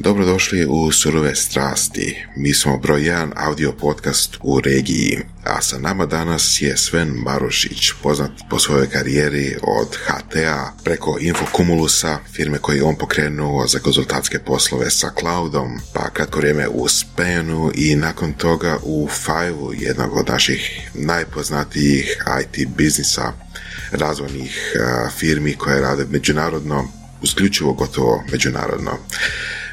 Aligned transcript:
Dobrodošli 0.00 0.66
u 0.66 0.92
Surove 0.92 1.34
strasti. 1.34 2.24
Mi 2.36 2.54
smo 2.54 2.78
broj 2.78 3.06
jedan 3.06 3.32
audio 3.36 3.72
podcast 3.72 4.36
u 4.42 4.60
regiji, 4.60 5.18
a 5.44 5.62
sa 5.62 5.78
nama 5.78 6.06
danas 6.06 6.62
je 6.62 6.76
Sven 6.76 7.08
Marušić, 7.08 7.92
poznat 8.02 8.30
po 8.50 8.58
svojoj 8.58 8.90
karijeri 8.90 9.56
od 9.62 9.96
HTA 9.96 10.72
preko 10.84 11.16
Infokumulusa, 11.20 12.18
firme 12.32 12.58
koje 12.58 12.76
je 12.76 12.82
on 12.82 12.96
pokrenuo 12.96 13.66
za 13.66 13.78
konzultatske 13.78 14.38
poslove 14.38 14.90
sa 14.90 15.10
cloudom, 15.20 15.80
pa 15.92 16.10
kratko 16.10 16.38
vrijeme 16.38 16.68
u 16.68 16.88
Spenu 16.88 17.70
i 17.74 17.96
nakon 17.96 18.32
toga 18.32 18.78
u 18.82 19.08
Five, 19.08 19.86
jednog 19.86 20.16
od 20.16 20.28
naših 20.28 20.90
najpoznatijih 20.94 22.16
IT 22.42 22.68
biznisa, 22.76 23.32
razvojnih 23.92 24.72
firmi 25.18 25.54
koje 25.54 25.80
rade 25.80 26.04
međunarodno, 26.10 26.88
isključivo 27.22 27.72
gotovo 27.72 28.24
međunarodno. 28.32 28.98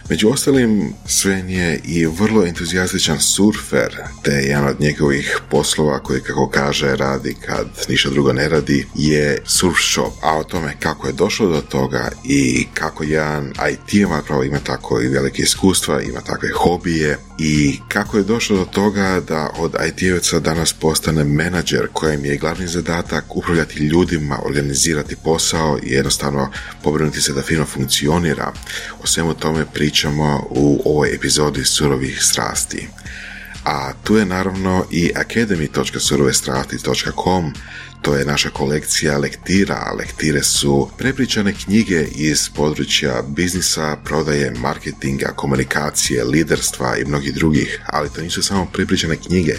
Među 0.10 0.30
ostalim, 0.30 0.94
Sven 1.08 1.50
je 1.50 1.82
i 1.84 2.06
vrlo 2.06 2.46
entuzijastičan 2.46 3.20
surfer, 3.20 3.98
te 4.24 4.32
jedan 4.32 4.68
od 4.68 4.82
njegovih 4.82 5.40
poslova 5.50 6.00
koji, 6.00 6.22
kako 6.22 6.50
kaže, 6.50 6.96
radi 6.96 7.36
kad 7.46 7.68
ništa 7.90 8.10
drugo 8.10 8.34
ne 8.34 8.50
radi, 8.50 8.88
je 8.96 9.42
surf 9.46 9.78
shop. 9.94 10.14
A 10.22 10.38
o 10.38 10.44
tome 10.44 10.76
kako 10.80 11.08
je 11.08 11.14
došlo 11.14 11.48
do 11.48 11.62
toga 11.62 12.12
i 12.24 12.68
kako 12.74 13.04
jedan 13.04 13.54
IT 13.72 14.08
zapravo 14.26 14.44
ima 14.44 14.60
tako 14.60 15.02
i 15.02 15.08
velike 15.08 15.42
iskustva, 15.42 16.02
ima 16.02 16.22
takve 16.22 16.50
hobije 16.50 17.18
i 17.40 17.80
kako 17.88 18.18
je 18.18 18.24
došlo 18.24 18.58
do 18.58 18.66
toga 18.66 19.22
da 19.28 19.50
od 19.58 19.76
IT-evaca 19.88 20.40
danas 20.40 20.74
postane 20.74 21.24
menadžer 21.24 21.88
kojem 21.94 22.26
je 22.26 22.38
glavni 22.38 22.68
zadatak 22.68 23.36
upravljati 23.36 23.80
ljudima, 23.80 24.40
organizirati 24.46 25.16
posao 25.24 25.80
i 25.84 25.92
jednostavno 25.92 26.52
pobrinuti 26.84 27.22
se 27.22 27.34
da 27.34 27.42
firma 27.42 27.66
funkcionira. 27.66 28.54
O 29.04 29.08
svemu 29.08 29.34
tome 29.34 29.66
pričamo 29.96 30.48
u 30.50 30.82
ovoj 30.86 31.16
epizodi 31.16 31.66
Surovih 31.66 32.24
strasti. 32.24 32.88
A 33.66 33.94
tu 34.04 34.18
je 34.18 34.26
naravno 34.26 34.86
i 34.92 35.12
academy.surovestrasti.com 35.16 37.54
to 38.06 38.16
je 38.16 38.26
naša 38.26 38.50
kolekcija 38.50 39.18
lektira. 39.18 39.92
Lektire 40.00 40.44
su 40.44 40.90
prepričane 40.98 41.54
knjige 41.54 42.08
iz 42.16 42.50
područja 42.56 43.24
biznisa, 43.28 43.98
prodaje, 44.04 44.52
marketinga, 44.52 45.34
komunikacije, 45.36 46.24
liderstva 46.24 46.98
i 46.98 47.06
mnogih 47.06 47.34
drugih, 47.34 47.82
ali 47.86 48.10
to 48.10 48.22
nisu 48.22 48.44
samo 48.44 48.68
prepričane 48.74 49.16
knjige. 49.16 49.56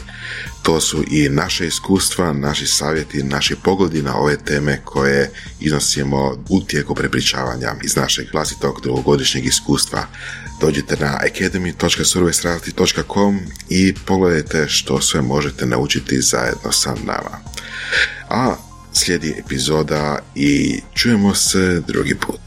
To 0.62 0.80
su 0.80 1.04
i 1.10 1.28
naše 1.28 1.66
iskustva, 1.66 2.32
naši 2.32 2.66
savjeti, 2.66 3.22
naši 3.22 3.56
pogledi 3.64 4.02
na 4.02 4.16
ove 4.16 4.36
teme 4.36 4.80
koje 4.84 5.30
iznosimo 5.60 6.44
u 6.48 6.60
tijeku 6.60 6.94
prepričavanja 6.94 7.74
iz 7.84 7.96
našeg 7.96 8.26
vlastitog 8.32 8.80
dugogodišnjeg 8.82 9.46
iskustva. 9.46 10.06
Dođite 10.60 10.96
na 10.96 11.18
academy.survestrati.com 11.30 13.40
i 13.68 13.94
pogledajte 14.06 14.68
što 14.68 15.00
sve 15.00 15.22
možete 15.22 15.66
naučiti 15.66 16.20
zajedno 16.20 16.72
sa 16.72 16.94
nama 17.04 17.56
a 18.28 18.54
slijedi 18.92 19.34
epizoda 19.38 20.18
i 20.34 20.80
čujemo 20.94 21.34
se 21.34 21.82
drugi 21.86 22.14
put. 22.14 22.40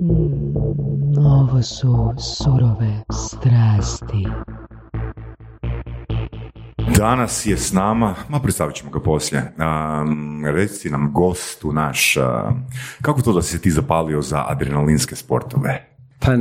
Hmm, 0.00 0.54
ovo 1.16 1.62
su 1.62 2.14
surove 2.18 3.02
strasti. 3.12 4.26
Danas 6.96 7.46
je 7.46 7.56
s 7.56 7.72
nama, 7.72 8.14
ma 8.28 8.40
predstavit 8.40 8.76
ćemo 8.76 8.90
ga 8.90 9.00
poslije, 9.00 9.52
um, 9.58 10.46
reci 10.46 10.90
nam 10.90 11.12
gostu 11.12 11.72
naš, 11.72 12.16
kako 13.02 13.22
to 13.22 13.32
da 13.32 13.42
si 13.42 13.50
se 13.50 13.60
ti 13.60 13.70
zapalio 13.70 14.22
za 14.22 14.44
adrenalinske 14.48 15.16
sportove? 15.16 15.89
Pa, 16.26 16.32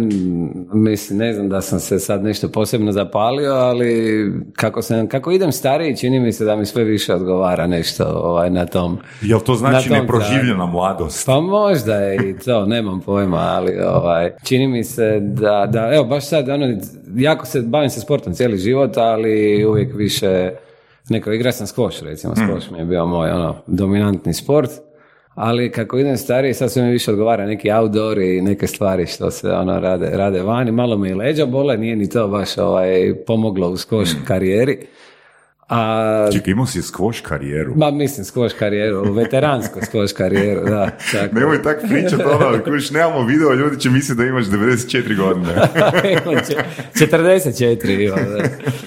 mislim, 0.74 1.20
ne 1.20 1.34
znam 1.34 1.50
da 1.50 1.62
sam 1.62 1.80
se 1.80 2.00
sad 2.00 2.24
nešto 2.24 2.50
posebno 2.50 2.92
zapalio, 2.92 3.54
ali 3.54 4.32
kako, 4.54 4.82
sam, 4.82 5.08
kako 5.08 5.32
idem 5.32 5.52
stariji, 5.52 5.98
čini 5.98 6.20
mi 6.20 6.34
se 6.34 6.46
da 6.46 6.56
mi 6.56 6.66
sve 6.66 6.84
više 6.84 7.14
odgovara 7.14 7.68
nešto 7.68 8.06
ovaj, 8.06 8.50
na 8.50 8.66
tom. 8.66 8.98
Jel 9.22 9.40
to 9.40 9.56
znači 9.56 9.90
neproživljena 9.90 10.66
mladost? 10.66 11.26
Pa 11.26 11.40
možda 11.40 11.96
je 11.96 12.30
i 12.30 12.40
to, 12.40 12.66
nemam 12.66 13.00
pojma, 13.00 13.38
ali 13.38 13.80
ovaj, 13.80 14.32
čini 14.44 14.68
mi 14.68 14.84
se 14.84 15.20
da, 15.20 15.66
da, 15.70 15.94
evo, 15.94 16.04
baš 16.04 16.28
sad, 16.28 16.50
ono, 16.50 16.78
jako 17.16 17.46
se, 17.46 17.62
bavim 17.62 17.90
se 17.90 18.02
sportom 18.02 18.34
cijeli 18.34 18.58
život, 18.58 18.98
ali 18.98 19.66
uvijek 19.66 19.96
više, 19.96 20.52
neko 21.10 21.32
igra 21.32 21.52
sam 21.52 21.68
skoš, 21.68 22.02
recimo, 22.02 22.36
skoš 22.36 22.70
mm. 22.70 22.74
mi 22.74 22.80
je 22.80 22.86
bio 22.86 23.06
moj, 23.06 23.32
ono, 23.32 23.56
dominantni 23.68 24.34
sport 24.34 24.72
ali 25.42 25.72
kako 25.72 25.98
idem 25.98 26.18
stariji, 26.18 26.54
sad 26.54 26.72
sve 26.72 26.84
mi 26.84 26.92
više 26.92 27.12
odgovara 27.12 27.46
neki 27.46 27.72
outdoor 27.72 28.18
i 28.20 28.42
neke 28.42 28.68
stvari 28.68 29.06
što 29.06 29.32
se 29.32 29.52
ono 29.52 29.80
rade, 29.80 30.10
rade 30.14 30.42
vani. 30.42 30.72
Malo 30.72 30.98
mi 30.98 31.10
i 31.10 31.14
leđa 31.14 31.46
bole, 31.46 31.78
nije 31.78 31.96
ni 31.96 32.10
to 32.10 32.28
baš 32.28 32.58
ovaj, 32.58 33.14
pomoglo 33.28 33.70
u 33.70 33.78
skoš 33.78 34.10
karijeri. 34.28 34.78
A, 35.70 36.30
Čekaj, 36.34 36.52
imao 36.52 36.66
si 36.66 36.82
skvoš 36.82 37.22
karijeru? 37.22 37.74
Ma, 37.76 37.92
mislim, 37.92 38.26
skvoš 38.26 38.54
karijeru, 38.54 39.14
veteransko 39.14 39.80
skvoš 39.86 40.14
karijeru, 40.14 40.66
da. 40.70 40.90
Tako. 41.12 41.36
Nemoj 41.36 41.64
tako 41.64 41.88
pričati, 41.88 42.24
ono, 42.24 42.64
kuš, 42.64 42.92
nemamo 42.92 43.26
video, 43.26 43.54
ljudi 43.54 43.80
će 43.80 43.90
misliti 43.90 44.18
da 44.18 44.26
imaš 44.26 44.46
94 44.46 45.18
godine. 45.18 45.56
44, 46.94 48.06
ima, 48.06 48.16
da. 48.16 48.44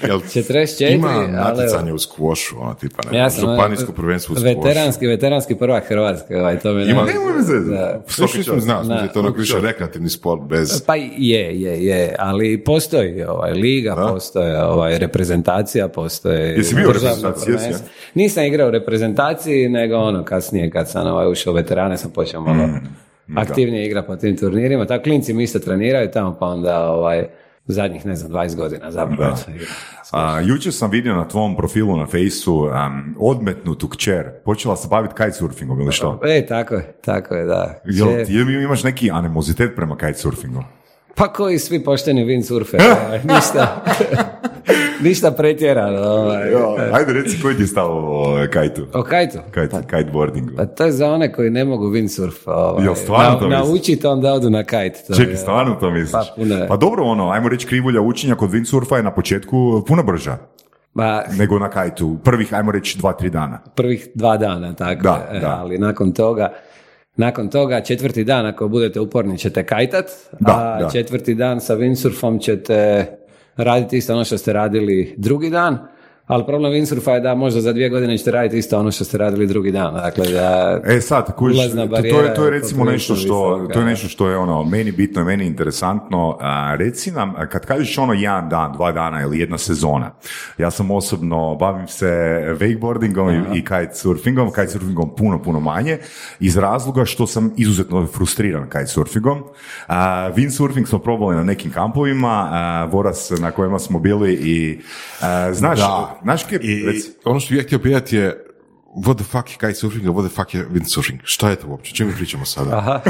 Jel 0.07 0.19
44, 0.19 0.93
ima 0.93 1.27
natjecanje 1.27 1.93
u 1.93 1.99
skvošu, 1.99 2.55
ono, 2.61 2.73
tipa, 2.73 3.09
ne, 3.11 3.17
ja 3.17 3.29
sam, 3.29 3.39
županijsko 3.39 3.91
prvenstvo 3.91 4.33
u 4.33 4.35
skvošu. 4.35 4.57
Veteranski, 4.57 5.07
veteranski 5.07 5.55
prvak 5.55 5.87
Hrvatske, 5.87 6.37
ovaj, 6.37 6.59
to 6.59 6.73
me... 6.73 6.89
Ima, 6.89 7.03
nemoj 7.03 7.33
me 7.33 7.43
zezati. 7.43 8.11
Što 8.43 8.59
znam, 8.59 8.91
je 8.91 9.13
to 9.13 9.19
ono 9.19 9.29
više 9.29 9.59
rekreativni 9.61 10.09
sport 10.09 10.41
bez... 10.41 10.81
Pa 10.85 10.95
je, 10.95 11.61
je, 11.61 11.85
je, 11.85 12.15
ali 12.19 12.63
postoji 12.63 13.23
ovaj, 13.23 13.51
liga, 13.51 13.95
postoje 13.95 14.63
ovaj, 14.63 14.97
reprezentacija, 14.97 15.87
postoje... 15.87 16.63
Jesi 16.73 16.81
bio 16.81 16.89
u 16.89 16.93
reprezentaciji? 16.93 17.87
Nisam 18.13 18.43
igrao 18.43 18.67
u 18.67 18.71
reprezentaciji, 18.71 19.69
nego 19.69 19.95
ono 19.95 20.23
kasnije 20.23 20.69
kad 20.69 20.89
sam 20.89 21.07
ovaj, 21.07 21.31
ušao 21.31 21.53
u 21.53 21.55
veterane 21.55 21.97
sam 21.97 22.11
počeo 22.11 22.41
malo 22.41 22.67
mm, 22.67 23.37
aktivnije 23.37 23.85
igra 23.85 24.03
po 24.03 24.15
tim 24.15 24.37
turnirima. 24.37 24.85
Tako 24.85 25.03
klinci 25.03 25.33
mi 25.33 25.43
isto 25.43 25.59
treniraju 25.59 26.11
tamo 26.11 26.37
pa 26.39 26.45
onda 26.45 26.89
ovaj, 26.89 27.25
zadnjih, 27.67 28.05
ne 28.05 28.15
znam, 28.15 28.31
20 28.31 28.55
godina 28.55 28.91
zapravo. 28.91 29.35
A, 30.11 30.39
jučer 30.39 30.73
sam 30.73 30.91
vidio 30.91 31.15
na 31.15 31.27
tvom 31.27 31.57
profilu 31.57 31.97
na 31.97 32.05
fejsu 32.05 32.55
um, 32.55 33.15
odmetnutu 33.19 33.89
kćer. 33.89 34.31
Počela 34.45 34.75
se 34.75 34.87
baviti 34.87 35.13
kitesurfingom 35.13 35.81
ili 35.81 35.91
što? 35.91 36.19
E, 36.23 36.45
tako 36.45 36.75
je, 36.75 36.93
tako 37.01 37.35
je, 37.35 37.45
da. 37.45 37.81
Jel, 38.27 38.49
imaš 38.49 38.83
neki 38.83 39.11
animozitet 39.11 39.75
prema 39.75 39.97
kitesurfingu? 39.97 40.63
Pa 41.15 41.33
koji 41.33 41.59
svi 41.59 41.83
pošteni 41.83 42.25
windsurferi, 42.25 42.95
ovaj, 43.05 43.19
ništa. 43.23 43.83
Ništa 45.03 45.31
pretjerano. 45.31 46.01
Ovaj. 46.01 46.51
ajde 46.93 47.13
reci 47.13 47.41
koji 47.41 47.55
ti 47.55 47.61
je 47.61 47.67
stav 47.67 47.89
o 47.91 48.37
kajtu. 48.53 48.87
O 48.93 49.03
kajtu? 49.03 49.37
Kite, 49.45 49.67
pa, 49.71 49.81
kiteboardingu. 49.81 50.51
Pa 50.57 50.65
to 50.65 50.85
je 50.85 50.91
za 50.91 51.11
one 51.11 51.33
koji 51.33 51.49
ne 51.49 51.65
mogu 51.65 51.91
windsurf. 51.91 52.33
Ovaj. 52.45 52.85
Jel 52.85 52.95
stvarno 52.95 53.39
to 53.39 53.47
Naučiti 53.47 54.07
onda 54.07 54.33
odu 54.33 54.49
na 54.49 54.63
kite. 54.63 54.99
To 55.07 55.13
Čekaj, 55.13 55.35
stvarno 55.35 55.75
to 55.75 55.91
misliš? 55.91 56.11
Pa, 56.11 56.33
puno 56.35 56.55
pa 56.67 56.77
dobro 56.77 57.03
ono, 57.03 57.29
ajmo 57.29 57.49
reći 57.49 57.67
krivulja 57.67 58.01
učenja 58.01 58.35
kod 58.35 58.49
windsurfa 58.49 58.95
je 58.95 59.03
na 59.03 59.13
početku 59.13 59.83
puno 59.87 60.03
brža. 60.03 60.37
Ba, 60.93 61.23
nego 61.37 61.59
na 61.59 61.69
kajtu. 61.69 62.17
Prvih, 62.23 62.53
ajmo 62.53 62.71
reći, 62.71 62.97
dva, 62.97 63.13
tri 63.13 63.29
dana. 63.29 63.59
Prvih 63.75 64.07
dva 64.15 64.37
dana, 64.37 64.73
tako. 64.73 65.03
Da, 65.03 65.29
e, 65.31 65.39
da. 65.39 65.57
Ali 65.61 65.77
nakon 65.77 66.11
toga, 66.11 66.53
nakon 67.15 67.49
toga 67.49 67.81
četvrti 67.81 68.23
dan 68.23 68.45
ako 68.45 68.67
budete 68.67 68.99
uporni 68.99 69.37
ćete 69.37 69.65
kajtat, 69.65 70.05
da, 70.39 70.79
a 70.81 70.89
četvrti 70.91 71.35
dan 71.35 71.61
sa 71.61 71.75
windsurfom 71.75 72.41
ćete 72.41 73.05
raditi 73.55 73.97
isto 73.97 74.13
ono 74.13 74.23
što 74.23 74.37
ste 74.37 74.53
radili 74.53 75.15
drugi 75.17 75.49
dan, 75.49 75.87
ali 76.33 76.45
problem 76.45 76.73
windsurfa 76.73 77.11
je 77.11 77.19
da 77.19 77.35
možda 77.35 77.61
za 77.61 77.73
dvije 77.73 77.89
godine 77.89 78.17
ćete 78.17 78.31
raditi 78.31 78.57
isto 78.57 78.79
ono 78.79 78.91
što 78.91 79.03
ste 79.03 79.17
radili 79.17 79.47
drugi 79.47 79.71
dan. 79.71 79.93
Dakle, 79.93 80.25
da 80.27 80.81
e 80.85 81.01
sad, 81.01 81.35
kuš, 81.35 81.55
to, 81.55 81.87
to, 81.87 82.21
je, 82.21 82.33
to 82.33 82.45
je 82.45 82.51
recimo 82.51 82.85
nešto 82.85 83.15
što, 83.15 83.67
to 83.73 83.79
je 83.79 83.85
nešto 83.85 84.07
što 84.07 84.29
je 84.29 84.37
ono, 84.37 84.63
meni 84.63 84.91
bitno 84.91 85.21
i 85.21 85.25
meni 85.25 85.45
interesantno. 85.45 86.37
A, 86.41 86.75
reci 86.75 87.11
nam, 87.11 87.33
kad 87.51 87.65
kažeš 87.65 87.97
ono 87.97 88.13
jedan 88.13 88.49
dan, 88.49 88.73
dva 88.73 88.91
dana 88.91 89.21
ili 89.21 89.39
jedna 89.39 89.57
sezona, 89.57 90.11
ja 90.57 90.71
sam 90.71 90.91
osobno, 90.91 91.55
bavim 91.55 91.87
se 91.87 92.07
wakeboardingom 92.59 93.29
i, 93.29 93.59
i 93.59 93.65
kitesurfingom, 93.65 94.49
kitesurfingom 94.49 95.15
puno, 95.15 95.41
puno 95.41 95.59
manje, 95.59 95.97
iz 96.39 96.57
razloga 96.57 97.05
što 97.05 97.27
sam 97.27 97.53
izuzetno 97.57 98.07
frustriran 98.07 98.69
kitesurfingom. 98.69 99.43
A, 99.87 100.31
windsurfing 100.35 100.85
smo 100.85 100.99
probali 100.99 101.35
na 101.35 101.43
nekim 101.43 101.71
kampovima, 101.71 102.49
a, 102.51 102.87
Voras 102.91 103.31
na 103.39 103.51
kojima 103.51 103.79
smo 103.79 103.99
bili 103.99 104.33
i 104.33 104.81
znaš, 105.51 105.79
Znaš 106.23 106.41
I, 106.61 107.01
ono 107.23 107.39
što 107.39 107.49
bih 107.49 107.57
ja 107.57 107.63
htio 107.63 107.79
pitati 107.79 108.15
je, 108.15 108.45
what 108.95 109.15
the 109.15 109.23
fuck 109.23 109.49
je 109.49 109.57
kitesurfing, 109.59 110.05
what 110.05 110.27
the 110.27 110.35
fuck 110.35 110.53
je 110.53 110.67
windsurfing? 110.67 111.17
Šta 111.23 111.49
je 111.49 111.55
to 111.55 111.67
uopće? 111.67 111.95
Čemu 111.95 112.11
pričamo 112.17 112.45
sada? 112.45 112.77
Aha. 112.77 113.01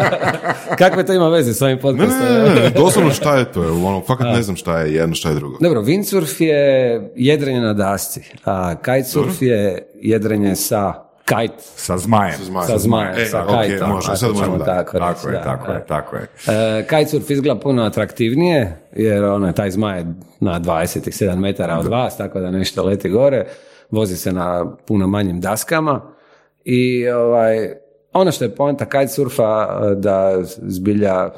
Kakve 0.78 1.06
to 1.06 1.12
ima 1.12 1.28
veze 1.28 1.54
s 1.54 1.62
ovim 1.62 1.78
podcastom? 1.78 2.26
Ne, 2.26 2.32
ne, 2.32 2.54
ne, 2.54 2.70
doslovno 2.70 3.10
šta 3.10 3.36
je 3.36 3.52
to? 3.52 3.60
Ono, 3.60 4.02
fakat 4.06 4.26
ne 4.26 4.42
znam 4.42 4.56
šta 4.56 4.80
je 4.80 4.94
jedno, 4.94 5.14
šta 5.14 5.28
je 5.28 5.34
drugo. 5.34 5.58
Dobro, 5.60 5.82
windsurf 5.82 6.42
je 6.42 7.12
jedrenje 7.16 7.60
na 7.60 7.74
dasci, 7.74 8.20
a 8.44 8.74
kitesurf 8.76 9.42
je 9.42 9.86
jedrenje 9.94 10.56
sa 10.56 11.03
Kajt. 11.24 11.52
Sa 11.58 11.98
zmajem. 11.98 12.38
Sa 12.66 12.78
zmajem, 12.78 13.14
e, 13.18 13.24
sa 13.26 13.46
kajtom. 13.46 13.90
Može, 13.90 14.16
sad 14.16 14.32
možemo 14.32 14.58
tako, 14.58 14.98
tako 14.98 15.28
je, 15.28 15.42
tako 15.42 15.72
je, 15.72 15.86
tako 15.86 16.16
je. 16.16 16.28
E, 16.48 16.86
kitesurf 16.88 17.30
izgleda 17.30 17.60
puno 17.60 17.82
atraktivnije, 17.82 18.76
jer 18.92 19.24
ono, 19.24 19.52
taj 19.52 19.70
zmaj 19.70 19.98
je 19.98 20.14
na 20.40 20.60
27 20.60 21.36
metara 21.36 21.78
od 21.78 21.86
vas, 21.86 22.16
tako 22.16 22.40
da 22.40 22.50
nešto 22.50 22.84
leti 22.84 23.08
gore. 23.08 23.46
Vozi 23.90 24.16
se 24.16 24.32
na 24.32 24.76
puno 24.86 25.06
manjim 25.06 25.40
daskama. 25.40 26.00
I 26.64 27.08
ovaj, 27.08 27.68
ono 28.12 28.32
što 28.32 28.44
je 28.44 28.54
poanta 28.54 28.84
kitesurfa, 28.84 29.66
da 29.94 30.38
zbilja 30.62 31.30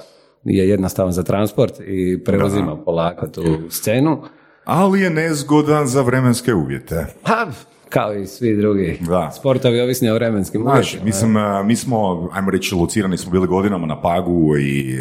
je 0.44 0.68
jednostavan 0.68 1.12
za 1.12 1.22
transport 1.22 1.80
i 1.80 2.24
prevozima 2.24 2.76
polako 2.84 3.26
tu 3.26 3.42
scenu. 3.70 4.22
Ali 4.64 5.00
je 5.00 5.10
nezgodan 5.10 5.86
za 5.86 6.02
vremenske 6.02 6.54
uvjete. 6.54 7.06
Ha, 7.24 7.46
kao 7.88 8.14
i 8.14 8.26
svi 8.26 8.56
drugi 8.56 8.98
da. 9.00 9.30
sportovi 9.30 9.80
ovisni 9.80 10.10
o 10.10 10.14
vremenskim 10.14 10.62
Znaš, 10.62 10.96
mislim, 11.04 11.34
mi 11.64 11.76
smo, 11.76 12.28
ajmo 12.32 12.50
reći, 12.50 12.74
locirani 12.74 13.16
smo 13.16 13.30
bili 13.30 13.46
godinama 13.46 13.86
na 13.86 14.00
Pagu 14.00 14.58
i 14.58 15.00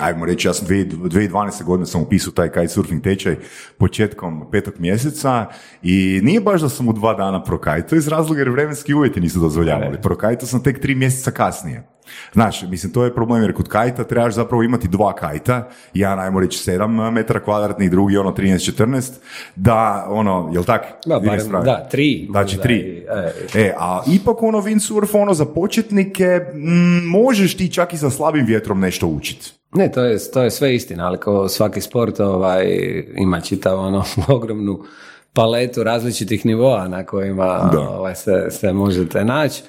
ajmo 0.00 0.26
reći, 0.26 0.48
ja 0.48 0.52
sam 0.54 0.68
2012. 0.68 1.64
godine 1.64 1.86
sam 1.86 2.02
upisao 2.02 2.32
taj 2.32 2.48
kitesurfing 2.48 3.02
tečaj 3.02 3.36
početkom 3.78 4.50
petog 4.50 4.74
mjeseca 4.78 5.46
i 5.82 6.20
nije 6.22 6.40
baš 6.40 6.60
da 6.60 6.68
sam 6.68 6.88
u 6.88 6.92
dva 6.92 7.14
dana 7.14 7.42
prokajto 7.42 7.96
iz 7.96 8.08
razloga 8.08 8.40
jer 8.40 8.50
vremenski 8.50 8.94
uvjeti 8.94 9.20
nisu 9.20 9.40
dozvoljavali. 9.40 9.98
Prokajto 10.02 10.46
sam 10.46 10.62
tek 10.62 10.80
tri 10.80 10.94
mjeseca 10.94 11.30
kasnije. 11.30 11.95
Znaš, 12.32 12.62
mislim, 12.62 12.92
to 12.92 13.04
je 13.04 13.14
problem 13.14 13.42
jer 13.42 13.54
kod 13.54 13.68
kajta 13.68 14.04
trebaš 14.04 14.34
zapravo 14.34 14.62
imati 14.62 14.88
dva 14.88 15.14
kajta, 15.14 15.68
jedan, 15.94 16.18
ajmo 16.18 16.40
reći, 16.40 16.70
7 16.70 17.10
metara 17.10 17.40
kvadratnih, 17.40 17.90
drugi 17.90 18.16
ono 18.16 18.30
13-14, 18.30 19.12
da, 19.56 20.06
ono, 20.08 20.50
jel 20.52 20.64
tak? 20.64 20.82
Da, 21.06 21.20
barem, 21.20 21.50
da, 21.64 21.88
tri. 21.90 22.26
Znači, 22.30 22.58
tri. 22.58 23.06
E. 23.54 23.60
e, 23.60 23.74
a 23.78 24.02
ipak 24.12 24.42
ono 24.42 24.58
windsurf, 24.58 25.08
ono, 25.22 25.34
za 25.34 25.44
početnike, 25.44 26.40
m, 26.54 27.06
možeš 27.06 27.56
ti 27.56 27.72
čak 27.72 27.92
i 27.92 27.96
sa 27.96 28.10
slabim 28.10 28.46
vjetrom 28.46 28.80
nešto 28.80 29.06
učiti. 29.06 29.52
Ne, 29.74 29.92
to 29.92 30.04
je, 30.04 30.18
to 30.32 30.42
je 30.42 30.50
sve 30.50 30.74
istina, 30.74 31.06
ali 31.06 31.18
kao 31.18 31.48
svaki 31.48 31.80
sport 31.80 32.20
ovaj, 32.20 32.64
ima 33.16 33.40
čitav 33.40 33.78
ono 33.78 34.04
ogromnu 34.28 34.82
paletu 35.32 35.82
različitih 35.82 36.46
nivoa 36.46 36.88
na 36.88 37.04
kojima 37.04 37.70
ovaj, 37.88 38.14
se, 38.14 38.46
se 38.50 38.72
možete 38.72 39.24
naći 39.24 39.62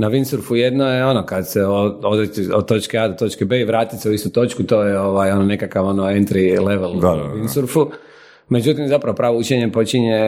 na 0.00 0.10
windsurfu 0.10 0.54
jedno 0.54 0.88
je 0.88 1.06
ono 1.06 1.26
kad 1.26 1.48
se 1.48 1.64
odreći 2.02 2.48
od 2.52 2.66
točke 2.66 2.98
A 2.98 3.08
do 3.08 3.14
točke 3.14 3.44
B 3.44 3.60
i 3.60 3.64
vratiti 3.64 4.02
se 4.02 4.10
u 4.10 4.12
istu 4.12 4.30
točku, 4.30 4.62
to 4.62 4.82
je 4.82 4.98
ovaj, 4.98 5.30
ono 5.30 5.44
nekakav 5.44 5.86
ono 5.86 6.02
entry 6.02 6.64
level 6.66 6.94
da, 6.94 7.08
da, 7.08 7.32
windsurfu. 7.34 7.86
Međutim, 8.48 8.88
zapravo 8.88 9.16
pravo 9.16 9.38
učenje 9.38 9.72
počinje 9.72 10.18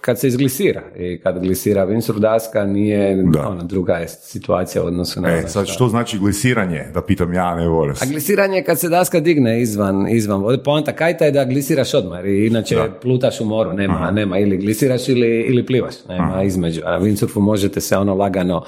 kad 0.00 0.20
se 0.20 0.28
izglisira 0.28 0.82
i 0.96 1.18
kad 1.18 1.38
glisira 1.38 1.86
windsurf 1.86 2.18
daska 2.18 2.64
nije 2.64 3.22
da. 3.22 3.48
ona 3.48 3.62
druga 3.62 3.92
je 3.92 4.08
situacija 4.08 4.82
u 4.82 4.86
odnosu 4.86 5.20
na... 5.20 5.28
E, 5.28 5.38
ono 5.38 5.48
sad 5.48 5.66
što 5.66 5.88
znači 5.88 6.18
glisiranje, 6.18 6.84
da 6.94 7.02
pitam 7.02 7.32
ja, 7.32 7.54
ne 7.54 7.68
volim. 7.68 7.94
A 8.02 8.06
glisiranje 8.06 8.56
je 8.56 8.64
kad 8.64 8.80
se 8.80 8.88
daska 8.88 9.20
digne 9.20 9.62
izvan, 9.62 10.08
izvan 10.08 10.40
vode. 10.40 10.62
Poanta 10.62 10.92
kajta 10.92 11.24
je 11.24 11.30
da 11.30 11.44
glisiraš 11.44 11.94
odmah, 11.94 12.24
i 12.24 12.46
inače 12.46 12.76
plutaš 13.02 13.40
u 13.40 13.44
moru, 13.44 13.72
nema, 13.72 14.10
nema 14.10 14.38
ili 14.38 14.56
glisiraš 14.56 15.08
ili, 15.08 15.40
ili 15.40 15.66
plivaš, 15.66 15.94
nema 16.08 16.42
između. 16.42 16.80
A 16.84 17.00
windsurfu 17.00 17.40
možete 17.40 17.80
se 17.80 17.96
ono 17.96 18.14
lagano 18.14 18.64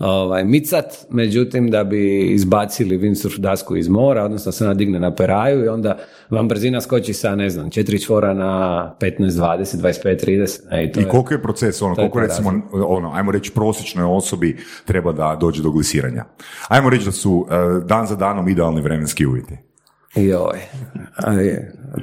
ovaj, 0.00 0.44
micat, 0.44 1.06
međutim 1.10 1.70
da 1.70 1.84
bi 1.84 2.26
izbacili 2.26 2.98
windsurf 2.98 3.38
dasku 3.38 3.76
iz 3.76 3.88
mora, 3.88 4.24
odnosno 4.24 4.52
se 4.52 4.64
nadigne 4.64 5.00
na 5.00 5.14
peraju 5.14 5.64
i 5.64 5.68
onda 5.68 5.98
vam 6.30 6.48
brzina 6.48 6.80
skoči 6.80 7.12
sa, 7.12 7.36
ne 7.36 7.50
znam, 7.50 7.70
četiri 7.70 8.00
čvora 8.00 8.34
na 8.34 8.94
15, 9.00 9.28
20, 9.30 9.76
25, 9.76 10.26
30. 10.26 10.60
E, 10.70 10.84
I, 10.84 10.92
to 10.92 11.00
I 11.00 11.04
koliko 11.04 11.34
je 11.34 11.42
proces, 11.42 11.82
ono, 11.82 11.94
koliko 11.94 12.20
recimo, 12.20 12.62
ono, 12.72 13.12
ajmo 13.14 13.32
reći 13.32 13.50
prosječnoj 13.50 14.04
osobi 14.04 14.56
treba 14.84 15.12
da 15.12 15.36
dođe 15.40 15.62
do 15.62 15.70
glisiranja? 15.70 16.24
Ajmo 16.68 16.90
reći 16.90 17.04
da 17.04 17.12
su 17.12 17.46
eh, 17.50 17.84
dan 17.84 18.06
za 18.06 18.16
danom 18.16 18.48
idealni 18.48 18.80
vremenski 18.80 19.26
uvjeti. 19.26 19.69
Joj, 20.14 20.58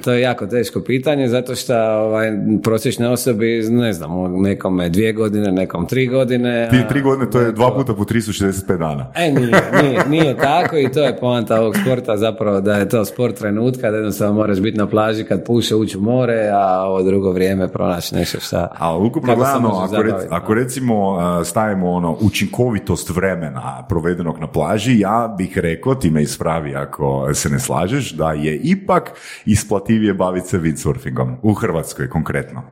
to 0.04 0.12
je 0.12 0.20
jako 0.20 0.46
teško 0.46 0.80
pitanje 0.80 1.28
zato 1.28 1.54
što 1.54 1.74
ovaj, 1.74 2.32
prosječne 2.62 3.08
osobi, 3.08 3.62
ne 3.70 3.92
znam, 3.92 4.42
nekome 4.42 4.88
dvije 4.88 5.12
godine, 5.12 5.52
nekom 5.52 5.86
tri 5.86 6.06
godine. 6.06 6.68
Ti 6.70 6.76
tri 6.88 7.02
godine 7.02 7.30
to 7.30 7.40
je 7.40 7.52
dva 7.52 7.74
puta 7.74 7.94
po 7.94 8.04
365 8.04 8.78
dana. 8.78 9.12
E, 9.14 9.32
nije, 9.32 9.62
nije, 9.82 10.08
nije 10.08 10.36
tako 10.36 10.76
i 10.76 10.92
to 10.92 11.04
je 11.04 11.16
poanta 11.16 11.60
ovog 11.60 11.74
sporta 11.76 12.16
zapravo 12.16 12.60
da 12.60 12.76
je 12.76 12.88
to 12.88 13.04
sport 13.04 13.38
trenutka, 13.38 13.90
da 13.90 13.96
jednostavno 13.96 14.34
moraš 14.34 14.60
biti 14.60 14.78
na 14.78 14.86
plaži 14.86 15.24
kad 15.24 15.44
puše 15.44 15.74
ući 15.74 15.98
u 15.98 16.00
more, 16.00 16.50
a 16.54 16.84
ovo 16.84 17.02
drugo 17.02 17.32
vrijeme 17.32 17.68
pronaći 17.68 18.14
nešto 18.14 18.40
šta... 18.40 18.68
A 18.78 18.98
ukupno 18.98 19.36
gledano, 19.36 19.68
ako, 19.68 20.02
ako 20.30 20.54
recimo 20.54 21.18
stavimo 21.44 21.90
ono 21.90 22.16
učinkovitost 22.20 23.10
vremena 23.10 23.86
provedenog 23.88 24.38
na 24.38 24.46
plaži, 24.46 24.98
ja 24.98 25.34
bih 25.38 25.58
rekao, 25.58 25.94
ti 25.94 26.10
me 26.10 26.22
ispravi 26.22 26.76
ako 26.76 27.34
se 27.34 27.48
ne 27.48 27.58
slaže, 27.98 28.16
da 28.16 28.32
je 28.32 28.56
ipak 28.56 29.10
isplativije 29.46 30.14
baviti 30.14 30.48
se 30.48 30.58
windsurfingom 30.58 31.34
u 31.42 31.54
Hrvatskoj 31.54 32.08
konkretno. 32.08 32.62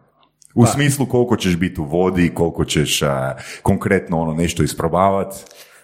U 0.55 0.62
pa. 0.62 0.67
smislu 0.67 1.06
koliko 1.06 1.37
ćeš 1.37 1.56
biti 1.56 1.81
u 1.81 1.84
vodi, 1.84 2.31
koliko 2.34 2.64
ćeš 2.64 3.00
konkretno 3.62 4.20
ono 4.20 4.34
nešto 4.34 4.62
isprobavati. 4.62 5.37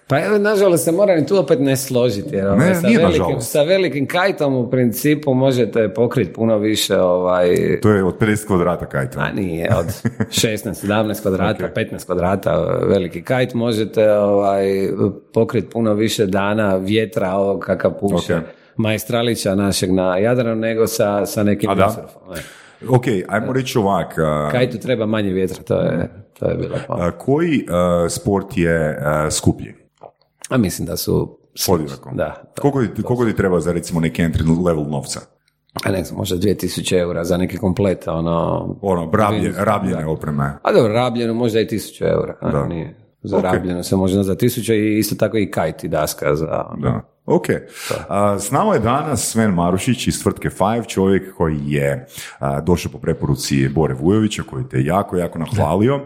Pa 0.06 0.20
evo, 0.24 0.38
nažalost, 0.38 0.84
se 0.84 0.92
moram 0.92 1.18
i 1.18 1.26
tu 1.26 1.38
opet 1.38 1.60
ne 1.60 1.76
složiti. 1.76 2.36
Jer, 2.36 2.46
ovaj, 2.46 2.68
ne, 2.68 2.74
sa, 2.74 2.86
nije 2.86 2.98
velikim, 2.98 3.40
sa 3.40 3.62
velikim 3.62 4.06
kajtom 4.06 4.54
u 4.54 4.70
principu 4.70 5.34
možete 5.34 5.94
pokriti 5.94 6.32
puno 6.32 6.58
više. 6.58 6.96
Ovaj... 6.96 7.80
To 7.82 7.90
je 7.90 8.04
od 8.04 8.18
50 8.18 8.46
kvadrata 8.46 8.86
kajta. 8.86 9.20
A 9.20 9.32
nije, 9.32 9.70
od 9.76 9.86
16, 10.30 10.86
17 10.86 11.22
kvadrata, 11.22 11.64
okay. 11.64 11.90
15 11.92 12.06
kvadrata 12.06 12.56
veliki 12.88 13.22
kajt 13.22 13.54
možete 13.54 14.12
ovaj, 14.12 14.64
pokriti 15.32 15.68
puno 15.70 15.94
više 15.94 16.26
dana 16.26 16.76
vjetra 16.76 17.32
ovog 17.32 17.60
kakav 17.60 17.98
puše. 18.00 18.34
Okay 18.34 18.61
majstralića 18.76 19.54
našeg 19.54 19.92
na 19.92 20.18
Jadranu 20.18 20.60
nego 20.60 20.86
sa, 20.86 21.26
sa 21.26 21.42
nekim 21.42 21.70
A 21.70 21.74
da? 21.74 22.08
Ok, 22.88 23.04
ajmo 23.28 23.52
reći 23.52 23.78
ovak. 23.78 24.14
Kaj 24.50 24.70
tu 24.70 24.78
treba 24.78 25.06
manje 25.06 25.30
vjetra, 25.30 25.62
to 25.62 25.80
je, 25.80 26.10
to 26.38 26.48
je 26.48 26.56
bilo 26.56 26.76
pa. 26.88 27.10
Koji 27.10 27.66
sport 28.08 28.56
je 28.56 28.98
skuplji? 29.30 29.74
A 30.48 30.56
mislim 30.56 30.86
da 30.86 30.96
su... 30.96 31.38
Podjednako? 31.66 32.10
Da. 32.14 32.42
Koliko, 32.60 32.94
ti, 32.94 33.02
koliko 33.02 33.24
ti 33.24 33.36
treba 33.36 33.60
za 33.60 33.72
recimo 33.72 34.00
neki 34.00 34.22
entry 34.22 34.64
level 34.66 34.84
novca? 34.90 35.20
A 35.84 35.90
ne 35.90 36.04
znam, 36.04 36.18
možda 36.18 36.36
2000 36.36 36.98
eura 36.98 37.24
za 37.24 37.36
neki 37.36 37.56
komplet, 37.56 38.08
ono... 38.08 38.66
Ono, 38.82 39.10
rablje, 39.12 39.52
rabljene 39.56 40.06
opreme. 40.06 40.52
A 40.62 40.72
dobro, 40.72 40.92
rabljeno 40.92 41.34
možda 41.34 41.60
i 41.60 41.66
1000 41.66 42.10
eura, 42.12 42.36
da. 42.52 42.66
nije. 42.66 42.96
Za 43.22 43.36
okay. 43.36 43.42
rabljeno 43.42 43.82
se 43.82 43.96
može 43.96 44.22
za 44.22 44.34
1000 44.34 44.72
i 44.72 44.98
isto 44.98 45.14
tako 45.14 45.36
i 45.36 45.50
kajt 45.50 45.84
i 45.84 45.88
daska 45.88 46.34
za... 46.34 46.64
Da. 46.78 47.11
Ok. 47.26 47.46
S 48.38 48.50
nama 48.50 48.74
je 48.74 48.80
danas 48.80 49.30
Sven 49.30 49.50
Marušić 49.50 50.06
iz 50.06 50.22
tvrtke 50.22 50.50
Five, 50.50 50.84
čovjek 50.88 51.34
koji 51.34 51.58
je 51.66 52.06
došao 52.62 52.92
po 52.92 52.98
preporuci 52.98 53.68
Bore 53.68 53.94
Vujovića, 53.94 54.42
koji 54.42 54.64
te 54.68 54.82
jako, 54.84 55.16
jako 55.16 55.38
nahvalio. 55.38 56.00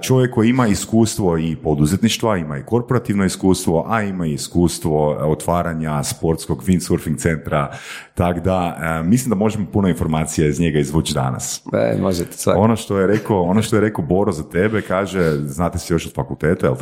Čovjek 0.00 0.34
koji 0.34 0.48
ima 0.48 0.66
iskustvo 0.66 1.38
i 1.38 1.56
poduzetništva, 1.56 2.36
ima 2.36 2.58
i 2.58 2.62
korporativno 2.62 3.24
iskustvo, 3.24 3.86
a 3.88 4.02
ima 4.02 4.26
i 4.26 4.32
iskustvo 4.32 5.08
otvaranja 5.10 6.02
sportskog 6.02 6.64
windsurfing 6.64 7.18
centra, 7.18 7.72
tako 8.14 8.40
da 8.40 8.76
mislim 9.04 9.30
da 9.30 9.36
možemo 9.36 9.66
puno 9.72 9.88
informacija 9.88 10.46
iz 10.46 10.60
njega 10.60 10.78
izvući 10.78 11.14
danas. 11.14 11.62
E, 11.72 11.96
možete 12.00 12.50
Ono 12.56 12.76
što 12.76 12.98
je 12.98 13.06
rekao, 13.06 13.42
ono 13.42 13.62
što 13.62 13.76
je 13.76 13.80
rekao 13.80 14.04
Boro 14.04 14.32
za 14.32 14.42
tebe, 14.42 14.82
kaže, 14.82 15.36
znate 15.44 15.78
se 15.78 15.94
još 15.94 16.06
od 16.06 16.14
fakulteta, 16.14 16.66
jel 16.66 16.74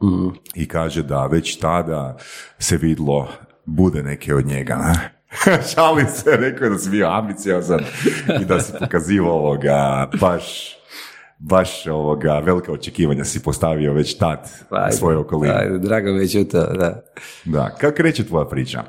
tako? 0.00 0.32
I 0.54 0.68
kaže 0.68 1.02
da 1.02 1.26
već 1.26 1.58
tada 1.58 2.16
se 2.58 2.76
vidlo 2.76 3.28
bude 3.64 4.02
neke 4.02 4.34
od 4.34 4.46
njega. 4.46 4.76
Ne? 4.76 5.14
Šali 5.74 6.04
se, 6.14 6.36
rekao 6.36 6.64
je 6.64 6.70
da 6.70 6.78
si 6.78 6.90
bio 6.90 7.06
ambiciozan 7.06 7.80
i 8.42 8.44
da 8.44 8.60
si 8.60 8.72
pokazivao 8.80 9.32
ovoga 9.32 10.10
baš 10.20 10.74
baš 11.38 11.86
ovoga 11.86 12.38
velika 12.38 12.72
očekivanja 12.72 13.24
si 13.24 13.42
postavio 13.42 13.92
već 13.92 14.18
tad 14.18 14.50
u 14.70 14.96
svojoj 14.96 15.16
okolini. 15.16 15.54
Ajde, 15.54 15.78
drago 15.78 16.12
mi 16.12 16.26
je 16.28 16.48
to, 16.48 16.66
da. 16.66 17.02
Da, 17.44 17.70
kako 17.80 17.96
kreće 17.96 18.26
tvoja 18.26 18.44
priča 18.44 18.82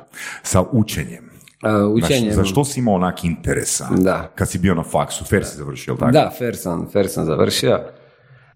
sa 0.43 0.63
učenjem? 0.71 1.29
Uh, 1.63 2.03
učenjem. 2.03 2.33
za 2.33 2.43
što 2.43 2.65
si 2.65 2.79
imao 2.79 2.93
onak 2.93 3.23
interesa? 3.23 3.87
Da. 3.97 4.31
Kad 4.35 4.49
si 4.49 4.59
bio 4.59 4.75
na 4.75 4.83
faksu, 4.83 5.25
fer 5.25 5.45
si 5.45 5.57
završio, 5.57 5.95
tako? 5.95 6.11
Da, 6.11 6.31
fer 6.37 6.55
sam, 6.55 6.89
fer 6.93 7.07
sam 7.07 7.25
završio. 7.25 7.79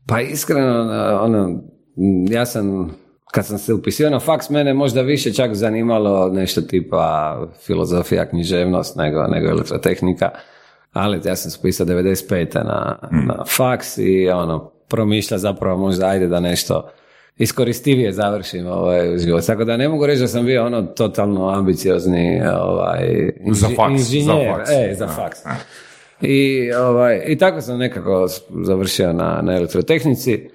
Pa 0.08 0.22
iskreno, 0.22 0.90
ono, 1.22 1.62
ja 2.30 2.46
sam, 2.46 2.96
kad 3.32 3.46
sam 3.46 3.58
se 3.58 3.74
upisio 3.74 4.10
na 4.10 4.20
faks, 4.20 4.50
mene 4.50 4.74
možda 4.74 5.02
više 5.02 5.34
čak 5.34 5.54
zanimalo 5.54 6.30
nešto 6.30 6.62
tipa 6.62 7.38
filozofija, 7.66 8.30
književnost 8.30 8.96
nego, 8.96 9.28
nego 9.28 9.48
elektrotehnika. 9.48 10.30
Ali 10.94 11.22
ja 11.26 11.36
sam 11.36 11.52
se 11.52 11.58
upisao 11.60 11.86
95. 11.86 12.66
na, 12.66 13.00
mm. 13.12 13.28
na 13.28 13.44
faks 13.58 13.98
i 13.98 14.30
ono, 14.30 14.72
promišlja 14.88 15.38
zapravo 15.38 15.78
možda 15.78 16.08
ajde 16.08 16.28
da 16.28 16.40
nešto 16.40 16.90
iskoristivije 17.38 18.12
završim 18.12 18.68
ovaj 18.68 19.18
život. 19.18 19.46
Tako 19.46 19.64
da 19.64 19.78
ne 19.78 19.90
mogu 19.90 20.06
reći 20.06 20.22
da 20.22 20.28
sam 20.28 20.46
bio 20.46 20.66
ono 20.66 20.82
totalno 20.82 21.50
ambiciozni 21.50 22.42
ovaj, 22.62 23.32
inži, 23.40 23.60
za 23.60 23.68
faks, 23.76 24.14
inženjer. 24.14 24.52
Za 24.52 24.58
faks. 24.58 24.70
E, 24.72 24.96
za 24.96 25.08
faks. 25.08 25.40
I, 26.22 26.72
ovaj, 26.74 27.24
I 27.28 27.38
tako 27.38 27.62
sam 27.62 27.78
nekako 27.78 28.28
završio 28.64 29.14
na, 29.14 29.42
na 29.42 29.56
elektrotehnici. 29.56 30.50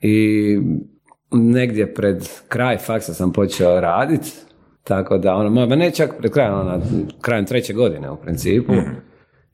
I 0.00 0.58
negdje 1.32 1.94
pred 1.94 2.28
kraj 2.48 2.78
faksa 2.78 3.14
sam 3.14 3.32
počeo 3.32 3.80
raditi, 3.80 4.32
tako 4.84 5.18
da, 5.18 5.34
ono, 5.34 5.66
ma 5.66 5.76
ne 5.76 5.90
čak 5.90 6.10
pred 6.18 6.32
krajem, 6.32 6.54
ono, 6.54 6.82
krajem 7.20 7.46
treće 7.46 7.72
godine 7.72 8.10
u 8.10 8.16
principu. 8.16 8.72
Mhm. 8.72 8.90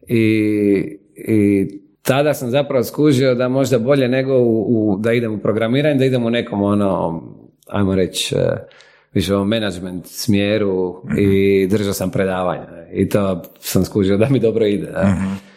I, 0.09 0.99
I 1.29 1.69
tada 2.03 2.35
sam 2.35 2.51
zapravo 2.51 2.85
skužio 2.85 3.35
da 3.35 3.49
možda 3.49 3.79
bolje 3.79 4.09
nego 4.09 4.39
u, 4.39 4.97
da 5.01 5.13
idem 5.13 5.35
u 5.35 5.39
programiranje, 5.39 5.99
da 5.99 6.05
idem 6.05 6.25
u 6.25 6.31
nekom 6.31 6.63
ono, 6.63 7.23
ajmo 7.69 7.95
reći, 7.95 8.35
e, 8.35 8.67
više 9.13 9.37
u 9.37 9.45
management 9.45 10.07
smjeru 10.07 11.03
i 11.19 11.67
držao 11.71 11.93
sam 11.93 12.11
predavanja. 12.11 12.87
I 12.93 13.09
to 13.09 13.43
sam 13.61 13.85
skužio 13.85 14.17
da 14.17 14.29
mi 14.31 14.39
dobro 14.39 14.67
ide. 14.67 14.87
mm 14.87 15.53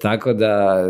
tako 0.00 0.32
da... 0.32 0.84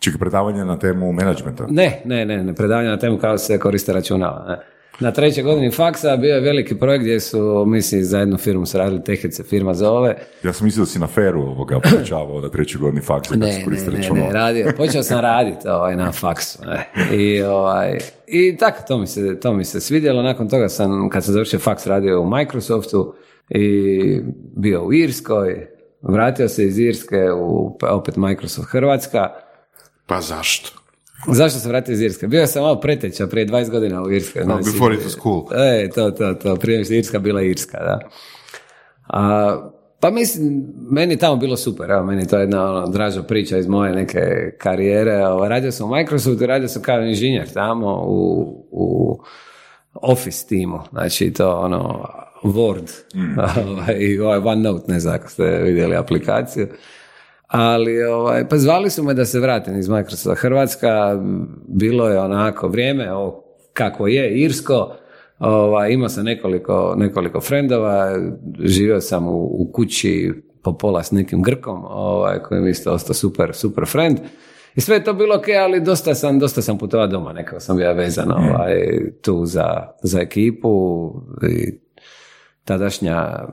Čekaj, 0.00 0.18
predavanje 0.18 0.64
na 0.64 0.78
temu 0.78 1.12
menadžmenta? 1.12 1.66
Ne, 1.70 2.02
ne, 2.04 2.24
ne, 2.26 2.44
ne, 2.44 2.54
predavanje 2.54 2.88
na 2.88 2.98
temu 2.98 3.18
kako 3.18 3.38
se 3.38 3.58
koriste 3.58 3.92
računala. 3.92 4.44
Ne 4.48 4.58
na 5.00 5.12
trećoj 5.12 5.44
godini 5.44 5.70
faksa 5.70 6.16
bio 6.16 6.34
je 6.34 6.40
veliki 6.40 6.78
projekt 6.78 7.02
gdje 7.02 7.20
su, 7.20 7.64
mislim, 7.66 8.04
za 8.04 8.18
jednu 8.18 8.36
firmu 8.36 8.66
se 8.66 8.78
radili 8.78 9.04
Tehice, 9.04 9.42
firma 9.42 9.74
zove. 9.74 10.16
Ja 10.42 10.52
sam 10.52 10.64
mislio 10.64 10.82
da 10.82 10.90
si 10.90 10.98
na 10.98 11.06
feru 11.06 11.40
ovoga 11.40 11.80
poučavao 11.80 12.40
na 12.40 12.48
trećoj 12.48 12.80
godini 12.80 13.02
faksa. 13.02 13.36
Ne, 13.36 13.64
ne, 13.66 13.98
ne, 13.98 14.20
ne, 14.20 14.32
radio, 14.32 14.72
počeo 14.76 15.02
sam 15.02 15.20
raditi 15.20 15.68
ovaj, 15.68 15.96
na 15.96 16.12
faksu. 16.12 16.58
Ne. 16.66 16.88
I, 17.16 17.42
ovaj, 17.42 17.98
i 18.26 18.56
tako, 18.56 18.82
to 18.88 18.98
mi, 18.98 19.06
se, 19.06 19.40
to 19.40 19.52
mi 19.52 19.64
se 19.64 19.80
svidjelo. 19.80 20.22
Nakon 20.22 20.48
toga 20.48 20.68
sam, 20.68 21.08
kad 21.08 21.24
sam 21.24 21.32
završio 21.32 21.58
faks, 21.58 21.86
radio 21.86 22.20
u 22.20 22.30
Microsoftu 22.30 23.14
i 23.48 24.20
bio 24.56 24.84
u 24.84 24.92
Irskoj. 24.92 25.66
Vratio 26.02 26.48
se 26.48 26.64
iz 26.64 26.78
Irske 26.78 27.32
u 27.32 27.78
opet 27.90 28.16
Microsoft 28.16 28.68
Hrvatska. 28.70 29.28
Pa 30.10 30.20
zašto? 30.20 30.70
Zašto 31.28 31.58
se 31.58 31.68
vratio 31.68 31.92
iz 31.92 32.00
Irske? 32.00 32.26
Bio 32.26 32.46
sam 32.46 32.62
malo 32.62 32.80
preteča 32.80 33.26
prije 33.26 33.46
20 33.46 33.70
godina 33.70 34.02
u 34.02 34.12
Irskoj. 34.12 34.44
No, 34.44 34.46
znači, 34.46 34.64
before 34.64 34.94
it 34.94 35.00
was 35.00 35.22
cool. 35.22 35.42
E, 35.52 35.88
to, 35.94 36.10
to, 36.10 36.34
to. 36.34 36.56
Prije 36.56 36.84
što 36.84 36.94
Irska 36.94 37.18
bila 37.18 37.42
Irska, 37.42 37.78
da. 37.78 37.98
A, 39.06 39.70
pa 40.00 40.10
mislim, 40.10 40.64
meni 40.90 41.16
tamo 41.16 41.36
bilo 41.36 41.56
super, 41.56 41.90
evo, 41.90 42.04
meni 42.04 42.26
to 42.26 42.36
je 42.36 42.42
jedna 42.42 42.70
ono, 42.70 42.86
draža 42.88 43.22
priča 43.22 43.58
iz 43.58 43.68
moje 43.68 43.94
neke 43.94 44.20
karijere. 44.58 45.20
Radio 45.48 45.72
sam 45.72 45.90
u 45.90 45.94
Microsoftu, 45.94 46.46
radio 46.46 46.68
sam 46.68 46.82
kao 46.82 47.00
inženjer 47.02 47.52
tamo 47.52 48.04
u, 48.06 48.42
u 48.70 49.18
Office 49.94 50.46
timu, 50.46 50.78
znači 50.92 51.32
to 51.32 51.50
ono 51.50 52.08
Word 52.42 52.90
mm. 53.14 53.40
i 54.06 54.18
ovaj 54.18 54.38
OneNote, 54.38 54.92
ne 54.92 55.00
znam 55.00 55.14
ako 55.14 55.28
ste 55.28 55.62
vidjeli 55.64 55.96
aplikaciju. 55.96 56.68
Ali, 57.50 58.02
ovaj, 58.02 58.48
pa 58.48 58.58
zvali 58.58 58.90
su 58.90 59.02
me 59.02 59.14
da 59.14 59.24
se 59.24 59.40
vratim 59.40 59.78
iz 59.78 59.88
Microsofta. 59.88 60.40
Hrvatska, 60.40 61.18
bilo 61.68 62.08
je 62.08 62.20
onako 62.20 62.68
vrijeme, 62.68 63.12
o, 63.12 63.44
kako 63.72 64.06
je, 64.06 64.40
Irsko, 64.40 64.94
ovaj, 65.38 65.92
imao 65.92 66.08
sam 66.08 66.24
nekoliko, 66.24 66.94
nekoliko 66.96 67.40
frendova, 67.40 68.18
živio 68.58 69.00
sam 69.00 69.28
u, 69.28 69.44
u 69.44 69.70
kući 69.72 70.32
po 70.62 70.78
pola 70.78 71.02
s 71.02 71.10
nekim 71.10 71.42
Grkom, 71.42 71.84
ovaj, 71.84 72.38
koji 72.38 72.60
mi 72.60 72.70
isto 72.70 72.92
ostao 72.92 73.14
super, 73.14 73.54
super 73.54 73.84
friend. 73.86 74.18
I 74.74 74.80
sve 74.80 74.96
je 74.96 75.04
to 75.04 75.12
bilo 75.12 75.36
ok, 75.36 75.44
ali 75.64 75.80
dosta 75.80 76.14
sam, 76.14 76.38
dosta 76.38 76.62
sam 76.62 76.78
putovao 76.78 77.06
doma, 77.06 77.32
nekako 77.32 77.60
sam 77.60 77.76
bio 77.76 77.94
vezan 77.94 78.32
ovaj, 78.32 78.74
tu 79.22 79.46
za, 79.46 79.86
za 80.02 80.20
ekipu 80.20 81.12
i 81.50 81.78
tadašnja, 82.64 83.48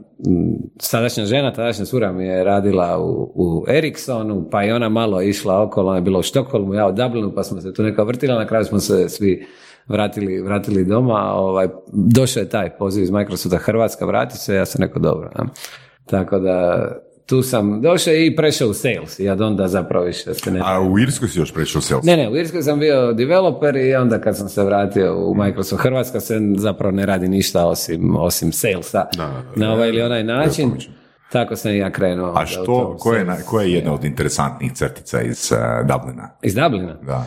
sadašnja 0.80 1.26
žena, 1.26 1.54
tadašnja 1.54 1.86
sura 1.86 2.12
mi 2.12 2.26
je 2.26 2.44
radila 2.44 3.00
u, 3.00 3.32
u 3.36 3.66
Ericssonu, 3.68 4.50
pa 4.52 4.64
i 4.64 4.72
ona 4.72 4.90
malo 4.90 5.22
išla 5.22 5.62
okolo, 5.62 5.88
ona 5.88 5.98
je 5.98 6.02
bila 6.02 6.20
u 6.20 6.24
Štokholmu, 6.24 6.74
ja 6.74 6.88
u 6.88 6.92
Dublinu, 6.92 7.32
pa 7.36 7.44
smo 7.44 7.62
se 7.62 7.74
tu 7.74 7.84
neka 7.84 8.04
vrtila, 8.04 8.36
na 8.36 8.48
kraju 8.48 8.66
smo 8.66 8.80
se 8.80 9.10
svi 9.10 9.46
vratili, 9.88 10.42
vratili 10.42 10.86
doma, 10.86 11.34
ovaj, 11.34 11.68
došao 11.94 12.42
je 12.42 12.50
taj 12.50 12.78
poziv 12.78 13.04
iz 13.04 13.12
Microsofta 13.12 13.58
Hrvatska, 13.58 14.06
vrati 14.06 14.38
se, 14.38 14.56
ja 14.56 14.66
sam 14.66 14.82
rekao 14.82 15.02
dobro. 15.02 15.32
Tako 16.06 16.40
da, 16.40 16.88
tu 17.28 17.42
sam 17.42 17.82
došao 17.82 18.14
i 18.14 18.36
prešao 18.36 18.70
u 18.70 18.74
sales 18.74 19.20
i 19.20 19.30
od 19.30 19.42
onda 19.42 19.68
zapravo 19.68 20.06
više 20.06 20.34
se 20.34 20.52
ne... 20.52 20.62
A 20.64 20.82
u 20.82 21.00
Irskoj 21.00 21.30
si 21.30 21.40
još 21.40 21.54
prešao 21.54 21.80
u 21.80 21.82
sales? 21.82 22.06
Ne, 22.06 22.18
ne, 22.18 22.30
u 22.30 22.38
Irskoj 22.38 22.62
sam 22.62 22.80
bio 22.80 23.14
developer 23.14 23.76
i 23.76 23.96
onda 23.96 24.22
kad 24.22 24.38
sam 24.38 24.50
se 24.50 24.64
vratio 24.64 25.18
u 25.18 25.36
Microsoft 25.36 25.84
Hrvatska 25.84 26.20
se 26.20 26.40
zapravo 26.58 26.92
ne 26.92 27.06
radi 27.06 27.28
ništa 27.28 27.66
osim, 27.66 28.16
osim 28.16 28.52
salesa 28.52 29.06
da, 29.18 29.44
na 29.56 29.74
ovaj 29.74 29.90
ili 29.90 30.02
onaj 30.02 30.24
način. 30.24 30.72
Tako 31.32 31.56
sam 31.56 31.72
i 31.72 31.78
ja 31.78 31.92
krenuo. 31.92 32.34
A 32.36 32.46
što, 32.46 32.98
koja 33.00 33.20
je, 33.20 33.44
ko 33.46 33.62
je 33.62 33.74
jedna 33.74 33.94
od 33.94 34.04
interesantnih 34.04 34.74
crtica 34.74 35.22
iz 35.22 35.52
uh, 35.52 35.88
Dublina? 35.88 36.30
Iz 36.42 36.56
Dublina? 36.56 36.94
Da. 37.02 37.26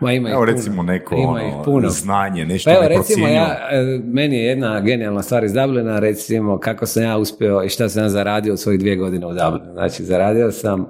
Ma 0.00 0.12
ima 0.12 0.30
evo 0.30 0.44
recimo 0.44 0.82
neko 0.82 1.16
ono, 1.16 1.62
puno. 1.64 1.88
znanje, 1.88 2.44
nešto 2.44 2.70
pa 2.70 2.76
evo, 2.76 2.88
recimo 2.88 3.28
ja, 3.28 3.68
e, 3.70 4.00
meni 4.04 4.36
je 4.36 4.44
jedna 4.44 4.80
genijalna 4.80 5.22
stvar 5.22 5.44
iz 5.44 5.52
Dublina, 5.52 5.98
recimo 5.98 6.58
kako 6.58 6.86
sam 6.86 7.02
ja 7.02 7.18
uspio 7.18 7.62
i 7.62 7.68
šta 7.68 7.88
sam 7.88 8.02
ja 8.02 8.08
zaradio 8.08 8.52
od 8.52 8.60
svojih 8.60 8.80
dvije 8.80 8.96
godine 8.96 9.26
u 9.26 9.32
Dublinu. 9.32 9.72
Znači 9.72 10.04
zaradio 10.04 10.52
sam 10.52 10.86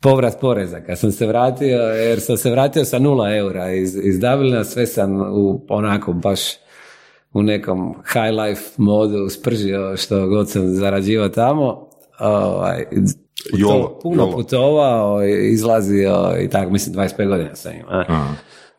povrat 0.00 0.40
poreza 0.40 0.80
kad 0.80 0.98
sam 0.98 1.12
se 1.12 1.26
vratio, 1.26 1.78
jer 1.78 2.20
sam 2.20 2.36
se 2.36 2.50
vratio 2.50 2.84
sa 2.84 2.98
nula 2.98 3.36
eura 3.36 3.72
iz, 3.72 3.96
iz 4.02 4.20
Dublina, 4.20 4.64
sve 4.64 4.86
sam 4.86 5.20
u 5.20 5.66
onako 5.68 6.12
baš 6.12 6.40
u 7.32 7.42
nekom 7.42 7.94
high 8.12 8.38
life 8.44 8.62
modu 8.76 9.28
spržio 9.28 9.96
što 9.96 10.26
god 10.26 10.50
sam 10.50 10.68
zarađivao 10.68 11.28
tamo. 11.28 11.88
Ovaj, 12.18 12.86
Jolo, 13.52 13.98
puno 14.02 14.30
putovao, 14.30 15.24
izlazio 15.24 16.34
i 16.40 16.48
tako, 16.48 16.70
mislim 16.70 16.96
25 16.96 17.28
godina 17.28 17.54
sam 17.54 17.72
imao. 17.72 18.04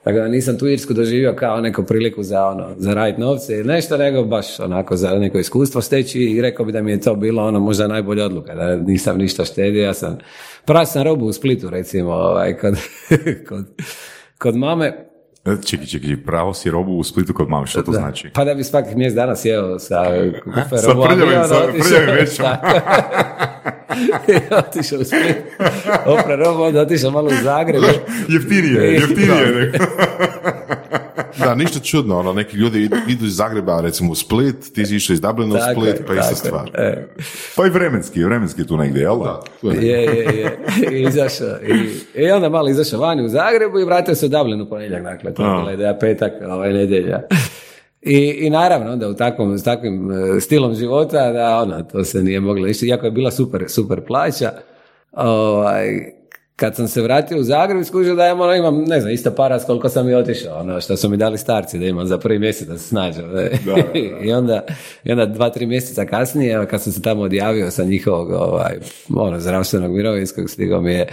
Tako 0.05 0.17
da 0.17 0.27
nisam 0.27 0.57
tu 0.57 0.67
Irsku 0.67 0.93
doživio 0.93 1.35
kao 1.35 1.61
neku 1.61 1.83
priliku 1.83 2.23
za 2.23 2.45
ono, 2.45 2.75
za 2.77 2.93
raditi 2.93 3.21
novce 3.21 3.53
ili 3.53 3.67
nešto, 3.67 3.97
nego 3.97 4.23
baš 4.23 4.59
onako 4.59 4.95
za 4.95 5.11
neko 5.11 5.39
iskustvo 5.39 5.81
steći 5.81 6.19
i 6.19 6.41
rekao 6.41 6.65
bi 6.65 6.71
da 6.71 6.81
mi 6.81 6.91
je 6.91 7.01
to 7.01 7.15
bilo 7.15 7.43
ono 7.45 7.59
možda 7.59 7.87
najbolja 7.87 8.25
odluka, 8.25 8.55
da 8.55 8.75
nisam 8.75 9.17
ništa 9.17 9.45
štedio, 9.45 9.83
ja 9.83 9.93
sam, 9.93 10.17
pravo 10.65 10.85
sam 10.85 11.03
robu 11.03 11.25
u 11.25 11.33
Splitu 11.33 11.69
recimo, 11.69 12.11
ovaj, 12.11 12.57
kod, 12.57 12.75
kod, 13.49 13.65
kod 14.37 14.55
mame, 14.55 15.05
E, 15.45 15.61
čekaj, 15.65 15.85
čekaj, 15.85 16.23
pravo 16.25 16.53
si 16.53 16.71
robu 16.71 16.91
u 16.91 17.03
Splitu 17.03 17.33
kod 17.33 17.49
mame, 17.49 17.67
što 17.67 17.81
to 17.81 17.91
znači? 17.91 18.29
Pa 18.33 18.45
da 18.45 18.53
bi 18.53 18.63
svakih 18.63 18.97
mjesec 18.97 19.15
dana 19.15 19.35
sjeo 19.35 19.79
sa 19.79 20.05
sa 20.77 20.93
prljavim, 21.07 21.43
sa 21.47 21.55
prljavim 21.71 22.15
većom. 22.15 22.45
otišao 24.67 24.99
u 24.99 25.03
Split, 25.03 25.37
opra 26.05 26.35
robu, 26.35 26.63
onda 26.63 26.81
otišao 26.81 27.11
malo 27.11 27.27
u 27.27 27.43
Zagreb. 27.43 27.83
jeftinije, 28.33 28.93
jeftinije. 28.93 29.71
Da, 31.39 31.55
ništa 31.55 31.79
čudno, 31.79 32.19
ono, 32.19 32.33
neki 32.33 32.57
ljudi 32.57 32.89
idu 33.07 33.25
iz 33.25 33.35
Zagreba, 33.35 33.81
recimo 33.81 34.11
u 34.11 34.15
Split, 34.15 34.73
ti 34.73 34.85
si 34.85 34.95
išao 34.95 35.13
iz 35.13 35.21
Dublina 35.21 35.55
u 35.55 35.57
Split, 35.71 36.07
pa 36.07 36.13
ista 36.13 36.35
stvar. 36.35 36.71
E. 36.73 37.07
Pa 37.55 37.65
i 37.65 37.69
vremenski, 37.69 38.23
vremenski 38.23 38.67
tu 38.67 38.77
negdje, 38.77 39.01
jel 39.01 39.19
da? 39.19 39.41
Je, 39.61 40.03
je, 40.03 40.15
je. 40.15 40.57
I 40.91 41.01
izašao. 41.01 41.57
I, 42.15 42.21
I 42.21 42.31
onda 42.31 42.49
malo 42.49 42.69
izašao 42.69 42.99
vani 42.99 43.25
u 43.25 43.29
Zagrebu 43.29 43.79
i 43.79 43.85
vratio 43.85 44.15
se 44.15 44.25
u 44.25 44.29
Dublin 44.29 44.61
u 44.61 44.69
ponedjeljak, 44.69 45.03
dakle, 45.03 45.33
to 45.33 45.43
je 45.43 45.59
bila 45.59 45.73
ideja 45.73 45.97
petak, 45.99 46.33
ovaj 46.47 46.73
nedjelja. 46.73 47.21
I, 48.05 48.37
I 48.39 48.49
naravno 48.49 48.91
onda 48.91 49.07
u 49.07 49.13
takvom, 49.13 49.57
s 49.57 49.63
takvim 49.63 50.11
e, 50.11 50.39
stilom 50.39 50.75
života 50.75 51.31
da 51.31 51.59
ono, 51.61 51.83
to 51.83 52.03
se 52.03 52.23
nije 52.23 52.39
moglo 52.39 52.67
ići, 52.67 52.87
iako 52.87 53.05
je 53.05 53.11
bila 53.11 53.31
super, 53.31 53.65
super 53.67 54.01
plaća, 54.07 54.51
ovaj, 55.11 56.15
kad 56.55 56.75
sam 56.75 56.87
se 56.87 57.01
vratio 57.01 57.39
u 57.39 57.43
Zagreb, 57.43 57.83
skužio 57.83 58.15
da 58.15 58.33
ono, 58.33 58.55
imam, 58.55 58.83
ne 58.83 58.99
znam, 58.99 59.13
isto 59.13 59.31
para 59.31 59.59
koliko 59.59 59.89
sam 59.89 60.09
i 60.09 60.15
otišao, 60.15 60.59
ono, 60.59 60.81
što 60.81 60.97
su 60.97 61.09
mi 61.09 61.17
dali 61.17 61.37
starci 61.37 61.79
da 61.79 61.85
imam 61.85 62.07
za 62.07 62.17
prvi 62.17 62.39
mjesec 62.39 62.67
da 62.67 62.77
se 62.77 62.87
snađem. 62.87 63.25
I, 64.25 64.33
onda, 64.33 64.65
I 65.03 65.11
onda 65.11 65.25
dva, 65.25 65.49
tri 65.49 65.65
mjeseca 65.65 66.05
kasnije, 66.05 66.67
kad 66.67 66.81
sam 66.81 66.93
se 66.93 67.01
tamo 67.01 67.21
odjavio 67.21 67.71
sa 67.71 67.83
njihovog 67.83 68.31
ovaj, 68.31 68.77
ono, 69.15 69.39
zdravstvenog 69.39 69.91
mirovinskog, 69.91 70.49
stigao 70.49 70.81
mi 70.81 70.93
je 70.93 71.07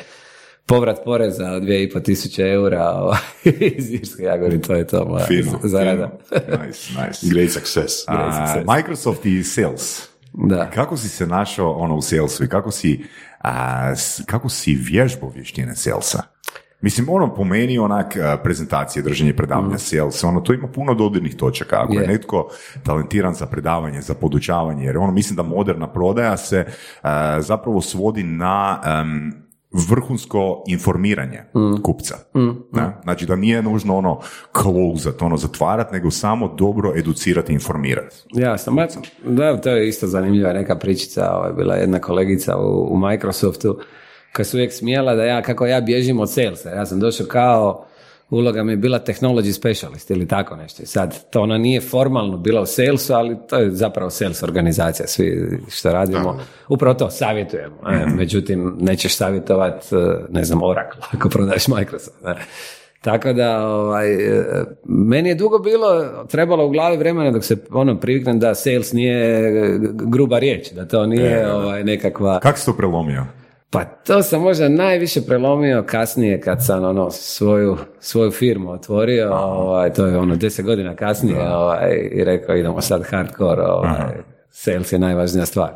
povrat 0.74 1.04
poreza 1.04 1.52
od 1.52 1.62
2,5 1.62 2.02
tisuće 2.02 2.42
eura 2.42 2.90
ovaj, 2.90 3.18
iz 3.78 3.90
Irske, 3.90 4.22
ja 4.22 4.36
govorim, 4.36 4.62
to 4.62 4.74
je 4.74 4.86
to 4.86 5.04
moja 5.04 5.26
fino, 5.26 5.58
zarada. 5.62 6.18
Nice, 6.32 6.92
nice. 7.06 7.26
Great 7.34 7.50
success. 7.50 7.92
Great 8.08 8.34
success. 8.34 8.66
Microsoft 8.76 9.26
i 9.26 9.44
sales. 9.44 10.08
Da. 10.32 10.70
Kako 10.70 10.96
si 10.96 11.08
se 11.08 11.26
našao 11.26 11.72
ono 11.72 11.96
u 11.96 12.02
salesu 12.02 12.44
i 12.44 12.48
kako 12.48 12.70
si 12.70 13.04
a, 13.40 13.94
kako 14.26 14.48
si 14.48 14.74
vježbo 14.74 15.32
vještine 15.34 15.76
salesa? 15.76 16.22
Mislim, 16.80 17.08
ono 17.10 17.34
po 17.34 17.44
meni 17.44 17.78
onak 17.78 18.16
prezentacije, 18.42 19.02
držanje 19.02 19.36
predavanja 19.36 19.74
mm. 19.74 19.78
sales, 19.78 20.24
ono 20.24 20.40
to 20.40 20.52
ima 20.52 20.68
puno 20.68 20.94
dodirnih 20.94 21.36
točaka. 21.36 21.82
Ako 21.82 21.92
je 21.92 22.06
netko 22.06 22.48
talentiran 22.82 23.34
za 23.34 23.46
predavanje, 23.46 24.00
za 24.00 24.14
podučavanje, 24.14 24.84
jer 24.84 24.98
ono 24.98 25.12
mislim 25.12 25.36
da 25.36 25.42
moderna 25.42 25.92
prodaja 25.92 26.36
se 26.36 26.66
zapravo 27.38 27.80
svodi 27.80 28.22
na 28.22 28.80
vrhunsko 29.72 30.64
informiranje 30.66 31.40
mm. 31.54 31.82
kupca. 31.82 32.16
Mm, 32.34 32.40
mm. 32.40 32.92
Znači 33.02 33.26
da 33.26 33.36
nije 33.36 33.62
nužno 33.62 33.96
ono 33.96 34.20
close 34.62 35.12
ono 35.20 35.36
zatvarat, 35.36 35.92
nego 35.92 36.10
samo 36.10 36.54
dobro 36.58 36.92
educirati 36.96 37.52
i 37.52 37.54
informirati. 37.54 38.16
Jasno, 38.34 38.86
da, 39.24 39.60
to 39.60 39.70
je 39.70 39.88
isto 39.88 40.06
zanimljiva 40.06 40.52
neka 40.52 40.78
pričica, 40.78 41.32
ovo 41.34 41.46
je 41.46 41.52
bila 41.52 41.74
jedna 41.74 41.98
kolegica 41.98 42.56
u, 42.56 42.94
u 42.94 42.98
Microsoftu 42.98 43.78
koja 44.36 44.44
se 44.44 44.56
uvijek 44.56 44.72
smijela 44.72 45.14
da 45.14 45.24
ja, 45.24 45.42
kako 45.42 45.66
ja 45.66 45.80
bježim 45.80 46.20
od 46.20 46.32
salesa. 46.32 46.70
Ja 46.70 46.86
sam 46.86 47.00
došao 47.00 47.26
kao 47.26 47.86
uloga 48.32 48.62
mi 48.62 48.72
je 48.72 48.76
bila 48.76 48.98
technology 48.98 49.52
specialist 49.52 50.10
ili 50.10 50.28
tako 50.28 50.56
nešto. 50.56 50.86
Sad, 50.86 51.30
to 51.30 51.40
ona 51.40 51.58
nije 51.58 51.80
formalno 51.80 52.36
bila 52.36 52.60
u 52.60 52.66
salesu, 52.66 53.14
ali 53.14 53.36
to 53.48 53.56
je 53.58 53.70
zapravo 53.70 54.10
sales 54.10 54.42
organizacija, 54.42 55.06
svi 55.06 55.58
što 55.70 55.92
radimo. 55.92 56.38
Upravo 56.68 56.94
to, 56.94 57.10
savjetujemo. 57.10 57.76
E, 57.92 58.06
mhm. 58.06 58.16
međutim, 58.16 58.76
nećeš 58.80 59.16
savjetovati, 59.16 59.96
e, 59.96 59.98
ne 60.30 60.44
znam, 60.44 60.62
Oracle, 60.62 61.02
ako 61.14 61.28
prodaješ 61.28 61.68
Microsoft. 61.68 62.16
Tako 63.00 63.32
da, 63.32 63.66
ovaj, 63.68 64.14
e, 64.14 64.44
meni 64.84 65.28
je 65.28 65.34
dugo 65.34 65.58
bilo, 65.58 66.08
trebalo 66.30 66.66
u 66.66 66.70
glavi 66.70 66.96
vremena 66.96 67.30
dok 67.30 67.44
se 67.44 67.56
ono 67.70 68.00
priviknem 68.00 68.38
da 68.38 68.54
sales 68.54 68.92
nije 68.92 69.52
gruba 69.92 70.38
riječ, 70.38 70.72
da 70.72 70.88
to 70.88 71.06
nije 71.06 71.52
ovaj, 71.52 71.84
nekakva... 71.84 72.40
Kako 72.40 72.58
si 72.58 72.66
to 72.66 72.76
prelomio? 72.76 73.26
Pa 73.72 73.84
to 73.84 74.22
sam 74.22 74.42
možda 74.42 74.68
najviše 74.68 75.20
prelomio 75.26 75.84
kasnije 75.86 76.40
kad 76.40 76.64
sam 76.66 76.84
ono 76.84 77.10
svoju, 77.10 77.76
svoju 78.00 78.30
firmu 78.30 78.70
otvorio, 78.70 79.34
ovaj, 79.34 79.92
to 79.92 80.06
je 80.06 80.18
ono 80.18 80.36
deset 80.36 80.64
godina 80.64 80.94
kasnije 80.94 81.56
ovaj, 81.56 82.08
i 82.12 82.24
rekao 82.24 82.56
idemo 82.56 82.80
sad 82.80 83.02
hardcore, 83.02 83.62
ovaj, 83.62 84.14
sales 84.54 84.92
je 84.92 84.98
najvažnija 84.98 85.46
stvar. 85.46 85.70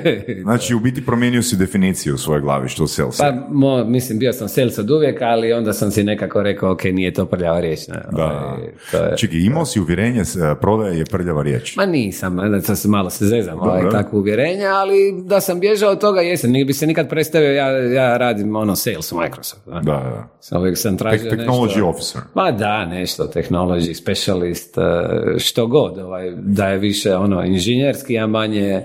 znači, 0.42 0.74
u 0.74 0.80
biti 0.80 1.06
promijenio 1.06 1.42
si 1.42 1.56
definiciju 1.56 2.14
u 2.14 2.18
svojoj 2.18 2.40
glavi 2.40 2.68
što 2.68 2.86
sales 2.86 3.18
Pa, 3.18 3.32
mo, 3.50 3.84
mislim, 3.84 4.18
bio 4.18 4.32
sam 4.32 4.48
sales 4.48 4.78
od 4.78 4.90
uvijek, 4.90 5.22
ali 5.22 5.52
onda 5.52 5.72
sam 5.72 5.90
si 5.90 6.04
nekako 6.04 6.42
rekao, 6.42 6.72
ok, 6.72 6.84
nije 6.84 7.12
to 7.12 7.26
prljava 7.26 7.60
riječ. 7.60 7.88
Ne? 7.88 8.02
Da. 8.12 8.24
Ovaj, 8.24 8.72
to 8.90 8.96
je, 8.96 9.16
Čekaj, 9.16 9.38
imao 9.38 9.64
si 9.64 9.80
uvjerenje, 9.80 10.20
e, 10.20 10.54
prodaje 10.60 10.98
je 10.98 11.04
prljava 11.04 11.42
riječ? 11.42 11.76
Ma 11.76 11.86
nisam, 11.86 12.36
da 12.36 12.76
se 12.76 12.88
malo 12.88 13.10
se 13.10 13.26
zezam, 13.26 13.60
ovaj, 13.60 13.90
takvo 13.90 14.18
uvjerenje, 14.18 14.66
ali 14.66 15.22
da 15.22 15.40
sam 15.40 15.60
bježao 15.60 15.90
od 15.90 16.00
toga, 16.00 16.20
jesam, 16.20 16.50
nije 16.50 16.64
bi 16.64 16.72
se 16.72 16.86
nikad 16.86 17.08
predstavio, 17.08 17.52
ja, 17.52 17.68
ja 17.78 18.16
radim 18.16 18.56
ono 18.56 18.76
sales 18.76 19.12
u 19.12 19.16
Microsoft. 19.16 19.66
Da, 19.66 19.80
da. 19.80 20.28
Sam 20.40 20.60
uvijek 20.60 20.78
sam 20.78 20.96
tražio 20.96 21.30
technology 21.30 21.66
nešto, 21.66 21.88
officer. 21.88 22.20
Pa 22.34 22.50
da, 22.50 22.86
nešto, 22.86 23.30
technology 23.34 23.94
specialist, 23.94 24.78
e, 24.78 25.38
što 25.38 25.66
god, 25.66 25.98
ovaj, 25.98 26.30
da 26.36 26.68
je 26.68 26.78
više 26.78 27.16
ono 27.16 27.44
inženjerski 27.44 28.13
a 28.18 28.26
manje, 28.26 28.82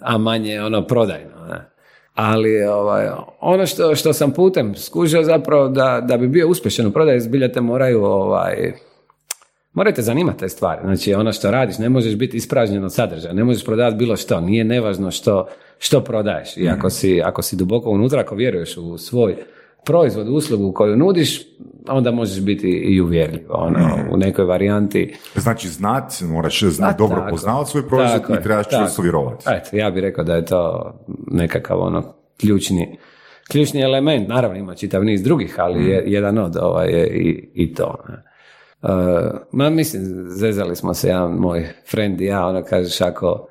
a 0.00 0.18
manje 0.18 0.62
ono 0.62 0.86
prodajno. 0.86 1.46
Ne? 1.50 1.70
Ali 2.14 2.64
ovaj, 2.64 3.08
ono 3.40 3.66
što, 3.66 3.94
što 3.94 4.12
sam 4.12 4.32
putem 4.32 4.74
skužio 4.74 5.22
zapravo 5.22 5.68
da, 5.68 6.04
da 6.08 6.16
bi 6.16 6.28
bio 6.28 6.48
uspješan 6.48 6.86
u 6.86 6.92
prodaju, 6.92 7.20
zbilja 7.20 7.52
te 7.52 7.60
moraju 7.60 8.04
ovaj, 8.04 8.72
Morate 9.72 10.02
zanimati 10.02 10.38
te 10.38 10.48
stvari. 10.48 10.80
Znači, 10.84 11.14
ono 11.14 11.32
što 11.32 11.50
radiš, 11.50 11.78
ne 11.78 11.88
možeš 11.88 12.16
biti 12.16 12.36
ispražnjen 12.36 12.84
od 12.84 12.92
sadržaja, 12.92 13.34
ne 13.34 13.44
možeš 13.44 13.64
prodavati 13.64 13.96
bilo 13.96 14.16
što, 14.16 14.40
nije 14.40 14.64
nevažno 14.64 15.10
što, 15.10 15.48
što 15.78 16.04
prodaješ. 16.04 16.56
I 16.56 16.68
ako 16.68 16.90
si, 16.90 17.22
ako 17.24 17.42
si 17.42 17.56
duboko 17.56 17.90
unutra, 17.90 18.20
ako 18.20 18.34
vjeruješ 18.34 18.76
u 18.76 18.98
svoj 18.98 19.36
proizvod, 19.84 20.28
uslugu 20.28 20.72
koju 20.72 20.96
nudiš, 20.96 21.42
onda 21.88 22.10
možeš 22.10 22.44
biti 22.44 22.68
i 22.68 23.00
uvjerljiv 23.00 23.46
ono, 23.48 23.78
u 24.12 24.16
nekoj 24.16 24.44
varijanti. 24.44 25.14
Znači 25.34 25.68
znat, 25.68 26.20
moraš 26.20 26.62
znati 26.62 26.98
dobro 26.98 27.26
poznavati 27.30 27.70
svoj 27.70 27.88
proizvod 27.88 28.22
i 28.40 28.42
trebaš 28.42 28.66
čvrsto 28.68 29.02
vjerovati. 29.02 29.44
Eto, 29.48 29.76
ja 29.76 29.90
bih 29.90 30.02
rekao 30.02 30.24
da 30.24 30.34
je 30.34 30.44
to 30.44 30.92
nekakav 31.26 31.80
ono 31.80 32.14
ključni, 32.40 32.98
ključni 33.50 33.82
element. 33.82 34.28
Naravno 34.28 34.58
ima 34.58 34.74
čitav 34.74 35.04
niz 35.04 35.22
drugih, 35.22 35.54
ali 35.58 35.80
mm. 35.80 35.88
je, 35.88 36.04
jedan 36.06 36.38
od 36.38 36.56
ovaj 36.56 36.88
je 36.88 37.06
i, 37.06 37.50
i 37.54 37.74
to. 37.74 38.04
Uh, 38.82 38.90
ma 39.52 39.70
mislim, 39.70 40.02
zezali 40.28 40.76
smo 40.76 40.94
se, 40.94 41.08
jedan 41.08 41.32
moj 41.32 41.68
friend 41.90 42.20
i 42.20 42.24
ja, 42.24 42.46
ono 42.46 42.64
kažeš 42.64 43.00
ako 43.00 43.48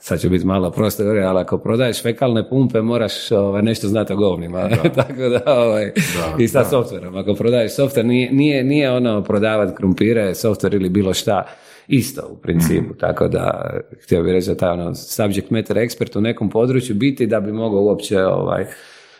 sad 0.00 0.20
će 0.20 0.28
biti 0.28 0.46
malo 0.46 0.70
prosto 0.70 1.02
ali 1.02 1.40
ako 1.40 1.58
prodaješ 1.58 2.02
fekalne 2.02 2.48
pumpe 2.48 2.82
moraš 2.82 3.32
ovaj, 3.32 3.62
nešto 3.62 3.88
znati 3.88 4.12
o 4.12 4.16
govnima. 4.16 4.68
Tako 4.94 5.28
da, 5.28 5.42
ovaj, 5.46 5.92
i 6.38 6.48
sa 6.48 6.64
softverom. 6.64 7.16
Ako 7.16 7.34
prodaješ 7.34 7.74
softver, 7.74 8.04
nije, 8.04 8.32
nije, 8.32 8.64
nije 8.64 8.90
ono 8.90 9.22
prodavati 9.24 9.76
krumpire, 9.76 10.34
softver 10.34 10.74
ili 10.74 10.88
bilo 10.88 11.14
šta, 11.14 11.46
isto 11.88 12.22
u 12.30 12.36
principu. 12.36 12.90
Mhm. 12.90 12.98
Tako 13.00 13.28
da, 13.28 13.70
htio 14.02 14.22
bih 14.22 14.32
reći 14.32 14.48
da 14.48 14.56
taj 14.56 14.70
ono, 14.70 14.94
subject 14.94 15.50
matter 15.50 15.76
expert 15.76 16.18
u 16.18 16.20
nekom 16.20 16.50
području 16.50 16.94
biti 16.96 17.26
da 17.26 17.40
bi 17.40 17.52
mogao 17.52 17.82
uopće 17.82 18.22
ovaj, 18.22 18.66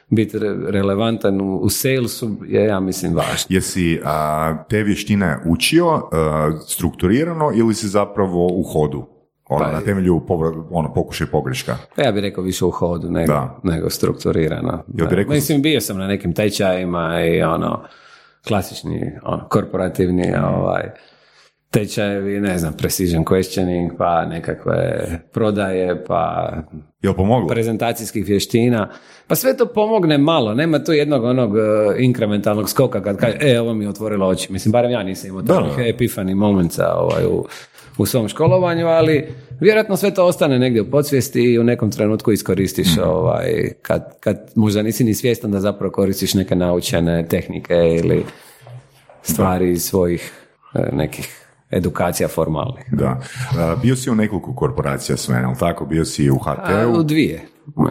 biti 0.09 0.39
relevantan 0.69 1.41
u, 1.41 1.69
salesu 1.69 2.37
je, 2.49 2.65
ja 2.65 2.81
mislim, 2.81 3.15
važno. 3.15 3.47
Jesi 3.49 4.01
a, 4.05 4.65
te 4.69 4.83
vještine 4.83 5.39
učio 5.47 6.03
strukturirano 6.67 7.53
ili 7.55 7.75
si 7.75 7.89
zapravo 7.89 8.47
u 8.47 8.63
hodu? 8.63 9.20
Ono, 9.51 9.65
pa, 9.65 9.73
na 9.73 9.81
temelju 9.81 10.23
ono, 10.71 10.93
pokušaj 10.95 11.27
pogreška. 11.27 11.77
Pa 11.97 12.03
ja 12.03 12.13
bih 12.13 12.23
rekao 12.23 12.45
više 12.45 12.65
u 12.65 12.71
hodu 12.71 13.11
nego, 13.11 13.61
nego 13.63 13.91
strukturirano. 13.91 14.85
Rekao... 15.11 15.35
Mislim, 15.35 15.63
bio 15.63 15.81
sam 15.81 15.99
na 15.99 16.07
nekim 16.07 16.33
tečajima 16.33 17.25
i 17.25 17.43
ono, 17.43 17.83
klasični, 18.49 19.13
ono, 19.23 19.49
korporativni, 19.49 20.35
ovaj, 20.45 20.91
tečajevi, 21.71 22.41
ne 22.41 22.59
znam, 22.59 22.73
precision 22.73 23.25
questioning, 23.25 23.91
pa 23.99 24.25
nekakve 24.25 25.07
prodaje, 25.33 26.05
pa 26.05 26.53
Jel 27.03 27.15
pomoglo? 27.15 27.49
prezentacijskih 27.49 28.27
vještina. 28.27 28.91
Pa 29.27 29.35
sve 29.35 29.57
to 29.57 29.67
pomogne 29.67 30.19
malo, 30.19 30.55
nema 30.55 30.85
tu 30.85 30.93
jednog 30.93 31.25
onog 31.25 31.53
uh, 31.53 31.61
inkrementalnog 31.99 32.71
skoka 32.71 33.03
kad 33.03 33.17
kaže, 33.17 33.37
e, 33.41 33.61
ovo 33.61 33.75
mi 33.75 33.85
je 33.85 33.89
otvorilo 33.89 34.27
oči. 34.27 34.53
Mislim, 34.53 34.73
barem 34.73 34.91
ja 34.91 35.03
nisam 35.03 35.31
imao 35.31 35.43
takvih 35.43 35.87
epifani 35.95 36.35
momenca 36.35 36.95
ovaj, 36.95 37.25
u, 37.27 37.47
u 38.01 38.07
svom 38.07 38.29
školovanju, 38.29 38.87
ali 38.87 39.29
vjerojatno 39.61 39.97
sve 39.97 40.15
to 40.15 40.25
ostane 40.27 40.59
negdje 40.59 40.83
u 40.83 40.91
podsvijesti 40.91 41.43
i 41.43 41.59
u 41.59 41.65
nekom 41.65 41.91
trenutku 41.91 42.33
iskoristiš 42.33 42.97
mhm. 42.97 43.09
ovaj, 43.09 43.73
kad, 43.83 44.21
kad 44.21 44.51
možda 44.55 44.83
nisi 44.83 45.05
ni 45.05 45.15
svjestan 45.15 45.51
da 45.51 45.61
zapravo 45.61 45.93
koristiš 45.93 46.35
neke 46.35 46.57
naučene 46.57 47.27
tehnike 47.29 47.75
ili 47.75 48.25
stvari 49.23 49.73
iz 49.73 49.83
svojih 49.83 50.33
e, 50.75 50.89
nekih 50.93 51.47
edukacija 51.71 52.29
formalnih. 52.29 52.85
Da. 52.93 53.21
Bio 53.83 53.97
si 53.97 54.11
u 54.11 54.15
nekoliko 54.15 54.55
korporacija 54.55 55.17
sve, 55.17 55.43
ali 55.47 55.57
tako? 55.59 55.85
Bio 55.85 56.05
si 56.05 56.31
u 56.31 56.39
HT-u? 56.39 56.99
U 56.99 57.03
dvije. 57.03 57.41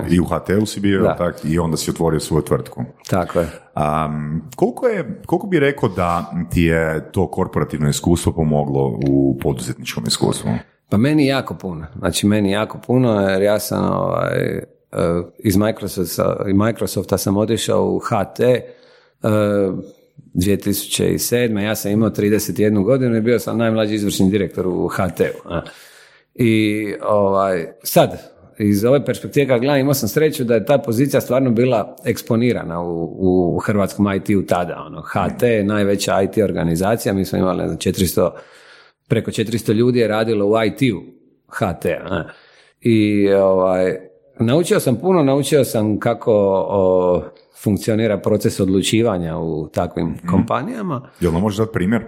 I 0.10 0.20
u 0.20 0.26
HT-u 0.26 0.65
si 0.65 0.80
bio, 0.80 1.15
tak, 1.18 1.36
i 1.44 1.60
onda 1.60 1.78
si 1.78 1.92
otvorio 1.92 2.20
svoju 2.20 2.42
tvrtku. 2.42 2.84
Tako 3.10 3.39
je. 3.39 3.48
Um, 3.76 4.42
koliko, 4.56 4.88
je, 4.88 5.22
koliko 5.26 5.48
bi 5.48 5.60
rekao 5.60 5.89
da 5.89 6.32
ti 6.52 6.62
je 6.62 7.12
to 7.12 7.28
korporativno 7.28 7.89
iskustvo 7.89 8.32
pomoglo 8.32 9.00
u 9.08 9.38
poduzetničkom 9.42 10.04
iskustvu? 10.08 10.50
Pa 10.89 10.98
meni 10.98 11.28
jako 11.28 11.54
puno. 11.54 11.86
Znači 11.98 12.28
meni 12.28 12.52
jako 12.52 12.78
puno 12.88 13.30
jer 13.30 13.42
ja 13.42 13.60
sam 13.60 13.86
ovaj, 13.94 14.58
eh, 14.58 14.63
iz 15.39 15.58
Microsofta, 15.58 16.38
Microsofta 16.46 17.18
sam 17.18 17.38
otišao 17.38 17.86
u 17.86 18.00
HT 18.00 18.39
uh, 19.24 19.30
2007. 20.34 21.60
Ja 21.60 21.76
sam 21.76 21.92
imao 21.92 22.10
31 22.10 22.84
godinu 22.84 23.18
i 23.18 23.22
bio 23.22 23.39
sam 23.39 23.58
najmlađi 23.58 23.96
izvršni 23.96 24.30
direktor 24.30 24.68
u 24.68 24.88
HT-u. 24.88 25.50
I 26.36 26.94
ovaj, 27.04 27.68
sad, 27.84 28.38
iz 28.60 28.86
ove 28.86 29.06
perspektive 29.06 29.48
kad 29.48 29.60
gledam, 29.60 29.80
imao 29.80 29.93
sam 29.93 30.10
sreću 30.10 30.43
da 30.43 30.54
je 30.54 30.65
ta 30.65 30.78
pozicija 30.78 31.22
stvarno 31.22 31.52
bila 31.52 31.95
eksponirana 32.06 32.82
u, 32.82 33.56
u 33.56 33.60
hrvatskom 33.60 34.13
IT-u 34.13 34.45
tada. 34.45 34.84
Ono, 34.86 35.02
HT 35.02 35.43
je 35.43 35.63
najveća 35.63 36.22
IT 36.22 36.38
organizacija, 36.38 37.13
mi 37.13 37.26
smo 37.26 37.39
imali 37.39 37.63
400, 37.63 38.30
preko 39.08 39.32
400 39.32 39.74
ljudi 39.74 40.00
je 40.00 40.08
radilo 40.08 40.45
u 40.45 40.54
IT-u 40.65 41.02
HT. 41.48 41.86
I 42.82 43.30
ovaj, 43.34 43.98
naučio 44.39 44.80
sam 44.80 44.95
puno, 44.95 45.24
naučio 45.24 45.63
sam 45.63 46.00
kako 46.00 46.34
o, 46.69 47.24
funkcionira 47.63 48.17
proces 48.17 48.60
odlučivanja 48.60 49.38
u 49.38 49.67
takvim 49.67 50.08
mm. 50.08 50.28
kompanijama. 50.30 51.10
Jel 51.19 51.32
nam 51.32 51.41
možeš 51.41 51.58
dati 51.58 51.74
primjer? 51.74 52.04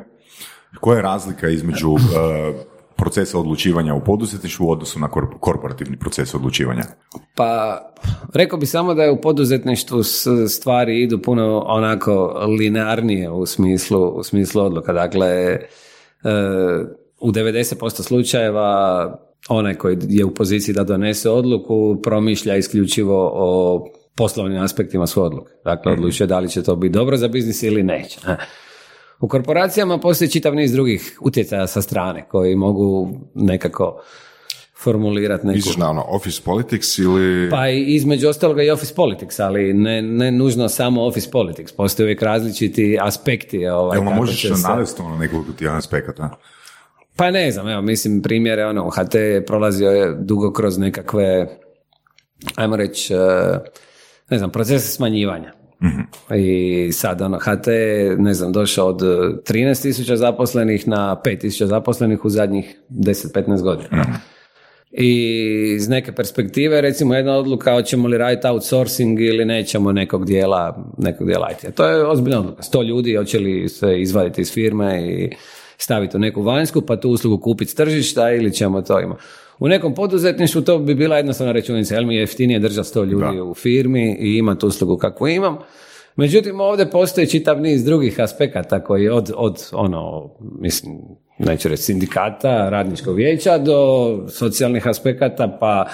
Koja 0.79 0.95
je 0.95 1.01
razlika 1.01 1.49
između 1.49 1.89
uh, 1.89 1.99
procesa 3.01 3.39
odlučivanja 3.39 3.93
u 3.95 4.03
poduzetništvu 4.03 4.67
u 4.67 4.71
odnosu 4.71 4.99
na 4.99 5.09
korporativni 5.39 5.97
proces 5.97 6.33
odlučivanja? 6.35 6.83
Pa, 7.35 7.79
rekao 8.33 8.59
bi 8.59 8.65
samo 8.65 8.93
da 8.93 9.03
je 9.03 9.11
u 9.11 9.21
poduzetništvu 9.21 10.03
stvari 10.49 11.01
idu 11.01 11.21
puno 11.21 11.63
onako 11.67 12.45
linearnije 12.59 13.29
u 13.29 13.45
smislu, 13.45 14.09
u 14.09 14.23
smislu 14.23 14.61
odluka. 14.61 14.93
Dakle, 14.93 15.27
e, 15.27 15.59
u 17.21 17.31
90% 17.31 17.89
slučajeva 17.89 18.71
onaj 19.49 19.75
koji 19.75 19.97
je 20.09 20.25
u 20.25 20.33
poziciji 20.33 20.75
da 20.75 20.83
donese 20.83 21.29
odluku 21.29 22.01
promišlja 22.03 22.55
isključivo 22.55 23.31
o 23.33 23.85
poslovnim 24.15 24.61
aspektima 24.61 25.07
svoje 25.07 25.27
odluke. 25.27 25.51
Dakle, 25.65 25.91
mhm. 25.91 26.01
odlučuje 26.01 26.27
da 26.27 26.39
li 26.39 26.49
će 26.49 26.63
to 26.63 26.75
biti 26.75 26.93
dobro 26.93 27.17
za 27.17 27.27
biznis 27.27 27.63
ili 27.63 27.83
neće. 27.83 28.19
U 29.21 29.27
korporacijama 29.27 29.97
postoji 29.97 30.29
čitav 30.29 30.55
niz 30.55 30.71
drugih 30.71 31.17
utjecaja 31.21 31.67
sa 31.67 31.81
strane 31.81 32.25
koji 32.27 32.55
mogu 32.55 33.09
nekako 33.35 34.01
formulirati 34.83 35.47
neku... 35.47 35.55
Misliš 35.55 35.77
na 35.77 35.89
ono 35.89 36.05
office 36.07 36.41
politics 36.45 36.97
ili... 36.97 37.49
Pa 37.49 37.67
između 37.69 38.29
ostaloga 38.29 38.63
i 38.63 38.69
office 38.69 38.95
politics, 38.95 39.39
ali 39.39 39.73
ne, 39.73 40.01
ne 40.01 40.31
nužno 40.31 40.69
samo 40.69 41.05
office 41.05 41.31
politics. 41.31 41.71
Postoje 41.71 42.05
uvijek 42.05 42.21
različiti 42.21 42.97
aspekti. 43.01 43.67
Ovaj, 43.67 43.97
Jel 43.97 44.03
možeš 44.03 44.41
se... 44.41 44.67
navesti 44.67 45.01
ono 45.01 45.17
nekoliko 45.17 45.51
ti 45.51 45.67
aspekata? 45.67 46.37
Pa 47.15 47.31
ne 47.31 47.51
znam, 47.51 47.69
evo, 47.69 47.81
mislim 47.81 48.21
primjere, 48.21 48.65
ono, 48.65 48.89
HT 48.89 49.15
je 49.15 49.45
prolazio 49.45 49.89
je 49.89 50.15
dugo 50.19 50.53
kroz 50.53 50.77
nekakve, 50.77 51.47
ajmo 52.55 52.75
reći, 52.75 53.13
eh, 53.13 53.17
ne 54.29 54.37
znam, 54.37 54.51
procese 54.51 54.87
smanjivanja. 54.87 55.60
Mm 55.81 56.35
I 56.35 56.91
sad 56.91 57.21
ono, 57.21 57.39
HT 57.39 57.67
je, 57.67 58.15
ne 58.17 58.33
znam, 58.33 58.51
došao 58.51 58.87
od 58.87 59.01
13.000 59.01 60.15
zaposlenih 60.15 60.87
na 60.87 61.21
5.000 61.25 61.65
zaposlenih 61.65 62.25
u 62.25 62.29
zadnjih 62.29 62.79
10-15 62.89 63.61
godina. 63.61 63.89
mm 63.91 64.31
I 64.91 65.73
iz 65.75 65.89
neke 65.89 66.11
perspektive, 66.11 66.81
recimo 66.81 67.15
jedna 67.15 67.37
odluka 67.37 67.73
hoćemo 67.73 68.07
li 68.07 68.17
raditi 68.17 68.47
outsourcing 68.47 69.21
ili 69.21 69.45
nećemo 69.45 69.91
nekog 69.91 70.25
dijela, 70.25 70.91
nekog 70.97 71.27
dijela 71.27 71.49
IT. 71.51 71.75
To 71.75 71.87
je 71.87 72.07
ozbiljna 72.07 72.39
odluka. 72.39 72.63
Sto 72.63 72.81
ljudi 72.81 73.15
hoće 73.15 73.39
li 73.39 73.69
se 73.69 74.01
izvaditi 74.01 74.41
iz 74.41 74.53
firme 74.53 75.01
i 75.11 75.29
staviti 75.77 76.17
u 76.17 76.19
neku 76.19 76.41
vanjsku 76.41 76.81
pa 76.81 76.99
tu 76.99 77.09
uslugu 77.09 77.37
kupiti 77.37 77.71
s 77.71 77.75
tržišta 77.75 78.31
ili 78.31 78.53
ćemo 78.53 78.81
to 78.81 78.99
imati. 78.99 79.21
U 79.61 79.67
nekom 79.67 79.95
poduzetništvu 79.95 80.61
to 80.61 80.79
bi 80.79 80.95
bila 80.95 81.17
jednostavna 81.17 81.53
računica, 81.53 81.95
jer 81.95 82.05
mi 82.05 82.15
je 82.15 82.19
jeftinije 82.19 82.59
držati 82.59 82.87
sto 82.87 83.03
ljudi 83.03 83.41
u 83.41 83.53
firmi 83.53 84.17
i 84.19 84.37
imati 84.37 84.65
uslugu 84.65 84.97
kakvu 84.97 85.27
imam. 85.27 85.57
Međutim, 86.15 86.59
ovdje 86.59 86.89
postoji 86.89 87.27
čitav 87.27 87.61
niz 87.61 87.85
drugih 87.85 88.19
aspekata 88.19 88.83
koji 88.83 89.09
od, 89.09 89.31
od 89.35 89.69
ono, 89.71 90.29
mislim, 90.59 91.01
neću 91.39 91.69
reći 91.69 91.83
sindikata, 91.83 92.69
radničkog 92.69 93.15
vijeća 93.15 93.57
do 93.57 93.79
socijalnih 94.29 94.87
aspekata, 94.87 95.57
pa 95.59 95.85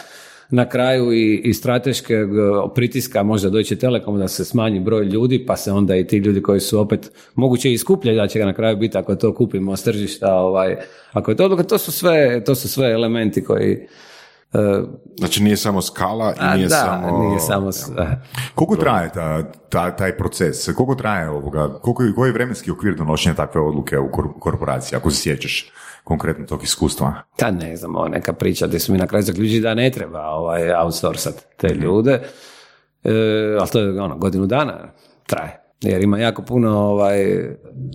na 0.49 0.69
kraju 0.69 1.13
i, 1.13 1.41
i 1.43 1.53
strateškog 1.53 2.29
pritiska 2.75 3.23
možda 3.23 3.49
Deutsche 3.49 3.75
Telekom 3.75 4.19
da 4.19 4.27
se 4.27 4.45
smanji 4.45 4.79
broj 4.79 5.05
ljudi, 5.05 5.45
pa 5.45 5.55
se 5.55 5.71
onda 5.71 5.95
i 5.95 6.07
ti 6.07 6.17
ljudi 6.17 6.41
koji 6.41 6.59
su 6.59 6.79
opet 6.79 7.11
moguće 7.35 7.73
i 7.73 7.77
skuplje 7.77 8.15
da 8.15 8.27
će 8.27 8.39
ga 8.39 8.45
na 8.45 8.53
kraju 8.53 8.77
biti 8.77 8.97
ako 8.97 9.15
to 9.15 9.33
kupimo 9.33 9.77
s 9.77 9.83
tržišta, 9.83 10.35
ovaj, 10.35 10.75
ako 11.11 11.31
je 11.31 11.37
to 11.37 11.45
odluka, 11.45 11.63
to 11.63 11.77
su 11.77 11.91
sve, 11.91 12.43
to 12.43 12.55
su 12.55 12.69
sve 12.69 12.91
elementi 12.91 13.43
koji, 13.43 13.87
e, 14.53 14.81
Znači 15.17 15.43
nije 15.43 15.57
samo 15.57 15.81
skala 15.81 16.33
i 16.41 16.57
nije 16.57 16.67
da, 16.67 16.75
samo... 16.75 17.27
nije 17.27 17.39
samo... 17.39 17.69
Koliko 18.55 18.75
traje 18.75 19.11
ta, 19.13 19.51
ta, 19.69 19.95
taj 19.95 20.17
proces? 20.17 20.65
Koliko 20.65 20.95
traje 20.95 21.29
ovoga? 21.29 21.79
Koliko, 21.81 22.03
koji 22.15 22.29
je 22.29 22.33
vremenski 22.33 22.71
okvir 22.71 22.95
donošenja 22.95 23.35
takve 23.35 23.61
odluke 23.61 23.99
u 23.99 24.09
korporaciji, 24.39 24.97
ako 24.97 25.11
se 25.11 25.21
sjećaš? 25.21 25.71
Konkretno 26.07 26.45
tog 26.45 26.63
iskustva? 26.63 27.13
Ta 27.35 27.51
ne 27.51 27.75
znam, 27.75 27.95
ovo 27.95 28.07
neka 28.07 28.33
priča 28.33 28.67
gdje 28.67 28.79
su 28.79 28.91
mi 28.91 28.97
na 28.97 29.07
kraju 29.07 29.23
zaključili 29.23 29.59
da 29.59 29.73
ne 29.73 29.91
treba 29.91 30.21
ovaj, 30.21 30.73
outsourcat 30.73 31.45
te 31.57 31.67
mhm. 31.67 31.83
ljude, 31.83 32.21
e, 33.03 33.11
ali 33.59 33.69
to 33.69 33.79
je 33.79 34.01
ono, 34.01 34.17
godinu 34.17 34.45
dana 34.45 34.93
traje. 35.25 35.63
Jer 35.81 36.03
ima 36.03 36.19
jako 36.19 36.41
puno 36.41 36.79
ovaj, 36.79 37.25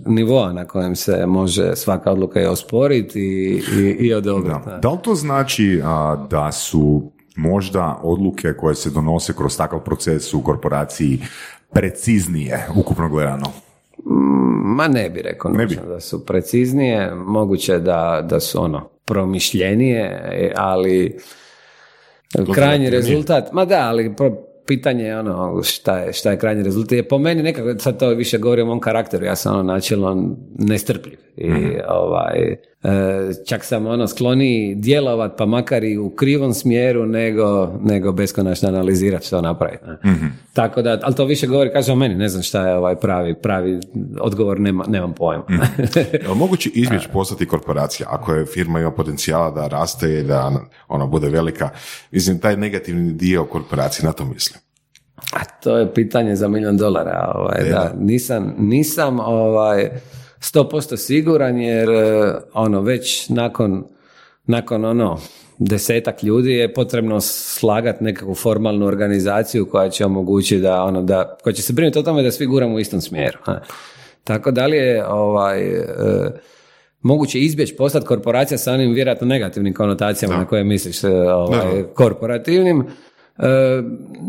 nivoa 0.06 0.52
na 0.52 0.64
kojem 0.64 0.96
se 0.96 1.26
može 1.26 1.76
svaka 1.76 2.12
odluka 2.12 2.40
i 2.40 2.46
osporiti 2.46 3.20
i, 3.20 3.62
i, 3.80 3.96
i 4.00 4.14
odobriti. 4.14 4.60
Da. 4.66 4.78
da 4.78 4.90
li 4.90 4.98
to 5.02 5.14
znači 5.14 5.80
a, 5.84 6.26
da 6.30 6.52
su 6.52 7.12
možda 7.36 8.00
odluke 8.02 8.52
koje 8.52 8.74
se 8.74 8.90
donose 8.90 9.32
kroz 9.36 9.56
takav 9.56 9.80
proces 9.80 10.34
u 10.34 10.42
korporaciji 10.42 11.20
preciznije, 11.72 12.66
ukupno 12.76 13.08
gledano? 13.08 13.46
Mm, 14.06 14.74
ma 14.76 14.88
ne 14.88 15.10
bi 15.10 15.22
rekao 15.22 15.50
ne 15.50 15.66
bi. 15.66 15.78
da 15.88 16.00
su 16.00 16.26
preciznije, 16.26 17.14
moguće 17.14 17.78
da, 17.78 18.26
da 18.30 18.40
su 18.40 18.62
ono 18.62 18.88
promišljenije, 19.04 20.52
ali 20.56 21.18
krajnji 22.54 22.90
rezultat, 22.90 23.52
ma 23.52 23.64
da, 23.64 23.88
ali 23.88 24.14
pitanje 24.66 25.04
je 25.04 25.18
ono 25.18 25.62
šta 25.62 25.98
je, 25.98 26.12
šta 26.12 26.30
je 26.30 26.38
krajnji 26.38 26.62
rezultat. 26.62 26.92
Je 26.92 27.08
po 27.08 27.18
meni 27.18 27.42
nekako, 27.42 27.78
sad 27.78 27.98
to 27.98 28.08
više 28.08 28.38
govori 28.38 28.62
o 28.62 28.66
mom 28.66 28.80
karakteru, 28.80 29.24
ja 29.24 29.36
sam 29.36 29.54
ono 29.54 29.62
načelno 29.62 30.36
nestrpljiv 30.58 31.18
i 31.36 31.50
mhm. 31.50 31.70
ovaj, 31.88 32.56
čak 33.46 33.64
sam 33.64 33.86
ono 33.86 34.08
skloniji 34.08 34.74
djelovat 34.74 35.32
pa 35.38 35.46
makar 35.46 35.84
i 35.84 35.98
u 35.98 36.10
krivom 36.10 36.54
smjeru 36.54 37.06
nego, 37.06 37.72
nego 37.82 38.12
beskonačno 38.12 38.68
analizirati 38.68 39.26
što 39.26 39.40
napraviti. 39.40 39.84
mm 40.04 40.42
Tako 40.52 40.82
da, 40.82 41.00
ali 41.02 41.14
to 41.14 41.24
više 41.24 41.46
govori, 41.46 41.72
kaže 41.72 41.92
o 41.92 41.96
meni, 41.96 42.14
ne 42.14 42.28
znam 42.28 42.42
šta 42.42 42.68
je 42.68 42.76
ovaj 42.76 42.96
pravi, 42.96 43.34
pravi 43.34 43.80
odgovor, 44.20 44.60
nema, 44.60 44.84
nemam 44.88 45.12
pojma. 45.12 45.44
mm 45.48 46.38
Moguće 46.38 46.70
izbjeći 46.74 47.08
postati 47.12 47.46
korporacija, 47.46 48.08
ako 48.10 48.34
je 48.34 48.46
firma 48.46 48.80
ima 48.80 48.90
potencijala 48.90 49.50
da 49.50 49.68
raste 49.68 50.18
i 50.18 50.22
da 50.22 50.52
ona 50.88 51.06
bude 51.06 51.28
velika. 51.28 51.68
Mislim, 52.10 52.38
taj 52.38 52.56
negativni 52.56 53.12
dio 53.12 53.44
korporacije, 53.44 54.06
na 54.06 54.12
to 54.12 54.24
mislim. 54.24 54.60
A 55.32 55.44
to 55.44 55.78
je 55.78 55.94
pitanje 55.94 56.36
za 56.36 56.48
milijon 56.48 56.76
dolara. 56.76 57.32
Ovaj, 57.34 57.70
da, 57.70 57.94
nisam, 57.98 58.54
nisam 58.58 59.20
ovaj, 59.20 59.90
100% 60.42 60.96
siguran 60.96 61.58
jer 61.58 61.90
e, 61.90 62.34
ono 62.52 62.80
već 62.80 63.28
nakon, 63.28 63.84
nakon 64.46 64.84
ono 64.84 65.18
desetak 65.58 66.22
ljudi 66.22 66.52
je 66.52 66.74
potrebno 66.74 67.20
slagati 67.20 68.04
nekakvu 68.04 68.34
formalnu 68.34 68.86
organizaciju 68.86 69.66
koja 69.66 69.90
će 69.90 70.04
omogućiti 70.04 70.60
da 70.60 70.82
ono 70.82 71.02
da 71.02 71.36
koja 71.42 71.52
će 71.52 71.62
se 71.62 71.72
brinuti 71.72 71.98
o 71.98 72.02
tome 72.02 72.22
da 72.22 72.30
svi 72.30 72.46
guramo 72.46 72.74
u 72.74 72.80
istom 72.80 73.00
smjeru. 73.00 73.38
Tako 74.24 74.50
da 74.50 74.66
li 74.66 74.76
je 74.76 75.06
ovaj 75.06 75.62
e, 75.62 75.84
moguće 77.02 77.40
izbjeći 77.40 77.76
postati 77.76 78.06
korporacija 78.06 78.58
sa 78.58 78.72
onim 78.72 78.92
vjerojatno 78.92 79.26
negativnim 79.26 79.74
konotacijama 79.74 80.36
na 80.36 80.46
koje 80.46 80.64
misliš 80.64 81.04
e, 81.04 81.08
ovaj, 81.10 81.84
korporativnim 81.94 82.86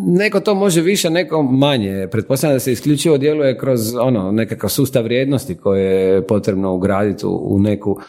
neko 0.08 0.40
to 0.40 0.56
može 0.56 0.82
više, 0.82 1.10
neko 1.10 1.44
manje. 1.44 2.08
Pretpostavljam 2.12 2.56
da 2.56 2.60
se 2.60 2.72
isključivo 2.72 3.18
djeluje 3.18 3.58
kroz 3.58 3.96
ono, 3.96 4.32
nekakav 4.32 4.70
sustav 4.70 5.04
vrijednosti 5.04 5.56
koje 5.56 5.86
je 5.86 6.28
potrebno 6.28 6.74
ugraditi 6.74 7.26
u, 7.26 7.60
neku 7.60 8.00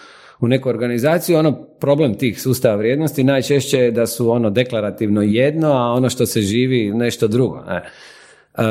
u 0.40 0.48
neku 0.48 0.68
organizaciju, 0.68 1.38
ono 1.38 1.52
problem 1.52 2.14
tih 2.14 2.42
sustava 2.42 2.76
vrijednosti 2.76 3.24
najčešće 3.24 3.78
je 3.78 3.90
da 3.90 4.06
su 4.06 4.30
ono 4.30 4.50
deklarativno 4.50 5.22
jedno, 5.22 5.72
a 5.72 5.92
ono 5.92 6.10
što 6.10 6.26
se 6.26 6.40
živi 6.40 6.90
nešto 6.94 7.28
drugo. 7.28 7.60
Ne? 7.68 7.76
E, 7.76 8.62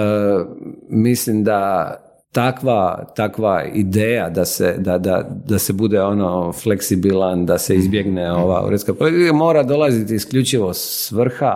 mislim 0.90 1.44
da 1.44 1.96
takva, 2.32 3.06
takva 3.16 3.64
ideja 3.74 4.30
da 4.30 4.46
se, 4.46 4.76
da, 4.78 4.98
da, 4.98 5.30
da 5.46 5.60
se 5.60 5.74
bude 5.74 6.02
ono 6.02 6.52
fleksibilan, 6.52 7.46
da 7.46 7.58
se 7.58 7.76
izbjegne 7.76 8.32
ova 8.32 8.66
uredska 8.66 8.94
mora 9.34 9.64
dolaziti 9.64 10.16
isključivo 10.16 10.74
svrha 10.74 11.56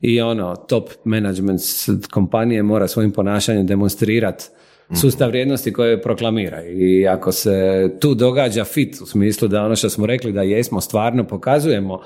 i 0.00 0.20
ono 0.20 0.56
top 0.56 0.90
management 1.04 1.60
kompanije 2.10 2.62
mora 2.62 2.88
svojim 2.88 3.12
ponašanjem 3.12 3.66
demonstrirati 3.66 4.44
sustav 5.00 5.28
vrijednosti 5.28 5.72
koje 5.72 6.02
proklamira. 6.02 6.64
I 6.64 7.06
ako 7.08 7.32
se 7.32 7.88
tu 8.00 8.14
događa 8.14 8.64
fit 8.64 9.00
u 9.00 9.06
smislu 9.06 9.48
da 9.48 9.64
ono 9.64 9.76
što 9.76 9.90
smo 9.90 10.06
rekli 10.06 10.32
da 10.32 10.42
jesmo 10.42 10.80
stvarno 10.80 11.24
pokazujemo 11.24 12.00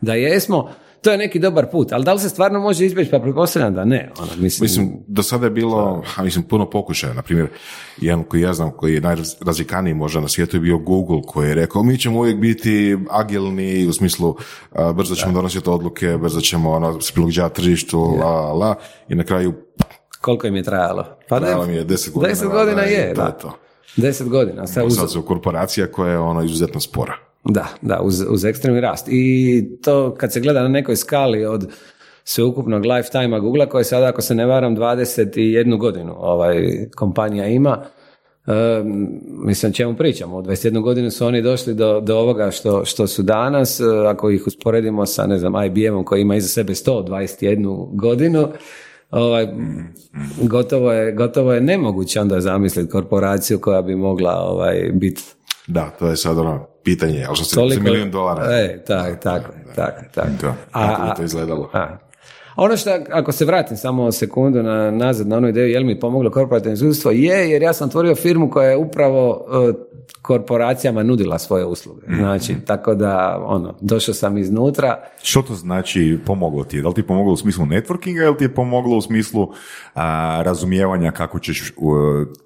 da 0.00 0.14
jesmo 0.14 0.70
to 1.04 1.10
je 1.10 1.18
neki 1.18 1.38
dobar 1.38 1.70
put, 1.70 1.92
ali 1.92 2.04
da 2.04 2.12
li 2.12 2.20
se 2.20 2.28
stvarno 2.28 2.60
može 2.60 2.86
izbjeći, 2.86 3.10
pa 3.10 3.18
pretpostavljam 3.18 3.74
da 3.74 3.84
ne. 3.84 4.10
Ono, 4.18 4.30
mislim, 4.36 4.64
mislim, 4.64 4.92
do 5.06 5.22
sada 5.22 5.46
je 5.46 5.50
bilo, 5.50 6.02
a 6.16 6.22
mislim, 6.22 6.44
puno 6.44 6.70
pokušaja, 6.70 7.12
na 7.14 7.22
primjer, 7.22 7.48
jedan 8.00 8.24
koji 8.24 8.40
ja 8.40 8.54
znam, 8.54 8.70
koji 8.70 8.94
je 8.94 9.00
najrazvikaniji 9.00 9.94
možda 9.94 10.20
na 10.20 10.28
svijetu 10.28 10.56
je 10.56 10.60
bio 10.60 10.78
Google, 10.78 11.22
koji 11.26 11.48
je 11.48 11.54
rekao, 11.54 11.82
mi 11.82 11.98
ćemo 11.98 12.18
uvijek 12.18 12.36
biti 12.36 12.98
agilni, 13.10 13.86
u 13.86 13.92
smislu, 13.92 14.36
brzo 14.94 15.14
ćemo 15.14 15.32
donositi 15.32 15.70
odluke, 15.70 16.18
brzo 16.18 16.40
ćemo 16.40 16.70
ono, 16.72 17.00
se 17.00 17.12
prilagođavati 17.12 17.54
tržištu, 17.54 18.16
la, 18.20 18.52
la, 18.52 18.74
i 19.08 19.14
na 19.14 19.24
kraju... 19.24 19.52
Koliko 20.20 20.46
im 20.46 20.56
je 20.56 20.62
trajalo? 20.62 21.04
Pa 21.28 21.40
trajalo 21.40 21.66
mi 21.66 21.74
je 21.74 21.84
deset 21.84 22.14
godina. 22.14 22.28
Deset 22.28 22.48
godina 22.48 22.82
je, 22.82 23.14
da. 23.14 23.30
To. 23.30 23.58
Deset 23.96 24.28
godina. 24.28 24.66
Sad, 24.66 24.92
sad 24.92 25.10
su 25.10 25.22
korporacija 25.22 25.86
koja 25.86 26.12
je 26.12 26.18
ono 26.18 26.42
izuzetno 26.42 26.80
spora. 26.80 27.33
Da, 27.44 27.68
da, 27.82 28.00
uz, 28.02 28.24
uz 28.28 28.44
ekstremni 28.44 28.80
rast. 28.80 29.08
I 29.10 29.64
to 29.82 30.14
kad 30.14 30.32
se 30.32 30.40
gleda 30.40 30.62
na 30.62 30.68
nekoj 30.68 30.96
skali 30.96 31.44
od 31.44 31.68
sveukupnog 32.24 32.84
lifetime 32.84 33.40
Google 33.40 33.68
koji 33.68 33.84
sada, 33.84 34.06
ako 34.06 34.22
se 34.22 34.34
ne 34.34 34.46
varam, 34.46 34.76
21 34.76 35.78
godinu 35.78 36.14
ovaj, 36.18 36.88
kompanija 36.96 37.46
ima, 37.46 37.84
Um, 38.46 39.08
mislim, 39.22 39.72
čemu 39.72 39.96
pričamo? 39.96 40.36
U 40.36 40.42
21 40.42 40.82
godinu 40.82 41.10
su 41.10 41.26
oni 41.26 41.42
došli 41.42 41.74
do, 41.74 42.00
do 42.00 42.18
ovoga 42.18 42.50
što, 42.50 42.84
što 42.84 43.06
su 43.06 43.22
danas. 43.22 43.80
E, 43.80 43.84
ako 44.08 44.30
ih 44.30 44.46
usporedimo 44.46 45.06
sa, 45.06 45.26
ne 45.26 45.38
znam, 45.38 45.64
IBM-om 45.64 46.04
koji 46.04 46.20
ima 46.20 46.36
iza 46.36 46.48
sebe 46.48 46.72
121 46.72 47.96
godinu, 47.96 48.48
ovaj, 49.10 49.48
gotovo, 50.42 50.92
je, 50.92 51.12
gotovo 51.12 51.52
je 51.52 51.60
nemoguće 51.60 52.20
onda 52.20 52.40
zamisliti 52.40 52.90
korporaciju 52.90 53.58
koja 53.60 53.82
bi 53.82 53.96
mogla 53.96 54.32
ovaj, 54.32 54.90
biti 54.92 55.22
da, 55.66 55.90
to 55.98 56.08
je 56.08 56.16
sad 56.16 56.38
ono 56.38 56.73
pitanje, 56.84 57.24
ali 57.28 57.36
što 57.36 57.44
se 57.44 57.54
Toliko, 57.54 57.82
milijun 57.82 58.10
dolara. 58.10 58.44
E, 58.52 58.84
tak, 58.86 59.22
tako, 59.22 59.52
tako, 59.76 60.00
tako. 60.14 60.28
To, 60.40 60.54
a, 60.72 61.10
bi 61.10 61.16
to 61.16 61.22
izgledalo. 61.22 61.70
A, 61.72 61.98
ono 62.56 62.76
što, 62.76 62.90
ako 63.10 63.32
se 63.32 63.44
vratim 63.44 63.76
samo 63.76 64.12
sekundu 64.12 64.62
na, 64.62 64.90
nazad 64.90 65.26
na 65.26 65.36
onu 65.36 65.48
ideju, 65.48 65.68
je 65.68 65.78
li 65.78 65.84
mi 65.84 66.00
pomoglo 66.00 66.30
korporativno 66.30 66.74
iskustvo? 66.74 67.10
Je, 67.10 67.50
jer 67.50 67.62
ja 67.62 67.72
sam 67.72 67.88
otvorio 67.88 68.14
firmu 68.14 68.50
koja 68.50 68.70
je 68.70 68.76
upravo 68.76 69.46
uh, 69.48 69.74
korporacijama 70.22 71.02
nudila 71.02 71.38
svoje 71.38 71.64
usluge. 71.64 72.06
Mhm. 72.08 72.18
Znači, 72.18 72.54
tako 72.66 72.94
da, 72.94 73.42
ono, 73.46 73.74
došao 73.80 74.14
sam 74.14 74.38
iznutra. 74.38 75.02
Što 75.22 75.42
to 75.42 75.54
znači 75.54 76.18
pomoglo 76.26 76.64
ti? 76.64 76.82
Da 76.82 76.88
li 76.88 76.94
ti 76.94 77.02
pomoglo 77.02 77.32
u 77.32 77.36
smislu 77.36 77.64
networkinga 77.64 78.24
ili 78.24 78.36
ti 78.36 78.44
je 78.44 78.54
pomoglo 78.54 78.96
u 78.96 79.02
smislu 79.02 79.52
razumijevanja 80.42 81.10
kako 81.10 81.38
ćeš 81.38 81.72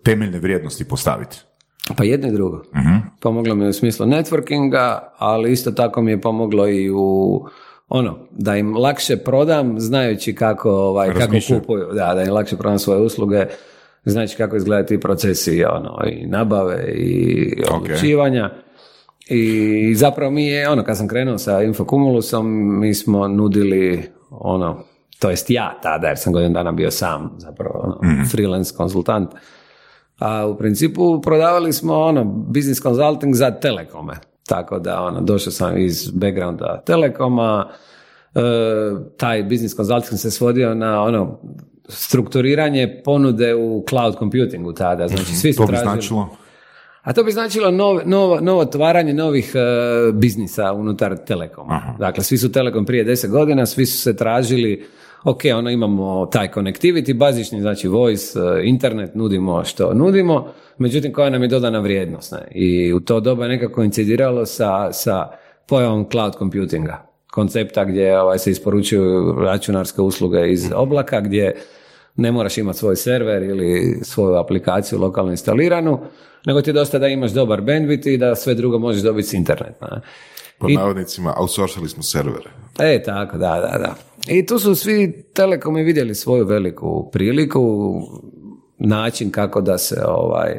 temeljne 0.02 0.38
vrijednosti 0.38 0.84
postaviti? 0.84 1.47
Pa 1.96 2.04
jedno 2.04 2.28
i 2.28 2.32
drugo. 2.32 2.56
uh 2.56 2.98
Pomoglo 3.20 3.54
mi 3.54 3.68
u 3.68 3.72
smislu 3.72 4.06
networkinga, 4.06 4.98
ali 5.18 5.52
isto 5.52 5.70
tako 5.70 6.02
mi 6.02 6.10
je 6.10 6.20
pomoglo 6.20 6.68
i 6.68 6.90
u 6.90 7.46
ono, 7.88 8.18
da 8.30 8.56
im 8.56 8.76
lakše 8.76 9.16
prodam 9.16 9.80
znajući 9.80 10.34
kako, 10.34 10.70
ovaj, 10.70 11.14
kako 11.14 11.34
kupuju, 11.48 11.86
da, 11.92 12.14
da 12.14 12.22
im 12.22 12.32
lakše 12.32 12.56
prodam 12.56 12.78
svoje 12.78 13.00
usluge, 13.00 13.46
znači 14.04 14.36
kako 14.36 14.56
izgledaju 14.56 14.86
ti 14.86 15.00
procesi 15.00 15.64
ono, 15.64 16.00
i 16.10 16.26
nabave 16.26 16.84
i 16.94 17.52
odlučivanja. 17.70 18.50
I 19.30 19.94
zapravo 19.94 20.30
mi 20.30 20.46
je, 20.46 20.68
ono, 20.68 20.84
kad 20.84 20.96
sam 20.96 21.08
krenuo 21.08 21.38
sa 21.38 21.62
Infocumulusom, 21.62 22.78
mi 22.80 22.94
smo 22.94 23.28
nudili, 23.28 24.02
ono, 24.30 24.84
to 25.18 25.30
jest 25.30 25.50
ja 25.50 25.78
tada, 25.82 26.08
jer 26.08 26.18
sam 26.18 26.32
godinu 26.32 26.54
dana 26.54 26.72
bio 26.72 26.90
sam, 26.90 27.34
zapravo, 27.38 27.78
ono, 27.78 28.12
mhm. 28.12 28.24
freelance 28.24 28.74
konsultant. 28.76 29.30
A 30.18 30.46
u 30.46 30.58
principu 30.58 31.20
prodavali 31.20 31.72
smo, 31.72 31.94
ono, 31.94 32.24
business 32.24 32.82
consulting 32.82 33.34
za 33.34 33.50
telekome. 33.50 34.14
Tako 34.46 34.78
da, 34.78 35.02
ono, 35.02 35.20
došao 35.20 35.52
sam 35.52 35.78
iz 35.78 36.10
backgrounda 36.10 36.82
telekoma, 36.86 37.68
e, 38.34 38.40
taj 39.16 39.42
business 39.42 39.76
consulting 39.76 40.20
se 40.20 40.30
svodio 40.30 40.74
na, 40.74 41.02
ono, 41.02 41.38
strukturiranje 41.88 43.02
ponude 43.04 43.54
u 43.54 43.84
cloud 43.88 44.18
computingu 44.18 44.72
tada. 44.72 45.08
Znači, 45.08 45.34
svi 45.34 45.52
su 45.52 45.66
to 45.66 45.72
bi 45.72 45.76
značilo? 45.76 46.28
A 47.02 47.12
to 47.12 47.24
bi 47.24 47.32
značilo 47.32 47.70
novo, 47.70 48.00
novo, 48.04 48.40
novo 48.40 48.60
otvaranje 48.60 49.14
novih 49.14 49.52
uh, 49.54 50.14
biznisa 50.14 50.72
unutar 50.72 51.16
Telekoma. 51.16 51.96
Dakle, 51.98 52.24
svi 52.24 52.38
su 52.38 52.52
Telekom 52.52 52.86
prije 52.86 53.04
deset 53.04 53.30
godina, 53.30 53.66
svi 53.66 53.86
su 53.86 53.98
se 53.98 54.16
tražili 54.16 54.86
ok, 55.24 55.40
ono 55.56 55.70
imamo 55.70 56.26
taj 56.26 56.48
connectivity, 56.54 57.14
bazični, 57.14 57.60
znači 57.60 57.88
voice, 57.88 58.38
e, 58.38 58.62
internet, 58.64 59.14
nudimo 59.14 59.64
što 59.64 59.94
nudimo, 59.94 60.52
međutim 60.78 61.12
koja 61.12 61.30
nam 61.30 61.42
je 61.42 61.48
dodana 61.48 61.78
vrijednost. 61.78 62.32
Ne? 62.32 62.48
I 62.50 62.92
u 62.92 63.00
to 63.00 63.20
doba 63.20 63.44
je 63.44 63.48
nekako 63.48 63.82
incidiralo 63.82 64.46
sa, 64.46 64.92
sa 64.92 65.28
pojavom 65.66 66.06
cloud 66.10 66.34
computinga, 66.38 67.06
koncepta 67.30 67.84
gdje 67.84 68.20
ovaj, 68.20 68.38
se 68.38 68.50
isporučuju 68.50 69.36
računarske 69.40 70.00
usluge 70.00 70.52
iz 70.52 70.70
oblaka, 70.74 71.20
gdje 71.20 71.56
ne 72.16 72.32
moraš 72.32 72.58
imati 72.58 72.78
svoj 72.78 72.96
server 72.96 73.42
ili 73.42 73.98
svoju 74.02 74.34
aplikaciju 74.34 74.98
lokalno 74.98 75.30
instaliranu, 75.30 76.00
nego 76.46 76.62
ti 76.62 76.70
je 76.70 76.74
dosta 76.74 76.98
da 76.98 77.08
imaš 77.08 77.30
dobar 77.30 77.60
bandwidth 77.60 78.14
i 78.14 78.18
da 78.18 78.34
sve 78.34 78.54
drugo 78.54 78.78
možeš 78.78 79.02
dobiti 79.02 79.28
s 79.28 79.32
interneta. 79.32 80.00
Po 80.58 80.68
I, 80.68 80.74
navodnicima, 80.76 81.34
outsourcali 81.36 81.88
smo 81.88 82.02
servere. 82.02 82.50
E, 82.78 83.02
tako, 83.02 83.38
da, 83.38 83.48
da, 83.48 83.78
da. 83.78 83.94
I 84.26 84.46
tu 84.46 84.58
su 84.58 84.74
svi 84.74 85.22
telekomi 85.34 85.82
vidjeli 85.82 86.14
svoju 86.14 86.44
veliku 86.44 87.10
priliku, 87.12 87.94
način 88.78 89.30
kako 89.30 89.60
da 89.60 89.78
se 89.78 90.02
ovaj, 90.06 90.52
e, 90.52 90.58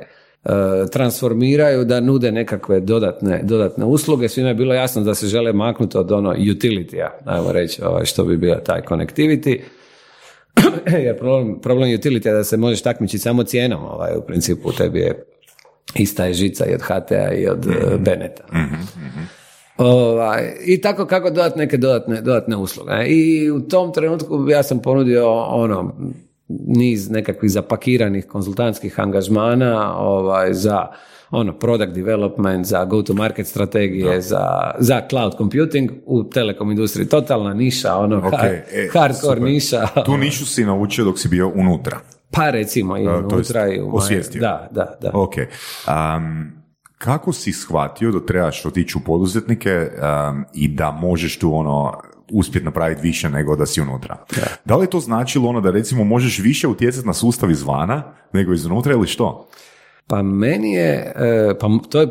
transformiraju, 0.91 1.86
da 1.86 2.00
nude 2.00 2.32
nekakve 2.32 2.80
dodatne, 2.80 3.41
dodatne 3.43 3.86
usluge. 3.86 4.30
Svima 4.30 4.50
je 4.50 4.56
bilo 4.56 4.74
jasno 4.74 5.02
da 5.02 5.15
se 5.15 5.28
žele 5.28 5.54
maknuti 5.54 5.98
od 5.98 6.12
ono 6.12 6.34
utility-a, 6.34 7.10
ajmo 7.26 7.52
reći, 7.52 7.82
ovaj, 7.84 8.06
što 8.06 8.26
bi 8.26 8.38
bio 8.38 8.56
taj 8.56 8.82
connectivity 8.82 9.60
jer 11.06 11.17
problem, 11.17 11.60
problem 11.62 11.89
utility 11.89 12.28
je 12.28 12.34
da 12.34 12.43
se 12.43 12.58
možeš 12.58 12.82
takmičiti 12.82 13.19
samo 13.19 13.43
cijenom, 13.43 13.86
ovaj, 13.86 14.17
u 14.17 14.22
principu 14.22 14.72
tebi 14.72 15.00
je 15.00 15.24
ista 15.95 16.26
je 16.26 16.34
žica 16.34 16.65
i 16.65 16.74
od 16.74 16.82
HTA 16.82 17.34
i 17.34 17.48
od 17.48 17.65
mm 17.65 18.04
Beneta. 18.04 18.43
mm 18.54 19.38
Ovaj, 19.80 20.54
I 20.65 20.82
tako 20.82 21.06
kako 21.06 21.30
dodati 21.30 21.60
neke 21.60 21.78
dodatne, 21.78 22.22
dodatne 22.22 22.58
usluge. 22.58 22.92
I 23.08 23.52
u 23.52 23.62
tom 23.62 23.94
trenutku 23.94 24.50
ja 24.50 24.63
sam 24.63 24.80
ponudio 24.80 25.32
ono, 25.34 25.94
niz 26.48 27.10
nekakvih 27.10 27.52
zapakiranih 27.52 28.26
konzultantskih 28.26 29.00
angažmana 29.00 29.98
ovaj, 29.98 30.54
za 30.54 30.88
ono, 31.32 31.54
product 31.54 31.94
development, 31.94 32.65
za 32.65 32.86
go-to-market 32.86 33.48
strategije, 33.48 34.22
za, 34.22 34.72
za 34.80 35.02
cloud 35.10 35.38
computing 35.38 35.92
u 36.06 36.24
telekom 36.24 36.72
industriji. 36.72 37.08
Totalna 37.08 37.54
niša, 37.54 37.96
ono, 37.96 38.22
okay. 38.22 38.62
e, 38.72 38.89
hardcore 38.94 39.39
niša. 39.42 39.88
Tu 40.06 40.18
nišu 40.18 40.46
si 40.46 40.65
naučio 40.65 41.06
dok 41.06 41.20
si 41.20 41.28
bio 41.28 41.52
unutra. 41.56 42.00
Pa 42.32 42.50
recimo 42.50 42.98
i 42.98 43.08
unutra. 43.08 43.68
i 43.68 43.82
u 43.82 43.96
osvijestio. 43.96 44.42
Da, 44.42 44.68
da, 44.72 44.98
da. 45.02 45.12
Ok. 45.13 45.34
Um, 45.38 46.59
kako 47.00 47.34
si 47.34 47.52
shvatio 47.52 48.12
da 48.12 48.26
trebaš 48.26 48.66
otići 48.66 48.98
u 48.98 49.02
poduzetnike 49.06 49.88
um, 49.92 50.46
i 50.54 50.68
da 50.68 50.92
možeš 50.92 51.40
tu 51.40 51.56
ono 51.56 51.94
uspjeti 52.32 52.66
napraviti 52.66 53.02
više 53.02 53.30
nego 53.30 53.56
da 53.56 53.66
si 53.66 53.82
unutra. 53.82 54.18
Da. 54.36 54.48
da 54.66 54.76
li 54.76 54.84
je 54.84 54.90
to 54.90 55.00
značilo 55.00 55.50
ono 55.50 55.62
da 55.62 55.72
recimo 55.72 56.04
možeš 56.04 56.40
više 56.40 56.68
utjecati 56.68 57.08
na 57.08 57.14
sustav 57.14 57.52
izvana 57.52 58.04
nego 58.34 58.54
iznutra 58.54 58.94
ili 58.94 59.08
što? 59.08 59.48
Pa 60.08 60.22
meni 60.22 60.74
je, 60.74 61.14
e, 61.16 61.54
pa 61.60 61.68
to 61.90 62.02
je 62.02 62.08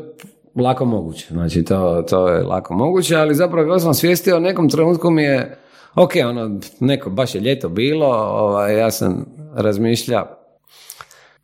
lako 0.55 0.85
moguće, 0.85 1.27
znači 1.31 1.65
to, 1.65 2.05
to 2.09 2.29
je 2.29 2.43
lako 2.43 2.75
moguće, 2.75 3.17
ali 3.17 3.35
zapravo 3.35 3.69
kako 3.69 3.79
sam 3.79 3.95
svijestio 3.95 4.37
u 4.37 4.41
nekom 4.41 4.69
trenutku 4.69 5.11
mi 5.11 5.23
je, 5.23 5.59
ok, 5.95 6.13
ono, 6.25 6.61
neko, 6.81 7.11
baš 7.11 7.35
je 7.35 7.41
ljeto 7.41 7.69
bilo, 7.69 8.07
ovaj, 8.17 8.79
ja 8.79 8.91
sam 8.91 9.27
razmišlja, 9.55 10.38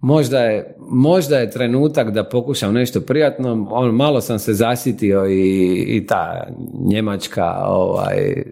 možda 0.04 0.40
je, 0.40 0.76
možda 0.78 1.38
je 1.38 1.50
trenutak 1.50 2.10
da 2.10 2.24
pokušam 2.24 2.74
nešto 2.74 3.00
prijatno, 3.00 3.68
on, 3.70 3.94
malo 3.94 4.20
sam 4.20 4.38
se 4.38 4.54
zasitio 4.54 5.26
i, 5.26 5.84
i 5.88 6.06
ta 6.06 6.46
njemačka, 6.90 7.64
ovaj, 7.66 8.18
e, 8.18 8.44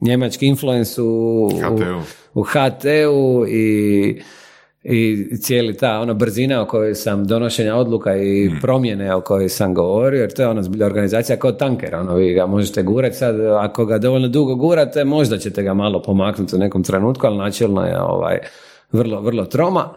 njemački 0.00 0.46
influence 0.46 1.02
u, 1.02 1.46
u, 1.46 1.50
u 2.34 2.42
HT-u 2.42 3.46
i 3.48 4.20
i 4.84 5.26
cijeli 5.36 5.76
ta 5.76 6.00
ona 6.00 6.14
brzina 6.14 6.62
o 6.62 6.66
kojoj 6.66 6.94
sam 6.94 7.24
donošenja 7.24 7.76
odluka 7.76 8.16
i 8.16 8.48
mm. 8.48 8.58
promjene 8.60 9.14
o 9.14 9.20
kojoj 9.20 9.48
sam 9.48 9.74
govorio, 9.74 10.20
jer 10.20 10.32
to 10.32 10.42
je 10.42 10.48
ona 10.48 10.62
zbilja 10.62 10.86
organizacija 10.86 11.36
kao 11.36 11.52
tanker, 11.52 11.94
ono 11.94 12.14
vi 12.14 12.34
ga 12.34 12.46
možete 12.46 12.82
gurati 12.82 13.16
sad, 13.16 13.40
ako 13.40 13.86
ga 13.86 13.98
dovoljno 13.98 14.28
dugo 14.28 14.54
gurate, 14.54 15.04
možda 15.04 15.38
ćete 15.38 15.62
ga 15.62 15.74
malo 15.74 16.02
pomaknuti 16.02 16.56
u 16.56 16.58
nekom 16.58 16.84
trenutku, 16.84 17.26
ali 17.26 17.38
načelno 17.38 17.84
je 17.84 18.02
ovaj, 18.02 18.38
vrlo, 18.92 19.20
vrlo 19.20 19.44
troma. 19.44 19.94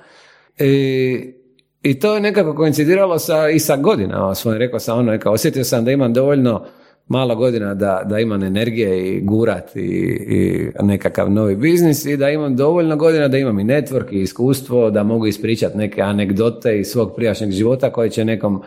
I, 0.60 1.34
i 1.82 2.00
to 2.00 2.14
je 2.16 2.22
nekako 2.22 2.56
koincidiralo 2.56 3.20
sa, 3.20 3.50
i 3.50 3.60
sa 3.60 3.76
godinama, 3.76 4.36
svojim 4.36 4.60
rekao 4.60 4.80
sam 4.80 5.00
ono, 5.00 5.12
neka, 5.12 5.32
osjetio 5.32 5.64
sam 5.64 5.86
da 5.86 5.92
imam 5.92 6.14
dovoljno 6.14 6.66
malo 7.08 7.36
godina 7.36 7.74
da, 7.74 8.02
da 8.06 8.20
imam 8.20 8.44
energije 8.44 9.16
i 9.16 9.22
gurat 9.22 9.76
i, 9.76 9.80
i 9.80 10.70
nekakav 10.82 11.32
novi 11.32 11.56
biznis 11.56 12.06
i 12.06 12.18
da 12.18 12.30
imam 12.30 12.56
dovoljno 12.56 12.96
godina 12.96 13.28
da 13.28 13.38
imam 13.38 13.60
i 13.60 13.64
network 13.64 14.14
i 14.14 14.22
iskustvo, 14.22 14.92
da 14.92 15.04
mogu 15.04 15.28
ispričati 15.28 15.78
neke 15.78 16.02
anegdote 16.02 16.80
iz 16.80 16.88
svog 16.88 17.16
prijašnjeg 17.16 17.52
života 17.52 17.90
koje 17.90 18.10
će 18.10 18.26
nekom 18.26 18.64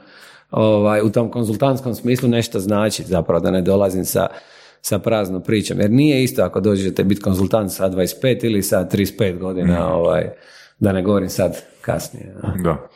ovaj, 0.50 1.00
u 1.02 1.10
tom 1.10 1.30
konzultantskom 1.30 1.94
smislu 1.94 2.28
nešto 2.28 2.60
znači 2.60 3.02
zapravo 3.02 3.40
da 3.40 3.50
ne 3.50 3.62
dolazim 3.62 4.04
sa, 4.04 4.26
sa 4.80 4.98
praznom 4.98 5.42
pričom. 5.42 5.80
Jer 5.80 5.90
nije 5.90 6.22
isto 6.24 6.42
ako 6.42 6.60
dođete 6.60 7.04
biti 7.04 7.20
konzultant 7.20 7.72
sa 7.72 7.90
25 7.90 8.44
ili 8.44 8.62
sa 8.62 8.88
35 8.92 9.38
godina, 9.38 9.88
mm. 9.88 9.92
ovaj, 9.92 10.30
da 10.78 10.92
ne 10.92 11.02
govorim 11.02 11.28
sad 11.28 11.62
kasnije. 11.80 12.34
Da. 12.64 12.88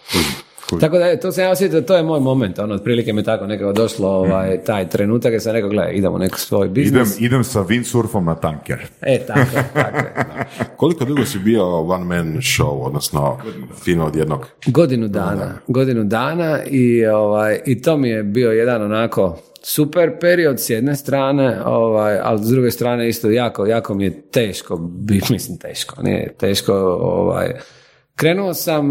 Tako 0.80 0.98
da 0.98 1.16
to 1.16 1.32
sam 1.32 1.44
ja 1.44 1.50
osjetio, 1.50 1.80
to 1.80 1.96
je 1.96 2.02
moj 2.02 2.20
moment, 2.20 2.58
ono, 2.58 2.74
otprilike 2.74 3.12
mi 3.12 3.22
tako 3.22 3.46
nekako 3.46 3.72
došlo 3.72 4.08
ovaj, 4.08 4.54
mhm. 4.54 4.64
taj 4.64 4.88
trenutak, 4.88 5.32
jer 5.32 5.42
sam 5.42 5.52
rekao, 5.52 5.70
gledaj, 5.70 5.92
idemo 5.92 6.18
neko 6.18 6.38
svoj 6.38 6.68
biznis. 6.68 7.16
Idem, 7.16 7.24
idem 7.24 7.44
sa 7.44 7.60
windsurfom 7.60 8.24
na 8.24 8.34
tanker. 8.34 8.86
E, 9.00 9.18
tako, 9.26 9.40
tako 9.74 9.98
Koliko 10.76 11.04
dugo 11.04 11.24
si 11.24 11.38
bio 11.38 11.64
one 11.80 12.04
man 12.04 12.36
show, 12.36 12.82
odnosno 12.82 13.38
fino 13.84 14.06
od 14.06 14.16
jednog? 14.16 14.46
Godinu 14.66 15.08
dana, 15.08 15.54
godinu 15.66 16.04
dana 16.04 16.58
i, 16.64 17.06
ovaj, 17.06 17.60
i 17.66 17.82
to 17.82 17.96
mi 17.96 18.08
je 18.08 18.22
bio 18.22 18.50
jedan 18.50 18.82
onako 18.82 19.38
super 19.62 20.18
period 20.20 20.60
s 20.60 20.70
jedne 20.70 20.96
strane, 20.96 21.64
ovaj, 21.64 22.18
ali 22.22 22.44
s 22.44 22.48
druge 22.48 22.70
strane 22.70 23.08
isto 23.08 23.30
jako, 23.30 23.66
jako 23.66 23.94
mi 23.94 24.04
je 24.04 24.20
teško, 24.20 24.90
mislim 25.30 25.58
teško, 25.58 26.02
nije 26.02 26.34
teško, 26.38 26.74
ovaj, 27.00 27.52
krenuo 28.16 28.54
sam 28.54 28.86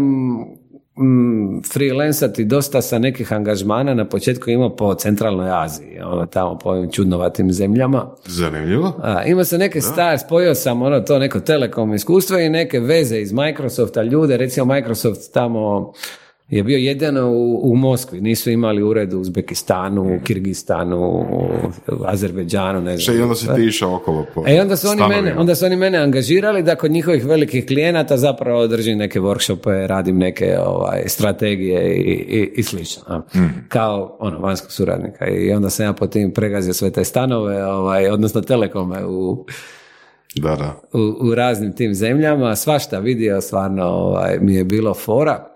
mm, 0.98 1.62
freelancati 1.72 2.44
dosta 2.44 2.82
sa 2.82 2.98
nekih 2.98 3.32
angažmana 3.32 3.94
na 3.94 4.08
početku 4.08 4.50
imao 4.50 4.76
po 4.76 4.94
centralnoj 4.94 5.50
Aziji, 5.64 6.00
ono 6.00 6.26
tamo 6.26 6.58
po 6.58 6.70
ovim 6.70 6.90
čudnovatim 6.90 7.52
zemljama. 7.52 8.14
Zanimljivo. 8.26 8.92
A, 9.02 9.24
ima 9.24 9.44
se 9.44 9.58
neke 9.58 9.80
star, 9.80 10.18
spojio 10.18 10.54
sam 10.54 10.82
ono 10.82 11.00
to 11.00 11.18
neko 11.18 11.40
telekom 11.40 11.94
iskustvo 11.94 12.38
i 12.38 12.48
neke 12.48 12.80
veze 12.80 13.20
iz 13.20 13.32
Microsofta, 13.32 14.02
ljude, 14.02 14.36
recimo 14.36 14.74
Microsoft 14.74 15.32
tamo 15.32 15.92
je 16.52 16.62
bio 16.62 16.78
jedino 16.78 17.30
u, 17.30 17.72
u 17.72 17.76
Moskvi. 17.76 18.20
Nisu 18.20 18.50
imali 18.50 18.82
ured 18.82 19.14
u 19.14 19.20
Uzbekistanu, 19.20 20.02
u 20.02 20.24
Kirgistanu, 20.24 20.98
u 21.00 22.04
Azerbeđanu, 22.04 22.80
ne 22.80 22.96
znam. 22.96 23.16
I 23.16 23.22
onda 23.22 23.34
si 23.34 23.46
ti 23.54 23.64
išao 23.64 23.96
okolo 23.96 24.26
po 24.34 24.44
E 24.46 24.60
onda 24.60 24.76
su, 24.76 24.88
oni 24.88 25.08
mene, 25.08 25.34
onda 25.38 25.54
su 25.54 25.64
oni 25.64 25.76
mene 25.76 25.98
angažirali 25.98 26.62
da 26.62 26.76
kod 26.76 26.90
njihovih 26.90 27.24
velikih 27.26 27.66
klijenata 27.66 28.16
zapravo 28.16 28.66
držim 28.66 28.98
neke 28.98 29.20
workshope, 29.20 29.86
radim 29.86 30.18
neke 30.18 30.58
ovaj, 30.66 31.02
strategije 31.06 31.94
i, 31.94 32.12
i, 32.12 32.52
i 32.56 32.62
slično. 32.62 33.18
Mm. 33.34 33.38
Kao 33.68 34.16
ono, 34.20 34.38
vanjskog 34.38 34.72
suradnika. 34.72 35.26
I 35.28 35.52
onda 35.52 35.70
sam 35.70 35.86
ja 35.86 35.92
po 35.92 36.06
tim 36.06 36.32
pregazio 36.32 36.74
sve 36.74 36.90
te 36.90 37.04
stanove, 37.04 37.64
ovaj, 37.64 38.08
odnosno 38.08 38.40
telekome 38.40 39.06
u, 39.06 39.46
da, 40.34 40.56
da. 40.56 40.80
U, 40.92 41.28
u, 41.28 41.34
raznim 41.34 41.72
tim 41.72 41.94
zemljama. 41.94 42.56
Svašta 42.56 42.98
vidio, 42.98 43.40
stvarno 43.40 43.84
ovaj, 43.84 44.38
mi 44.40 44.54
je 44.54 44.64
bilo 44.64 44.94
fora 44.94 45.51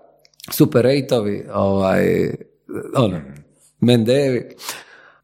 super 0.51 0.83
rejtovi, 0.83 1.45
ovaj, 1.53 2.29
ono, 2.95 3.21
mendevi. 3.79 4.49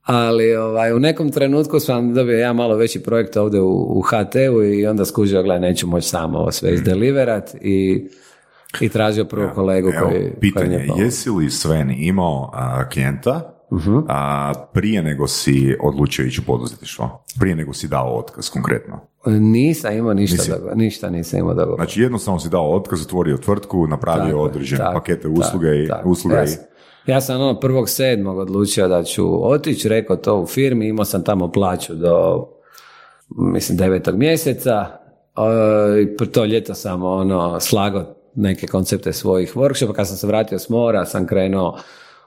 Ali 0.04 0.56
ovaj, 0.56 0.94
u 0.94 1.00
nekom 1.00 1.32
trenutku 1.32 1.80
sam 1.80 2.14
dobio 2.14 2.38
ja 2.38 2.54
malo 2.54 2.76
veći 2.76 3.04
projekt 3.04 3.38
ovdje 3.38 3.62
u, 3.62 4.00
u 4.00 4.02
HT-u 4.02 4.64
i 4.64 4.88
onda 4.88 5.06
skužio, 5.06 5.44
gledaj, 5.44 5.70
neću 5.70 5.88
moći 5.88 6.08
sam 6.08 6.36
ovo 6.36 6.52
sve 6.52 6.74
izdeliverat 6.74 7.56
i, 7.62 8.08
i 8.80 8.90
tražio 8.90 9.26
prvo 9.26 9.52
kolegu 9.56 9.90
Evo, 9.90 10.08
koji... 10.08 10.32
pitanje, 10.40 10.88
koji 10.88 11.04
jesi 11.04 11.30
li 11.30 11.50
Sven 11.50 11.92
imao 11.98 12.50
a, 12.54 12.90
klijenta 12.90 13.53
Mhm. 13.74 13.98
a, 14.08 14.54
prije 14.74 15.04
nego 15.04 15.28
si 15.28 15.76
odlučio 15.84 16.26
ići 16.26 16.42
u 16.42 16.46
poduzetništvo? 16.48 17.24
Prije 17.40 17.56
nego 17.56 17.74
si 17.74 17.88
dao 17.88 18.18
otkaz 18.18 18.50
konkretno? 18.50 19.00
Nisam 19.26 19.98
imao 19.98 20.14
ništa, 20.14 20.38
Nisi- 20.44 20.52
dogo- 20.52 20.76
ništa 20.76 21.10
nisam 21.10 21.40
imao 21.40 21.54
dobro. 21.54 21.76
Znači 21.76 22.02
jednostavno 22.02 22.40
si 22.40 22.50
dao 22.50 22.76
otkaz, 22.76 23.02
otvorio 23.02 23.38
tvrtku, 23.38 23.88
napravio 23.88 24.26
Tako 24.26 24.40
određene 24.40 24.78
tako, 24.84 24.94
pakete 24.94 25.22
tako, 25.22 25.34
usluge 25.40 25.84
i 25.84 25.88
tako. 25.88 26.10
usluge 26.10 26.36
Ja 26.36 26.44
i... 26.44 26.48
Ja 27.08 27.22
sam 27.22 27.42
ono 27.42 27.60
prvog 27.60 27.90
sedmog 27.90 28.38
odlučio 28.38 28.88
da 28.88 29.04
ću 29.04 29.52
otići, 29.52 29.90
rekao 29.90 30.16
to 30.16 30.38
u 30.40 30.46
firmi, 30.48 30.88
imao 30.88 31.06
sam 31.06 31.24
tamo 31.24 31.52
plaću 31.52 31.96
do, 31.96 32.48
mislim, 33.30 33.78
devetog 33.78 34.16
mjeseca, 34.16 34.86
e, 35.38 36.02
i 36.02 36.32
to 36.32 36.46
ljeto 36.46 36.74
sam 36.74 37.04
ono 37.04 37.60
slagao 37.60 38.16
neke 38.36 38.68
koncepte 38.68 39.14
svojih 39.14 39.56
workshopa, 39.56 39.94
kad 39.94 40.08
sam 40.08 40.18
se 40.18 40.28
vratio 40.28 40.60
s 40.60 40.70
mora, 40.70 41.06
sam 41.06 41.28
krenuo 41.28 41.78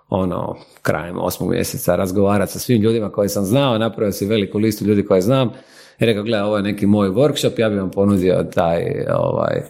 ono, 0.09 0.57
krajem 0.83 1.19
osmog 1.19 1.51
mjeseca 1.51 1.97
razgovarati 1.97 2.53
sa 2.53 2.59
svim 2.59 2.83
ljudima 2.83 3.11
koje 3.11 3.29
sam 3.29 3.45
znao, 3.45 3.79
napravio 3.79 4.13
si 4.13 4.27
veliku 4.27 4.59
listu 4.59 4.85
ljudi 4.85 5.07
koje 5.07 5.21
znam 5.21 5.51
i 5.99 6.05
rekao, 6.07 6.23
gle, 6.23 6.43
ovo 6.43 6.57
je 6.57 6.63
neki 6.63 6.87
moj 6.87 7.09
workshop, 7.09 7.61
ja 7.61 7.69
bih 7.69 7.81
vam 7.81 7.91
ponudio 7.91 8.47
taj, 8.55 8.83
ovaj, 9.19 9.63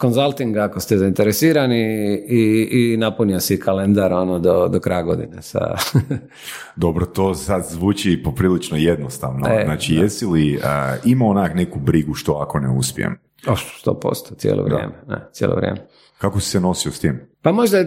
consulting 0.00 0.56
ako 0.56 0.80
ste 0.80 0.98
zainteresirani 0.98 2.14
i, 2.28 2.68
i 2.72 2.96
napunio 2.96 3.40
si 3.40 3.60
kalendar 3.60 4.12
ono 4.12 4.38
do, 4.38 4.68
do 4.68 4.80
kraja 4.80 5.02
godine 5.02 5.42
sa 5.42 5.76
Dobro, 6.76 7.06
to 7.06 7.34
sad 7.34 7.66
zvuči 7.70 8.22
poprilično 8.24 8.76
jednostavno. 8.76 9.48
E, 9.48 9.62
znači, 9.64 9.94
da. 9.94 10.02
jesi 10.02 10.26
li 10.26 10.60
a, 10.64 10.96
imao 11.04 11.28
onak 11.28 11.54
neku 11.54 11.78
brigu 11.78 12.14
što 12.14 12.32
ako 12.32 12.58
ne 12.58 12.70
uspijem? 12.70 13.16
oh, 13.46 13.58
100% 13.84 14.36
cijelo 14.36 14.62
vrijeme, 14.62 14.92
ne, 15.08 15.16
cijelo 15.32 15.56
vrijeme. 15.56 15.86
Kako 16.18 16.40
si 16.40 16.50
se 16.50 16.60
nosio 16.60 16.92
s 16.92 17.00
tim? 17.00 17.20
Pa 17.42 17.52
možda 17.52 17.78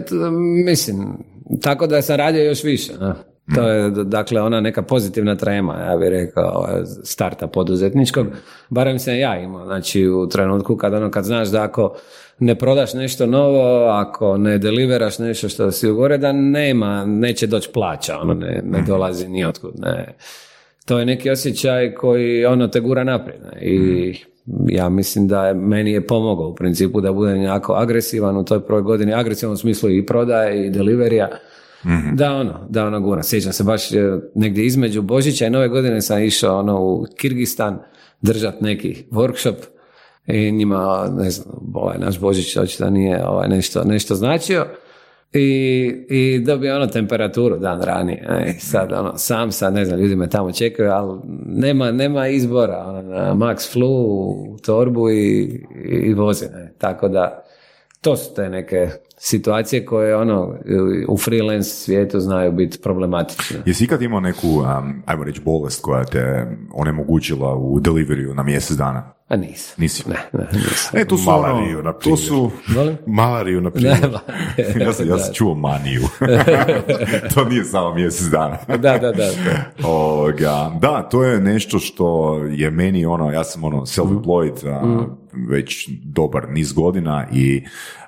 mislim, 0.64 1.24
tako 1.62 1.86
da 1.86 2.02
sam 2.02 2.16
radio 2.16 2.42
još 2.42 2.64
više. 2.64 2.92
Ne? 3.00 3.12
To 3.54 3.68
je, 3.68 3.90
dakle, 3.90 4.40
ona 4.40 4.60
neka 4.60 4.82
pozitivna 4.82 5.36
trema, 5.36 5.78
ja 5.90 5.96
bih 5.96 6.08
rekao, 6.08 6.68
starta 7.04 7.46
poduzetničkog. 7.46 8.26
Barem 8.68 8.98
sam 8.98 9.18
ja 9.18 9.40
imao, 9.40 9.66
znači 9.66 10.08
u 10.08 10.28
trenutku 10.28 10.76
kad, 10.76 10.94
ono, 10.94 11.10
kad 11.10 11.24
znaš 11.24 11.48
da 11.48 11.62
ako 11.62 11.96
ne 12.38 12.54
prodaš 12.54 12.94
nešto 12.94 13.26
novo, 13.26 13.88
ako 13.88 14.36
ne 14.36 14.58
deliveraš 14.58 15.18
nešto 15.18 15.48
što 15.48 15.70
si 15.70 15.88
ugore, 15.88 16.18
da 16.18 16.32
nema, 16.32 17.04
neće 17.06 17.46
doći 17.46 17.70
plaća, 17.72 18.18
ono 18.18 18.34
ne, 18.34 18.62
ne 18.64 18.82
dolazi 18.86 19.28
ni 19.28 19.44
otkud, 19.44 19.72
ne. 19.78 20.14
To 20.86 20.98
je 20.98 21.06
neki 21.06 21.30
osjećaj 21.30 21.94
koji 21.94 22.44
ono 22.44 22.68
te 22.68 22.80
gura 22.80 23.04
naprijed. 23.04 23.40
ne. 23.42 23.60
I 23.60 24.14
ja 24.68 24.88
mislim 24.88 25.28
da 25.28 25.46
je, 25.46 25.54
meni 25.54 25.92
je 25.92 26.06
pomogao 26.06 26.48
u 26.48 26.54
principu 26.54 27.00
da 27.00 27.12
budem 27.12 27.42
jako 27.42 27.72
agresivan 27.72 28.36
u 28.36 28.44
toj 28.44 28.66
prvoj 28.66 28.82
godini, 28.82 29.14
agresivan 29.14 29.52
u 29.52 29.56
smislu 29.56 29.90
i 29.90 30.06
prodaje 30.06 30.66
i 30.66 30.70
deliverija, 30.70 31.28
da 32.12 32.34
ono, 32.34 32.66
da 32.68 32.86
ono 32.86 33.00
gura. 33.00 33.22
Sjećam 33.22 33.52
se 33.52 33.64
baš 33.64 33.92
e, 33.92 34.18
negdje 34.34 34.66
između 34.66 35.02
Božića 35.02 35.46
i 35.46 35.50
Nove 35.50 35.68
godine 35.68 36.02
sam 36.02 36.22
išao 36.22 36.58
ono 36.58 36.82
u 36.82 37.06
Kirgistan 37.16 37.78
držat 38.20 38.60
neki 38.60 39.04
workshop 39.10 39.56
i 40.26 40.52
njima, 40.52 41.08
ne 41.18 41.30
znam, 41.30 41.72
ovaj 41.74 41.98
naš 41.98 42.20
Božić 42.20 42.56
očito 42.56 42.90
nije 42.90 43.28
ovaj, 43.28 43.48
nešto, 43.48 43.84
nešto 43.84 44.14
značio. 44.14 44.66
I, 45.32 46.06
i 46.08 46.40
dobio 46.46 46.76
ono 46.76 46.86
temperaturu 46.86 47.58
dan 47.58 47.82
ranije. 47.82 48.26
E, 48.46 48.52
sad 48.58 48.92
ono, 48.92 49.18
sam 49.18 49.52
sad, 49.52 49.74
ne 49.74 49.84
znam, 49.84 50.00
ljudi 50.00 50.16
me 50.16 50.28
tamo 50.28 50.52
čekaju, 50.52 50.90
ali 50.90 51.20
nema, 51.46 51.90
nema 51.90 52.28
izbora. 52.28 52.84
Ono, 52.86 53.34
max 53.34 53.72
flu, 53.72 54.30
u 54.52 54.58
torbu 54.58 55.10
i, 55.10 55.64
i 55.84 56.14
vozi. 56.14 56.44
ne. 56.44 56.72
Tako 56.78 57.08
da, 57.08 57.44
to 58.00 58.16
su 58.16 58.34
te 58.34 58.48
neke 58.48 58.88
situacije 59.18 59.84
koje 59.84 60.16
ono 60.16 60.54
u 61.08 61.18
freelance 61.18 61.70
svijetu 61.70 62.20
znaju 62.20 62.52
biti 62.52 62.78
problematične. 62.78 63.56
Jesi 63.66 63.84
ikad 63.84 64.02
imao 64.02 64.20
neku, 64.20 64.48
um, 64.48 65.02
ajmo 65.06 65.24
reći, 65.24 65.40
bolest 65.40 65.82
koja 65.82 66.04
te 66.04 66.46
onemogućila 66.72 67.54
u 67.54 67.80
deliveriju 67.80 68.34
na 68.34 68.42
mjesec 68.42 68.76
dana? 68.76 69.12
A 69.28 69.36
nisam. 69.36 69.74
Nisi? 69.78 70.04
Ne, 70.08 70.16
ne, 70.32 70.46
nisam. 70.54 71.00
E, 71.00 71.04
to 71.04 71.16
su 71.16 71.24
Malariju, 71.24 71.78
ono, 71.78 71.82
na 71.82 71.92
to 71.92 71.98
primjer. 71.98 72.18
su, 72.18 72.50
Molim? 72.68 72.96
Malariju, 73.06 73.60
na 73.60 73.64
Ne, 73.64 73.70
primjer. 73.70 74.00
ba- 74.02 74.32
ja 74.84 74.92
sam, 74.92 75.08
ja 75.08 75.18
sam 75.18 75.34
čuo 75.34 75.54
maniju. 75.54 76.02
to 77.34 77.44
nije 77.44 77.64
samo 77.64 77.94
mjesec 77.94 78.26
dana. 78.26 78.56
da, 78.68 78.76
da, 78.76 78.98
da. 78.98 79.12
da. 79.12 79.28
Ovoga, 79.88 80.70
da, 80.80 81.02
to 81.02 81.24
je 81.24 81.40
nešto 81.40 81.78
što 81.78 82.36
je 82.44 82.70
meni 82.70 83.06
ono, 83.06 83.30
ja 83.30 83.44
sam 83.44 83.64
ono 83.64 83.80
self-employed 83.80 84.68
a, 84.70 84.86
Mm. 84.86 85.18
već 85.48 85.88
dobar 86.04 86.48
niz 86.48 86.72
godina 86.72 87.26
i 87.32 87.64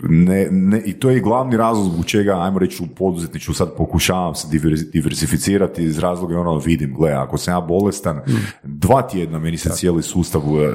ne, 0.00 0.48
ne, 0.50 0.80
i 0.80 0.92
to 0.92 1.10
je 1.10 1.16
i 1.16 1.20
glavni 1.20 1.56
razlog 1.56 1.84
zbog 1.86 2.04
čega, 2.06 2.40
ajmo 2.40 2.58
reći 2.58 2.82
u 2.82 2.86
poduzetniču 2.88 3.54
sad 3.54 3.68
pokušavam 3.72 4.34
se 4.34 4.48
divers- 4.48 4.90
diversificirati 4.92 5.84
iz 5.84 5.98
razloga 5.98 6.40
ono 6.40 6.56
vidim, 6.56 6.94
gle, 6.94 7.10
ako 7.12 7.38
sam 7.38 7.54
ja 7.54 7.60
bolestan, 7.60 8.16
Mm. 8.18 8.32
dva 8.64 9.02
tjedna 9.02 9.38
meni 9.38 9.56
se 9.56 9.70
cijeli 9.70 10.02
sustav, 10.02 10.42
e, 10.42 10.72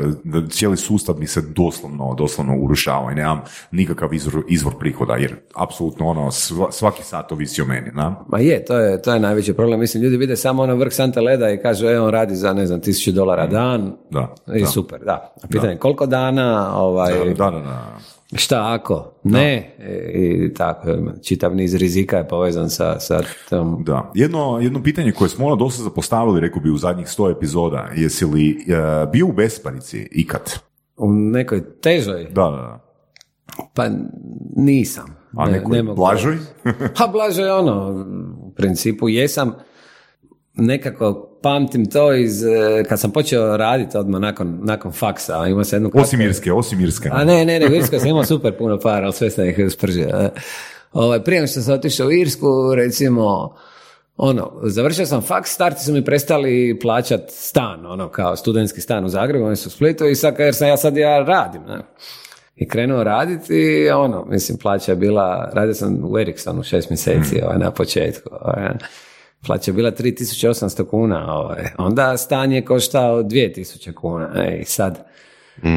cijeli 0.50 0.78
sustav 0.78 1.16
mi 1.18 1.28
se 1.28 1.42
doslovno, 1.44 2.16
doslovno 2.16 2.56
urušava 2.56 3.12
i 3.12 3.16
nemam 3.16 3.42
nikakav 3.72 4.14
izvor, 4.14 4.44
izvor 4.50 4.74
prihoda, 4.80 5.16
jer 5.16 5.36
apsolutno 5.56 6.08
ono, 6.08 6.22
sva- 6.24 6.72
svaki 6.72 7.04
sat 7.04 7.32
ovisi 7.32 7.62
o 7.62 7.66
meni, 7.66 7.92
na? 7.94 8.16
Ma 8.28 8.40
je, 8.40 8.66
to 8.66 8.78
je, 8.78 9.02
to 9.02 9.14
je 9.14 9.20
najveći 9.20 9.54
problem. 9.54 9.80
Mislim, 9.80 10.04
ljudi 10.04 10.18
vide 10.18 10.36
samo 10.36 10.64
ono 10.64 10.76
vrh 10.76 10.94
santa 10.94 11.22
leda 11.22 11.50
i 11.50 11.58
kažu, 11.58 11.86
e, 11.86 12.00
on 12.00 12.10
radi 12.10 12.36
za, 12.36 12.54
ne 12.54 12.66
znam, 12.66 12.82
tisuću 12.82 13.12
dolara 13.12 13.48
dan. 13.48 13.94
Da, 14.12 14.36
I 14.56 14.60
da. 14.60 14.68
super, 14.68 15.00
da. 15.00 15.34
A 15.44 15.48
pitanje, 15.48 15.78
koliko 15.78 16.06
dana, 16.06 16.76
ovaj, 16.76 17.14
Da, 17.28 17.52
da, 17.52 17.60
da. 17.60 17.98
Šta 18.34 18.68
ako? 18.72 19.14
Ne. 19.24 19.76
E, 19.80 20.12
I 20.14 20.54
tako, 20.54 20.88
čitav 21.22 21.56
niz 21.56 21.76
rizika 21.76 22.18
je 22.18 22.28
povezan 22.28 22.70
sa, 22.70 23.00
sa 23.00 23.20
tom... 23.50 23.84
Da. 23.84 24.12
Jedno, 24.16 24.60
jedno 24.62 24.84
pitanje 24.84 25.12
koje 25.12 25.30
smo 25.30 25.46
ono 25.46 25.56
dosta 25.56 25.84
zapostavili, 25.84 26.40
rekao 26.40 26.62
bi 26.62 26.70
u 26.70 26.78
zadnjih 26.78 27.10
sto 27.10 27.30
epizoda, 27.30 27.90
jesi 27.96 28.26
li 28.26 28.50
e, 28.50 28.56
bio 29.08 29.28
u 29.28 29.34
besparici 29.34 30.08
ikad? 30.12 30.54
U 30.98 31.12
nekoj 31.12 31.80
težoj, 31.82 32.24
Da, 32.24 32.44
da, 32.44 32.52
da. 32.52 32.80
pa 33.74 33.88
nisam. 34.56 35.06
A 35.34 35.46
Ne- 35.46 35.52
nekoj 35.52 35.78
ne 35.78 35.84
mogu- 35.84 35.96
blažoj? 35.96 36.38
Pa 36.98 37.08
blažoj 37.08 37.50
ono, 37.50 38.06
u 38.40 38.52
principu 38.52 39.10
jesam, 39.10 39.54
nekako 40.56 41.28
pamtim 41.42 41.86
to 41.86 42.14
iz, 42.14 42.44
e, 42.44 42.50
kad 42.90 43.00
sam 43.00 43.12
počeo 43.12 43.58
raditi 43.58 43.98
odmah 43.98 44.22
nakon, 44.22 44.60
nakon 44.64 44.92
faksa, 44.92 45.46
imao 45.48 45.64
sam 45.64 45.78
jednu 45.78 45.90
kratku- 45.90 46.02
Osim 46.02 46.22
Irske, 46.22 46.54
osim 46.54 46.80
Irske. 46.80 47.10
A 47.12 47.24
ne, 47.24 47.46
ne, 47.46 47.60
nego 47.60 47.76
Irska 47.76 48.00
sam 48.00 48.08
imao 48.10 48.24
super 48.24 48.58
puno 48.58 48.80
para, 48.80 49.04
ali 49.04 49.14
sve 49.14 49.30
sam 49.30 49.46
ih 49.46 49.56
spržio. 49.70 50.08
e. 50.10 50.30
Ovaj, 50.94 51.24
prije 51.24 51.48
što 51.48 51.62
sam 51.62 51.74
otišao 51.74 52.08
u 52.08 52.12
Irsku, 52.12 52.48
recimo, 52.76 53.56
ono, 54.18 54.52
završio 54.64 55.06
sam 55.06 55.22
faks, 55.22 55.50
starti 55.52 55.84
su 55.84 55.94
mi 55.94 56.06
prestali 56.06 56.80
plaćat 56.82 57.22
stan, 57.28 57.86
ono, 57.86 58.10
kao 58.10 58.36
studentski 58.36 58.82
stan 58.82 59.06
u 59.06 59.10
Zagrebu, 59.10 59.46
oni 59.46 59.56
su 59.56 59.68
u 59.68 59.72
Splitu 59.72 60.06
i 60.06 60.16
sad, 60.16 60.36
jer 60.40 60.56
sam 60.56 60.68
ja 60.68 60.78
sad 60.78 60.98
ja 60.98 61.20
radim, 61.20 61.62
ne. 61.62 61.78
I 62.56 62.68
krenuo 62.68 63.04
raditi 63.04 63.54
ono, 63.90 64.26
mislim, 64.26 64.58
plaća 64.58 64.92
je 64.92 64.96
bila, 64.96 65.52
radio 65.54 65.74
sam 65.74 66.00
u 66.04 66.20
Ericssonu 66.20 66.64
šest 66.64 66.90
mjeseci 66.90 67.42
ovaj, 67.44 67.58
na 67.58 67.72
početku. 67.72 68.30
Ovaj, 68.42 68.70
plaća 69.46 69.72
bila 69.72 69.92
3800 69.92 70.88
kuna, 70.88 71.38
ovaj. 71.38 71.64
onda 71.78 72.18
stan 72.18 72.52
je 72.52 72.66
koštao 72.66 73.24
2000 73.24 73.94
kuna. 73.94 74.30
E, 74.36 74.64
sad 74.66 75.06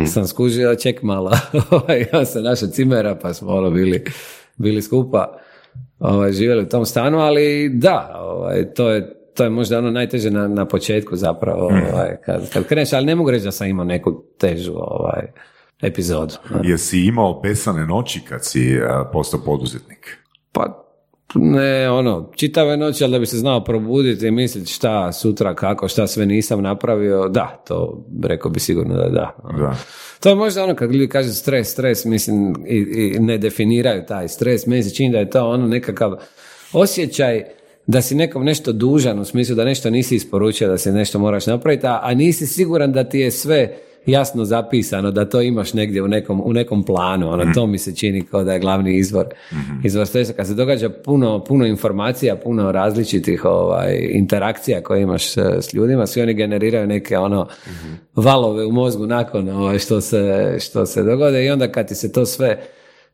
sam 0.07 0.27
skužio, 0.27 0.75
ček 0.75 1.03
malo, 1.03 1.33
ovaj, 1.71 2.07
ja 2.13 2.25
sam 2.25 2.43
našao 2.43 2.69
cimera 2.69 3.15
pa 3.23 3.35
smo 3.35 3.55
ono 3.55 3.71
bili, 3.71 4.05
bili 4.57 4.83
skupa 4.83 5.39
ovaj, 5.99 6.33
živjeli 6.33 6.63
u 6.63 6.69
tom 6.69 6.87
stanu, 6.87 7.19
ali 7.19 7.69
da, 7.69 8.13
ovaj, 8.21 8.75
to 8.75 8.91
je 8.91 9.21
to 9.35 9.45
je 9.45 9.51
možda 9.51 9.79
ono 9.79 9.91
najteže 9.91 10.31
na, 10.31 10.49
na 10.49 10.67
početku 10.67 11.17
zapravo, 11.17 11.65
ovaj, 11.65 12.17
kad, 12.25 12.51
kad 12.53 12.67
kreneš, 12.67 12.93
ali 12.93 13.07
ne 13.07 13.15
mogu 13.15 13.31
reći 13.31 13.45
da 13.45 13.53
sam 13.53 13.67
imao 13.67 13.85
neku 13.85 14.23
težu 14.39 14.73
ovaj, 14.77 15.27
epizodu. 15.83 16.35
Jesi 16.63 17.01
imao 17.01 17.41
besane 17.41 17.87
noći 17.87 18.21
kad 18.21 18.45
si 18.45 18.81
postao 19.13 19.41
poduzetnik? 19.45 20.19
Pa 20.53 20.84
ne, 21.35 21.91
ono, 21.91 22.31
čitave 22.37 22.77
noći, 22.77 23.05
ali 23.05 23.13
da 23.13 23.19
bi 23.19 23.27
se 23.27 23.37
znao 23.37 23.65
probuditi 23.65 24.27
i 24.27 24.31
misliti 24.31 24.73
šta 24.73 25.13
sutra, 25.13 25.55
kako, 25.55 25.89
šta 25.89 26.07
sve 26.07 26.27
nisam 26.27 26.63
napravio, 26.63 27.29
da, 27.29 27.63
to 27.67 28.05
rekao 28.23 28.51
bi 28.51 28.61
sigurno 28.61 28.95
da 28.95 29.09
da. 29.09 29.37
Da. 29.59 29.77
To 30.21 30.29
je 30.29 30.35
možda 30.35 30.65
ono 30.65 30.75
kad 30.75 30.93
ljudi 30.93 31.09
kažu 31.09 31.33
stres, 31.33 31.73
stres, 31.73 32.05
mislim, 32.05 32.55
i, 32.67 32.77
i 32.77 33.19
ne 33.21 33.39
definiraju 33.39 34.03
taj 34.09 34.29
stres, 34.29 34.67
meni 34.67 34.83
se 34.83 34.95
čini 34.95 35.13
da 35.13 35.19
je 35.19 35.31
to 35.31 35.49
ono 35.49 35.67
nekakav 35.67 36.15
osjećaj 36.73 37.45
da 37.87 38.01
si 38.01 38.15
nekom 38.15 38.45
nešto 38.45 38.73
dužan 38.73 39.19
u 39.21 39.25
smislu 39.25 39.55
da 39.55 39.65
nešto 39.65 39.91
nisi 39.91 40.17
isporučio, 40.17 40.69
da 40.69 40.79
se 40.79 40.93
nešto 40.93 41.19
moraš 41.19 41.47
napraviti, 41.47 41.87
a, 41.87 42.01
a 42.03 42.15
nisi 42.15 42.47
siguran 42.47 42.93
da 42.93 43.05
ti 43.05 43.19
je 43.19 43.31
sve 43.31 43.77
jasno 44.07 44.45
zapisano, 44.45 45.11
da 45.11 45.25
to 45.25 45.41
imaš 45.41 45.73
negdje 45.73 46.03
u 46.03 46.09
nekom, 46.09 46.43
u 46.45 46.53
nekom 46.53 46.85
planu, 46.85 47.31
ono, 47.31 47.55
to 47.55 47.67
mi 47.67 47.79
se 47.79 47.97
čini 47.97 48.23
kao 48.23 48.45
da 48.45 48.53
je 48.53 48.59
glavni 48.59 48.99
izvor, 48.99 49.27
mm 49.53 49.57
izvor 49.85 50.07
stresa. 50.07 50.33
Kad 50.33 50.47
se 50.47 50.55
događa 50.55 50.89
puno, 50.89 51.45
puno 51.45 51.67
informacija, 51.67 52.37
puno 52.37 52.73
različitih 52.73 53.45
ovaj, 53.45 54.09
interakcija 54.11 54.83
koje 54.83 55.03
imaš 55.03 55.37
e, 55.37 55.41
s 55.61 55.75
ljudima, 55.75 56.07
svi 56.07 56.23
oni 56.23 56.35
generiraju 56.35 56.87
neke 56.87 57.19
ono 57.19 57.47
valove 58.15 58.67
u 58.67 58.73
mozgu 58.73 59.07
nakon 59.07 59.49
ovaj, 59.49 59.79
što, 59.79 60.01
se, 60.01 60.57
što 60.61 60.87
se 60.87 61.03
dogode 61.03 61.45
i 61.45 61.51
onda 61.51 61.73
kad 61.73 61.89
ti 61.89 61.95
se 61.95 62.13
to 62.13 62.27
sve 62.27 62.63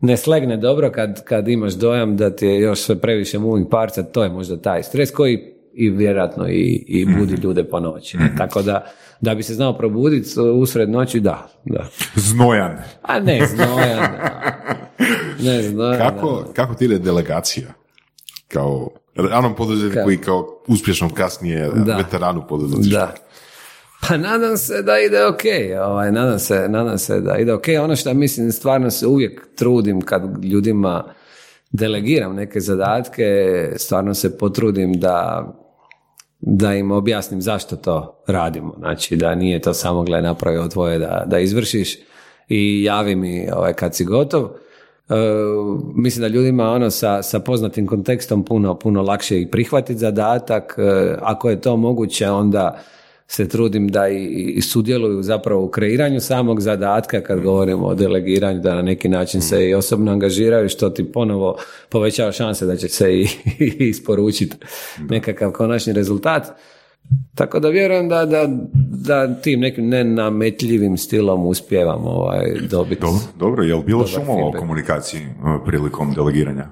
ne 0.01 0.17
slegne 0.17 0.57
dobro 0.57 0.91
kad, 0.91 1.25
kad 1.25 1.49
imaš 1.49 1.73
dojam 1.73 2.17
da 2.17 2.37
ti 2.37 2.47
je 2.47 2.61
još 2.61 2.81
sve 2.81 3.01
previše 3.01 3.39
moving 3.39 3.71
parts, 3.71 3.99
to 4.13 4.23
je 4.23 4.29
možda 4.29 4.57
taj 4.57 4.83
stres 4.83 5.11
koji 5.11 5.55
i 5.75 5.91
vjerojatno 5.91 6.49
i, 6.49 6.85
i 6.89 7.05
budi 7.05 7.33
mhm. 7.33 7.43
ljude 7.43 7.65
po 7.65 7.81
noći. 7.81 8.19
Tako 8.39 8.63
da, 8.63 8.85
da 9.21 9.35
bi 9.35 9.43
se 9.43 9.55
znao 9.55 9.79
probuditi 9.79 10.41
usred 10.41 10.91
noći, 10.91 11.21
da. 11.21 11.49
da. 11.65 11.87
Znojan. 12.15 12.77
A 13.03 13.21
ne, 13.21 13.47
znojan. 13.47 14.09
Ne, 15.43 15.63
znojan. 15.63 15.99
Kako, 15.99 16.45
kako 16.55 16.75
ti 16.75 16.85
ide 16.85 16.99
delegacija? 16.99 17.67
Kao 18.49 18.89
ranom 19.17 19.55
poduzetniku 19.57 20.11
i 20.11 20.19
kao 20.19 20.63
uspješnom 20.67 21.11
kasnije 21.11 21.71
da. 21.87 21.97
veteranu 21.97 22.47
poduzetništva. 22.49 23.01
Da. 23.01 23.15
Pa 24.09 24.17
nadam 24.17 24.57
se 24.57 24.83
da 24.83 24.99
ide 24.99 25.27
ok, 25.27 25.41
ovaj, 25.87 26.13
nadam, 26.13 26.39
se, 26.39 26.69
nadam 26.69 26.99
se 26.99 27.21
da 27.21 27.39
ide 27.39 27.53
ok. 27.53 27.65
Ono 27.83 27.97
što 27.97 28.15
mislim, 28.15 28.53
stvarno 28.53 28.91
se 28.91 29.07
uvijek 29.07 29.49
trudim 29.57 30.01
kad 30.01 30.45
ljudima 30.45 31.05
delegiram 31.71 32.35
neke 32.35 32.61
zadatke, 32.61 33.25
stvarno 33.77 34.15
se 34.15 34.39
potrudim 34.39 34.93
da, 34.93 35.47
da 36.41 36.75
im 36.75 36.91
objasnim 36.91 37.43
zašto 37.43 37.77
to 37.77 38.23
radimo. 38.27 38.75
Znači 38.79 39.17
da 39.17 39.35
nije 39.35 39.61
to 39.61 39.75
samo 39.75 40.03
gledaj 40.03 40.23
napravio 40.23 40.69
tvoje 40.69 40.99
da, 40.99 41.25
da 41.27 41.39
izvršiš 41.39 41.99
i 42.49 42.85
javi 42.85 43.17
mi 43.17 43.49
ovaj, 43.57 43.73
kad 43.73 43.95
si 43.95 44.05
gotov. 44.05 44.45
E, 44.45 45.15
mislim 45.95 46.23
da 46.23 46.29
ljudima 46.29 46.71
ono 46.71 46.91
sa, 46.91 47.23
sa 47.23 47.39
poznatim 47.39 47.87
kontekstom 47.87 48.45
puno, 48.45 48.79
puno 48.79 49.03
lakše 49.03 49.41
i 49.41 49.51
prihvatiti 49.51 49.99
zadatak. 49.99 50.75
E, 50.79 51.17
ako 51.23 51.51
je 51.51 51.61
to 51.61 51.77
moguće 51.77 52.31
onda 52.31 52.81
se 53.31 53.49
trudim 53.49 53.89
da 53.89 54.09
i, 54.09 54.61
sudjeluju 54.63 55.23
zapravo 55.23 55.65
u 55.65 55.69
kreiranju 55.69 56.21
samog 56.21 56.61
zadatka 56.61 57.21
kad 57.21 57.41
govorimo 57.41 57.87
o 57.87 57.95
delegiranju, 57.95 58.61
da 58.61 58.75
na 58.75 58.83
neki 58.83 59.09
način 59.09 59.41
se 59.41 59.69
i 59.69 59.75
osobno 59.75 60.13
angažiraju, 60.13 60.69
što 60.69 60.91
ti 60.91 61.13
ponovo 61.13 61.57
povećava 61.89 62.33
šanse 62.33 62.67
da 62.67 62.77
će 62.77 62.89
se 62.89 63.15
i, 63.15 63.27
isporučiti 63.91 64.57
nekakav 65.09 65.53
konačni 65.53 65.93
rezultat. 65.93 66.47
Tako 67.35 67.61
da 67.61 67.69
vjerujem 67.69 68.09
da, 68.09 68.27
da, 68.27 68.49
da 69.05 69.35
tim 69.35 69.61
nekim 69.61 69.89
nenametljivim 69.89 70.97
stilom 70.97 71.47
uspijevam 71.47 72.07
ovaj, 72.07 72.55
dobiti. 72.71 73.01
Dobro, 73.01 73.21
dobro. 73.39 73.65
je 73.65 73.75
li 73.75 73.83
bilo 73.85 74.07
šumova 74.07 74.49
u 74.49 74.53
komunikaciji 74.59 75.21
uh, 75.21 75.67
prilikom 75.67 76.15
delegiranja? 76.15 76.69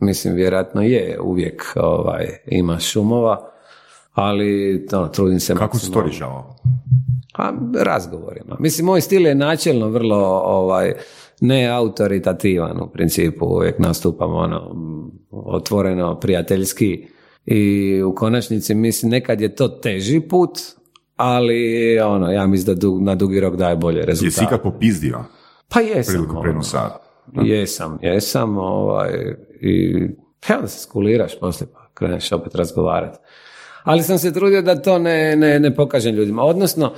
Mislim, 0.00 0.34
vjerojatno 0.34 0.82
je, 0.82 1.20
uvijek 1.20 1.72
ovaj, 1.76 2.26
ima 2.46 2.78
šumova 2.78 3.51
ali 4.12 4.86
to, 4.90 5.06
trudim 5.06 5.40
se 5.40 5.54
Kako 5.54 5.78
se 5.78 5.92
to 5.92 6.02
rješavao? 6.02 6.56
A, 7.34 7.52
razgovorima. 7.78 8.56
Mislim, 8.58 8.86
moj 8.86 9.00
stil 9.00 9.26
je 9.26 9.34
načelno 9.34 9.88
vrlo 9.88 10.42
ovaj, 10.44 10.92
ne 11.40 11.66
autoritativan 11.66 12.80
u 12.80 12.90
principu, 12.92 13.46
uvijek 13.46 13.78
nastupam 13.78 14.34
ono, 14.34 14.74
otvoreno, 15.30 16.20
prijateljski 16.20 17.06
i 17.46 18.02
u 18.02 18.14
konačnici 18.14 18.74
mislim 18.74 19.10
nekad 19.10 19.40
je 19.40 19.54
to 19.54 19.68
teži 19.68 20.20
put, 20.20 20.58
ali 21.16 21.98
ono, 22.00 22.32
ja 22.32 22.46
mislim 22.46 22.78
da 22.78 22.86
na 23.00 23.14
dugi 23.14 23.40
rok 23.40 23.56
daje 23.56 23.76
bolje 23.76 24.06
rezultate. 24.06 24.26
Jesi 24.26 24.44
ikad 24.44 24.62
popizdio? 24.62 25.24
Pa 25.68 25.80
jesam. 25.80 26.36
Ono, 26.36 27.46
jesam, 27.46 27.98
jesam 28.02 28.58
ovaj, 28.58 29.34
i 29.60 29.94
evo 30.48 30.60
da 30.60 30.68
se 30.68 30.80
skuliraš 30.80 31.40
poslije 31.40 31.68
pa 31.72 31.88
kreneš 31.94 32.32
opet 32.32 32.54
razgovarati 32.54 33.18
ali 33.82 34.02
sam 34.02 34.18
se 34.18 34.32
trudio 34.32 34.62
da 34.62 34.82
to 34.82 34.98
ne, 34.98 35.36
ne, 35.36 35.60
ne 35.60 35.74
pokažem 35.74 36.14
ljudima. 36.14 36.42
Odnosno, 36.42 36.92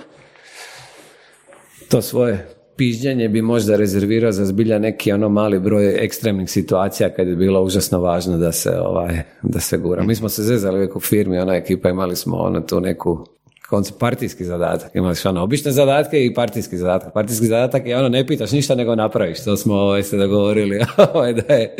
to 1.88 2.02
svoje 2.02 2.48
pižnjenje 2.76 3.28
bi 3.28 3.42
možda 3.42 3.76
rezervirao 3.76 4.32
za 4.32 4.44
zbilja 4.44 4.78
neki 4.78 5.12
ono 5.12 5.28
mali 5.28 5.58
broj 5.58 6.04
ekstremnih 6.04 6.50
situacija 6.50 7.14
kad 7.14 7.28
je 7.28 7.36
bilo 7.36 7.62
užasno 7.62 8.00
važno 8.00 8.38
da 8.38 8.52
se 8.52 8.70
ovaj, 8.80 9.22
da 9.42 9.60
se 9.60 9.78
gura. 9.78 10.02
Mi 10.02 10.14
smo 10.14 10.28
se 10.28 10.42
zezali 10.42 10.76
uvijek 10.76 10.96
u 10.96 11.00
firmi, 11.00 11.38
ona 11.38 11.54
ekipa 11.54 11.88
imali 11.88 12.16
smo 12.16 12.36
ono 12.36 12.60
tu 12.60 12.80
neku 12.80 13.26
koncept 13.68 13.98
partijski 13.98 14.44
zadatak. 14.44 14.94
Imali 14.94 15.16
smo 15.16 15.30
ono 15.30 15.42
obične 15.42 15.72
zadatke 15.72 16.24
i 16.24 16.34
partijski 16.34 16.76
zadatak. 16.76 17.12
Partijski 17.12 17.46
zadatak 17.46 17.86
je 17.86 17.98
ono 17.98 18.08
ne 18.08 18.26
pitaš 18.26 18.52
ništa 18.52 18.74
nego 18.74 18.94
napraviš. 18.94 19.44
To 19.44 19.56
smo 19.56 19.74
ovaj, 19.74 20.02
se 20.02 20.16
dogovorili 20.16 20.80
ovaj, 21.14 21.32
da 21.32 21.54
je 21.54 21.76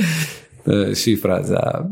šifra 0.95 1.43
za 1.43 1.85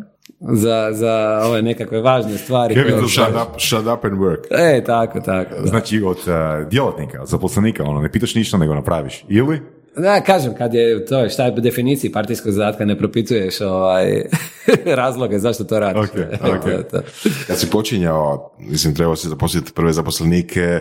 za, 0.51 0.88
za 0.93 1.40
ove 1.45 1.62
nekakve 1.62 2.01
važne 2.01 2.38
stvari. 2.38 2.74
Kevin, 2.74 3.09
shut 3.09 3.28
up, 3.28 3.61
shut 3.61 3.86
up 3.86 4.05
and 4.05 4.18
work. 4.18 4.47
E, 4.51 4.84
tako, 4.84 5.20
tako. 5.20 5.55
Znači 5.64 6.03
od 6.03 6.16
uh, 6.16 6.68
djelatnika, 6.68 7.26
zaposlenika, 7.26 7.84
ono, 7.84 8.01
ne 8.01 8.12
pitaš 8.12 8.34
ništa 8.34 8.59
nego 8.59 8.74
napraviš. 8.74 9.24
Ili? 9.28 9.61
Da, 9.97 10.20
kažem, 10.20 10.55
kad 10.55 10.74
je 10.74 11.07
to, 11.07 11.28
šta 11.28 11.45
je 11.45 11.55
po 11.55 11.61
definiciji 11.61 12.12
partijskog 12.12 12.53
zadatka, 12.53 12.84
ne 12.84 12.99
propituješ 12.99 13.61
ovaj, 13.61 14.24
razloge 15.01 15.38
zašto 15.38 15.64
to 15.64 15.78
radiš. 15.78 16.03
Okay, 16.03 16.38
okay. 16.40 16.82
to, 16.90 17.01
Kad 17.47 17.59
si 17.59 17.70
počinjao, 17.70 18.51
mislim, 18.59 18.95
trebao 18.95 19.16
si 19.16 19.28
zaposliti 19.28 19.72
prve 19.72 19.93
zaposlenike, 19.93 20.80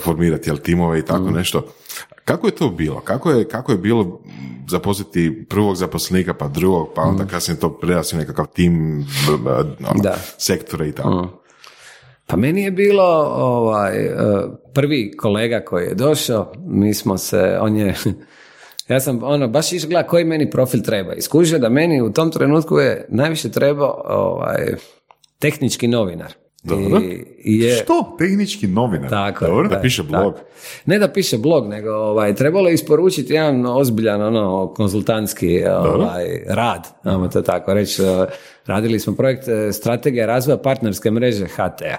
formirati 0.00 0.50
jel, 0.50 0.56
timove 0.56 0.98
i 0.98 1.04
tako 1.04 1.30
mm. 1.30 1.34
nešto. 1.34 1.66
Kako 2.24 2.46
je 2.46 2.54
to 2.54 2.68
bilo? 2.68 3.00
Kako 3.00 3.30
je, 3.30 3.48
kako 3.48 3.72
je 3.72 3.78
bilo 3.78 4.20
zaposliti 4.68 5.46
prvog 5.48 5.76
zaposlenika, 5.76 6.34
pa 6.34 6.48
drugog, 6.48 6.88
pa 6.94 7.02
onda 7.02 7.24
mm. 7.24 7.28
kasnije 7.28 7.60
to 7.60 7.78
prerasti 7.78 8.16
nekakav 8.16 8.46
tim 8.54 9.06
ono, 9.90 10.02
da. 10.02 10.16
sektora 10.38 10.86
i 10.86 10.92
tako? 10.92 11.22
Mm. 11.22 11.28
Pa 12.26 12.36
meni 12.36 12.62
je 12.62 12.70
bilo 12.70 13.04
ovaj, 13.36 14.04
e, 14.04 14.14
prvi 14.74 15.16
kolega 15.16 15.60
koji 15.60 15.84
je 15.84 15.94
došao, 15.94 16.52
mi 16.66 16.94
smo 16.94 17.18
se, 17.18 17.58
on 17.60 17.76
je, 17.76 17.94
ja 18.92 19.00
sam 19.00 19.22
ono, 19.22 19.48
baš 19.48 19.72
išao 19.72 19.88
gledati 19.88 20.08
koji 20.08 20.24
meni 20.24 20.50
profil 20.50 20.82
treba. 20.82 21.14
Iskužio 21.14 21.58
da 21.58 21.68
meni 21.68 22.02
u 22.02 22.12
tom 22.12 22.30
trenutku 22.30 22.78
je 22.78 23.06
najviše 23.08 23.50
trebao 23.50 24.02
ovaj, 24.06 24.74
tehnički 25.38 25.88
novinar. 25.88 26.32
Dobro. 26.62 27.00
I 27.44 27.58
je, 27.58 27.76
Što? 27.76 28.16
Tehnički 28.18 28.66
novinar? 28.66 29.10
Tako, 29.10 29.46
Dobro, 29.46 29.68
da 29.68 29.80
piše 29.80 30.02
blog. 30.02 30.34
Ne 30.86 30.98
da 30.98 31.08
piše 31.08 31.38
blog, 31.38 31.68
nego 31.68 31.90
ovaj, 31.90 32.34
trebalo 32.34 32.68
je 32.68 32.74
isporučiti 32.74 33.32
jedan 33.32 33.66
ozbiljan 33.66 34.22
ono, 34.22 34.74
konzultantski 34.74 35.64
ovaj, 35.64 36.44
rad, 36.46 36.88
ajmo 37.02 37.28
to 37.28 37.42
tako 37.42 37.74
reći. 37.74 38.02
Radili 38.66 39.00
smo 39.00 39.14
projekt 39.14 39.48
eh, 39.48 39.72
strategija 39.72 40.26
razvoja 40.26 40.56
partnerske 40.56 41.10
mreže 41.10 41.46
HT-a. 41.46 41.96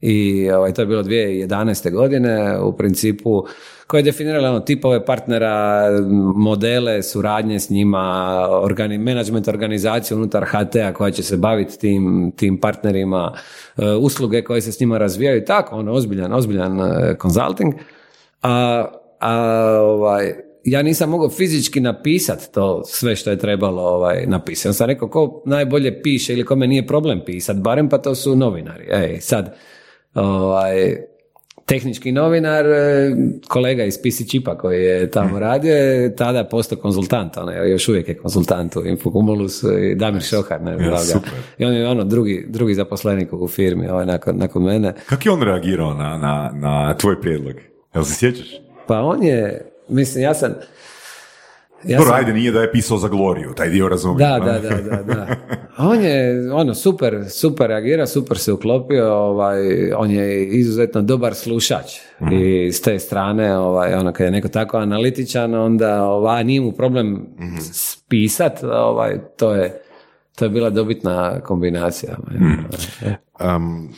I 0.00 0.50
ovaj, 0.50 0.74
to 0.74 0.82
je 0.82 0.86
bilo 0.86 1.02
2011. 1.02 1.92
godine. 1.92 2.60
U 2.60 2.76
principu 2.76 3.46
koje 3.94 4.00
je 4.00 4.10
definirala 4.10 4.50
ono, 4.50 4.60
tipove 4.60 5.04
partnera, 5.04 5.88
modele, 6.36 7.02
suradnje 7.02 7.60
s 7.60 7.70
njima, 7.70 8.02
organi, 8.50 8.98
management 8.98 9.48
organizacije 9.48 10.16
unutar 10.16 10.44
HT-a 10.44 10.92
koja 10.92 11.10
će 11.10 11.22
se 11.22 11.36
baviti 11.36 11.78
tim, 11.78 12.32
tim 12.36 12.58
partnerima, 12.60 13.32
e, 13.76 13.90
usluge 13.90 14.42
koje 14.44 14.60
se 14.60 14.72
s 14.72 14.80
njima 14.80 14.98
razvijaju, 14.98 15.44
tako, 15.44 15.76
ono, 15.76 15.92
ozbiljan, 15.92 16.32
ozbiljan 16.32 16.78
konzulting. 17.18 17.74
A, 18.42 18.84
a 19.20 19.36
ovaj, 19.80 20.34
ja 20.64 20.82
nisam 20.82 21.10
mogao 21.10 21.30
fizički 21.30 21.80
napisati 21.80 22.52
to 22.52 22.84
sve 22.84 23.16
što 23.16 23.30
je 23.30 23.38
trebalo 23.38 23.82
ovaj, 23.82 24.26
napisati. 24.26 24.68
Ja 24.68 24.72
sam 24.72 24.86
rekao 24.86 25.08
ko 25.08 25.42
najbolje 25.46 26.02
piše 26.02 26.32
ili 26.32 26.44
kome 26.44 26.66
nije 26.66 26.86
problem 26.86 27.20
pisati, 27.26 27.60
barem 27.60 27.88
pa 27.88 27.98
to 27.98 28.14
su 28.14 28.36
novinari. 28.36 28.86
Ej, 28.90 29.20
sad, 29.20 29.56
ovaj, 30.14 30.96
tehnički 31.64 32.12
novinar, 32.12 32.66
e, 32.66 33.16
kolega 33.48 33.84
iz 33.84 33.98
PC 33.98 34.30
Čipa 34.30 34.58
koji 34.58 34.84
je 34.84 35.10
tamo 35.10 35.38
radio, 35.38 35.74
je 35.74 36.16
tada 36.16 36.44
postao 36.44 36.78
konzultant, 36.78 37.36
on 37.36 37.48
je 37.48 37.70
još 37.70 37.88
uvijek 37.88 38.08
je 38.08 38.16
konzultant 38.16 38.76
u 38.76 38.86
Infokumulus 38.86 39.62
i 39.62 39.94
Damir 39.94 40.22
Šohar. 40.22 40.62
Ne, 40.62 40.72
ja, 40.72 40.98
I 41.58 41.64
on 41.64 41.74
je 41.74 41.88
ono 41.88 42.04
drugi, 42.04 42.46
drugi 42.48 42.74
zaposlenik 42.74 43.32
u 43.32 43.48
firmi 43.48 43.88
ovaj, 43.88 44.06
nakon, 44.06 44.36
nakon 44.36 44.62
mene. 44.62 44.94
Kako 45.06 45.28
je 45.28 45.32
on 45.32 45.42
reagirao 45.42 45.94
na, 45.94 46.18
na, 46.18 46.50
na 46.54 46.94
tvoj 46.94 47.20
prijedlog? 47.20 47.54
Jel 47.94 48.04
se 48.04 48.14
sjećaš? 48.14 48.46
Pa 48.86 49.00
on 49.00 49.22
je, 49.22 49.70
mislim, 49.88 50.24
ja 50.24 50.34
sam, 50.34 50.54
ja 51.86 51.98
Dobro, 51.98 52.14
ajde, 52.14 52.32
nije 52.32 52.52
da 52.52 52.60
je 52.60 52.72
pisao 52.72 52.98
za 52.98 53.08
Gloriju, 53.08 53.52
taj 53.56 53.68
dio 53.68 53.88
razumijem. 53.88 54.30
Da, 54.30 54.44
da, 54.44 54.58
da, 54.58 54.76
da, 54.76 55.02
da. 55.02 55.26
On 55.78 56.00
je, 56.00 56.52
ono, 56.52 56.74
super, 56.74 57.24
super 57.30 57.68
reagira, 57.68 58.06
super 58.06 58.38
se 58.38 58.52
uklopio, 58.52 59.14
ovaj, 59.14 59.58
on 59.92 60.10
je 60.10 60.46
izuzetno 60.46 61.02
dobar 61.02 61.34
slušač 61.34 61.92
mm. 62.20 62.32
i 62.32 62.72
s 62.72 62.80
te 62.80 62.98
strane, 62.98 63.58
ovaj, 63.58 63.94
ono, 63.94 64.12
kad 64.12 64.24
je 64.24 64.30
neko 64.30 64.48
tako 64.48 64.76
analitičan, 64.76 65.54
onda, 65.54 66.02
ovaj, 66.04 66.44
nije 66.44 66.60
mu 66.60 66.72
problem 66.72 67.06
mm. 67.12 67.58
pisat, 68.08 68.62
ovaj, 68.62 69.18
to 69.36 69.54
je, 69.54 69.82
to 70.36 70.44
je 70.44 70.48
bila 70.48 70.70
dobitna 70.70 71.40
kombinacija. 71.40 72.16
Mm. 72.30 72.64
Um, 73.56 73.88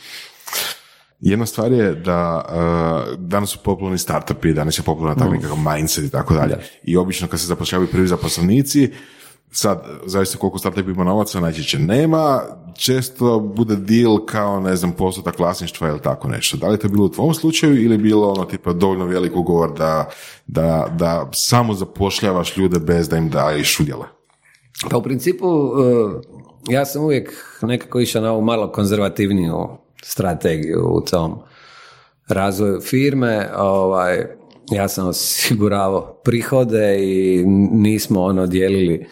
Jedna 1.19 1.45
stvar 1.45 1.71
je 1.71 1.95
da 1.95 2.45
uh, 2.49 3.19
danas 3.19 3.49
su 3.49 3.59
popularni 3.63 3.97
startupi, 3.97 4.53
danas 4.53 4.79
je 4.79 4.83
popularan 4.83 5.17
tak 5.17 5.31
nekakav 5.31 5.57
mindset 5.57 6.05
i 6.05 6.09
tako 6.09 6.33
dalje. 6.33 6.57
I 6.83 6.97
obično 6.97 7.27
kad 7.27 7.39
se 7.39 7.47
zapošljavaju 7.47 7.91
prvi 7.91 8.07
zaposlenici, 8.07 8.91
sad, 9.51 9.83
zavisno 10.05 10.39
koliko 10.39 10.57
startup 10.57 10.87
ima 10.87 11.03
novaca, 11.03 11.39
najčešće 11.39 11.79
nema, 11.79 12.41
često 12.75 13.39
bude 13.39 13.75
deal 13.75 14.25
kao, 14.25 14.59
ne 14.59 14.75
znam, 14.75 14.91
postotak 14.91 15.39
vlasništva 15.39 15.89
ili 15.89 16.01
tako 16.01 16.27
nešto. 16.27 16.57
Da 16.57 16.67
li 16.67 16.73
je 16.73 16.79
to 16.79 16.89
bilo 16.89 17.05
u 17.05 17.09
tvom 17.09 17.33
slučaju 17.33 17.83
ili 17.83 17.97
bilo 17.97 18.31
ono 18.31 18.45
tipa 18.45 18.73
dovoljno 18.73 19.05
velik 19.05 19.35
ugovor 19.35 19.73
da, 19.77 20.09
da, 20.47 20.87
da 20.97 21.29
samo 21.33 21.73
zapošljavaš 21.73 22.57
ljude 22.57 22.79
bez 22.79 23.09
da 23.09 23.17
im 23.17 23.29
daješ 23.29 23.79
udjele? 23.79 24.05
Pa 24.89 24.97
u 24.97 25.03
principu, 25.03 25.47
uh, 25.47 26.11
ja 26.69 26.85
sam 26.85 27.03
uvijek 27.03 27.57
nekako 27.61 27.99
išao 27.99 28.21
na 28.21 28.31
ovu 28.31 28.41
malo 28.41 28.71
konzervativniju 28.71 29.67
strategiju 30.07 30.87
u 30.91 31.01
tom 31.01 31.39
razvoju 32.27 32.81
firme. 32.81 33.49
Ovaj, 33.57 34.25
ja 34.71 34.87
sam 34.87 35.07
osiguravao 35.07 36.21
prihode 36.23 36.97
i 36.99 37.43
nismo 37.71 38.23
ono 38.23 38.47
dijelili 38.47 39.07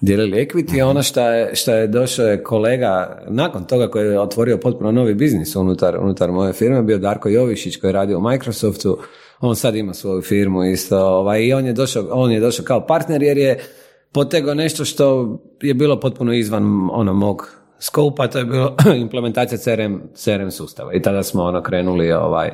dijelili 0.00 0.46
equity, 0.46 0.82
a 0.82 0.86
ono 0.86 1.02
što 1.02 1.20
je, 1.20 1.54
šta 1.54 1.74
je 1.74 1.86
došao 1.86 2.26
je 2.26 2.42
kolega 2.42 3.22
nakon 3.28 3.64
toga 3.64 3.90
koji 3.90 4.06
je 4.06 4.20
otvorio 4.20 4.58
potpuno 4.58 4.92
novi 4.92 5.14
biznis 5.14 5.56
unutar, 5.56 5.98
unutar 6.00 6.32
moje 6.32 6.52
firme, 6.52 6.82
bio 6.82 6.98
Darko 6.98 7.28
Jovišić 7.28 7.76
koji 7.76 7.88
je 7.88 7.92
radio 7.92 8.18
u 8.18 8.22
Microsoftu, 8.22 8.98
on 9.40 9.56
sad 9.56 9.76
ima 9.76 9.94
svoju 9.94 10.22
firmu 10.22 10.64
isto, 10.64 10.98
ovaj, 10.98 11.42
i 11.42 11.52
on 11.52 11.66
je, 11.66 11.72
došao, 11.72 12.04
on 12.10 12.32
je 12.32 12.40
došao 12.40 12.64
kao 12.64 12.86
partner 12.86 13.22
jer 13.22 13.38
je 13.38 13.58
potegao 14.12 14.54
nešto 14.54 14.84
što 14.84 15.38
je 15.62 15.74
bilo 15.74 16.00
potpuno 16.00 16.32
izvan 16.32 16.88
ono 16.92 17.12
mog 17.12 17.57
skopa, 17.80 18.28
to 18.28 18.38
je 18.38 18.44
bilo 18.44 18.76
implementacija 18.96 19.58
CRM, 19.58 19.98
CRM 20.14 20.50
sustava 20.50 20.92
i 20.94 21.02
tada 21.02 21.22
smo 21.22 21.42
ono 21.42 21.62
krenuli 21.62 22.12
ovaj, 22.12 22.50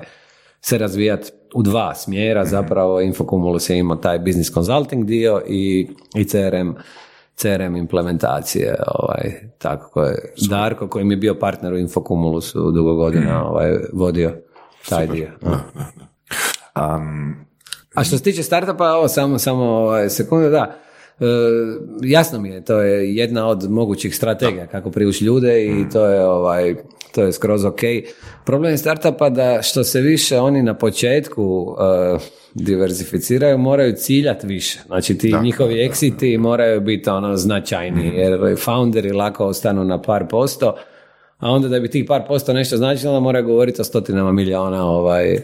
se 0.61 0.79
razvijati 0.79 1.33
u 1.55 1.63
dva 1.63 1.95
smjera, 1.95 2.43
mhm. 2.43 2.51
zapravo 2.51 3.01
Infocumulus 3.01 3.71
je 3.71 3.79
imao 3.79 3.97
taj 3.97 4.19
business 4.19 4.53
consulting 4.53 5.05
dio 5.05 5.43
i, 5.47 5.89
i 6.15 6.25
CRM 6.25 6.73
CRM 7.37 7.77
implementacije, 7.77 8.77
ovaj, 8.87 9.33
tako 9.59 9.91
koje, 9.91 10.33
Darko 10.49 10.89
koji 10.89 11.05
mi 11.05 11.15
je 11.15 11.19
bio 11.19 11.35
partner 11.35 11.73
u 11.73 11.79
Infocumulusu 11.79 12.71
dugo 12.71 12.95
godina 12.95 13.39
mhm. 13.39 13.47
ovaj, 13.47 13.79
vodio 13.93 14.37
taj 14.89 15.07
dio. 15.07 15.29
Um, 16.77 17.35
a 17.95 18.05
što 18.05 18.17
se 18.17 18.23
tiče 18.23 18.43
startupa, 18.43 18.93
ovo 18.93 19.09
samo, 19.09 19.39
samo 19.39 19.65
ovaj, 19.65 20.11
sekunde, 20.11 20.51
da, 20.51 20.77
jasno 22.03 22.41
mi 22.41 22.49
je, 22.49 22.65
to 22.65 22.81
je 22.81 23.17
jedna 23.17 23.49
od 23.49 23.71
mogućih 23.71 24.17
strategija 24.17 24.67
kako 24.67 24.91
privući 24.91 25.25
ljude 25.25 25.65
i 25.65 25.71
mm. 25.71 25.91
to 25.91 26.07
je 26.07 26.27
ovaj 26.27 26.75
to 27.15 27.23
je 27.23 27.33
skroz 27.33 27.65
ok. 27.65 27.81
Problem 28.45 28.73
je 28.73 28.79
startupa 28.79 29.31
da 29.31 29.63
što 29.63 29.85
se 29.85 30.01
više 30.01 30.41
oni 30.41 30.63
na 30.63 30.75
početku 30.75 31.43
uh, 31.45 32.23
diversificiraju, 32.55 33.59
moraju 33.59 33.93
ciljati 33.93 34.47
više. 34.47 34.81
Znači 34.87 35.19
ti 35.19 35.35
njihovi 35.43 35.89
exiti 35.89 36.39
moraju 36.39 36.81
biti 36.81 37.11
ono 37.11 37.37
značajni, 37.37 38.11
mm. 38.11 38.15
jer 38.15 38.57
founderi 38.59 39.13
lako 39.13 39.47
ostanu 39.47 39.85
na 39.85 40.03
par 40.03 40.27
posto, 40.31 40.77
a 41.39 41.51
onda 41.51 41.69
da 41.69 41.81
bi 41.81 41.91
tih 41.91 42.05
par 42.09 42.23
posto 42.29 42.53
nešto 42.53 42.77
značilo, 42.77 43.13
onda 43.13 43.21
moraju 43.21 43.47
govoriti 43.47 43.81
o 43.81 43.85
stotinama 43.85 44.33
milijuna 44.33 44.87
ovaj, 44.87 45.39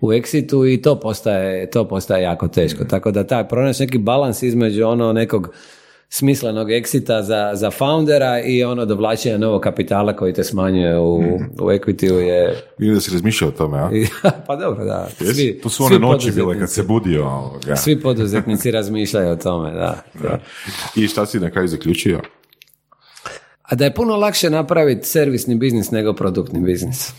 u 0.00 0.12
exitu 0.12 0.74
i 0.74 0.82
to 0.82 1.00
postaje, 1.00 1.70
to 1.70 1.88
postaje 1.88 2.22
jako 2.22 2.48
teško. 2.48 2.84
Tako 2.84 3.10
da 3.10 3.24
taj 3.24 3.48
pronaći 3.48 3.82
neki 3.82 3.98
balans 3.98 4.42
između 4.42 4.86
ono 4.86 5.12
nekog 5.12 5.54
smislenog 6.08 6.68
exita 6.68 7.22
za, 7.22 7.50
za 7.54 7.70
foundera 7.70 8.40
i 8.40 8.64
ono 8.64 8.84
dovlačenja 8.84 9.38
novog 9.38 9.62
kapitala 9.62 10.16
koji 10.16 10.32
te 10.32 10.44
smanjuje 10.44 10.98
u, 10.98 11.16
u 11.60 11.70
equity 11.70 12.12
je... 12.12 12.62
Vidim 12.78 12.94
da 12.94 13.00
si 13.00 13.10
razmišljao 13.12 13.48
o 13.48 13.52
tome, 13.52 13.78
a? 13.78 13.90
pa 14.46 14.56
dobro, 14.56 14.84
da. 14.84 15.08
Svi, 15.34 15.60
to 15.62 15.68
su 15.68 15.84
one 15.84 15.98
noći 15.98 16.32
bile 16.32 16.58
kad 16.58 16.70
se 16.70 16.82
budio. 16.82 17.26
Ovoga. 17.26 17.76
Svi 17.76 18.00
poduzetnici 18.00 18.70
razmišljaju 18.70 19.30
o 19.30 19.36
tome, 19.36 19.72
da. 19.72 20.02
da. 20.22 20.38
I 20.96 21.08
šta 21.08 21.26
si 21.26 21.40
na 21.40 21.50
kraju 21.50 21.68
zaključio? 21.68 22.20
A 23.62 23.74
da 23.74 23.84
je 23.84 23.94
puno 23.94 24.16
lakše 24.16 24.50
napraviti 24.50 25.06
servisni 25.06 25.54
biznis 25.54 25.90
nego 25.90 26.12
produktni 26.12 26.60
biznis. 26.60 27.12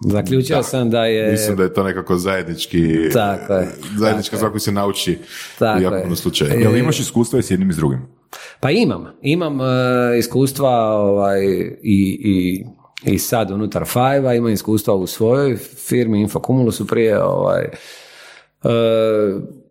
Zaključio 0.00 0.62
sam 0.62 0.90
da 0.90 1.04
je... 1.04 1.30
Mislim 1.30 1.56
da 1.56 1.62
je 1.62 1.74
to 1.74 1.82
nekako 1.82 2.16
zajednički... 2.16 3.10
Tako 3.12 3.52
je. 3.54 3.68
Zajednička 3.98 4.36
stvar 4.36 4.60
se 4.60 4.72
nauči 4.72 5.18
tako 5.58 5.78
u 5.78 5.82
jako 5.82 6.02
puno 6.02 6.16
slučaja. 6.16 6.54
Jel 6.54 6.76
imaš 6.76 7.00
iskustva 7.00 7.38
i 7.38 7.42
s 7.42 7.50
jednim 7.50 7.70
i 7.70 7.72
s 7.72 7.76
drugim? 7.76 8.00
Pa 8.60 8.70
imam. 8.70 9.06
Imam 9.22 9.60
uh, 9.60 9.66
iskustva 10.18 10.70
ovaj, 10.96 11.44
i, 11.82 12.18
i, 12.22 12.64
i 13.12 13.18
sad 13.18 13.50
unutar 13.50 13.84
Five-a, 13.84 14.34
imam 14.34 14.52
iskustva 14.52 14.94
u 14.94 15.06
svojoj 15.06 15.56
firmi 15.56 16.20
Infocumulusu 16.20 16.86
prije 16.86 17.22
ovaj, 17.22 17.64
uh, 18.62 18.70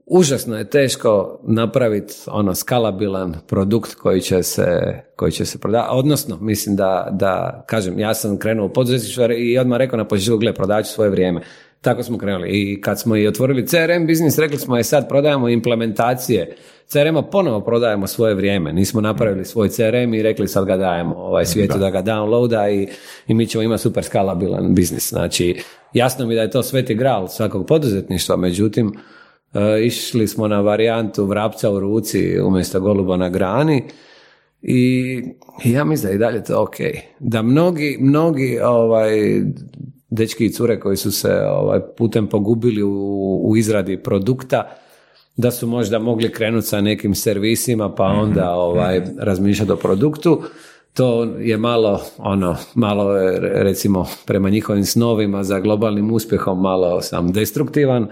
užasno 0.10 0.57
je 0.57 0.70
teško 0.70 1.39
napraviti 1.43 2.14
ono 2.28 2.55
skalabilan 2.55 3.36
produkt 3.47 3.95
koji 3.95 4.22
će 4.22 4.43
se, 4.43 4.68
koji 5.16 5.32
će 5.32 5.45
se 5.45 5.60
prodati. 5.60 5.88
Odnosno, 5.91 6.38
mislim 6.41 6.76
da, 6.76 7.07
da, 7.12 7.64
kažem, 7.68 7.99
ja 7.99 8.14
sam 8.14 8.38
krenuo 8.38 8.66
u 8.66 8.74
poduzetništvo 8.74 9.26
i 9.38 9.57
odmah 9.57 9.78
rekao 9.78 9.97
na 9.97 10.07
početku, 10.07 10.38
gle, 10.38 10.53
ću 10.84 10.93
svoje 10.93 11.10
vrijeme. 11.10 11.41
Tako 11.82 12.03
smo 12.03 12.18
krenuli. 12.18 12.49
I 12.49 12.82
kad 12.82 12.99
smo 12.99 13.16
i 13.16 13.28
otvorili 13.28 13.68
CRM 13.68 14.05
biznis, 14.07 14.39
rekli 14.39 14.57
smo 14.57 14.78
je 14.78 14.84
sad 14.84 15.10
prodajemo 15.10 15.49
implementacije. 15.49 16.55
CRM-a 16.88 17.22
ponovo 17.22 17.62
prodajemo 17.62 18.07
svoje 18.07 18.36
vrijeme. 18.36 18.74
Nismo 18.74 19.01
napravili 19.01 19.45
svoj 19.45 19.70
CRM 19.70 20.14
i 20.14 20.24
rekli 20.24 20.47
sad 20.47 20.66
ga 20.66 20.78
dajemo 20.78 21.16
ovaj 21.16 21.45
svijetu 21.45 21.74
da, 21.74 21.80
da 21.80 21.89
ga 21.89 22.12
downloada 22.12 22.70
i, 22.74 22.88
i 23.28 23.34
mi 23.34 23.47
ćemo 23.47 23.64
imati 23.64 23.82
super 23.82 24.03
skalabilan 24.03 24.76
biznis. 24.76 25.10
Znači, 25.10 25.62
jasno 25.93 26.26
mi 26.26 26.36
da 26.36 26.41
je 26.41 26.51
to 26.51 26.64
sveti 26.64 26.95
gral 26.95 27.28
svakog 27.28 27.68
poduzetništva, 27.68 28.36
međutim, 28.36 28.93
E, 29.54 29.86
išli 29.86 30.28
smo 30.28 30.47
na 30.47 30.62
varijantu 30.62 31.26
vrapca 31.26 31.72
u 31.72 31.80
ruci 31.80 32.39
umjesto 32.39 32.80
goluba 32.80 33.18
na 33.18 33.30
grani 33.30 33.84
i 34.62 35.22
ja 35.64 35.84
mislim 35.84 36.06
da 36.06 36.10
je 36.10 36.16
i 36.16 36.20
dalje 36.20 36.43
to 36.43 36.62
ok. 36.64 36.76
Da 37.20 37.41
mnogi, 37.41 37.97
mnogi 38.02 38.60
ovaj, 38.64 39.41
dečki 40.10 40.45
i 40.45 40.52
cure 40.52 40.80
koji 40.80 40.97
su 40.97 41.12
se 41.12 41.34
ovaj, 41.50 41.80
putem 41.97 42.28
pogubili 42.28 42.84
u, 42.84 43.41
u 43.43 43.58
izradi 43.58 44.04
produkta, 44.04 44.70
da 45.38 45.52
su 45.52 45.68
možda 45.68 46.00
mogli 46.00 46.32
krenuti 46.32 46.68
sa 46.68 46.82
nekim 46.82 47.16
servisima 47.16 47.95
pa 47.95 48.14
mhm. 48.14 48.20
onda 48.20 48.52
ovaj, 48.52 49.02
razmišljati 49.18 49.72
o 49.72 49.76
produktu. 49.76 50.41
To 50.93 51.24
je 51.24 51.58
malo, 51.58 52.02
ono, 52.18 52.56
malo 52.76 53.14
recimo 53.41 54.08
prema 54.26 54.50
njihovim 54.50 54.86
snovima 54.86 55.43
za 55.43 55.60
globalnim 55.60 56.12
uspjehom 56.12 56.62
malo 56.62 57.02
sam 57.02 57.32
destruktivan, 57.32 58.08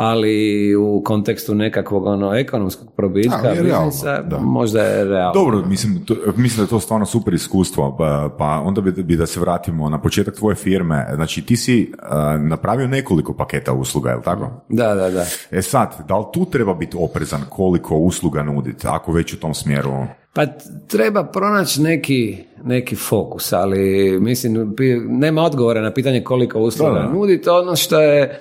ali 0.00 0.76
u 0.76 1.02
kontekstu 1.04 1.54
nekakvog 1.54 2.06
ono 2.06 2.34
ekonomskog 2.34 2.92
probitka 2.96 3.54
biznisa 3.62 4.24
možda 4.40 4.82
je 4.82 5.04
realno. 5.04 5.32
Dobro, 5.34 5.62
mislim, 5.66 6.04
to, 6.04 6.14
mislim 6.36 6.56
da 6.56 6.62
je 6.62 6.68
to 6.68 6.80
stvarno 6.80 7.06
super 7.06 7.34
iskustvo, 7.34 7.96
pa, 7.98 8.30
pa 8.38 8.62
onda 8.64 8.80
bi, 8.80 9.02
bi, 9.02 9.16
da 9.16 9.26
se 9.26 9.40
vratimo 9.40 9.88
na 9.88 10.00
početak 10.00 10.34
tvoje 10.34 10.54
firme. 10.54 11.06
Znači 11.14 11.42
ti 11.42 11.56
si 11.56 11.92
napravio 12.38 12.86
nekoliko 12.86 13.34
paketa 13.34 13.72
usluga, 13.72 14.10
je 14.10 14.22
tako? 14.22 14.50
Da, 14.68 14.94
da, 14.94 15.10
da. 15.10 15.24
E 15.50 15.62
sad, 15.62 15.94
da 16.08 16.18
li 16.18 16.24
tu 16.32 16.44
treba 16.44 16.74
biti 16.74 16.96
oprezan 17.00 17.40
koliko 17.48 17.96
usluga 17.96 18.42
nuditi, 18.42 18.86
ako 18.86 19.12
već 19.12 19.32
u 19.32 19.40
tom 19.40 19.54
smjeru? 19.54 19.90
Pa 20.32 20.46
treba 20.88 21.24
pronaći 21.24 21.82
neki, 21.82 22.38
neki 22.64 22.96
fokus, 22.96 23.52
ali 23.52 24.16
mislim, 24.20 24.74
nema 25.08 25.42
odgovora 25.42 25.80
na 25.80 25.92
pitanje 25.92 26.24
koliko 26.24 26.60
usluga 26.60 27.10
nuditi. 27.12 27.48
Ono 27.48 27.76
što 27.76 28.00
je 28.00 28.40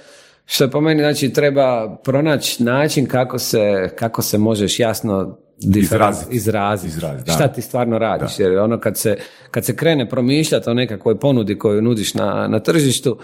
što 0.49 0.63
je 0.63 0.71
po 0.71 0.81
meni, 0.81 1.01
znači, 1.01 1.33
treba 1.33 1.97
pronaći 2.03 2.63
način 2.63 3.05
kako 3.05 3.39
se, 3.39 3.89
kako 3.95 4.21
se 4.21 4.37
možeš 4.37 4.79
jasno 4.79 5.37
izraziti. 5.75 6.35
Izrazit. 6.35 7.33
Šta 7.33 7.47
ti 7.47 7.61
stvarno 7.61 7.99
radiš? 7.99 8.39
Jer 8.39 8.57
ono 8.57 8.79
kad 8.79 8.97
se, 8.97 9.17
kad 9.51 9.65
se 9.65 9.75
krene 9.75 10.09
promišljati 10.09 10.69
o 10.69 10.73
nekakvoj 10.73 11.19
ponudi 11.19 11.57
koju 11.59 11.81
nudiš 11.81 12.13
na, 12.13 12.47
na 12.47 12.59
tržištu, 12.59 13.17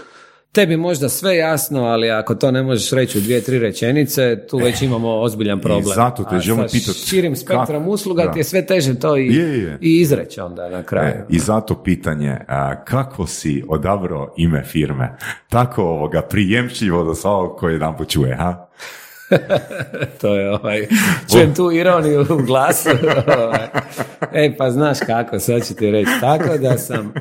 tebi 0.53 0.77
možda 0.77 1.09
sve 1.09 1.35
jasno, 1.35 1.83
ali 1.83 2.09
ako 2.09 2.35
to 2.35 2.51
ne 2.51 2.63
možeš 2.63 2.91
reći 2.91 3.17
u 3.17 3.21
dvije, 3.21 3.41
tri 3.41 3.59
rečenice, 3.59 4.47
tu 4.49 4.57
već 4.57 4.81
imamo 4.81 5.09
ozbiljan 5.09 5.59
problem. 5.59 5.91
I 5.91 5.93
zato 5.95 6.23
te 6.23 6.39
želim 6.39 6.65
pitati. 6.71 6.99
Širim 6.99 7.35
spektrom 7.35 7.87
usluga 7.87 8.31
ti 8.31 8.39
je 8.39 8.43
sve 8.43 8.65
teže 8.65 8.99
to 8.99 9.17
i, 9.17 9.27
i 9.81 9.99
izreći 9.99 10.41
onda 10.41 10.69
na 10.69 10.83
kraju. 10.83 11.07
E, 11.07 11.25
I 11.29 11.39
zato 11.39 11.83
pitanje, 11.83 12.37
a, 12.47 12.83
kako 12.83 13.27
si 13.27 13.63
odabrao 13.67 14.33
ime 14.37 14.63
firme? 14.63 15.17
Tako 15.49 15.83
ovoga 15.83 16.21
prijemčivo 16.21 17.03
do 17.03 17.15
svakog 17.15 17.57
koji 17.57 17.73
jedan 17.73 17.97
počuje, 17.97 18.35
ha? 18.35 18.67
to 20.21 20.35
je 20.35 20.51
ovaj, 20.51 20.87
čujem 21.31 21.55
tu 21.55 21.71
ironiju 21.71 22.21
u 22.29 22.43
glasu. 22.45 22.89
Ovaj. 23.43 23.67
e, 24.33 24.55
pa 24.57 24.71
znaš 24.71 24.97
kako, 25.05 25.39
sad 25.39 25.67
ću 25.67 25.75
ti 25.75 25.91
reći. 25.91 26.11
Tako 26.21 26.57
da 26.57 26.77
sam 26.77 27.13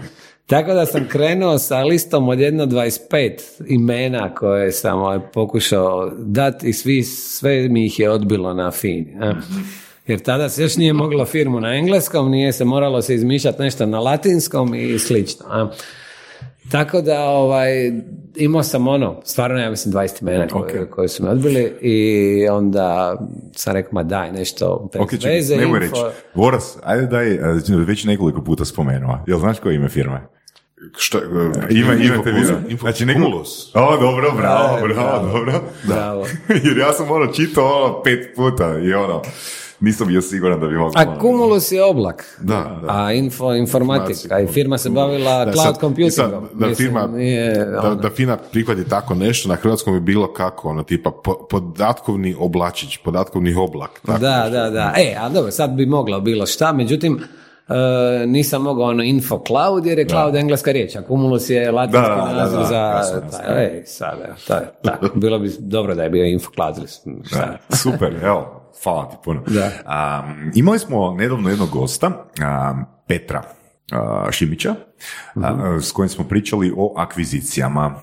tako 0.52 0.74
da 0.74 0.86
sam 0.86 1.08
krenuo 1.08 1.58
sa 1.58 1.82
listom 1.82 2.28
od 2.28 2.40
jedno 2.40 2.66
25 2.66 3.30
imena 3.66 4.34
koje 4.34 4.72
sam 4.72 4.98
ovaj, 4.98 5.20
pokušao 5.32 6.12
dati 6.18 6.68
i 6.68 6.72
svi, 6.72 7.02
sve 7.02 7.68
mi 7.68 7.86
ih 7.86 8.00
je 8.00 8.10
odbilo 8.10 8.54
na 8.54 8.70
fin. 8.70 9.06
Jer 10.06 10.20
tada 10.20 10.48
se 10.48 10.62
još 10.62 10.76
nije 10.76 10.92
moglo 10.92 11.24
firmu 11.24 11.60
na 11.60 11.74
engleskom, 11.74 12.30
nije 12.30 12.52
se 12.52 12.64
moralo 12.64 13.02
se 13.02 13.14
izmišljati 13.14 13.62
nešto 13.62 13.86
na 13.86 14.00
latinskom 14.00 14.74
i 14.74 14.98
slično. 14.98 15.70
Tako 16.70 17.00
da, 17.00 17.20
ovaj, 17.20 17.92
imao 18.36 18.62
sam 18.62 18.88
ono, 18.88 19.20
stvarno 19.24 19.58
ja 19.58 19.70
mislim 19.70 19.94
20 19.94 20.22
imena 20.22 20.46
koje, 20.48 20.90
koje 20.90 21.08
su 21.08 21.24
me 21.24 21.30
odbili 21.30 21.72
i 21.80 22.48
onda 22.48 23.16
sam 23.56 23.74
rekao, 23.74 23.90
ma 23.92 24.02
daj 24.02 24.32
nešto 24.32 24.90
bez 24.92 25.02
okay, 25.02 25.26
veze. 25.26 25.56
Nemoj 25.56 25.80
reći, 25.80 26.00
Voras, 26.34 26.78
ajde 26.82 27.06
daj, 27.06 27.38
već 27.86 28.04
nekoliko 28.04 28.42
puta 28.44 28.64
spomenuo, 28.64 29.18
jel 29.26 29.38
znaš 29.38 29.58
koje 29.58 29.74
ime 29.74 29.88
firme? 29.88 30.20
Što, 30.96 31.18
uh, 31.18 31.24
ima, 31.70 31.94
imate 31.94 32.32
vi. 32.32 32.76
Znači, 32.80 33.06
neko... 33.06 33.44
O, 33.74 33.96
dobro, 33.96 34.32
bravo, 34.36 34.78
e, 34.78 34.80
bravo, 34.82 34.94
bravo, 34.94 35.32
dobro. 35.32 35.62
Bravo. 35.84 36.26
Jer 36.64 36.78
ja 36.78 36.92
sam 36.92 37.10
ono 37.10 37.26
čitao 37.26 37.64
ono 37.64 38.02
pet 38.02 38.36
puta 38.36 38.78
i 38.78 38.94
ono, 38.94 39.22
nisam 39.82 40.08
bio 40.08 40.22
siguran 40.22 40.60
da 40.60 40.66
bi 40.66 40.74
mogao. 40.74 41.02
A 41.02 41.20
Cumulus 41.20 41.72
je 41.72 41.84
oblak. 41.84 42.38
Da, 42.40 42.80
da. 42.82 42.88
A 42.88 43.12
info, 43.12 43.54
informatika. 43.54 44.40
I 44.40 44.46
firma 44.46 44.78
se 44.78 44.90
bavila 44.90 45.44
da, 45.44 45.52
cloud 45.52 45.76
computingom. 45.80 46.48
Da, 46.54 46.68
da, 46.68 46.74
firma, 46.74 47.06
nije, 47.06 47.64
da, 47.64 47.80
ono. 47.80 47.94
da 47.94 48.10
FINA 48.10 48.36
prihvati 48.36 48.88
tako 48.88 49.14
nešto, 49.14 49.48
na 49.48 49.54
hrvatskom 49.54 49.94
je 49.94 50.00
bilo 50.00 50.32
kako, 50.32 50.68
ono, 50.68 50.82
tipa 50.82 51.10
podatkovni 51.50 52.34
oblačić, 52.38 52.96
podatkovni 52.96 53.54
oblak. 53.54 54.00
Tako 54.06 54.18
da, 54.18 54.48
da, 54.52 54.70
da. 54.70 54.94
E, 54.96 55.16
a 55.20 55.28
dobro, 55.28 55.50
sad 55.50 55.70
bi 55.70 55.86
moglo 55.86 56.20
bilo 56.20 56.46
šta, 56.46 56.72
međutim, 56.72 57.20
Uh, 57.68 58.30
nisam 58.30 58.62
mogao 58.62 58.84
ono 58.84 59.02
info 59.02 59.42
cloud 59.46 59.86
jer 59.86 59.98
je 59.98 60.08
cloud 60.08 60.34
engleska 60.34 60.72
riječ, 60.72 60.96
a 60.96 61.02
cumulus 61.02 61.50
je 61.50 61.70
latinski 61.70 62.10
da, 62.10 62.32
naziv 62.34 62.58
da, 62.58 62.64
za... 62.64 63.02
ej, 63.58 63.82
sad, 63.86 64.18
to 64.46 64.54
je, 64.54 64.72
tako, 64.84 65.08
bilo 65.14 65.38
bi 65.38 65.50
dobro 65.58 65.94
da 65.94 66.02
je 66.02 66.10
bio 66.10 66.24
info 66.24 66.50
cloud. 66.54 66.74
super, 67.82 68.14
evo, 68.22 68.70
hvala 68.84 69.10
ti 69.10 69.16
puno. 69.24 69.40
Um, 69.40 70.52
imali 70.54 70.78
smo 70.78 71.14
nedavno 71.14 71.50
jednog 71.50 71.68
gosta, 71.70 72.06
um, 72.06 72.84
Petra 73.08 73.42
uh, 73.42 74.30
Šimića, 74.30 74.74
uh, 75.34 75.42
mhm. 75.42 75.78
s 75.80 75.92
kojim 75.92 76.08
smo 76.08 76.24
pričali 76.24 76.72
o 76.76 76.94
akvizicijama. 76.96 77.94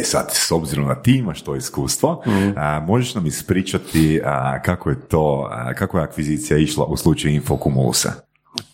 E 0.00 0.02
sad, 0.02 0.30
s 0.32 0.50
obzirom 0.50 0.86
na 0.86 0.94
ti 0.94 1.16
imaš 1.16 1.42
to 1.42 1.56
iskustvo, 1.56 2.22
mm 2.26 2.54
možeš 2.86 3.14
nam 3.14 3.26
ispričati 3.26 4.20
kako 4.64 4.90
je 4.90 5.00
to, 5.08 5.50
kako 5.74 5.98
je 5.98 6.04
akvizicija 6.04 6.58
išla 6.58 6.84
u 6.84 6.96
slučaju 6.96 7.34
Infocumulusa? 7.34 8.12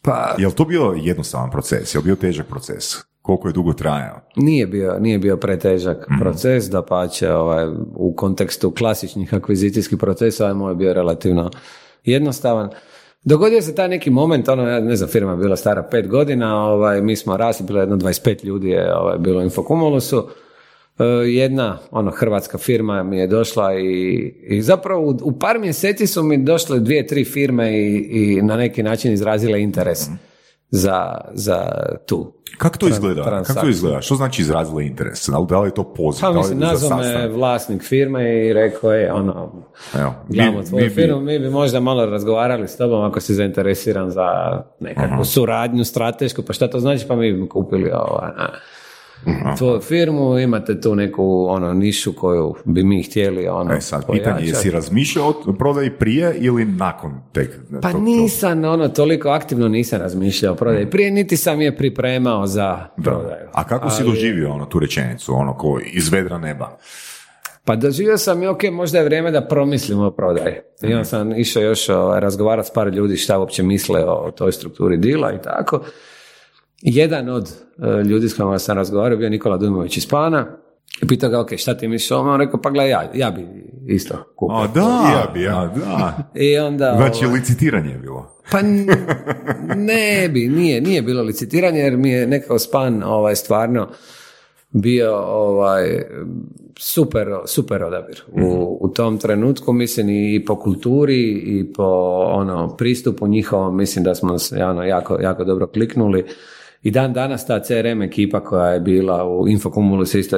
Pa... 0.02 0.34
Je 0.38 0.46
li 0.46 0.52
to 0.52 0.64
bio 0.64 0.94
jednostavan 0.96 1.50
proces? 1.50 1.94
Je 1.94 1.98
li 1.98 2.04
bio 2.04 2.16
težak 2.16 2.46
proces? 2.46 2.96
Koliko 3.22 3.48
je 3.48 3.52
dugo 3.52 3.72
trajao? 3.72 4.20
Nije 4.36 4.66
bio, 4.66 4.98
nije 5.00 5.18
bio 5.18 5.36
pretežak 5.36 6.06
mm 6.10 6.20
proces, 6.20 6.70
da 6.70 6.82
pa 6.82 7.08
će 7.08 7.32
ovaj, 7.32 7.66
u 7.94 8.14
kontekstu 8.16 8.70
klasičnih 8.70 9.34
akvizicijskih 9.34 9.98
procesa 9.98 10.44
ovaj 10.44 10.54
moj 10.54 10.72
je 10.72 10.76
bio 10.76 10.92
relativno 10.92 11.50
jednostavan. 12.04 12.70
Dogodio 13.24 13.62
se 13.62 13.74
taj 13.74 13.88
neki 13.88 14.10
moment, 14.10 14.48
ono, 14.48 14.68
ja 14.68 14.80
ne 14.80 14.96
znam, 14.96 15.10
firma 15.10 15.30
je 15.30 15.36
bila 15.36 15.56
stara 15.56 15.82
pet 15.82 16.08
godina, 16.08 16.64
ovaj, 16.64 17.02
mi 17.02 17.16
smo 17.16 17.36
rasli, 17.36 17.66
bilo 17.66 17.80
jedno 17.80 17.96
25 17.96 18.44
ljudi 18.44 18.68
je 18.68 18.96
ovaj, 18.96 19.18
bilo 19.18 19.38
u 19.38 19.42
Infocumulusu, 19.42 20.28
E, 20.28 20.49
jedna 21.26 21.78
ono 21.90 22.10
hrvatska 22.10 22.58
firma 22.58 23.02
mi 23.02 23.18
je 23.18 23.26
došla 23.26 23.74
i, 23.74 24.34
i 24.42 24.62
zapravo 24.62 25.02
u, 25.02 25.16
u, 25.22 25.38
par 25.38 25.58
mjeseci 25.58 26.06
su 26.06 26.22
mi 26.22 26.44
došle 26.44 26.80
dvije, 26.80 27.06
tri 27.06 27.24
firme 27.24 27.72
i, 27.72 27.96
i 28.10 28.42
na 28.42 28.56
neki 28.56 28.82
način 28.82 29.12
izrazile 29.12 29.62
interes 29.62 30.08
mm 30.08 30.30
za, 30.70 31.20
za 31.32 31.68
tu 32.06 32.32
kako 32.58 32.78
to 32.78 32.88
izgleda? 32.88 33.42
Kako 33.46 33.60
to 33.60 33.68
izgleda? 33.68 34.00
Što 34.00 34.14
znači 34.14 34.42
izrazile 34.42 34.86
interes? 34.86 35.28
Da 35.48 35.60
li 35.60 35.68
je 35.68 35.74
to 35.74 35.94
poziv? 35.94 36.20
Pa 36.20 36.32
mislim, 36.32 36.58
nazvao 36.58 36.98
me 36.98 37.28
vlasnik 37.28 37.82
firme 37.82 38.46
i 38.46 38.52
rekao 38.52 38.92
je 38.92 39.12
ono, 39.12 39.52
Evo, 39.94 40.14
gledamo 40.28 40.62
tvoju 40.62 40.84
mi, 40.84 40.90
firmu, 40.90 41.20
mi 41.20 41.38
bi 41.38 41.50
možda 41.50 41.80
malo 41.80 42.06
razgovarali 42.06 42.68
s 42.68 42.76
tobom 42.76 43.02
ako 43.04 43.20
si 43.20 43.34
zainteresiran 43.34 44.10
za 44.10 44.28
nekakvu 44.80 45.24
suradnju 45.24 45.84
stratešku, 45.84 46.42
pa 46.42 46.52
šta 46.52 46.68
to 46.68 46.80
znači? 46.80 47.08
Pa 47.08 47.16
mi 47.16 47.32
bi 47.32 47.48
kupili 47.48 47.90
ovo, 47.94 48.20
tvoju 49.58 49.80
firmu, 49.80 50.38
imate 50.38 50.80
tu 50.80 50.94
neku 50.94 51.46
ono, 51.48 51.74
nišu 51.74 52.12
koju 52.12 52.54
bi 52.64 52.84
mi 52.84 53.02
htjeli 53.02 53.48
ono, 53.48 53.74
e 53.74 53.80
sad, 53.80 54.06
pitanje, 54.12 54.46
jesi 54.46 54.70
razmišljao 54.70 55.34
o 55.46 55.52
prodaji 55.52 55.90
prije 55.90 56.34
ili 56.38 56.64
nakon 56.64 57.12
tek? 57.32 57.60
Pa 57.82 57.92
nisam, 57.92 58.64
ono, 58.64 58.88
toliko 58.88 59.28
aktivno 59.28 59.68
nisam 59.68 60.00
razmišljao 60.00 60.52
o 60.52 60.56
prodaji 60.56 60.84
mm. 60.84 60.90
prije, 60.90 61.10
niti 61.10 61.36
sam 61.36 61.60
je 61.60 61.76
pripremao 61.76 62.46
za 62.46 62.86
prodaju. 63.04 63.48
A 63.52 63.64
kako 63.64 63.90
si 63.90 64.04
doživio 64.04 64.52
ono, 64.52 64.66
tu 64.66 64.78
rečenicu, 64.78 65.34
ono, 65.34 65.54
ko 65.54 65.80
iz 65.92 66.12
vedra 66.12 66.38
neba? 66.38 66.78
Pa 67.64 67.76
doživio 67.76 68.18
sam 68.18 68.42
i 68.42 68.46
ok, 68.46 68.62
možda 68.72 68.98
je 68.98 69.04
vrijeme 69.04 69.30
da 69.30 69.46
promislimo 69.48 70.06
o 70.06 70.10
prodaji. 70.10 70.54
I 70.82 70.86
onda 70.86 70.96
mhm. 70.96 71.04
sam 71.04 71.32
išao 71.32 71.62
još 71.62 71.86
razgovarati 72.18 72.68
s 72.68 72.72
par 72.72 72.88
ljudi 72.88 73.16
šta 73.16 73.38
uopće 73.38 73.62
misle 73.62 74.04
o 74.04 74.30
toj 74.30 74.52
strukturi 74.52 74.96
dila 74.96 75.32
i 75.32 75.42
tako. 75.42 75.80
Jedan 76.82 77.28
od 77.28 77.48
e, 77.78 78.02
ljudi 78.04 78.28
s 78.28 78.34
kojima 78.34 78.58
sam 78.58 78.76
razgovarao 78.76 79.18
bio 79.18 79.30
Nikola 79.30 79.56
Dujmović 79.56 79.96
iz 79.96 80.08
Pana 80.08 80.46
i 81.02 81.06
pitao 81.06 81.30
ga, 81.30 81.40
ok, 81.40 81.56
šta 81.56 81.74
ti 81.74 81.88
misliš 81.88 82.10
o 82.10 82.18
On 82.18 82.40
rekao, 82.40 82.60
pa 82.60 82.70
gledaj, 82.70 82.90
ja, 82.90 83.10
ja 83.14 83.30
bi 83.30 83.46
isto 83.86 84.14
kupio. 84.36 84.56
A 84.56 84.66
da, 84.66 84.80
ja 84.80 85.30
bi, 85.34 85.42
ja. 85.42 85.72
da. 85.76 86.30
I 86.34 86.58
onda... 86.58 86.94
Znači, 86.96 87.24
ovaj, 87.24 87.38
licitiranje 87.38 87.90
je 87.90 87.98
bilo. 87.98 88.36
Pa 88.50 88.58
ne 89.92 90.28
bi, 90.28 90.48
nije, 90.48 90.80
nije 90.80 91.02
bilo 91.02 91.22
licitiranje 91.22 91.78
jer 91.78 91.96
mi 91.96 92.10
je 92.10 92.26
nekako 92.26 92.58
Span 92.58 93.02
ovaj, 93.02 93.36
stvarno 93.36 93.88
bio 94.70 95.16
ovaj, 95.16 96.02
super, 96.78 97.26
super 97.46 97.84
odabir 97.84 98.22
u, 98.32 98.38
mhm. 98.38 98.50
u 98.80 98.88
tom 98.88 99.18
trenutku, 99.18 99.72
mislim 99.72 100.10
i 100.10 100.44
po 100.46 100.56
kulturi 100.56 101.30
i 101.32 101.72
po 101.72 101.84
ono, 102.32 102.76
pristupu 102.76 103.26
njihovom, 103.26 103.76
mislim 103.76 104.04
da 104.04 104.14
smo 104.14 104.38
se 104.38 104.64
ono, 104.64 104.84
jako, 104.84 105.18
jako 105.20 105.44
dobro 105.44 105.66
kliknuli 105.66 106.24
i 106.82 106.90
dan 106.90 107.12
danas 107.12 107.46
ta 107.46 107.60
CRM 107.60 108.02
ekipa 108.02 108.40
koja 108.40 108.66
je 108.66 108.80
bila 108.80 109.24
u 109.24 109.48
Infocumulus 109.48 110.14
isto 110.14 110.36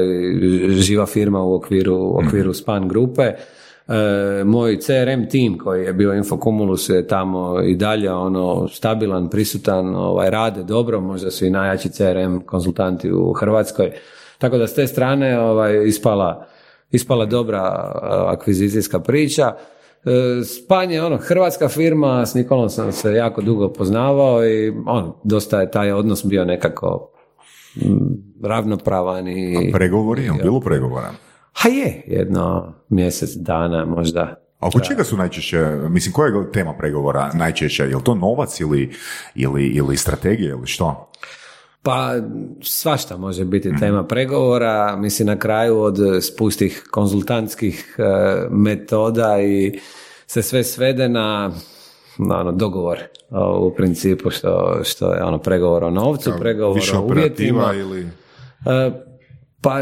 živa 0.69 1.07
firma 1.07 1.43
u 1.43 1.55
okviru, 1.55 1.97
u 1.97 2.19
okviru 2.27 2.51
mhm. 2.51 2.55
Span 2.55 2.89
grupe. 2.89 3.23
E, 3.23 4.45
moj 4.45 4.79
CRM 4.81 5.29
tim 5.31 5.59
koji 5.59 5.85
je 5.85 5.93
bio 5.93 6.15
Infocumulus 6.15 6.89
je 6.89 7.07
tamo 7.07 7.63
i 7.63 7.77
dalje 7.77 8.13
ono 8.13 8.69
stabilan, 8.69 9.31
prisutan, 9.31 9.95
ovaj, 9.95 10.31
rade 10.31 10.63
dobro, 10.63 11.01
možda 11.01 11.31
su 11.31 11.47
i 11.47 11.51
najjači 11.51 11.89
CRM 11.89 12.39
konzultanti 12.47 13.13
u 13.13 13.33
Hrvatskoj. 13.33 13.93
Tako 14.39 14.59
da 14.59 14.67
s 14.67 14.75
te 14.75 14.87
strane 14.87 15.41
ovaj, 15.41 15.87
ispala, 15.87 16.47
ispala 16.91 17.27
dobra 17.27 17.93
akvizicijska 18.27 19.01
priča. 19.01 19.53
E, 20.05 20.45
Span 20.45 20.91
je 20.91 21.05
ono, 21.05 21.17
hrvatska 21.17 21.69
firma, 21.69 22.27
s 22.27 22.35
Nikolom 22.35 22.69
sam 22.71 22.93
se 22.93 23.13
jako 23.13 23.43
dugo 23.43 23.73
poznavao 23.73 24.47
i 24.47 24.73
on, 24.87 25.13
dosta 25.25 25.61
je 25.61 25.71
taj 25.71 25.93
odnos 25.93 26.25
bio 26.25 26.45
nekako 26.45 27.11
ravnopravan 28.43 29.29
i... 29.29 29.57
A 29.57 29.73
pregovori, 29.73 30.25
je 30.25 30.33
bilo 30.43 30.61
pregovora? 30.61 31.11
Ha 31.53 31.69
je, 31.69 32.03
jedno 32.07 32.75
mjesec 32.89 33.31
dana 33.35 33.85
možda. 33.85 34.21
A 34.59 34.67
oko 34.67 34.81
čega 34.81 35.05
su 35.05 35.17
najčešće, 35.17 35.59
mislim, 35.89 36.13
koja 36.13 36.27
je 36.27 36.53
tema 36.53 36.75
pregovora 36.79 37.31
najčešće? 37.35 37.83
Je 37.83 37.97
li 37.97 38.03
to 38.05 38.15
novac 38.15 38.61
ili, 38.61 38.93
ili, 39.35 39.67
ili 39.67 39.97
strategija 39.97 40.51
ili 40.51 40.67
što? 40.67 41.12
Pa 41.83 42.15
svašta 42.63 43.17
može 43.17 43.45
biti 43.45 43.69
mhm. 43.69 43.79
tema 43.79 44.05
pregovora, 44.05 44.97
mislim 44.97 45.27
na 45.27 45.39
kraju 45.39 45.81
od 45.81 45.99
spustih 46.21 46.89
konzultantskih 46.91 47.97
e, 47.99 48.03
metoda 48.51 49.41
i 49.43 49.81
se 50.27 50.43
sve 50.43 50.65
svede 50.65 51.09
na 51.09 51.53
ono, 52.19 52.53
dogovor 52.53 52.99
u 53.59 53.75
principu 53.75 54.31
što, 54.31 54.81
što 54.85 55.13
je 55.13 55.25
ono 55.25 55.39
pregovor 55.39 55.85
o 55.85 55.91
novcu, 55.91 56.33
pregovor 56.41 56.81
o 56.95 57.01
uvjetima. 57.01 57.73
Ili... 57.75 58.01
E, 58.01 58.91
pa 59.61 59.81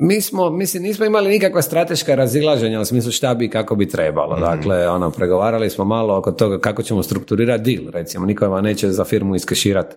mi 0.00 0.20
smo, 0.20 0.50
mislim, 0.50 0.82
nismo 0.82 1.04
imali 1.04 1.30
nikakva 1.30 1.62
strateška 1.62 2.14
razilaženja 2.14 2.80
u 2.80 2.84
smislu 2.84 3.12
šta 3.12 3.34
bi 3.34 3.44
i 3.44 3.50
kako 3.50 3.74
bi 3.74 3.88
trebalo. 3.88 4.36
Mhm. 4.36 4.44
Dakle, 4.44 4.88
ono, 4.88 5.10
pregovarali 5.10 5.70
smo 5.70 5.84
malo 5.84 6.16
oko 6.16 6.32
toga 6.32 6.58
kako 6.58 6.82
ćemo 6.82 7.02
strukturirati 7.02 7.74
deal, 7.74 7.90
recimo. 7.92 8.26
Niko 8.26 8.48
vam 8.48 8.64
neće 8.64 8.90
za 8.90 9.04
firmu 9.04 9.34
iskeširati 9.34 9.96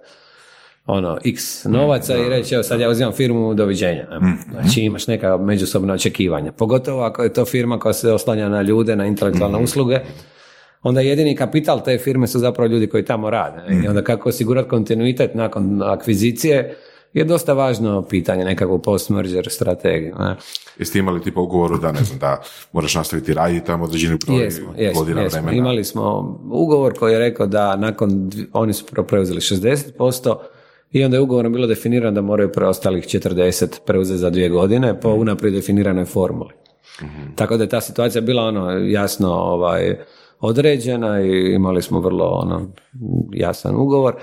ono, 0.85 1.17
x 1.25 1.65
novaca 1.65 2.17
i 2.17 2.29
reći, 2.29 2.55
evo 2.55 2.63
sad 2.63 2.79
ja 2.79 2.89
uzimam 2.89 3.13
firmu, 3.13 3.53
doviđenja. 3.53 4.07
Mm. 4.21 4.51
Znači 4.51 4.81
imaš 4.81 5.07
neka 5.07 5.37
međusobna 5.37 5.93
očekivanja. 5.93 6.51
Pogotovo 6.51 7.03
ako 7.03 7.23
je 7.23 7.33
to 7.33 7.45
firma 7.45 7.79
koja 7.79 7.93
se 7.93 8.11
oslanja 8.11 8.49
na 8.49 8.61
ljude, 8.61 8.95
na 8.95 9.05
intelektualne 9.05 9.59
mm. 9.59 9.63
usluge, 9.63 9.99
onda 10.81 11.01
jedini 11.01 11.35
kapital 11.35 11.83
te 11.83 11.97
firme 11.97 12.27
su 12.27 12.39
zapravo 12.39 12.67
ljudi 12.67 12.87
koji 12.87 13.05
tamo 13.05 13.29
rade. 13.29 13.61
I 13.69 13.73
mm. 13.73 13.85
onda 13.89 14.03
kako 14.03 14.29
osigurati 14.29 14.69
kontinuitet 14.69 15.35
nakon 15.35 15.81
akvizicije 15.83 16.75
je 17.13 17.23
dosta 17.23 17.53
važno 17.53 18.01
pitanje, 18.01 18.45
nekakvu 18.45 18.79
post-merger 18.79 19.47
strategiju. 19.49 20.15
Ne? 20.19 20.35
Jeste 20.79 20.99
imali 20.99 21.21
tipa 21.21 21.41
ugovoru 21.41 21.77
da 21.77 21.91
ne 21.91 22.03
znam, 22.03 22.19
da 22.19 22.41
moraš 22.71 22.95
nastaviti 22.95 23.33
raditi 23.33 23.65
tamo 23.65 23.83
određeni 23.83 24.17
broj 24.25 24.43
jesmo, 24.43 24.73
jesmo, 24.77 25.01
godina 25.01 25.21
jesmo. 25.21 25.41
vremena? 25.41 25.57
Imali 25.57 25.83
smo 25.83 26.37
ugovor 26.51 26.93
koji 26.99 27.13
je 27.13 27.19
rekao 27.19 27.47
da 27.47 27.75
nakon, 27.75 28.31
oni 28.53 28.73
su 28.73 28.85
preuzeli 29.07 29.39
60%, 29.39 30.35
i 30.93 31.03
onda 31.03 31.17
je 31.17 31.21
ugovorom 31.21 31.53
bilo 31.53 31.67
definirano 31.67 32.11
da 32.11 32.21
moraju 32.21 32.51
preostalih 32.51 33.03
40 33.03 33.79
preuzeti 33.85 34.17
za 34.17 34.29
dvije 34.29 34.49
godine 34.49 34.99
po 34.99 35.09
mhm. 35.09 35.21
unaprijed 35.21 35.53
definiranoj 35.53 36.05
formuli. 36.05 36.53
mm 37.01 37.35
Tako 37.35 37.57
da 37.57 37.63
je 37.63 37.69
ta 37.69 37.81
situacija 37.81 38.21
bila 38.21 38.43
ono 38.43 38.71
jasno 38.71 39.29
ovaj, 39.33 39.97
određena 40.39 41.21
i 41.21 41.53
imali 41.53 41.81
smo 41.81 41.99
vrlo 41.99 42.25
ono, 42.25 42.67
jasan 43.33 43.75
ugovor. 43.75 44.15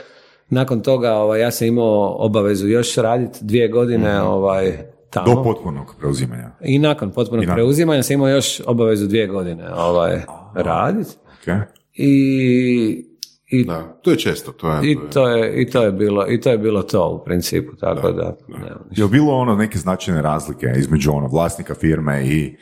Nakon 0.49 0.81
toga 0.81 1.15
ovaj, 1.15 1.41
ja 1.41 1.51
sam 1.51 1.69
imao 1.69 2.17
obavezu 2.19 2.69
još 2.69 2.97
raditi 2.97 3.39
dvije 3.43 3.69
godine 3.69 4.19
mhm. 4.19 4.27
ovaj, 4.27 4.79
tamo. 5.11 5.35
Do 5.35 5.43
potpunog 5.43 5.95
preuzimanja. 5.99 6.51
I 6.61 6.79
nakon 6.79 7.11
potpunog 7.11 7.45
preuzimanja 7.55 8.03
sam 8.03 8.15
imao 8.15 8.29
još 8.29 8.61
obavezu 8.67 9.07
dvije 9.07 9.27
godine 9.27 9.75
ovaj, 9.75 10.23
raditi. 10.55 11.11
Okay. 11.45 11.63
I 11.95 13.10
i, 13.51 13.65
da, 13.65 13.99
to 14.03 14.11
je 14.11 14.17
često. 14.17 14.53
To 14.53 14.73
je, 14.73 14.93
i, 14.93 14.99
to 15.13 15.29
je, 15.29 15.63
I 15.63 15.71
to 15.71 15.83
je 15.83 15.93
bilo 15.93 16.27
i 16.29 16.41
to 16.41 16.51
je 16.51 16.59
bilo 16.59 16.83
to 16.83 17.09
u 17.09 17.25
principu, 17.25 17.77
tako 17.77 18.13
da. 18.13 18.37
da, 18.49 19.03
je 19.03 19.09
bilo 19.09 19.33
ono 19.33 19.57
neke 19.57 19.79
značajne 19.79 20.23
razlike 20.23 20.67
između 20.77 21.11
ono 21.13 21.29
vlasnika 21.29 21.75
firme 21.75 22.27
i 22.27 22.57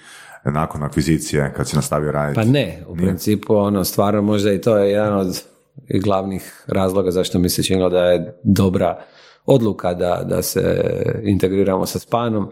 nakon 0.45 0.83
akvizicije 0.83 1.53
kad 1.57 1.69
se 1.69 1.77
nastavio 1.77 2.13
raditi? 2.13 2.41
Pa 2.41 2.45
ne, 2.45 2.85
u 2.89 2.97
principu 2.97 3.57
ono 3.57 3.85
stvarno 3.85 4.23
možda 4.23 4.53
i 4.53 4.61
to 4.61 4.79
je 4.79 4.91
jedan 4.91 5.19
od 5.19 5.43
glavnih 5.89 6.65
razloga 6.67 7.11
zašto 7.11 7.39
mi 7.39 7.49
se 7.49 7.63
činilo 7.63 7.89
da 7.89 8.05
je 8.05 8.39
dobra 8.43 8.99
odluka 9.47 9.95
da, 9.95 10.23
da 10.29 10.43
se 10.43 10.83
integriramo 11.23 11.87
sa 11.87 11.99
Spanom 11.99 12.51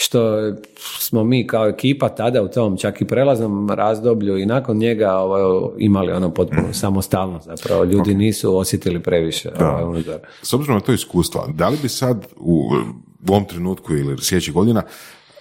što 0.00 0.52
smo 0.98 1.24
mi 1.24 1.46
kao 1.46 1.68
ekipa 1.68 2.08
tada 2.08 2.42
u 2.42 2.48
tom 2.48 2.76
čak 2.76 3.00
i 3.00 3.04
prelaznom 3.04 3.70
razdoblju 3.70 4.38
i 4.38 4.46
nakon 4.46 4.76
njega 4.76 5.12
ovaj, 5.16 5.42
imali 5.78 6.12
ono 6.12 6.30
potpuno 6.30 6.68
mm. 6.68 6.74
samostalno 6.74 7.40
zapravo 7.44 7.84
ljudi 7.84 8.14
nisu 8.14 8.56
osjetili 8.56 9.02
previše 9.02 9.50
ovaj, 9.60 9.84
unutar. 9.84 10.18
S 10.42 10.52
obzirom 10.52 10.76
na 10.76 10.80
to 10.80 10.92
iskustvo, 10.92 11.48
da 11.54 11.68
li 11.68 11.78
bi 11.82 11.88
sad 11.88 12.26
u, 12.36 12.70
u 13.28 13.32
ovom 13.32 13.44
trenutku 13.44 13.94
ili 13.94 14.18
sljedećih 14.22 14.54
godina 14.54 14.82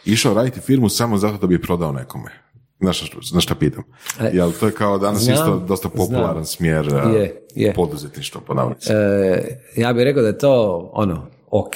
išao 0.05 0.33
raditi 0.33 0.59
firmu 0.59 0.89
samo 0.89 1.17
zato 1.17 1.37
da 1.37 1.47
bi 1.47 1.61
prodao 1.61 1.91
nekome? 1.91 2.31
Znaš, 2.79 3.11
znaš 3.23 3.43
šta 3.43 3.55
pitam? 3.55 3.83
E, 4.21 4.29
Jel 4.33 4.51
to 4.59 4.65
je 4.65 4.71
kao 4.71 4.97
danas 4.97 5.21
znam, 5.21 5.35
isto 5.35 5.65
dosta 5.67 5.89
popularan 5.89 6.45
smjer 6.45 6.85
je, 6.85 7.41
je. 7.55 7.73
poduzetništva, 7.73 8.41
po 8.47 8.53
e, 8.89 9.59
Ja 9.75 9.93
bih 9.93 10.03
rekao 10.03 10.21
da 10.21 10.27
je 10.27 10.37
to 10.37 10.89
ono, 10.93 11.36
ok 11.51 11.75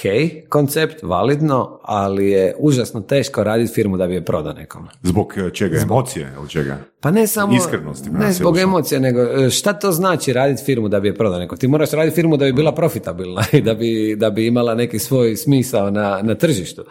koncept, 0.50 1.04
validno, 1.04 1.80
ali 1.84 2.30
je 2.30 2.56
užasno 2.60 3.02
teško 3.02 3.44
raditi 3.44 3.74
firmu 3.74 3.98
da 3.98 4.08
bi 4.08 4.14
je 4.14 4.26
prodao 4.26 4.54
nekom. 4.54 4.88
Zbog 5.04 5.34
e, 5.38 5.50
čega? 5.54 5.80
Zbog... 5.80 5.98
Emocije 5.98 6.34
ili 6.40 6.50
čega? 6.50 6.78
Pa 7.00 7.12
ne 7.12 7.28
samo... 7.28 7.56
Iskrenosti. 7.56 8.10
Ne 8.10 8.32
zbog 8.32 8.58
emocije, 8.58 9.00
nego 9.00 9.22
e, 9.22 9.50
šta 9.50 9.74
to 9.74 9.92
znači 9.92 10.34
raditi 10.34 10.64
firmu 10.64 10.88
da 10.88 11.00
bi 11.00 11.08
je 11.08 11.16
prodao 11.16 11.40
nekom? 11.40 11.58
Ti 11.58 11.68
moraš 11.68 11.92
raditi 11.92 12.16
firmu 12.16 12.38
da 12.38 12.46
bi 12.46 12.54
bila 12.54 12.72
profitabilna 12.72 13.44
i 13.58 13.62
da 13.62 13.74
bi, 13.74 14.16
da 14.20 14.30
bi 14.30 14.48
imala 14.48 14.76
neki 14.76 15.00
svoj 15.00 15.36
smisao 15.36 15.92
na, 15.92 16.20
na 16.24 16.36
tržištu. 16.36 16.84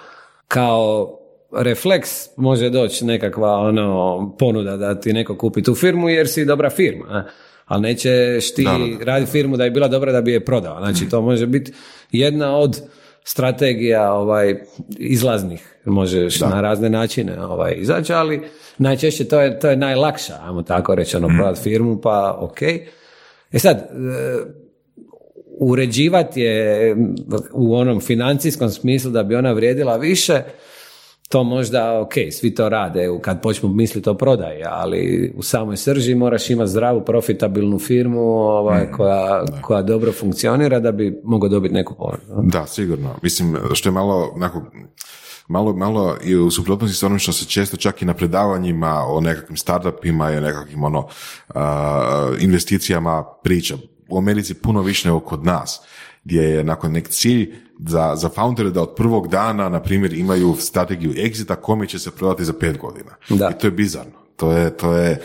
Kao 0.48 1.16
refleks 1.52 2.36
može 2.36 2.70
doći 2.70 3.04
nekakva 3.04 3.56
ono, 3.56 4.36
ponuda 4.38 4.76
da 4.76 5.00
ti 5.00 5.12
neko 5.12 5.38
kupi 5.38 5.62
tu 5.62 5.74
firmu 5.74 6.08
jer 6.08 6.28
si 6.28 6.44
dobra 6.44 6.70
firma. 6.70 7.24
Ali 7.70 7.82
nećeš 7.82 8.54
ti 8.54 8.64
raditi 9.04 9.30
firmu 9.30 9.56
da 9.56 9.64
je 9.64 9.70
bila 9.70 9.88
dobra 9.88 10.12
da 10.12 10.20
bi 10.20 10.32
je 10.32 10.44
prodao. 10.44 10.78
Znači 10.78 11.08
to 11.08 11.22
može 11.22 11.46
biti 11.46 11.72
jedna 12.12 12.56
od 12.56 12.82
strategija 13.24 14.12
ovaj 14.12 14.54
izlaznih 14.98 15.76
možeš 15.84 16.40
na 16.40 16.60
razne 16.60 16.90
načine 16.90 17.44
ovaj 17.44 17.74
izaći 17.76 18.12
ali 18.12 18.42
najčešće 18.78 19.24
to 19.24 19.40
je 19.40 19.58
to 19.58 19.70
je 19.70 19.76
najlakša 19.76 20.34
ajmo 20.42 20.62
tako 20.62 20.94
reći 20.94 21.16
ono 21.16 21.28
mm. 21.28 21.54
firmu 21.62 22.00
pa 22.00 22.36
ok 22.40 22.62
e 23.52 23.58
sad 23.58 23.76
e, 23.76 23.86
uređivati 25.58 26.40
je 26.40 26.96
u 27.52 27.74
onom 27.74 28.00
financijskom 28.00 28.70
smislu 28.70 29.10
da 29.10 29.22
bi 29.22 29.34
ona 29.34 29.52
vrijedila 29.52 29.96
više 29.96 30.42
to 31.30 31.44
možda, 31.44 32.00
ok, 32.00 32.12
svi 32.32 32.54
to 32.54 32.68
rade 32.68 33.08
kad 33.22 33.42
počnu 33.42 33.68
misliti 33.68 34.10
o 34.10 34.14
prodaji, 34.14 34.62
ali 34.66 35.32
u 35.36 35.42
samoj 35.42 35.76
srži 35.76 36.14
moraš 36.14 36.50
imati 36.50 36.70
zdravu, 36.70 37.04
profitabilnu 37.04 37.78
firmu 37.78 38.20
ovaj, 38.20 38.84
mm, 38.84 38.92
koja, 38.92 39.44
koja 39.62 39.82
dobro 39.82 40.12
funkcionira 40.12 40.80
da 40.80 40.92
bi 40.92 41.20
mogao 41.24 41.48
dobiti 41.48 41.74
neku 41.74 41.94
ponudu. 41.94 42.50
Da, 42.50 42.66
sigurno. 42.66 43.14
Mislim, 43.22 43.56
što 43.72 43.88
je 43.88 43.92
malo 43.92 44.32
onako, 44.34 44.62
malo, 45.48 45.72
malo 45.72 46.16
i 46.24 46.36
u 46.36 46.50
suprotnosti 46.50 46.96
s 46.96 47.02
onim 47.02 47.18
što 47.18 47.32
se 47.32 47.44
često 47.44 47.76
čak 47.76 48.02
i 48.02 48.06
na 48.06 48.14
predavanjima 48.14 49.04
o 49.06 49.20
nekakvim 49.20 49.56
startupima 49.56 50.32
i 50.32 50.36
o 50.36 50.40
nekakvim 50.40 50.84
ono, 50.84 51.06
investicijama 52.40 53.24
priča. 53.42 53.76
U 54.08 54.18
Americi 54.18 54.54
puno 54.54 54.82
više 54.82 55.08
nego 55.08 55.20
kod 55.20 55.44
nas, 55.44 55.80
gdje 56.24 56.42
je 56.42 56.64
nakon 56.64 56.92
nek 56.92 57.08
cilj 57.08 57.54
za, 57.86 58.12
za 58.16 58.28
foundere 58.28 58.70
da 58.70 58.82
od 58.82 58.94
prvog 58.94 59.28
dana, 59.28 59.68
na 59.68 59.82
primjer, 59.82 60.12
imaju 60.12 60.56
strategiju 60.58 61.12
exita 61.12 61.56
kome 61.56 61.86
će 61.86 61.98
se 61.98 62.10
prodati 62.10 62.44
za 62.44 62.52
pet 62.52 62.78
godina. 62.78 63.10
Da. 63.28 63.50
I 63.50 63.58
to 63.58 63.66
je 63.66 63.70
bizarno. 63.70 64.12
To 64.36 64.52
je, 64.52 64.76
to 64.76 64.92
je 64.92 65.20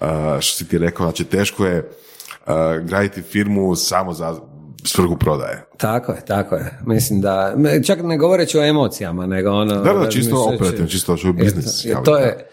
uh, 0.00 0.06
što 0.40 0.56
si 0.56 0.68
ti 0.68 0.78
rekao, 0.78 1.06
znači 1.06 1.24
teško 1.24 1.66
je 1.66 1.78
uh, 1.78 2.54
graditi 2.82 3.22
firmu 3.22 3.76
samo 3.76 4.12
za 4.12 4.36
svrhu 4.84 5.16
prodaje. 5.16 5.64
Tako 5.76 6.12
je, 6.12 6.24
tako 6.24 6.54
je. 6.54 6.78
Mislim 6.86 7.20
da, 7.20 7.56
čak 7.86 7.98
ne 8.02 8.16
govoreći 8.18 8.58
o 8.58 8.64
emocijama, 8.64 9.26
nego 9.26 9.50
ono... 9.50 9.74
Da, 9.82 9.92
da, 9.92 10.10
čisto 10.10 10.50
operativno, 10.54 10.86
čisto 10.86 11.16
biznis. 11.32 11.86
to 12.04 12.16
je, 12.16 12.48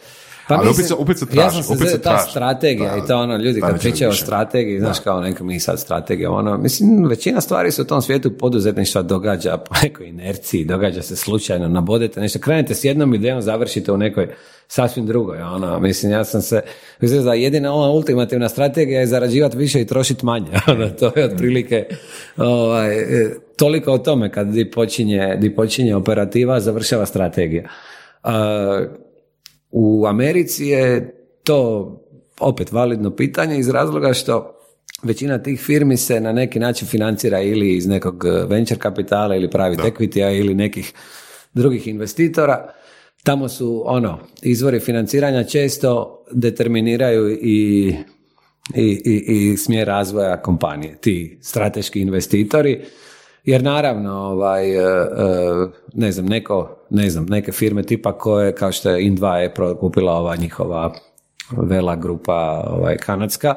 pa 0.47 0.55
Ali 0.55 0.67
mislim, 0.67 0.99
opet 0.99 1.19
se, 1.19 1.25
traži, 1.25 1.57
ja 1.57 1.63
sam 1.63 1.77
se 1.77 2.01
ta 2.01 2.17
strategija 2.17 2.97
i 2.97 3.07
to 3.07 3.17
ono, 3.17 3.37
ljudi 3.37 3.61
kad 3.61 3.79
pričaju 3.79 4.11
o 4.11 4.13
strategiji, 4.13 4.79
znaš 4.79 4.99
kao 4.99 5.21
neka 5.21 5.43
mi 5.43 5.59
sad 5.59 5.79
strategija, 5.79 6.31
ono, 6.31 6.57
mislim, 6.57 7.05
većina 7.05 7.41
stvari 7.41 7.71
se 7.71 7.81
u 7.81 7.85
tom 7.85 8.01
svijetu 8.01 8.37
poduzetništva 8.37 9.01
događa 9.01 9.57
po 9.57 9.75
nekoj 9.83 10.07
inerciji, 10.07 10.65
događa 10.65 11.01
se 11.01 11.15
slučajno, 11.15 11.67
nabodete 11.67 12.21
nešto, 12.21 12.39
krenete 12.39 12.75
s 12.75 12.83
jednom 12.83 13.13
idejom, 13.13 13.41
završite 13.41 13.91
u 13.91 13.97
nekoj 13.97 14.27
sasvim 14.67 15.05
drugoj, 15.05 15.41
ono, 15.41 15.79
mislim, 15.79 16.11
ja 16.11 16.23
sam 16.23 16.41
se, 16.41 16.61
mislim 16.99 17.23
da 17.23 17.33
jedina 17.33 17.73
ova 17.73 17.89
ultimativna 17.89 18.49
strategija 18.49 18.99
je 18.99 19.07
zarađivati 19.07 19.57
više 19.57 19.81
i 19.81 19.87
trošiti 19.87 20.25
manje, 20.25 20.51
ono, 20.71 20.89
to 20.89 21.11
je 21.15 21.25
otprilike, 21.25 21.85
ovaj, 22.37 22.95
toliko 23.55 23.91
o 23.91 23.97
tome 23.97 24.31
kad 24.31 24.47
di 24.47 24.71
počinje, 24.71 25.35
di 25.39 25.55
počinje 25.55 25.95
operativa, 25.95 26.59
završava 26.59 27.05
strategija. 27.05 27.63
Uh, 28.23 29.02
u 29.73 30.05
Americi 30.07 30.65
je 30.65 31.15
to 31.43 31.91
opet 32.39 32.71
validno 32.71 33.15
pitanje 33.15 33.59
iz 33.59 33.69
razloga 33.69 34.13
što 34.13 34.59
većina 35.03 35.43
tih 35.43 35.59
firmi 35.59 35.97
se 35.97 36.19
na 36.19 36.31
neki 36.31 36.59
način 36.59 36.87
financira 36.87 37.41
ili 37.41 37.75
iz 37.75 37.87
nekog 37.87 38.25
venture 38.47 38.79
kapitala 38.79 39.35
ili 39.35 39.49
pravi 39.49 39.75
equity 39.75 40.39
ili 40.39 40.55
nekih 40.55 40.93
drugih 41.53 41.87
investitora. 41.87 42.73
Tamo 43.23 43.49
su 43.49 43.83
ono, 43.85 44.19
izvori 44.41 44.79
financiranja 44.79 45.43
često 45.43 46.23
determiniraju 46.31 47.31
i, 47.31 47.95
i, 48.75 49.01
i, 49.05 49.23
i 49.27 49.57
smjer 49.57 49.87
razvoja 49.87 50.41
kompanije. 50.41 50.97
Ti 51.01 51.37
strateški 51.41 52.01
investitori 52.01 52.81
jer 53.43 53.63
naravno, 53.63 54.11
ovaj, 54.11 54.71
e, 54.71 54.79
e, 54.79 55.07
ne 55.93 56.11
znam, 56.11 56.25
neko, 56.25 56.77
ne 56.89 57.09
znam, 57.09 57.25
neke 57.25 57.51
firme 57.51 57.83
tipa 57.83 58.17
koje, 58.17 58.55
kao 58.55 58.71
što 58.71 58.89
je 58.89 59.09
In2 59.09 59.33
je 59.33 59.53
kupila 59.79 60.13
ova 60.13 60.35
njihova 60.35 60.93
vela 61.57 61.95
grupa 61.95 62.63
ovaj, 62.67 62.97
kanadska, 62.97 63.55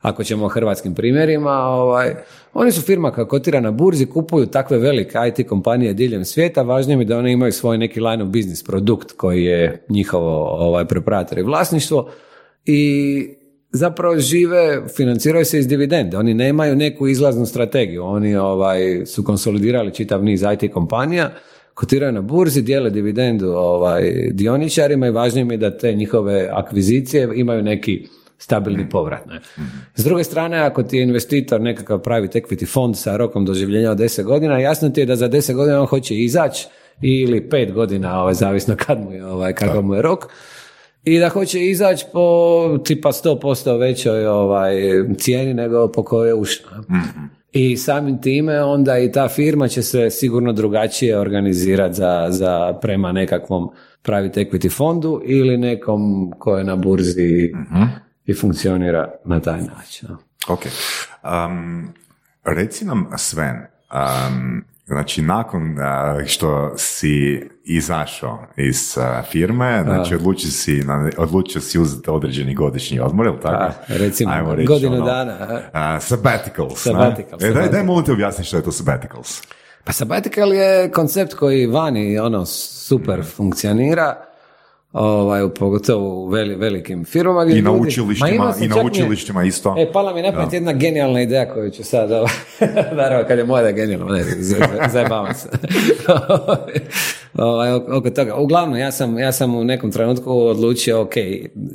ako 0.00 0.24
ćemo 0.24 0.44
o 0.44 0.48
hrvatskim 0.48 0.94
primjerima, 0.94 1.52
ovaj, 1.52 2.14
oni 2.54 2.72
su 2.72 2.82
firma 2.82 3.10
koja 3.10 3.28
kotira 3.28 3.60
na 3.60 3.70
burzi, 3.70 4.06
kupuju 4.06 4.46
takve 4.46 4.78
velike 4.78 5.18
IT 5.28 5.48
kompanije 5.48 5.94
diljem 5.94 6.24
svijeta, 6.24 6.62
važnije 6.62 6.96
mi 6.96 7.04
da 7.04 7.18
one 7.18 7.32
imaju 7.32 7.52
svoj 7.52 7.78
neki 7.78 8.00
line 8.00 8.24
of 8.24 8.28
business 8.28 8.64
produkt 8.64 9.12
koji 9.12 9.44
je 9.44 9.84
njihovo 9.88 10.44
ovaj, 10.44 10.84
preparator 10.84 11.38
i 11.38 11.42
vlasništvo 11.42 12.10
i 12.64 13.39
zapravo 13.72 14.18
žive, 14.18 14.82
financiraju 14.96 15.44
se 15.44 15.58
iz 15.58 15.66
dividende. 15.66 16.16
Oni 16.16 16.34
nemaju 16.34 16.76
neku 16.76 17.08
izlaznu 17.08 17.46
strategiju. 17.46 18.04
Oni 18.04 18.36
ovaj, 18.36 19.06
su 19.06 19.24
konsolidirali 19.24 19.94
čitav 19.94 20.24
niz 20.24 20.42
IT 20.42 20.72
kompanija, 20.72 21.30
kotiraju 21.74 22.12
na 22.12 22.20
burzi, 22.20 22.62
dijele 22.62 22.90
dividendu 22.90 23.48
ovaj, 23.48 24.30
dioničarima 24.30 25.06
i 25.06 25.10
važnije 25.10 25.44
mi 25.44 25.54
je 25.54 25.58
da 25.58 25.78
te 25.78 25.94
njihove 25.94 26.48
akvizicije 26.52 27.28
imaju 27.34 27.62
neki 27.62 28.06
stabilni 28.38 28.88
povrat. 28.88 29.26
Ne? 29.26 29.40
S 29.94 30.04
druge 30.04 30.24
strane, 30.24 30.58
ako 30.58 30.82
ti 30.82 30.96
je 30.96 31.02
investitor 31.02 31.60
nekakav 31.60 31.98
pravi 31.98 32.28
equity 32.28 32.72
fond 32.72 32.96
sa 32.96 33.16
rokom 33.16 33.44
doživljenja 33.44 33.90
od 33.90 33.98
10 33.98 34.22
godina, 34.22 34.58
jasno 34.58 34.88
ti 34.90 35.00
je 35.00 35.06
da 35.06 35.16
za 35.16 35.28
10 35.28 35.54
godina 35.54 35.80
on 35.80 35.86
hoće 35.86 36.16
izaći 36.16 36.68
ili 37.00 37.48
5 37.50 37.72
godina, 37.72 38.20
ovaj, 38.20 38.34
zavisno 38.34 38.76
kad 38.78 39.00
mu 39.00 39.12
je, 39.12 39.26
ovaj, 39.26 39.52
kakav 39.52 39.82
mu 39.82 39.94
je 39.94 40.02
rok, 40.02 40.26
i 41.04 41.18
da 41.18 41.28
hoće 41.28 41.66
izaći 41.66 42.06
po 42.12 42.78
tipa 42.84 43.12
100% 43.12 43.80
većoj 43.80 44.26
ovaj, 44.26 44.74
cijeni 45.18 45.54
nego 45.54 45.88
po 45.88 46.04
kojoj 46.04 46.28
je 46.28 46.34
ušla. 46.34 46.78
Mhm. 46.78 47.24
I 47.52 47.76
samim 47.76 48.20
time 48.20 48.62
onda 48.62 48.98
i 48.98 49.12
ta 49.12 49.28
firma 49.28 49.68
će 49.68 49.82
se 49.82 50.10
sigurno 50.10 50.52
drugačije 50.52 51.18
organizirati 51.18 51.94
za, 51.94 52.26
za 52.28 52.78
prema 52.82 53.12
nekakvom 53.12 53.70
private 54.02 54.44
equity 54.44 54.76
fondu 54.76 55.22
ili 55.24 55.56
nekom 55.56 56.32
ko 56.38 56.56
je 56.56 56.64
na 56.64 56.76
burzi 56.76 57.52
mhm. 57.54 57.82
i 58.26 58.34
funkcionira 58.34 59.10
na 59.24 59.40
taj 59.40 59.60
način. 59.60 60.08
Ok. 60.48 60.60
Um, 61.24 61.88
reci 62.44 62.84
nam 62.84 63.10
Sven, 63.16 63.56
Um, 63.90 64.64
Znači, 64.90 65.22
nakon 65.22 65.76
što 66.26 66.72
si 66.76 67.48
izašao 67.64 68.38
iz 68.56 68.96
firme, 69.30 69.82
znači 69.84 70.14
odlučio 70.14 70.50
si, 70.50 70.82
odlučio 71.16 71.60
si 71.60 71.78
uzeti 71.78 72.10
određeni 72.10 72.54
godišnji 72.54 73.00
odmor, 73.00 73.26
ili 73.26 73.40
tako? 73.42 73.64
A, 73.64 73.72
recimo, 73.88 74.32
Ajmo 74.32 74.54
reći, 74.54 74.66
godinu 74.66 74.96
ono, 74.96 75.04
dana. 75.04 75.36
Uh, 75.42 76.02
sabbaticals. 76.02 76.82
sabbaticals, 76.82 77.42
e, 77.42 77.50
daj, 77.50 77.68
daj 77.68 77.82
molim 77.82 78.04
te 78.04 78.12
objasniti 78.12 78.48
što 78.48 78.56
je 78.56 78.62
to 78.62 78.72
sabbaticals. 78.72 79.42
Pa 79.84 79.92
sabbatical 79.92 80.52
je 80.52 80.90
koncept 80.90 81.34
koji 81.34 81.66
vani 81.66 82.18
ono 82.18 82.46
super 82.46 83.24
funkcionira 83.24 84.29
ovaj, 84.92 85.48
pogotovo 85.58 86.24
u 86.24 86.28
veli, 86.28 86.54
velikim 86.54 87.04
firmama. 87.04 87.44
I 87.44 87.62
na 87.62 87.72
učilištima, 87.72 88.54
i 88.60 88.68
na 88.68 88.82
učilištima 88.84 89.44
isto. 89.44 89.74
E, 89.78 89.92
pala 89.92 90.14
mi 90.14 90.22
napad 90.22 90.52
jedna 90.52 90.72
genijalna 90.72 91.22
ideja 91.22 91.54
koju 91.54 91.70
ću 91.70 91.84
sad, 91.84 92.12
ovaj, 92.12 92.32
naravno 93.02 93.28
kad 93.28 93.38
je 93.38 93.44
moja 93.44 93.62
da 93.62 93.70
genijalna, 93.70 94.14
ne, 94.14 94.24
zajebavam 94.92 95.34
se. 95.34 95.48
ovaj, 97.38 97.72
oko 97.72 98.10
toga. 98.10 98.34
Uglavnom, 98.34 98.78
ja 98.78 98.92
sam, 98.92 99.18
ja 99.18 99.32
sam 99.32 99.54
u 99.54 99.64
nekom 99.64 99.92
trenutku 99.92 100.32
odlučio, 100.32 101.00
ok, 101.00 101.16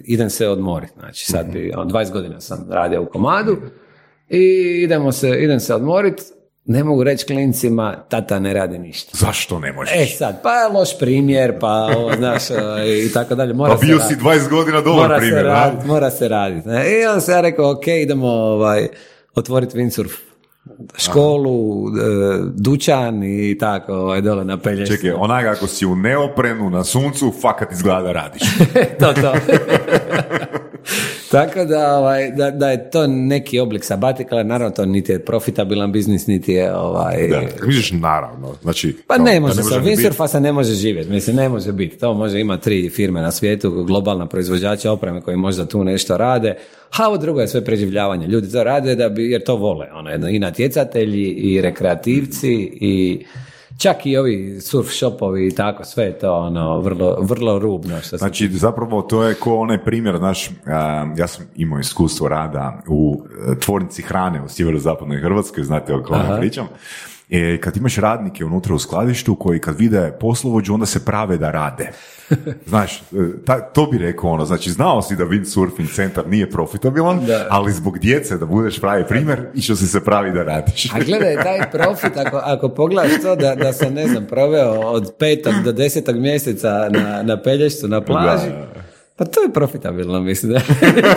idem 0.03 0.29
se 0.29 0.47
odmoriti. 0.47 0.93
Znači, 0.99 1.25
sad 1.25 1.51
bi, 1.51 1.71
20 1.75 1.77
ono, 1.77 2.13
godina 2.13 2.41
sam 2.41 2.67
radio 2.69 3.01
u 3.01 3.05
komadu 3.05 3.57
i 4.29 4.43
idemo 4.83 5.11
se, 5.11 5.29
idem 5.43 5.59
se 5.59 5.75
odmoriti 5.75 6.23
ne 6.65 6.83
mogu 6.83 7.03
reći 7.03 7.25
klincima, 7.25 7.95
tata 8.09 8.39
ne 8.39 8.53
radi 8.53 8.79
ništa. 8.79 9.11
Zašto 9.13 9.59
ne 9.59 9.71
možeš? 9.73 9.93
E 9.95 10.05
sad, 10.05 10.41
pa 10.43 10.53
je 10.53 10.67
loš 10.67 10.99
primjer, 10.99 11.59
pa 11.59 11.89
ovo, 11.97 12.15
znaš, 12.15 12.43
i 13.05 13.13
tako 13.13 13.35
dalje. 13.35 13.53
Mora 13.53 13.75
pa 13.75 13.79
bio 13.81 13.99
si 13.99 14.15
20 14.15 14.49
godina 14.49 14.81
dobar 14.81 15.01
mora 15.01 15.17
primjer, 15.17 15.39
se 15.39 15.43
radit, 15.43 15.85
Mora 15.85 16.11
se 16.11 16.27
raditi. 16.27 16.69
I 16.69 17.05
onda 17.05 17.21
se 17.21 17.31
ja 17.31 17.41
rekao, 17.41 17.71
ok, 17.71 17.87
idemo 17.87 18.27
ovaj, 18.27 18.87
otvoriti 19.35 19.77
windsurf 19.77 20.11
školu, 20.97 21.87
Aha. 21.87 21.97
E, 22.01 22.39
dućan 22.55 23.23
i 23.23 23.57
tako 23.57 23.93
ovaj, 23.93 24.21
dole 24.21 24.45
na 24.45 24.57
pelješcu. 24.57 24.95
Čekaj, 24.95 25.11
onak 25.11 25.45
ako 25.45 25.67
si 25.67 25.85
u 25.85 25.95
neoprenu 25.95 26.69
na 26.69 26.83
suncu, 26.83 27.33
fakat 27.41 27.71
izgleda 27.71 28.11
radiš. 28.11 28.41
to, 28.99 29.13
to. 29.13 29.33
Tako 31.35 31.65
da, 31.65 31.97
ovaj, 31.97 32.31
da, 32.31 32.51
da, 32.51 32.69
je 32.69 32.89
to 32.89 33.07
neki 33.07 33.59
oblik 33.59 33.83
sabatikala, 33.83 34.43
naravno 34.43 34.75
to 34.75 34.85
niti 34.85 35.11
je 35.11 35.25
profitabilan 35.25 35.91
biznis, 35.91 36.27
niti 36.27 36.53
je 36.53 36.75
ovaj... 36.75 37.27
Da, 37.27 37.41
vidiš 37.67 37.91
naravno, 37.91 38.55
znači... 38.61 38.95
Pa 39.07 39.17
ne 39.17 39.39
može, 39.39 39.63
sa 39.63 39.81
windsurfa 39.81 40.27
se 40.27 40.39
ne 40.39 40.51
može 40.51 40.73
živjeti, 40.73 41.09
mislim 41.09 41.35
ne 41.35 41.49
može 41.49 41.71
biti, 41.71 41.97
to 41.97 42.13
može 42.13 42.39
ima 42.39 42.57
tri 42.57 42.89
firme 42.89 43.21
na 43.21 43.31
svijetu, 43.31 43.83
globalna 43.83 44.25
proizvođača 44.25 44.91
opreme 44.91 45.21
koji 45.21 45.37
možda 45.37 45.65
tu 45.65 45.83
nešto 45.83 46.17
rade, 46.17 46.55
a 46.97 47.07
ovo 47.07 47.17
drugo 47.17 47.41
je 47.41 47.47
sve 47.47 47.65
preživljavanje, 47.65 48.27
ljudi 48.27 48.51
to 48.51 48.63
rade 48.63 48.95
da 48.95 49.09
bi, 49.09 49.31
jer 49.31 49.43
to 49.43 49.55
vole, 49.55 49.87
ono, 49.93 50.29
i 50.29 50.39
natjecatelji, 50.39 51.27
i 51.27 51.61
rekreativci, 51.61 52.53
i 52.81 53.25
čak 53.77 54.05
i 54.05 54.17
ovi 54.17 54.61
surf 54.61 54.89
shopovi 54.89 55.47
i 55.47 55.55
tako, 55.55 55.83
sve 55.83 56.03
je 56.03 56.19
to 56.19 56.33
ono 56.33 56.79
vrlo, 56.79 57.17
vrlo 57.21 57.59
rubno. 57.59 58.01
Što 58.01 58.17
znači, 58.17 58.47
zapravo 58.47 59.01
to 59.01 59.23
je 59.23 59.35
ko 59.35 59.55
onaj 59.55 59.83
primjer, 59.83 60.21
naš, 60.21 60.49
ja 61.17 61.27
sam 61.27 61.45
imao 61.55 61.79
iskustvo 61.79 62.27
rada 62.27 62.83
u 62.87 63.23
e, 63.51 63.59
tvornici 63.59 64.01
hrane 64.01 64.43
u 64.43 64.49
sjeverozapadnoj 64.49 65.21
Hrvatskoj, 65.21 65.63
znate 65.63 65.93
o 65.93 66.03
kome 66.03 66.39
pričam. 66.39 66.67
E, 67.29 67.57
kad 67.61 67.77
imaš 67.77 67.95
radnike 67.95 68.45
unutra 68.45 68.75
u 68.75 68.79
skladištu 68.79 69.35
koji 69.35 69.59
kad 69.59 69.79
vide 69.79 70.13
poslovođu 70.19 70.73
onda 70.73 70.85
se 70.85 71.05
prave 71.05 71.37
da 71.37 71.51
rade. 71.51 71.91
Znaš, 72.69 72.97
e, 72.97 73.03
to 73.73 73.85
bi 73.85 73.97
rekao 73.97 74.29
ono, 74.29 74.45
znači 74.45 74.71
znao 74.71 75.01
si 75.01 75.15
da 75.15 75.23
windsurfing 75.23 75.95
centar 75.95 76.27
nije 76.27 76.49
profitabilan, 76.51 77.19
ali 77.49 77.71
zbog 77.71 77.99
djece 77.99 78.37
da 78.37 78.45
budeš 78.45 78.79
pravi 78.79 79.05
primjer 79.07 79.47
i 79.53 79.61
što 79.61 79.75
si 79.75 79.87
se 79.87 80.03
pravi 80.03 80.31
da 80.31 80.43
radiš. 80.43 80.93
A 80.93 80.99
gledaj, 81.05 81.35
taj 81.43 81.71
profit, 81.71 82.17
ako, 82.17 82.37
ako 82.37 82.69
pogledaš 82.69 83.21
to 83.21 83.35
da, 83.35 83.55
da 83.55 83.73
sam, 83.73 83.93
ne 83.93 84.07
znam, 84.07 84.25
proveo 84.25 84.71
od 84.71 85.13
petog 85.19 85.53
do 85.63 85.71
desetog 85.71 86.15
mjeseca 86.15 86.89
na, 86.91 87.23
na 87.23 87.41
Pelješcu, 87.41 87.87
na 87.87 88.01
plaži, 88.01 88.51
pa 89.15 89.25
to 89.25 89.41
je 89.41 89.49
profitabilno, 89.53 90.21
mislim. 90.21 90.53
Da. 90.53 90.59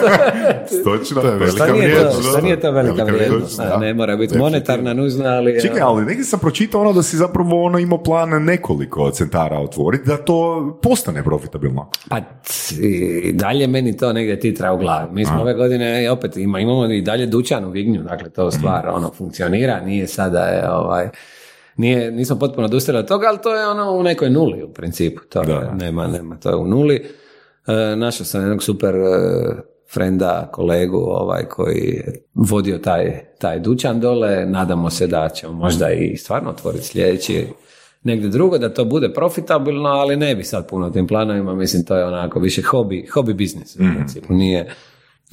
Stočno, 0.81 1.23
to 1.23 1.29
je 1.29 1.39
velika 1.39 1.65
vrijednost. 1.65 2.29
Što 2.29 2.41
nije 2.41 2.61
to 2.61 2.71
velika 2.71 3.05
vrijednost? 3.05 3.61
Ne 3.81 3.95
mora 3.95 4.17
biti 4.17 4.39
monetarna 4.39 4.95
nužna, 4.95 5.29
ali... 5.29 5.61
Čekaj, 5.63 5.81
ali 5.81 6.05
negdje 6.05 6.25
sam 6.25 6.41
pročitao 6.41 6.81
ono 6.81 6.93
da 6.93 7.03
si 7.03 7.17
zapravo 7.17 7.65
ono 7.65 7.79
imao 7.79 8.03
plan 8.03 8.45
nekoliko 8.45 9.11
centara 9.11 9.59
otvoriti, 9.59 10.05
da 10.07 10.17
to 10.17 10.79
postane 10.83 11.25
profitabilno. 11.25 11.91
Pa 12.09 12.21
i 12.81 13.33
dalje 13.33 13.67
meni 13.67 13.97
to 13.97 14.13
negdje 14.13 14.41
titra 14.41 14.73
u 14.73 14.79
glavi. 14.79 15.13
Mi 15.13 15.25
smo 15.25 15.41
ove 15.41 15.55
godine 15.55 16.11
opet 16.11 16.37
ima, 16.37 16.61
imamo 16.61 16.87
i 16.87 17.03
dalje 17.03 17.27
dućan 17.27 17.65
u 17.65 17.71
Vignju, 17.71 18.03
dakle 18.03 18.31
to 18.31 18.51
stvar 18.51 18.87
mm. 18.87 18.95
ono 18.95 19.11
funkcionira, 19.11 19.81
nije 19.81 20.07
sada 20.07 20.41
je 20.41 20.71
ovaj 20.71 21.09
nije, 21.77 22.11
nismo 22.11 22.39
potpuno 22.39 22.67
odustali 22.67 22.99
od 22.99 23.09
toga, 23.09 23.27
ali 23.29 23.39
to 23.43 23.55
je 23.55 23.69
ono 23.69 23.93
u 23.93 24.03
nekoj 24.03 24.31
nuli 24.31 24.63
u 24.63 24.69
principu. 24.69 25.21
To 25.29 25.43
je, 25.43 25.71
nema, 25.75 26.07
nema, 26.07 26.37
to 26.37 26.51
je 26.51 26.57
u 26.57 26.67
nuli. 26.67 27.05
E, 27.69 27.97
našao 27.97 28.27
sam 28.27 28.41
jednog 28.41 28.63
super 28.63 28.95
e, 28.95 29.09
frenda, 29.93 30.49
kolegu 30.53 30.99
ovaj, 30.99 31.45
koji 31.45 31.79
je 31.79 32.25
vodio 32.35 32.79
taj, 32.79 33.21
taj 33.39 33.61
dućan 33.61 34.01
dole. 34.01 34.47
Nadamo 34.47 34.91
se 34.91 35.07
da 35.07 35.29
ćemo 35.29 35.53
možda 35.53 35.91
i 35.91 36.17
stvarno 36.17 36.51
otvoriti 36.51 36.85
sljedeći 36.85 37.47
negdje 38.03 38.29
drugo, 38.29 38.59
da 38.59 38.75
to 38.75 38.85
bude 38.85 39.13
profitabilno, 39.13 39.89
ali 39.89 40.17
ne 40.17 40.35
bi 40.35 40.45
sad 40.45 40.69
puno 40.69 40.91
tim 40.91 41.07
planovima, 41.07 41.55
mislim 41.55 41.85
to 41.85 41.97
je 41.97 42.05
onako 42.05 42.41
više 42.41 42.63
hobi, 42.63 43.07
hobi 43.07 43.35
biznis 43.35 43.77
u 43.77 43.79
principu, 43.97 44.35
nije, 44.35 44.75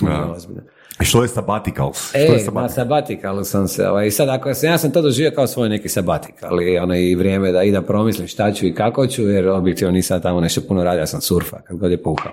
nije 0.01 0.23
ozbiljno. 0.23 0.61
I 1.01 1.05
što 1.05 1.21
je 1.21 1.27
sabbaticals? 1.27 2.15
E, 2.15 2.25
što 2.25 2.33
je 2.33 2.61
na 2.61 2.69
sabbaticalu 2.69 3.43
sam 3.43 3.67
se, 3.67 3.89
ovaj, 3.89 4.11
sad 4.11 4.29
ako 4.29 4.53
sam, 4.53 4.69
ja 4.69 4.77
sam 4.77 4.91
to 4.91 5.01
doživio 5.01 5.31
kao 5.35 5.47
svoj 5.47 5.69
neki 5.69 5.89
sabbatikal 5.89 6.61
i 6.61 6.77
ono 6.77 6.95
i 6.95 7.15
vrijeme 7.15 7.51
da 7.51 7.63
i 7.63 7.71
da 7.71 7.81
promislim 7.81 8.27
šta 8.27 8.51
ću 8.51 8.65
i 8.65 8.75
kako 8.75 9.07
ću, 9.07 9.23
jer 9.23 9.47
objektivno 9.47 9.91
nisam 9.91 10.21
tamo 10.21 10.41
nešto 10.41 10.61
puno 10.67 10.83
radio, 10.83 10.99
ja 10.99 11.07
sam 11.07 11.21
surfa 11.21 11.61
kad 11.61 11.77
god 11.77 11.91
je 11.91 12.03
puhao. 12.03 12.31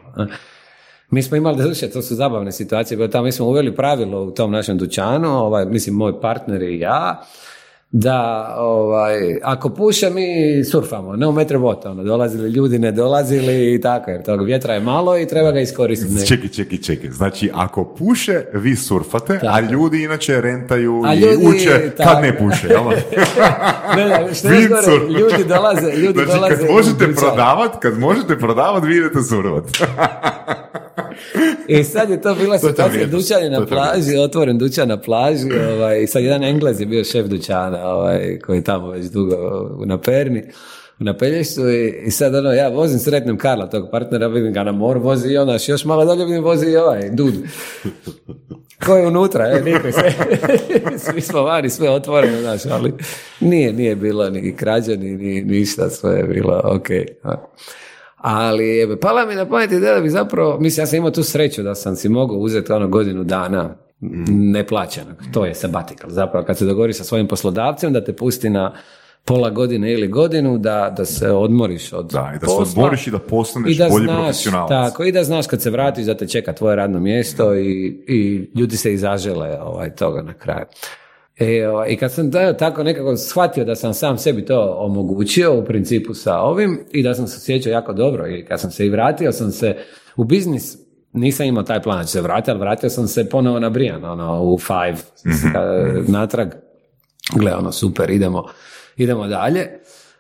Mi 1.11 1.23
smo 1.23 1.37
imali, 1.37 1.57
da 1.57 1.91
to 1.93 2.03
su 2.03 2.15
zabavne 2.15 2.53
situacije, 2.53 2.97
bilo 2.97 3.09
tamo 3.09 3.25
mi 3.25 3.33
smo 3.33 3.47
uveli 3.47 3.77
pravilo 3.77 4.23
u 4.23 4.31
tom 4.31 4.53
našem 4.53 4.79
dućanu, 4.79 5.29
ovaj, 5.29 5.65
mislim 5.65 5.97
moj 5.97 6.21
partner 6.21 6.63
i 6.63 6.79
ja, 6.79 7.23
da 7.93 8.55
ovaj, 8.59 9.39
ako 9.43 9.69
puše 9.69 10.11
mi 10.11 10.65
surfamo, 10.65 11.17
no 11.17 11.33
matter 11.33 11.57
what, 11.57 11.89
ono, 11.89 12.05
dolazili 12.05 12.51
ljudi, 12.51 12.79
ne 12.79 12.93
dolazili 12.93 13.75
i 13.75 13.81
tako, 13.81 14.11
jer 14.11 14.23
tog 14.23 14.45
vjetra 14.45 14.75
je 14.75 14.81
malo 14.81 15.19
i 15.19 15.27
treba 15.27 15.51
ga 15.51 15.61
iskoristiti. 15.61 16.27
Čekaj, 16.27 16.49
čekaj, 16.49 16.79
čekaj, 16.79 17.11
znači 17.11 17.51
ako 17.55 17.85
puše, 17.85 18.45
vi 18.53 18.77
surfate, 18.77 19.41
a 19.43 19.61
ljudi 19.61 20.03
inače 20.03 20.41
rentaju 20.41 21.03
a 21.05 21.15
ljudi, 21.15 21.45
i 21.45 21.49
uče 21.49 21.91
kad 21.97 22.23
ne 22.23 22.39
puše, 22.39 22.69
jel? 22.69 22.85
ne, 23.97 24.05
ne, 24.05 24.35
što 24.35 24.49
ljudi 25.07 25.45
dolaze, 25.49 25.93
ljudi 25.97 26.19
znači, 26.25 26.39
dolaze. 26.39 26.57
kad 26.57 26.71
možete 26.71 27.15
prodavat, 27.15 27.79
kad 27.83 27.99
možete 27.99 28.39
prodavat, 28.39 28.85
vi 28.85 28.97
idete 28.97 29.23
surfat. 29.23 29.65
I 31.79 31.85
sad 31.85 32.11
je 32.11 32.21
to 32.21 32.35
bila 32.35 32.59
situacija, 32.59 33.07
dućan 33.07 33.43
je 33.43 33.51
na 33.51 33.67
plaži, 33.67 34.19
otvoren 34.19 34.59
dućan 34.59 34.89
na 34.89 35.01
plaži, 35.01 35.49
ovaj, 35.77 36.07
sad 36.07 36.23
jedan 36.23 36.45
Englez 36.45 36.81
je 36.81 36.87
bio 36.87 37.05
šef 37.05 37.27
dućana, 37.27 37.89
ovaj, 37.89 38.39
koji 38.39 38.57
je 38.57 38.65
tamo 38.65 38.91
već 38.91 39.07
dugo 39.07 39.37
na 39.85 40.01
Perni, 40.01 40.43
na 40.99 41.17
Pelješcu 41.17 41.71
i, 41.71 42.03
i 42.07 42.11
sad 42.11 42.35
ono, 42.35 42.53
ja 42.53 42.69
vozim, 42.69 42.99
sretnem 42.99 43.39
Karla, 43.39 43.71
tog 43.71 43.89
partnera, 43.91 44.27
vidim 44.27 44.53
ga 44.53 44.63
na 44.63 44.73
moru, 44.73 45.01
vozi 45.01 45.29
i 45.29 45.39
ona, 45.39 45.59
još 45.69 45.85
malo 45.85 46.05
dalje 46.05 46.25
vidim, 46.25 46.45
vozi 46.45 46.67
i 46.67 46.77
ovaj, 46.77 47.11
Dud. 47.11 47.35
Ko 48.87 48.97
je 48.97 49.07
unutra, 49.07 49.47
e, 49.47 49.63
niko 49.63 49.93
sve, 49.93 50.15
svi 51.05 51.21
smo 51.21 51.43
vani, 51.43 51.71
sve 51.71 51.91
otvoreno, 51.91 52.41
znaš, 52.41 52.67
ali 52.67 52.93
nije, 53.41 53.73
nije 53.73 53.97
bilo 53.97 54.31
ni 54.31 54.57
krađa, 54.57 54.97
ni, 54.97 55.17
ni 55.17 55.43
ništa, 55.43 55.91
sve 55.91 56.17
je 56.17 56.25
bilo 56.25 56.61
ok. 56.65 56.89
Ali 58.23 58.99
pala 59.01 59.27
mi 59.27 59.35
na 59.35 59.49
pamet 59.49 59.73
ideja 59.73 59.95
da 59.95 60.01
bi 60.01 60.11
zapravo, 60.11 60.59
mislim, 60.61 60.83
ja 60.83 60.87
sam 60.87 60.97
imao 60.97 61.11
tu 61.11 61.23
sreću 61.23 61.63
da 61.63 61.75
sam 61.75 61.97
si 61.97 62.09
mogao 62.09 62.37
uzeti 62.37 62.73
ono 62.73 62.89
godinu 62.89 63.25
dana 63.25 63.75
neplaćenog. 64.29 65.17
To 65.33 65.45
je 65.45 65.55
sabatikal. 65.55 66.11
Zapravo 66.11 66.47
kad 66.47 66.59
se 66.59 66.65
dogovori 66.65 66.93
sa 66.93 67.05
svojim 67.05 67.29
poslodavcem 67.29 67.93
da 67.93 68.05
te 68.05 68.13
pusti 68.13 68.51
na 68.51 68.75
pola 69.25 69.51
godine 69.51 69.93
ili 69.93 70.09
godinu 70.09 70.59
da, 70.59 70.95
da 70.97 71.05
se 71.05 71.31
odmoriš 71.31 71.93
od 71.93 72.11
Da, 72.13 72.33
i 72.37 72.39
da 72.39 72.47
se 72.47 72.53
odmoriš 72.53 73.07
i 73.07 73.11
da 73.11 73.19
postaneš 73.19 73.75
I 73.75 73.79
da 73.79 73.89
bolji 73.89 74.05
znaš, 74.05 74.45
Tako, 74.69 75.05
i 75.05 75.13
da 75.13 75.25
znaš 75.25 75.47
kad 75.47 75.63
se 75.63 75.71
vratiš 75.71 76.05
da 76.05 76.15
te 76.15 76.29
čeka 76.29 76.53
tvoje 76.53 76.77
radno 76.77 77.01
mjesto 77.01 77.55
i, 77.55 77.87
i 78.09 78.51
ljudi 78.55 78.77
se 78.77 78.93
izažele 78.93 79.59
ovaj, 79.61 79.95
toga 79.95 80.23
na 80.23 80.35
kraju. 80.35 80.67
E, 81.39 81.69
ovaj, 81.69 81.93
I 81.93 81.97
kad 81.97 82.13
sam 82.13 82.31
da, 82.31 82.57
tako 82.57 82.83
nekako 82.83 83.17
shvatio 83.17 83.65
da 83.65 83.75
sam 83.75 83.95
sam 83.95 84.19
sebi 84.19 84.45
to 84.45 84.77
omogućio 84.79 85.59
u 85.59 85.65
principu 85.65 86.15
sa 86.15 86.39
ovim 86.39 86.81
i 86.93 87.03
da 87.03 87.15
sam 87.15 87.27
se 87.27 87.37
osjećao 87.37 87.71
jako 87.71 87.93
dobro 87.93 88.29
i 88.29 88.45
kad 88.45 88.61
sam 88.61 88.71
se 88.71 88.87
i 88.87 88.91
vratio 88.91 89.33
sam 89.33 89.51
se 89.51 89.77
u 90.17 90.25
biznis 90.25 90.77
nisam 91.13 91.47
imao 91.47 91.63
taj 91.63 91.83
plan 91.83 91.99
da 91.99 92.05
ću 92.05 92.11
se 92.11 92.21
vratiti, 92.21 92.51
ali 92.51 92.61
vratio 92.61 92.91
sam 92.91 93.09
se 93.09 93.29
ponovo 93.29 93.61
na 93.61 93.71
Brian, 93.71 94.05
ono, 94.05 94.43
u 94.43 94.59
Five, 94.59 94.99
mm-hmm. 95.27 96.05
natrag. 96.09 96.49
Gle, 97.35 97.55
ono, 97.55 97.73
super, 97.73 98.11
idemo, 98.11 98.45
idemo 98.97 99.27
dalje. 99.27 99.69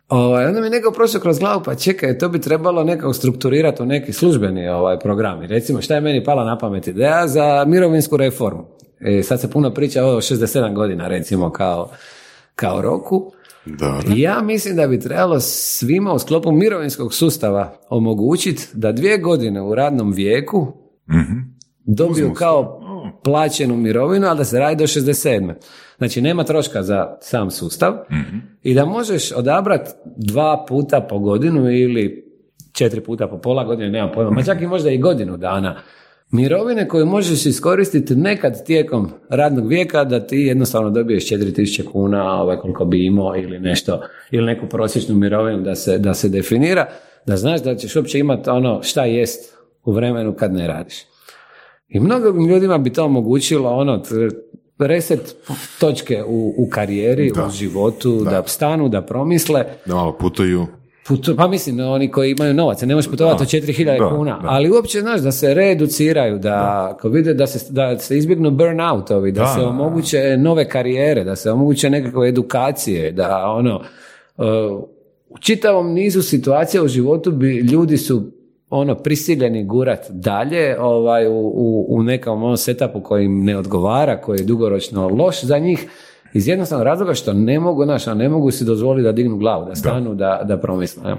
Ovaj, 0.08 0.46
onda 0.46 0.60
mi 0.60 0.66
je 0.66 0.70
neko 0.70 0.90
prošao 0.90 1.20
kroz 1.20 1.38
glavu, 1.38 1.62
pa 1.64 1.74
čekaj, 1.74 2.18
to 2.18 2.28
bi 2.28 2.40
trebalo 2.40 2.84
nekako 2.84 3.12
strukturirati 3.12 3.82
u 3.82 3.86
neki 3.86 4.12
službeni 4.12 4.68
ovaj, 4.68 4.98
programi. 4.98 5.46
Recimo, 5.46 5.82
šta 5.82 5.94
je 5.94 6.00
meni 6.00 6.24
pala 6.24 6.44
na 6.44 6.58
pamet 6.58 6.86
ideja 6.86 7.28
za 7.28 7.64
mirovinsku 7.66 8.16
reformu? 8.16 8.66
E, 9.04 9.22
sad 9.22 9.40
se 9.40 9.50
puno 9.50 9.74
priča 9.74 10.04
o 10.04 10.16
67 10.16 10.74
godina, 10.74 11.08
recimo, 11.08 11.50
kao 11.50 11.90
kao 12.54 12.82
roku. 12.82 13.32
Ja 14.16 14.42
mislim 14.42 14.76
da 14.76 14.86
bi 14.86 15.00
trebalo 15.00 15.40
svima 15.40 16.12
u 16.12 16.18
sklopu 16.18 16.52
mirovinskog 16.52 17.14
sustava 17.14 17.76
omogućiti 17.88 18.68
da 18.72 18.92
dvije 18.92 19.18
godine 19.18 19.62
u 19.62 19.74
radnom 19.74 20.12
vijeku 20.12 20.72
mm 21.10 21.52
dobiju 21.84 22.32
kao 22.34 22.80
plaćenu 23.24 23.76
mirovinu, 23.76 24.26
ali 24.26 24.38
da 24.38 24.44
se 24.44 24.58
radi 24.58 24.76
do 24.76 24.84
67. 24.84 25.54
Znači 25.98 26.20
nema 26.20 26.44
troška 26.44 26.82
za 26.82 27.16
sam 27.20 27.50
sustav 27.50 27.92
mhm. 28.10 28.36
i 28.62 28.74
da 28.74 28.84
možeš 28.84 29.32
odabrati 29.32 29.90
dva 30.16 30.64
puta 30.68 31.00
po 31.00 31.18
godinu 31.18 31.70
ili 31.70 32.32
četiri 32.72 33.00
puta 33.00 33.28
po 33.28 33.38
pola 33.38 33.64
godine, 33.64 33.90
nema 33.90 34.12
pojma, 34.12 34.30
ma 34.30 34.42
čak 34.42 34.62
i 34.62 34.66
možda 34.66 34.90
i 34.90 34.98
godinu 34.98 35.36
dana 35.36 35.76
mirovine 36.32 36.88
koje 36.88 37.04
možeš 37.04 37.46
iskoristiti 37.46 38.16
nekad 38.16 38.64
tijekom 38.66 39.10
radnog 39.28 39.68
vijeka 39.68 40.04
da 40.04 40.26
ti 40.26 40.36
jednostavno 40.36 40.90
dobiješ 40.90 41.28
4000 41.30 41.84
kuna 41.92 42.40
ovaj, 42.42 42.56
koliko 42.56 42.84
bi 42.84 43.06
imao 43.06 43.36
ili 43.36 43.58
nešto, 43.58 44.00
ili 44.30 44.46
neku 44.46 44.66
prosječnu 44.66 45.14
mirovinu 45.14 45.62
da 45.62 45.74
se, 45.74 45.98
da 45.98 46.14
se 46.14 46.28
definira, 46.28 46.86
da 47.26 47.36
znaš 47.36 47.62
da 47.62 47.76
ćeš 47.76 47.96
uopće 47.96 48.18
imati 48.18 48.50
ono 48.50 48.82
šta 48.82 49.04
jest 49.04 49.56
u 49.84 49.92
vremenu 49.92 50.34
kad 50.34 50.52
ne 50.52 50.66
radiš. 50.66 50.94
I 51.88 52.00
mnogim 52.00 52.48
ljudima 52.48 52.78
bi 52.78 52.92
to 52.92 53.04
omogućilo 53.04 53.70
ono 53.70 54.02
reset 54.78 55.36
točke 55.80 56.22
u, 56.26 56.54
u 56.58 56.68
karijeri, 56.70 57.30
u 57.30 57.50
životu, 57.50 58.20
da. 58.24 58.30
da 58.30 58.42
stanu, 58.46 58.88
da 58.88 59.02
promisle. 59.02 59.64
Da 59.86 59.94
malo 59.94 60.16
putuju 60.20 60.66
pa 61.36 61.48
mislim, 61.48 61.80
oni 61.80 62.10
koji 62.10 62.30
imaju 62.30 62.54
novac, 62.54 62.82
ne 62.82 62.94
možeš 62.94 63.10
putovati 63.10 63.42
od 63.42 63.48
4000 63.48 64.16
kuna, 64.16 64.40
ali 64.42 64.70
uopće, 64.70 65.00
znaš, 65.00 65.20
da 65.20 65.32
se 65.32 65.54
reeduciraju, 65.54 66.38
da, 66.38 66.88
ako 66.94 67.08
vide 67.08 67.34
da 67.34 67.46
se, 67.46 67.72
da 67.72 67.98
se 67.98 68.18
izbjegnu 68.18 68.50
burnoutovi, 68.50 69.32
da, 69.32 69.46
se 69.46 69.60
omoguće 69.60 70.36
nove 70.36 70.68
karijere, 70.68 71.24
da 71.24 71.36
se 71.36 71.50
omoguće 71.50 71.90
nekakve 71.90 72.28
edukacije, 72.28 73.12
da 73.12 73.44
ono, 73.46 73.80
uh, 74.36 74.44
u 75.28 75.38
čitavom 75.40 75.92
nizu 75.92 76.22
situacija 76.22 76.82
u 76.82 76.88
životu 76.88 77.30
bi 77.30 77.56
ljudi 77.56 77.96
su 77.96 78.22
ono 78.70 78.94
prisiljeni 78.94 79.64
gurat 79.64 80.06
dalje 80.10 80.80
ovaj, 80.80 81.26
u, 81.26 81.52
u, 81.54 81.86
u 81.88 82.02
nekom 82.02 82.42
ono 82.42 82.56
setupu 82.56 83.00
koji 83.00 83.24
im 83.24 83.44
ne 83.44 83.56
odgovara, 83.56 84.20
koji 84.20 84.38
je 84.38 84.44
dugoročno 84.44 85.08
loš 85.08 85.44
za 85.44 85.58
njih, 85.58 85.88
iz 86.34 86.48
jednostavnog 86.48 86.84
razloga 86.84 87.14
što 87.14 87.32
ne 87.32 87.60
mogu, 87.60 87.84
znaš, 87.84 88.06
ne 88.06 88.28
mogu 88.28 88.50
si 88.50 88.64
dozvoliti 88.64 89.04
da 89.04 89.12
dignu 89.12 89.36
glavu, 89.36 89.64
da 89.64 89.74
stanu, 89.74 90.14
da, 90.14 90.40
da 90.44 90.60
promisle. 90.60 91.02
E, 91.12 91.16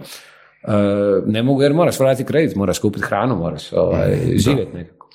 ne 1.26 1.44
mogu 1.44 1.62
jer 1.62 1.74
moraš 1.74 2.00
vratiti 2.00 2.28
kredit, 2.28 2.56
moraš 2.56 2.80
kupiti 2.80 3.06
hranu, 3.06 3.36
moraš 3.36 3.74
ovaj, 3.74 4.18
živjeti 4.36 4.78
nekako. 4.78 5.08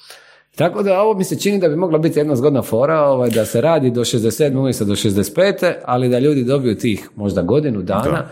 Tako 0.56 0.82
da 0.82 1.02
ovo 1.02 1.14
mi 1.14 1.24
se 1.24 1.38
čini 1.38 1.58
da 1.58 1.68
bi 1.68 1.76
mogla 1.76 1.98
biti 1.98 2.18
jedna 2.18 2.36
zgodna 2.36 2.62
fora 2.62 3.00
ovaj, 3.00 3.30
da 3.30 3.44
se 3.44 3.60
radi 3.60 3.90
do 3.90 4.00
67. 4.00 4.58
umjesto 4.58 4.84
do 4.84 4.92
65. 4.92 5.72
ali 5.84 6.08
da 6.08 6.18
ljudi 6.18 6.44
dobiju 6.44 6.78
tih 6.78 7.10
možda 7.16 7.42
godinu 7.42 7.82
dana 7.82 8.10
da, 8.10 8.28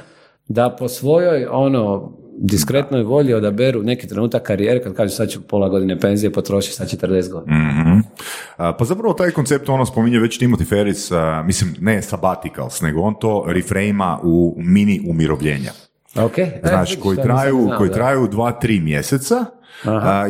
da 0.48 0.76
po 0.78 0.88
svojoj 0.88 1.46
ono 1.50 2.12
diskretnoj 2.38 3.02
volji 3.02 3.34
odaberu 3.34 3.82
neki 3.82 4.08
trenutak 4.08 4.42
karijere 4.42 4.82
kad 4.82 4.94
kažu 4.94 5.14
sad 5.14 5.28
ću 5.30 5.40
pola 5.40 5.68
godine 5.68 6.00
penzije 6.00 6.32
potrošiti 6.32 6.76
sa 6.76 6.84
40 6.84 7.30
godina. 7.30 7.56
mm 7.56 8.02
pa 8.78 8.84
zapravo 8.84 9.14
taj 9.14 9.30
koncept 9.30 9.68
ono 9.68 9.86
spominje 9.86 10.18
već 10.18 10.40
Timothy 10.40 10.68
Ferris, 10.68 11.10
mislim 11.44 11.74
ne 11.80 12.02
sabbaticals, 12.02 12.80
nego 12.80 13.00
on 13.00 13.14
to 13.20 13.44
reframa 13.48 14.20
u 14.22 14.54
mini 14.58 15.00
umirovljenja. 15.08 15.70
Okay. 16.14 16.68
Znači, 16.68 17.00
koji 17.00 17.16
traju, 17.16 17.70
koji 17.78 17.90
traju 17.90 18.28
dva, 18.28 18.52
tri 18.52 18.80
mjeseca 18.80 19.44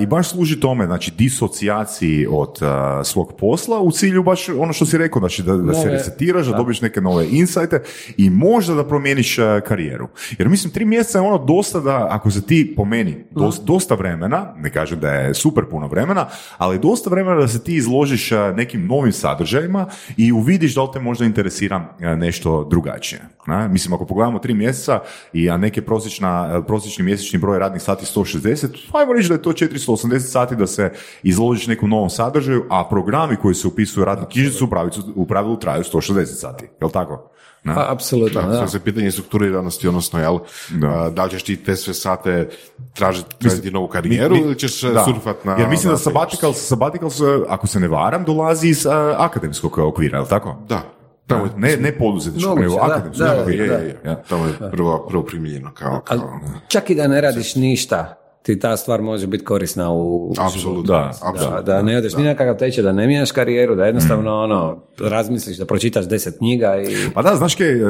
i 0.01 0.07
baš 0.07 0.29
služi 0.31 0.61
tome, 0.61 0.87
znači, 0.87 1.13
disocijaciji 1.19 2.27
od 2.31 2.59
svog 3.05 3.33
posla 3.39 3.81
u 3.81 3.91
cilju 3.91 4.23
baš 4.23 4.49
ono 4.49 4.73
što 4.73 4.87
si 4.87 4.99
rekao, 4.99 5.21
znači 5.21 5.43
da, 5.43 5.57
da 5.57 5.75
se 5.75 5.91
resetiraš, 5.91 6.47
da, 6.47 6.53
da 6.53 6.59
dobiješ 6.59 6.81
neke 6.81 7.01
nove 7.01 7.27
insajte 7.31 7.83
i 8.17 8.31
možda 8.31 8.75
da 8.75 8.89
promijeniš 8.89 9.37
karijeru. 9.69 10.09
Jer 10.39 10.49
mislim, 10.49 10.73
tri 10.73 10.85
mjeseca 10.85 11.19
je 11.19 11.23
ono 11.23 11.39
dosta 11.39 11.81
da, 11.81 12.09
ako 12.11 12.31
se 12.31 12.47
ti 12.47 12.75
po 12.77 12.85
meni, 12.85 13.25
dosta, 13.65 13.95
vremena, 13.95 14.55
ne 14.57 14.71
kažem 14.71 15.01
da 15.01 15.11
je 15.11 15.35
super 15.35 15.65
puno 15.71 15.87
vremena, 15.87 16.27
ali 16.59 16.79
dosta 16.79 17.11
vremena 17.11 17.41
da 17.41 17.49
se 17.49 17.65
ti 17.65 17.77
izložiš 17.77 18.31
nekim 18.57 18.87
novim 18.87 19.13
sadržajima 19.13 19.87
i 20.17 20.33
uvidiš 20.33 20.75
da 20.75 20.83
li 20.83 20.89
te 20.93 21.01
možda 21.01 21.25
interesira 21.25 21.97
nešto 22.17 22.67
drugačije. 22.71 23.23
Na? 23.47 23.69
Mislim, 23.69 23.95
ako 23.95 24.07
pogledamo 24.07 24.39
tri 24.39 24.55
mjeseca 24.55 25.01
i 25.33 25.51
a 25.51 25.57
neke 25.57 25.83
prosječna, 25.83 26.63
prosječni 26.67 27.05
mjesečni 27.05 27.39
broj 27.39 27.59
radnih 27.59 27.83
sati 27.83 28.07
160, 28.07 28.69
ajmo 28.93 29.13
reći 29.13 29.29
da 29.29 29.36
je 29.37 29.43
to 29.43 29.53
480 29.53 30.19
sati 30.19 30.57
da 30.57 30.67
se 30.67 30.93
izložiš 31.23 31.67
nekom 31.67 31.91
novom 31.91 32.11
sadržaju, 32.11 32.65
a 32.71 32.89
programi 32.91 33.37
koji 33.37 33.55
se 33.55 33.69
upisuju 33.69 34.03
u 34.03 34.05
radnu 34.05 34.27
knjižicu 34.31 34.69
u 35.15 35.27
pravilu 35.27 35.57
traju 35.57 35.83
160 35.83 36.25
sati. 36.25 36.69
Jel 36.81 36.91
tako? 36.91 37.31
Pa, 37.75 37.93
apsolutno, 37.93 38.43
da. 38.43 38.49
da. 38.49 38.69
se 38.69 38.81
pitanje 38.81 39.11
strukturiranosti, 39.11 39.89
odnosno, 39.89 40.21
jel, 40.21 40.39
da. 40.71 41.11
da 41.15 41.25
li 41.25 41.31
ćeš 41.31 41.43
ti 41.43 41.57
te 41.57 41.77
sve 41.77 41.95
sate 41.95 42.49
tražiti, 42.95 43.37
tražiti 43.39 43.71
novu 43.71 43.89
karijeru 43.89 44.35
mi, 44.35 44.41
ili 44.41 44.59
ćeš 44.59 44.83
da. 44.83 45.05
surfat 45.05 45.45
na... 45.45 45.57
Jer 45.59 45.69
mislim 45.69 45.93
da 45.93 45.99
sabbatical, 45.99 46.53
sabbatical, 46.53 47.11
ako 47.49 47.67
se 47.67 47.81
ne 47.81 47.89
varam, 47.89 48.25
dolazi 48.25 48.69
iz 48.69 48.87
uh, 48.87 48.93
akademskog 49.17 49.79
okvira, 49.79 50.19
jel 50.19 50.27
tako? 50.27 50.57
Da. 50.69 50.83
Tamo, 51.27 51.49
ne, 51.57 51.77
ne 51.77 51.99
poduzetničko, 51.99 52.55
nego 52.55 52.77
akademsko. 52.77 53.25
Da, 53.25 53.35
da, 53.35 53.51
je, 53.51 53.59
je, 53.59 54.01
je. 54.05 54.23
Tamo 54.29 54.47
je 54.47 54.53
prvo, 54.71 55.07
prvo 55.09 55.23
primiljeno 55.23 55.75
kao, 55.75 56.01
kao... 56.05 56.41
čak 56.69 56.91
i 56.91 56.95
da 56.95 57.09
ne 57.09 57.21
radiš 57.21 57.55
ništa, 57.55 58.26
ti 58.47 58.59
ta 58.59 58.77
stvar 58.77 59.03
može 59.03 59.27
biti 59.27 59.45
korisna 59.45 59.93
u 59.93 60.33
Apsolutno, 60.39 60.83
da, 60.83 61.13
da, 61.41 61.63
da, 61.63 61.83
ne 61.83 61.97
odeš 61.97 62.17
ni 62.17 62.25
na 62.25 62.35
kakav 62.35 62.57
tečaj, 62.57 62.85
da 62.85 62.93
ne 62.93 63.07
mijenjaš 63.07 63.33
karijeru, 63.33 63.75
da 63.75 63.85
jednostavno 63.85 64.31
mm. 64.31 64.43
ono, 64.43 64.83
razmisliš, 65.01 65.57
da 65.57 65.67
pročitaš 65.67 66.09
deset 66.09 66.39
knjiga 66.39 66.77
i... 66.77 66.97
Pa 67.15 67.23
da, 67.23 67.37
znaš 67.37 67.55
kaj, 67.55 67.71
e, 67.71 67.85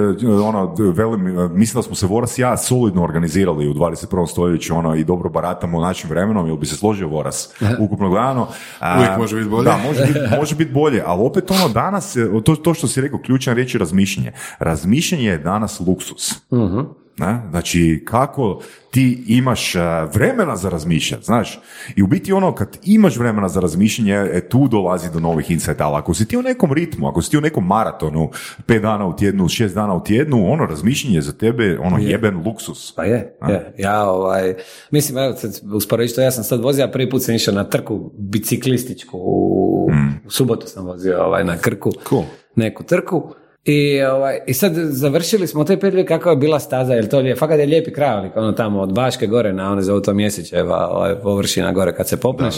ono, 0.45 0.75
velim, 0.79 1.39
e, 1.39 1.49
mislim 1.49 1.79
da 1.79 1.83
smo 1.83 1.95
se 1.95 2.07
Voras 2.07 2.39
i 2.39 2.43
ja 2.43 2.57
solidno 2.57 3.05
organizirali 3.05 3.69
u 3.69 3.75
21. 3.75 4.27
stoljeću, 4.27 4.75
ono, 4.75 4.95
i 4.95 5.05
dobro 5.05 5.29
baratamo 5.29 5.81
našim 5.81 6.11
vremenom, 6.11 6.49
ili 6.49 6.59
bi 6.59 6.67
se 6.67 6.77
složio 6.77 7.09
Voras, 7.09 7.55
ukupno 7.81 8.09
gledano. 8.09 8.49
Uvijek 8.97 9.19
može 9.19 9.37
biti 9.37 9.49
bolje. 9.51 9.65
Da, 9.65 9.79
može 9.87 10.07
biti, 10.07 10.21
može 10.39 10.57
biti 10.57 10.73
bolje, 10.73 11.03
ali 11.07 11.23
opet 11.23 11.51
ono, 11.51 11.69
danas, 11.69 12.17
to, 12.45 12.57
to 12.57 12.75
što 12.75 12.87
si 12.87 13.01
rekao, 13.01 13.19
ključna 13.19 13.53
riječ 13.53 13.75
je 13.75 13.79
razmišljanje. 13.79 14.33
Razmišljanje 14.59 15.25
je 15.25 15.39
danas 15.39 15.81
luksus. 15.81 16.33
uh 16.51 17.06
ne? 17.19 17.43
Znači, 17.51 18.03
kako 18.05 18.61
ti 18.91 19.25
imaš 19.27 19.75
e, 19.75 19.81
vremena 20.15 20.57
za 20.57 20.69
razmišljati, 20.69 21.25
znaš? 21.25 21.61
I 21.97 22.03
u 22.03 22.07
biti 22.07 22.33
ono, 22.33 22.55
kad 22.55 22.79
imaš 22.85 23.17
vremena 23.17 23.49
za 23.49 23.61
razmišljanje, 23.61 24.13
e, 24.13 24.49
tu 24.49 24.69
dolazi 24.69 25.13
do 25.13 25.21
novih 25.21 25.51
insighta, 25.51 25.87
ali 25.87 25.97
ako 25.97 26.15
si 26.15 26.29
ti 26.29 26.37
u 26.37 26.43
nekom 26.43 26.73
ritmu, 26.73 27.09
ako 27.09 27.23
si 27.23 27.31
ti 27.31 27.39
u 27.39 27.41
nekom 27.41 27.67
maratonu, 27.67 28.31
pet 28.67 28.83
dana 28.83 29.07
u 29.07 29.17
tjednu, 29.17 29.49
šest 29.49 29.75
dana 29.75 29.95
u 29.95 30.05
tjednu, 30.05 30.53
ono, 30.53 30.67
razmišljanje 30.67 31.21
za 31.21 31.33
tebe, 31.33 31.79
ono, 31.79 31.99
je. 31.99 32.11
jeben 32.11 32.43
luksus. 32.47 32.95
Pa 32.97 33.05
je, 33.05 33.37
je. 33.49 33.75
Ja, 33.79 34.11
ovaj, 34.11 34.55
mislim, 34.91 35.19
evo, 35.19 35.35
usporediti 35.75 36.15
to, 36.15 36.21
ja 36.21 36.31
sam 36.31 36.45
sad 36.45 36.61
vozio, 36.61 36.89
prvi 36.93 37.11
put 37.11 37.23
sam 37.23 37.35
išao 37.35 37.55
na 37.55 37.65
trku 37.65 38.13
biciklističku, 38.19 39.19
u, 39.19 39.89
mm. 39.91 40.27
u 40.27 40.31
subotu 40.31 40.67
sam 40.67 40.87
vozio 40.87 41.25
ovaj, 41.25 41.45
na 41.45 41.57
Krku, 41.57 41.93
cool. 42.09 42.23
neku 42.57 42.85
trku, 42.85 43.35
i, 43.67 44.03
ovaj, 44.03 44.39
I 44.47 44.55
sad 44.55 44.73
završili 44.75 45.47
smo 45.47 45.65
te 45.65 45.81
pet 45.81 46.09
kakva 46.09 46.33
je 46.33 46.37
bila 46.37 46.61
staza, 46.61 46.95
jer 46.95 47.09
to 47.09 47.21
je, 47.21 47.37
fakat 47.37 47.59
je 47.59 47.67
lijepi 47.67 47.93
kraj, 47.93 48.31
ono 48.35 48.53
tamo 48.53 48.81
od 48.81 48.93
Baške 48.93 49.27
gore 49.27 49.53
na 49.53 49.73
one 49.73 49.83
za 49.83 50.01
to 50.01 50.15
mjesečeva, 50.15 50.89
ovaj, 50.91 51.15
površina 51.15 51.73
gore 51.73 51.95
kad 51.95 52.09
se 52.09 52.17
popneš. 52.17 52.55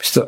Što, 0.00 0.20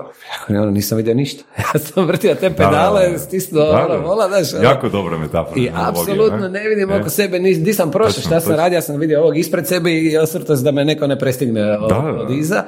ja 0.51 0.59
ono, 0.61 0.71
nisam 0.71 0.99
vidio 0.99 1.15
ništa. 1.15 1.45
Ja 1.75 1.81
sam 1.81 2.07
vrtio 2.07 2.35
te 2.35 2.51
pedale, 2.51 3.19
stisnuo 3.19 3.65
ono, 3.65 3.99
vola, 3.99 4.29
znaš. 4.29 4.55
Ono. 4.55 4.63
Jako 4.63 4.89
dobra 4.89 5.19
metafora. 5.19 5.61
I 5.61 5.71
apsolutno 5.75 6.49
ne 6.49 6.69
vidim 6.69 6.91
oko 6.93 7.07
e. 7.07 7.11
sebe, 7.11 7.39
di 7.39 7.73
sam 7.73 7.91
prošao, 7.91 8.23
šta 8.23 8.41
sam 8.41 8.57
radio, 8.57 8.77
ja 8.77 8.83
sam 8.83 8.97
vidio 8.97 9.21
ovog 9.21 9.39
ispred 9.39 9.67
sebe 9.67 9.93
i 9.93 10.19
osvrtao 10.19 10.57
se 10.57 10.63
da 10.63 10.73
me 10.73 10.85
neko 10.85 11.07
ne 11.07 11.19
prestigne 11.19 11.79
od 11.79 12.31
iza. 12.31 12.65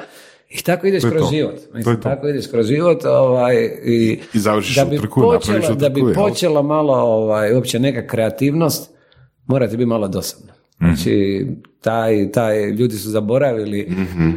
I 0.54 0.62
tako 0.62 0.86
ideš 0.86 1.02
kroz 1.02 1.30
život. 1.30 1.54
Mislim, 1.74 2.00
tako 2.00 2.28
ideš 2.28 2.46
kroz 2.46 2.66
život 2.66 3.04
ovaj, 3.04 3.56
i, 3.84 4.18
I 4.34 4.38
završiš 4.38 4.76
da 4.76 4.84
bi 4.84 4.98
trku, 4.98 5.20
počela, 5.20 5.74
Da 5.74 5.88
bi 5.88 6.02
počela 6.14 6.62
malo 6.62 6.94
ovaj, 6.94 7.54
uopće 7.54 7.78
neka 7.78 8.06
kreativnost, 8.06 8.90
morate 9.46 9.76
biti 9.76 9.86
malo 9.86 10.08
dosadno. 10.08 10.52
Znači, 10.78 11.46
taj, 11.80 12.32
taj, 12.32 12.70
ljudi 12.70 12.96
su 12.96 13.10
zaboravili 13.10 13.86
mm 13.90 14.32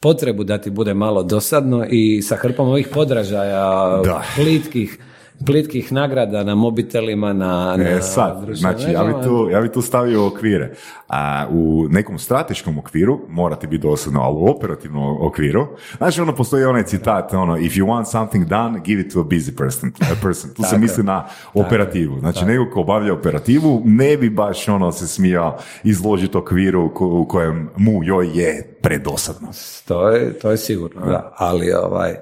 potrebu 0.00 0.44
da 0.44 0.58
ti 0.58 0.70
bude 0.70 0.94
malo 0.94 1.22
dosadno 1.22 1.86
i 1.90 2.22
sa 2.22 2.36
hrpom 2.36 2.68
ovih 2.68 2.88
podražaja 2.94 4.02
da. 4.04 4.24
plitkih 4.36 4.98
plitkih 5.46 5.92
nagrada 5.92 6.44
na 6.44 6.54
mobitelima, 6.54 7.32
na, 7.32 7.76
e, 7.80 8.02
sad, 8.02 8.46
znači, 8.54 8.90
ja 8.92 9.04
bi, 9.04 9.12
tu, 9.24 9.48
ja 9.52 9.60
bi 9.60 9.72
tu 9.72 9.82
stavio 9.82 10.26
okvire. 10.26 10.74
A 11.08 11.46
u 11.50 11.86
nekom 11.90 12.18
strateškom 12.18 12.78
okviru 12.78 13.20
morate 13.28 13.66
biti 13.66 13.82
dosadno, 13.82 14.20
ali 14.20 14.36
u 14.36 14.46
operativnom 14.46 15.26
okviru, 15.26 15.66
znači 15.96 16.20
ono 16.20 16.34
postoji 16.34 16.64
onaj 16.64 16.82
citat, 16.82 17.34
ono, 17.34 17.58
if 17.58 17.72
you 17.72 17.86
want 17.86 18.04
something 18.04 18.46
done, 18.46 18.80
give 18.84 19.00
it 19.00 19.12
to 19.12 19.20
a 19.20 19.24
busy 19.24 19.56
person. 19.56 19.92
A 20.00 20.14
person. 20.22 20.50
Tu 20.54 20.62
se 20.62 20.78
misli 20.78 21.04
na 21.04 21.26
operativu. 21.54 22.18
Znači, 22.18 22.44
neko 22.44 22.70
ko 22.74 22.80
obavlja 22.80 23.12
operativu, 23.12 23.82
ne 23.84 24.16
bi 24.16 24.30
baš 24.30 24.68
ono 24.68 24.92
se 24.92 25.08
smijao 25.08 25.58
izložiti 25.84 26.36
okviru 26.36 26.92
u 27.00 27.26
kojem 27.28 27.70
mu 27.76 28.04
joj 28.04 28.40
je 28.40 28.78
predosadno. 28.82 29.48
To 29.88 30.08
je, 30.10 30.38
to 30.38 30.50
je 30.50 30.56
sigurno, 30.56 31.06
da. 31.06 31.32
Ali 31.36 31.72
ovaj, 31.72 32.14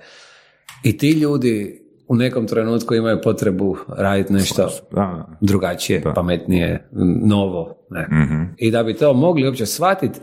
i 0.82 0.98
ti 0.98 1.10
ljudi 1.10 1.83
u 2.14 2.16
nekom 2.16 2.46
trenutku 2.46 2.94
imaju 2.94 3.20
potrebu 3.22 3.76
raditi 3.88 4.32
nešto 4.32 4.68
drugačije, 5.40 6.02
pametnije, 6.14 6.88
novo. 7.24 7.86
Ne. 7.90 8.06
Mhm. 8.24 8.42
I 8.56 8.70
da 8.70 8.82
bi 8.82 8.94
to 8.94 9.12
mogli 9.12 9.46
uopće 9.46 9.66
shvatiti, 9.66 10.20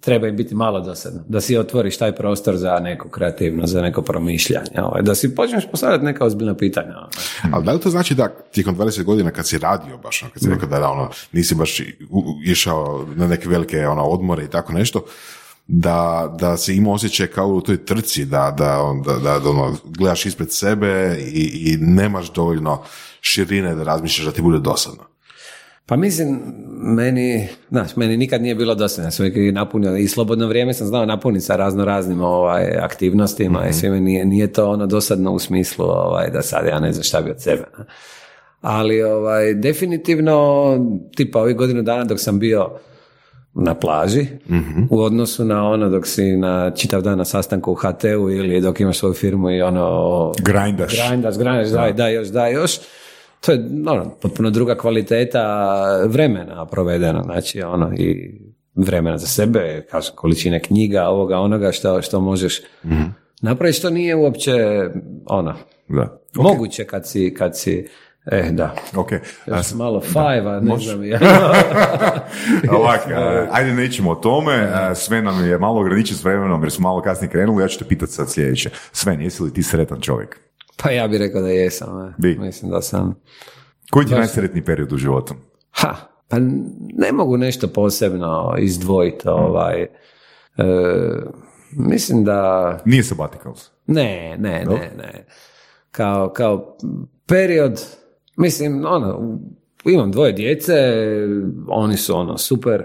treba 0.00 0.28
im 0.28 0.36
biti 0.36 0.54
malo 0.54 0.80
dosadno. 0.80 1.24
Da 1.28 1.40
si 1.40 1.56
otvoriš 1.56 1.98
taj 1.98 2.14
prostor 2.14 2.56
za 2.56 2.78
neko 2.78 3.08
kreativno, 3.08 3.66
za 3.66 3.82
neko 3.82 4.02
promišljanje. 4.02 4.82
Ovaj. 4.82 5.02
Da 5.02 5.14
si 5.14 5.34
počneš 5.34 5.70
postavljati 5.70 6.04
neka 6.04 6.24
ozbiljna 6.24 6.54
pitanja. 6.54 6.96
Ovaj. 6.96 7.52
Ali 7.52 7.64
da 7.64 7.72
li 7.72 7.80
to 7.80 7.90
znači 7.90 8.14
da 8.14 8.28
tijekom 8.28 8.76
20 8.76 9.02
godina 9.04 9.30
kad 9.30 9.46
si 9.46 9.58
radio 9.58 9.98
baš, 9.98 10.22
ono, 10.22 10.32
kad 10.32 10.42
si 10.42 10.50
rekao 10.50 10.68
da 10.68 10.90
ono, 10.90 11.10
nisi 11.32 11.54
baš 11.54 11.80
išao 12.44 13.06
na 13.16 13.26
neke 13.26 13.48
velike 13.48 13.86
ono, 13.86 14.02
odmore 14.02 14.44
i 14.44 14.48
tako 14.48 14.72
nešto, 14.72 15.04
da, 15.68 16.34
da 16.38 16.56
se 16.56 16.74
ima 16.74 16.92
osjećaj 16.92 17.26
kao 17.26 17.48
u 17.48 17.60
toj 17.60 17.84
trci, 17.84 18.24
da, 18.24 18.54
da, 18.58 18.82
da, 19.04 19.38
da 19.38 19.50
ono, 19.50 19.76
gledaš 19.84 20.26
ispred 20.26 20.52
sebe 20.52 21.16
i, 21.20 21.72
i 21.72 21.76
nemaš 21.80 22.32
dovoljno 22.32 22.82
širine 23.20 23.74
da 23.74 23.82
razmišljaš 23.82 24.26
da 24.26 24.32
ti 24.32 24.42
bude 24.42 24.58
dosadno. 24.58 25.04
Pa 25.86 25.96
mislim, 25.96 26.40
meni, 26.82 27.48
znaš, 27.70 27.96
meni 27.96 28.16
nikad 28.16 28.42
nije 28.42 28.54
bilo 28.54 28.74
dosadno, 28.74 29.06
ja 29.06 29.10
sam 29.10 29.26
uvijek 29.26 29.54
napunio 29.54 29.96
i 29.96 30.08
slobodno 30.08 30.46
vrijeme 30.46 30.74
sam 30.74 30.86
znao 30.86 31.06
napuniti 31.06 31.44
sa 31.44 31.56
razno 31.56 31.84
raznim 31.84 32.20
ovaj, 32.20 32.78
aktivnostima 32.78 33.58
mm-hmm. 33.58 33.70
i 33.70 33.74
sve 33.74 34.00
nije, 34.00 34.24
nije 34.24 34.52
to 34.52 34.70
ono 34.70 34.86
dosadno 34.86 35.32
u 35.32 35.38
smislu 35.38 35.84
ovaj, 35.84 36.30
da 36.30 36.42
sad 36.42 36.66
ja 36.66 36.80
ne 36.80 36.92
znam 36.92 37.04
šta 37.04 37.20
bi 37.20 37.30
od 37.30 37.42
sebe. 37.42 37.64
Ali 38.60 39.02
ovaj, 39.02 39.54
definitivno, 39.54 40.76
tipa 41.16 41.40
ovih 41.40 41.56
godinu 41.56 41.82
dana 41.82 42.04
dok 42.04 42.20
sam 42.20 42.38
bio 42.38 42.78
na 43.54 43.74
plaži 43.74 44.26
mm 44.48 44.86
u 44.90 45.00
odnosu 45.00 45.44
na 45.44 45.68
ono 45.68 45.88
dok 45.88 46.06
si 46.06 46.36
na 46.36 46.70
čitav 46.70 47.02
dan 47.02 47.18
na 47.18 47.24
sastanku 47.24 47.72
u 47.72 47.74
HT-u 47.74 48.30
ili 48.30 48.60
dok 48.60 48.80
imaš 48.80 48.98
svoju 48.98 49.14
firmu 49.14 49.50
i 49.50 49.62
ono 49.62 50.32
grindaš, 50.42 51.08
grindaš, 51.08 51.38
grindaš 51.38 51.68
daj, 51.68 51.92
daj 51.92 52.14
još, 52.14 52.28
daj 52.28 52.52
još. 52.52 52.78
To 53.40 53.52
je 53.52 53.58
ono, 53.86 54.10
potpuno 54.22 54.50
druga 54.50 54.74
kvaliteta 54.74 55.76
vremena 56.06 56.66
provedena, 56.66 57.22
znači 57.22 57.62
ono 57.62 57.92
i 57.98 58.40
vremena 58.74 59.18
za 59.18 59.26
sebe, 59.26 59.86
kažem, 59.90 60.12
količine 60.16 60.60
knjiga, 60.60 61.04
ovoga, 61.04 61.38
onoga 61.38 61.72
što, 61.72 62.02
što 62.02 62.20
možeš 62.20 62.60
mm 62.84 63.28
napraviti, 63.42 63.78
što 63.78 63.90
nije 63.90 64.16
uopće 64.16 64.52
ono, 65.26 65.54
da. 65.88 66.20
moguće 66.34 66.84
kad 66.84 67.08
si, 67.08 67.34
kad 67.38 67.58
si 67.58 67.88
E, 68.30 68.50
da. 68.50 68.74
Ok. 68.96 69.12
Još 69.46 69.74
malo 69.74 70.00
five, 70.00 70.46
a 70.46 70.60
ne 70.60 70.78
znam 70.78 71.04
ja. 71.12 71.18
Ovak, 72.78 73.00
ajde 73.56 73.74
nećemo 73.74 74.10
o 74.10 74.14
tome. 74.14 74.68
Sve 74.94 75.22
nam 75.22 75.44
je 75.44 75.58
malo 75.58 75.80
ograničen 75.80 76.16
s 76.16 76.24
vremenom 76.24 76.62
jer 76.62 76.72
smo 76.72 76.88
malo 76.88 77.02
kasnije 77.02 77.30
krenuli. 77.30 77.62
Ja 77.62 77.68
ću 77.68 77.78
te 77.78 77.84
pitati 77.84 78.12
sad 78.12 78.32
sljedeće. 78.32 78.70
Sven, 78.92 79.20
jesi 79.20 79.42
li 79.42 79.52
ti 79.52 79.62
sretan 79.62 80.00
čovjek? 80.00 80.40
Pa 80.82 80.90
ja 80.90 81.08
bih 81.08 81.18
rekao 81.18 81.42
da 81.42 81.48
jesam. 81.48 82.14
Bi. 82.18 82.38
Mislim 82.38 82.70
da 82.70 82.82
sam. 82.82 83.14
Koji 83.90 84.06
ti 84.06 84.12
je 84.12 84.18
najsretniji 84.18 84.64
period 84.64 84.92
u 84.92 84.96
životu? 84.96 85.34
Ha, 85.70 85.96
pa 86.28 86.36
ne 86.94 87.12
mogu 87.12 87.36
nešto 87.36 87.68
posebno 87.68 88.54
izdvojiti. 88.58 89.28
Ovaj, 89.28 89.82
e, 89.82 89.88
mislim 91.70 92.24
da... 92.24 92.78
Nije 92.84 93.04
sabbaticals? 93.04 93.70
Ne, 93.86 94.36
ne, 94.38 94.64
ne, 94.64 94.92
ne. 94.96 95.26
Kao, 95.90 96.32
kao 96.32 96.76
period 97.26 97.80
Mislim, 98.38 98.84
ono, 98.86 99.38
imam 99.84 100.10
dvoje 100.10 100.32
djece, 100.32 100.74
oni 101.68 101.96
su 101.96 102.16
ono 102.16 102.38
super, 102.38 102.84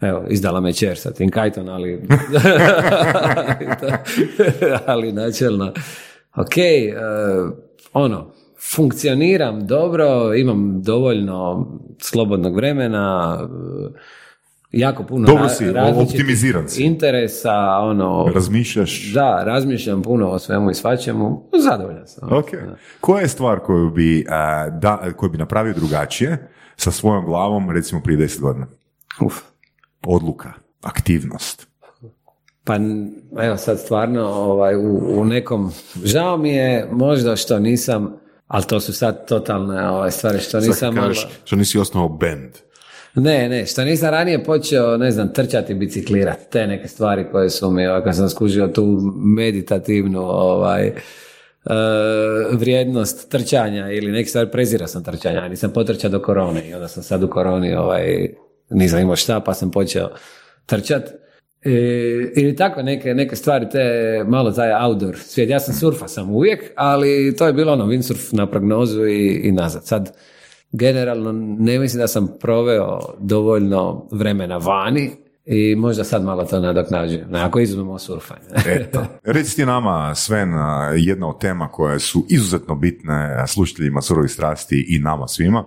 evo, 0.00 0.24
izdala 0.28 0.60
me 0.60 0.72
čer 0.72 0.98
sa 0.98 1.10
tim 1.10 1.30
kajton, 1.30 1.68
ali, 1.68 2.02
ali 4.86 5.12
načelno, 5.12 5.72
ok, 6.36 6.46
uh, 6.46 7.52
ono, 7.92 8.32
funkcioniram 8.74 9.66
dobro, 9.66 10.34
imam 10.34 10.82
dovoljno 10.82 11.66
slobodnog 11.98 12.56
vremena, 12.56 13.38
jako 14.72 15.04
puno 15.04 15.26
Dobro 15.26 15.48
si, 15.48 15.64
optimiziran 15.96 16.68
si. 16.68 16.82
interesa, 16.82 17.78
ono... 17.78 18.30
Razmišljaš? 18.34 19.12
Da, 19.14 19.42
razmišljam 19.44 20.02
puno 20.02 20.28
o 20.28 20.38
svemu 20.38 20.70
i 20.70 20.74
svačemu, 20.74 21.48
zadovoljan 21.58 22.06
sam. 22.06 22.32
Ok. 22.32 22.48
Koja 23.00 23.20
je 23.20 23.28
stvar 23.28 23.58
koju 23.58 23.90
bi, 23.90 24.24
da, 24.80 25.12
koju 25.16 25.30
bi 25.30 25.38
napravio 25.38 25.74
drugačije 25.74 26.50
sa 26.76 26.90
svojom 26.90 27.24
glavom, 27.24 27.70
recimo 27.70 28.00
prije 28.02 28.16
deset 28.16 28.40
godina? 28.40 28.66
Uf. 29.20 29.34
Odluka, 30.06 30.52
aktivnost. 30.82 31.68
Pa 32.64 32.76
evo 33.42 33.56
sad 33.56 33.80
stvarno 33.80 34.26
ovaj, 34.26 34.76
u, 34.76 35.20
u 35.20 35.24
nekom, 35.24 35.72
žao 36.04 36.36
mi 36.36 36.50
je 36.50 36.88
možda 36.92 37.36
što 37.36 37.58
nisam, 37.58 38.16
ali 38.46 38.64
to 38.64 38.80
su 38.80 38.92
sad 38.92 39.28
totalne 39.28 39.88
ovaj, 39.88 40.10
stvari 40.10 40.38
što 40.38 40.60
nisam... 40.60 40.94
Kažeš, 40.94 41.28
što 41.44 41.56
nisi 41.56 41.78
osnovao 41.78 42.08
band. 42.08 42.50
Ne, 43.14 43.48
ne, 43.48 43.66
što 43.66 43.84
nisam 43.84 44.10
ranije 44.10 44.44
počeo, 44.44 44.96
ne 44.96 45.10
znam, 45.10 45.32
trčati, 45.32 45.74
biciklirati, 45.74 46.50
te 46.50 46.66
neke 46.66 46.88
stvari 46.88 47.24
koje 47.32 47.50
su 47.50 47.70
mi, 47.70 47.82
kad 48.04 48.16
sam 48.16 48.28
skužio 48.28 48.68
tu 48.68 48.98
meditativnu, 49.36 50.20
ovaj, 50.20 50.88
uh, 50.88 51.72
vrijednost 52.52 53.30
trčanja 53.30 53.90
ili 53.90 54.12
neke 54.12 54.28
stvari, 54.28 54.50
prezira 54.50 54.86
sam 54.86 55.04
trčanja, 55.04 55.48
nisam 55.48 55.72
potrčao 55.72 56.10
do 56.10 56.22
korone 56.22 56.68
i 56.68 56.74
onda 56.74 56.88
sam 56.88 57.02
sad 57.02 57.22
u 57.22 57.28
koroni, 57.28 57.74
ovaj, 57.74 58.28
nisam 58.70 59.00
imao 59.00 59.16
šta, 59.16 59.40
pa 59.40 59.54
sam 59.54 59.70
počeo 59.70 60.10
trčat. 60.66 61.10
E, 61.64 61.70
ili 62.36 62.56
tako 62.56 62.82
neke, 62.82 63.14
neke 63.14 63.36
stvari, 63.36 63.68
te 63.70 64.24
malo 64.26 64.50
taj 64.50 64.84
outdoor 64.84 65.16
svijet. 65.18 65.50
Ja 65.50 65.60
sam 65.60 65.74
surfa 65.74 66.08
sam 66.08 66.30
uvijek, 66.30 66.72
ali 66.76 67.36
to 67.36 67.46
je 67.46 67.52
bilo 67.52 67.72
ono 67.72 67.86
windsurf 67.86 68.36
na 68.36 68.50
prognozu 68.50 69.06
i, 69.06 69.40
i 69.44 69.52
nazad. 69.52 69.84
Sad, 69.84 70.16
generalno 70.72 71.32
ne 71.58 71.78
mislim 71.78 72.00
da 72.00 72.08
sam 72.08 72.28
proveo 72.40 72.98
dovoljno 73.18 74.08
vremena 74.10 74.56
vani 74.56 75.10
i 75.44 75.76
možda 75.76 76.04
sad 76.04 76.24
malo 76.24 76.44
to 76.44 76.60
nadoknađujem, 76.60 77.34
ako 77.34 77.60
izuzmemo 77.60 77.98
surfanje. 77.98 78.40
Eto. 78.80 79.04
Reci 79.24 79.56
ti 79.56 79.66
nama, 79.66 80.14
Sven, 80.14 80.52
jedna 80.96 81.28
od 81.28 81.40
tema 81.40 81.68
koje 81.68 82.00
su 82.00 82.26
izuzetno 82.28 82.74
bitne 82.74 83.44
slušateljima 83.46 84.00
surovih 84.00 84.30
strasti 84.30 84.86
i 84.88 84.98
nama 84.98 85.28
svima, 85.28 85.64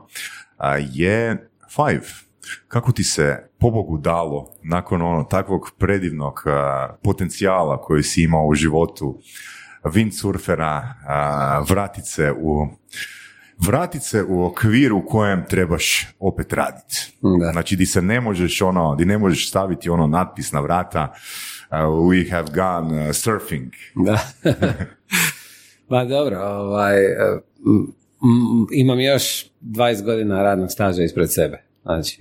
je 0.91 1.49
Five. 1.75 2.07
Kako 2.67 2.91
ti 2.91 3.03
se 3.03 3.49
pobogu 3.59 3.97
dalo 3.97 4.47
nakon 4.63 5.01
ono 5.01 5.23
takvog 5.23 5.71
predivnog 5.77 6.43
potencijala 7.03 7.81
koji 7.81 8.03
si 8.03 8.23
imao 8.23 8.45
u 8.45 8.55
životu 8.55 9.19
windsurfera, 9.83 10.81
vratice 11.69 12.31
u 12.31 12.67
vratiti 13.67 14.05
se 14.05 14.23
u 14.23 14.45
okvir 14.45 14.93
u 14.93 15.05
kojem 15.05 15.45
trebaš 15.49 16.07
opet 16.19 16.53
raditi. 16.53 17.17
Znači, 17.51 17.75
di 17.75 17.85
se 17.85 18.01
ne 18.01 18.21
možeš 18.21 18.61
ono, 18.61 18.95
di 18.95 19.05
ne 19.05 19.17
možeš 19.17 19.49
staviti 19.49 19.89
ono 19.89 20.07
natpis 20.07 20.51
na 20.51 20.59
vrata 20.59 21.13
uh, 21.71 21.77
we 21.77 22.31
have 22.31 22.47
gone 22.53 23.09
uh, 23.09 23.15
surfing. 23.15 23.71
Da. 23.95 24.19
pa 25.89 26.05
dobro, 26.05 26.39
ovaj, 26.39 26.95
uh, 27.05 27.41
imam 28.73 28.99
još 28.99 29.45
20 29.61 30.03
godina 30.03 30.43
radnog 30.43 30.71
staža 30.71 31.03
ispred 31.03 31.33
sebe. 31.33 31.63
Znači, 31.83 32.17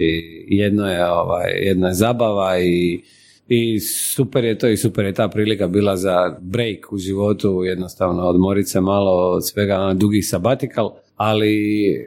jedno 0.49 0.91
je, 0.91 1.07
ovaj, 1.07 1.51
jedno 1.51 1.87
je 1.87 1.95
zabava 1.95 2.59
i 2.59 3.03
i 3.49 3.81
super 3.81 4.45
je 4.45 4.59
to 4.59 4.69
i 4.69 4.77
super 4.77 5.05
je 5.05 5.13
ta 5.13 5.29
prilika 5.29 5.69
bila 5.69 5.97
za 5.97 6.37
break 6.41 6.93
u 6.93 6.99
životu, 6.99 7.65
jednostavno 7.65 8.23
odmorit 8.23 8.69
se 8.69 8.81
malo 8.81 9.33
od 9.33 9.49
svega 9.49 9.81
ono, 9.81 9.95
dugi 9.95 10.23
sabatikal, 10.23 10.95
ali 11.17 11.87
e, 11.91 12.05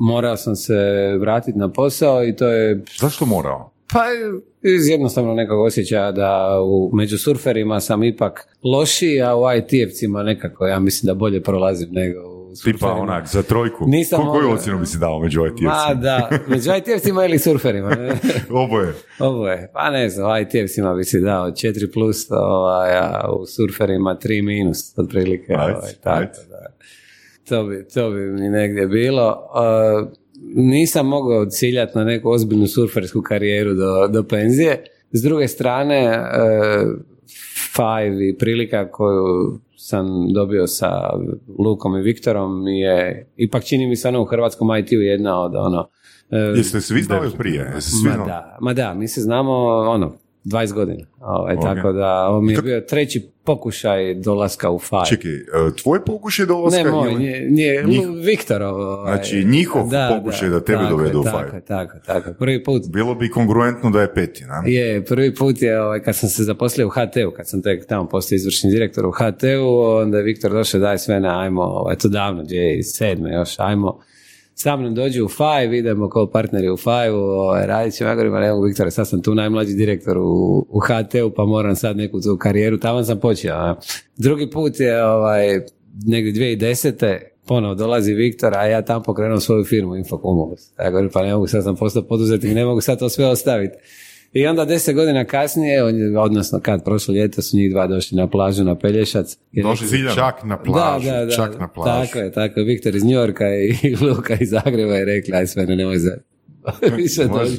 morao 0.00 0.36
sam 0.36 0.56
se 0.56 0.74
vratiti 1.20 1.58
na 1.58 1.72
posao 1.72 2.24
i 2.24 2.36
to 2.36 2.48
je... 2.48 2.84
Zašto 3.00 3.26
morao? 3.26 3.72
Pa 3.92 4.04
iz 4.62 4.88
jednostavno 4.88 5.34
nekog 5.34 5.60
osjećaja 5.60 6.12
da 6.12 6.60
u, 6.62 6.90
među 6.92 7.18
surferima 7.18 7.80
sam 7.80 8.04
ipak 8.04 8.48
lošiji, 8.62 9.22
a 9.22 9.36
u 9.36 9.40
IT-evcima 9.40 10.22
nekako 10.22 10.66
ja 10.66 10.78
mislim 10.78 11.06
da 11.06 11.14
bolje 11.14 11.42
prolazim 11.42 11.88
nego 11.92 12.20
u 12.20 12.56
surferima. 12.56 12.78
Tipa 12.78 12.92
onak, 12.92 13.26
za 13.26 13.42
trojku. 13.42 13.84
Nisam 13.86 14.26
Koju 14.30 14.50
ocjenu 14.50 14.78
bi 14.78 14.86
si 14.86 14.98
dao 14.98 15.18
među 15.18 15.40
IT-evcima? 15.40 15.86
Ma 15.88 15.94
da, 15.94 16.30
među 16.48 16.70
IT-evcima 16.70 17.24
ili 17.24 17.38
surferima? 17.38 17.96
Oboje. 18.64 18.94
Oboje. 19.18 19.70
Pa 19.72 19.90
ne 19.90 20.08
znam, 20.08 20.30
u 20.30 20.34
IT-evcima 20.34 20.96
bi 20.96 21.04
si 21.04 21.20
dao 21.20 21.50
4 21.50 21.92
plus, 21.92 22.30
ovaj, 22.30 22.96
a 22.96 23.30
u 23.40 23.46
surferima 23.46 24.16
3 24.24 24.42
minus, 24.42 24.98
otprilike. 24.98 25.54
Ovaj, 25.54 25.92
tako, 26.02 26.36
da 26.48 26.78
to 27.48 27.64
bi, 27.64 27.84
to 27.94 28.10
bi 28.10 28.20
mi 28.20 28.48
negdje 28.48 28.86
bilo. 28.86 29.36
nisam 30.54 31.06
mogao 31.06 31.46
ciljati 31.46 31.98
na 31.98 32.04
neku 32.04 32.30
ozbiljnu 32.30 32.66
surfersku 32.66 33.22
karijeru 33.22 33.74
do, 33.74 34.08
do 34.08 34.22
penzije. 34.22 34.84
S 35.12 35.22
druge 35.22 35.48
strane, 35.48 36.18
uh, 36.18 36.90
Five 37.76 38.28
i 38.28 38.38
prilika 38.38 38.90
koju 38.90 39.58
sam 39.76 40.32
dobio 40.32 40.66
sa 40.66 41.10
Lukom 41.58 41.96
i 41.96 42.02
Viktorom 42.02 42.68
je, 42.68 43.26
ipak 43.36 43.64
čini 43.64 43.86
mi 43.86 43.96
se 43.96 44.08
ono 44.08 44.22
u 44.22 44.24
hrvatskom 44.24 44.68
IT-u 44.76 45.00
jedna 45.00 45.40
od 45.40 45.54
ono... 45.54 45.88
Uh, 46.30 46.56
Jeste 46.58 46.80
svi 46.80 47.02
znali 47.02 47.30
prije? 47.38 47.74
ma, 48.04 48.24
da, 48.24 48.58
ma 48.60 48.74
da, 48.74 48.94
mi 48.94 49.08
se 49.08 49.20
znamo 49.20 49.52
ono, 49.66 50.18
20 50.48 50.72
godina. 50.72 51.06
Ovaj, 51.20 51.56
Tako 51.62 51.92
da 51.92 52.26
ovo 52.28 52.40
mi 52.40 52.52
je 52.52 52.62
bio 52.62 52.80
treći 52.80 53.30
pokušaj 53.44 54.14
dolaska 54.14 54.70
u 54.70 54.78
Five. 54.78 55.06
Čekaj, 55.08 55.32
e, 55.32 55.42
tvoj 55.82 56.04
pokušaj 56.04 56.46
dolaska? 56.46 56.82
Ne 56.82 56.90
moj, 56.90 57.14
nije, 57.14 57.50
nije 57.50 57.84
Njih... 57.84 58.08
Viktorov. 58.24 58.80
Ovaj, 58.80 59.16
znači 59.16 59.44
njihov 59.44 59.88
da, 59.88 60.18
pokušaj 60.18 60.48
da, 60.48 60.54
da 60.54 60.64
tebe 60.64 60.82
dovedu 60.90 61.20
u 61.20 61.22
Five. 61.22 61.32
Tako, 61.32 61.60
tako, 61.66 61.98
tako. 62.06 62.32
Prvi 62.38 62.64
put. 62.64 62.82
Bilo 62.88 63.14
bi 63.14 63.30
kongruentno 63.30 63.90
da 63.90 64.00
je 64.00 64.14
peti, 64.14 64.44
ne? 64.44 64.72
Je, 64.72 65.04
prvi 65.04 65.34
put 65.34 65.62
je 65.62 65.82
ovaj, 65.82 66.02
kad 66.02 66.16
sam 66.16 66.28
se 66.28 66.44
zaposlio 66.44 66.86
u 66.86 66.90
HT-u, 66.90 67.30
kad 67.36 67.48
sam 67.48 67.62
tek 67.62 67.86
tamo 67.86 68.08
postao 68.08 68.36
izvršni 68.36 68.70
direktor 68.70 69.06
u 69.06 69.10
HT-u, 69.10 69.80
onda 69.80 70.16
je 70.16 70.22
Viktor 70.24 70.52
došao 70.52 70.80
daj 70.80 70.98
sve 70.98 71.20
na 71.20 71.40
ajmo, 71.40 71.62
ovaj, 71.62 71.96
to 71.96 72.08
davno, 72.08 72.42
2007. 72.42 73.32
još, 73.32 73.58
ajmo 73.58 74.00
sa 74.60 74.76
mnom 74.76 74.94
dođu 74.94 75.24
u 75.24 75.28
Five, 75.28 75.78
idemo 75.78 76.08
kao 76.08 76.30
partneri 76.30 76.70
u 76.70 76.76
Five, 76.76 77.12
ovaj, 77.12 77.66
radit 77.66 77.94
ćemo, 77.94 78.10
ja 78.10 78.14
govorim, 78.14 78.34
ali 78.34 78.46
evo 78.46 78.62
Viktore, 78.62 78.90
sad 78.90 79.08
sam 79.08 79.22
tu 79.22 79.34
najmlađi 79.34 79.74
direktor 79.74 80.18
u, 80.18 80.66
u 80.68 80.80
HT-u, 80.80 81.30
pa 81.30 81.44
moram 81.44 81.76
sad 81.76 81.96
neku 81.96 82.20
tu 82.20 82.36
karijeru, 82.38 82.78
tamo 82.78 83.04
sam 83.04 83.20
počeo. 83.20 83.76
Drugi 84.16 84.50
put 84.50 84.80
je 84.80 85.04
ovaj, 85.04 85.60
negdje 86.06 86.32
2010. 86.32 87.18
ponovo 87.46 87.74
dolazi 87.74 88.14
Viktor, 88.14 88.54
a 88.54 88.66
ja 88.66 88.82
tamo 88.82 89.02
pokrenuo 89.02 89.40
svoju 89.40 89.64
firmu 89.64 89.96
Infokumulus. 89.96 90.60
Ja 90.78 90.90
govorim, 90.90 91.10
pa 91.12 91.22
ne 91.22 91.34
mogu, 91.34 91.46
sad 91.46 91.64
sam 91.64 91.76
postao 91.76 92.02
poduzetnik, 92.02 92.54
ne 92.54 92.64
mogu 92.64 92.80
sad 92.80 92.98
to 92.98 93.08
sve 93.08 93.26
ostaviti. 93.26 93.74
I 94.32 94.46
onda 94.46 94.64
deset 94.64 94.94
godina 94.94 95.24
kasnije, 95.24 95.82
odnosno 96.18 96.60
kad 96.60 96.84
prošlo 96.84 97.14
ljeto 97.14 97.42
su 97.42 97.56
njih 97.56 97.70
dva 97.70 97.86
došli 97.86 98.16
na 98.16 98.26
plažu 98.26 98.64
na 98.64 98.78
Pelješac. 98.78 99.38
Došli 99.62 99.88
čak 100.14 100.44
na 100.44 100.62
plažu, 100.62 101.06
da, 101.06 101.12
da, 101.12 101.24
da, 101.24 101.36
čak 101.36 101.60
na 101.60 101.68
plažu. 101.68 102.06
Tako 102.06 102.18
je, 102.18 102.32
tako 102.32 102.60
je. 102.60 102.66
Viktor 102.66 102.96
iz 102.96 103.04
Njorka 103.04 103.44
i 103.54 103.96
Luka 104.04 104.36
iz 104.40 104.50
Zagreba 104.50 104.94
je 104.94 105.04
rekli, 105.04 105.34
aj 105.34 105.46
sve, 105.46 105.66
ne 105.66 105.76
nemoj 105.76 105.98
za... 105.98 106.10
Više 106.96 107.24
dođi, 107.24 107.58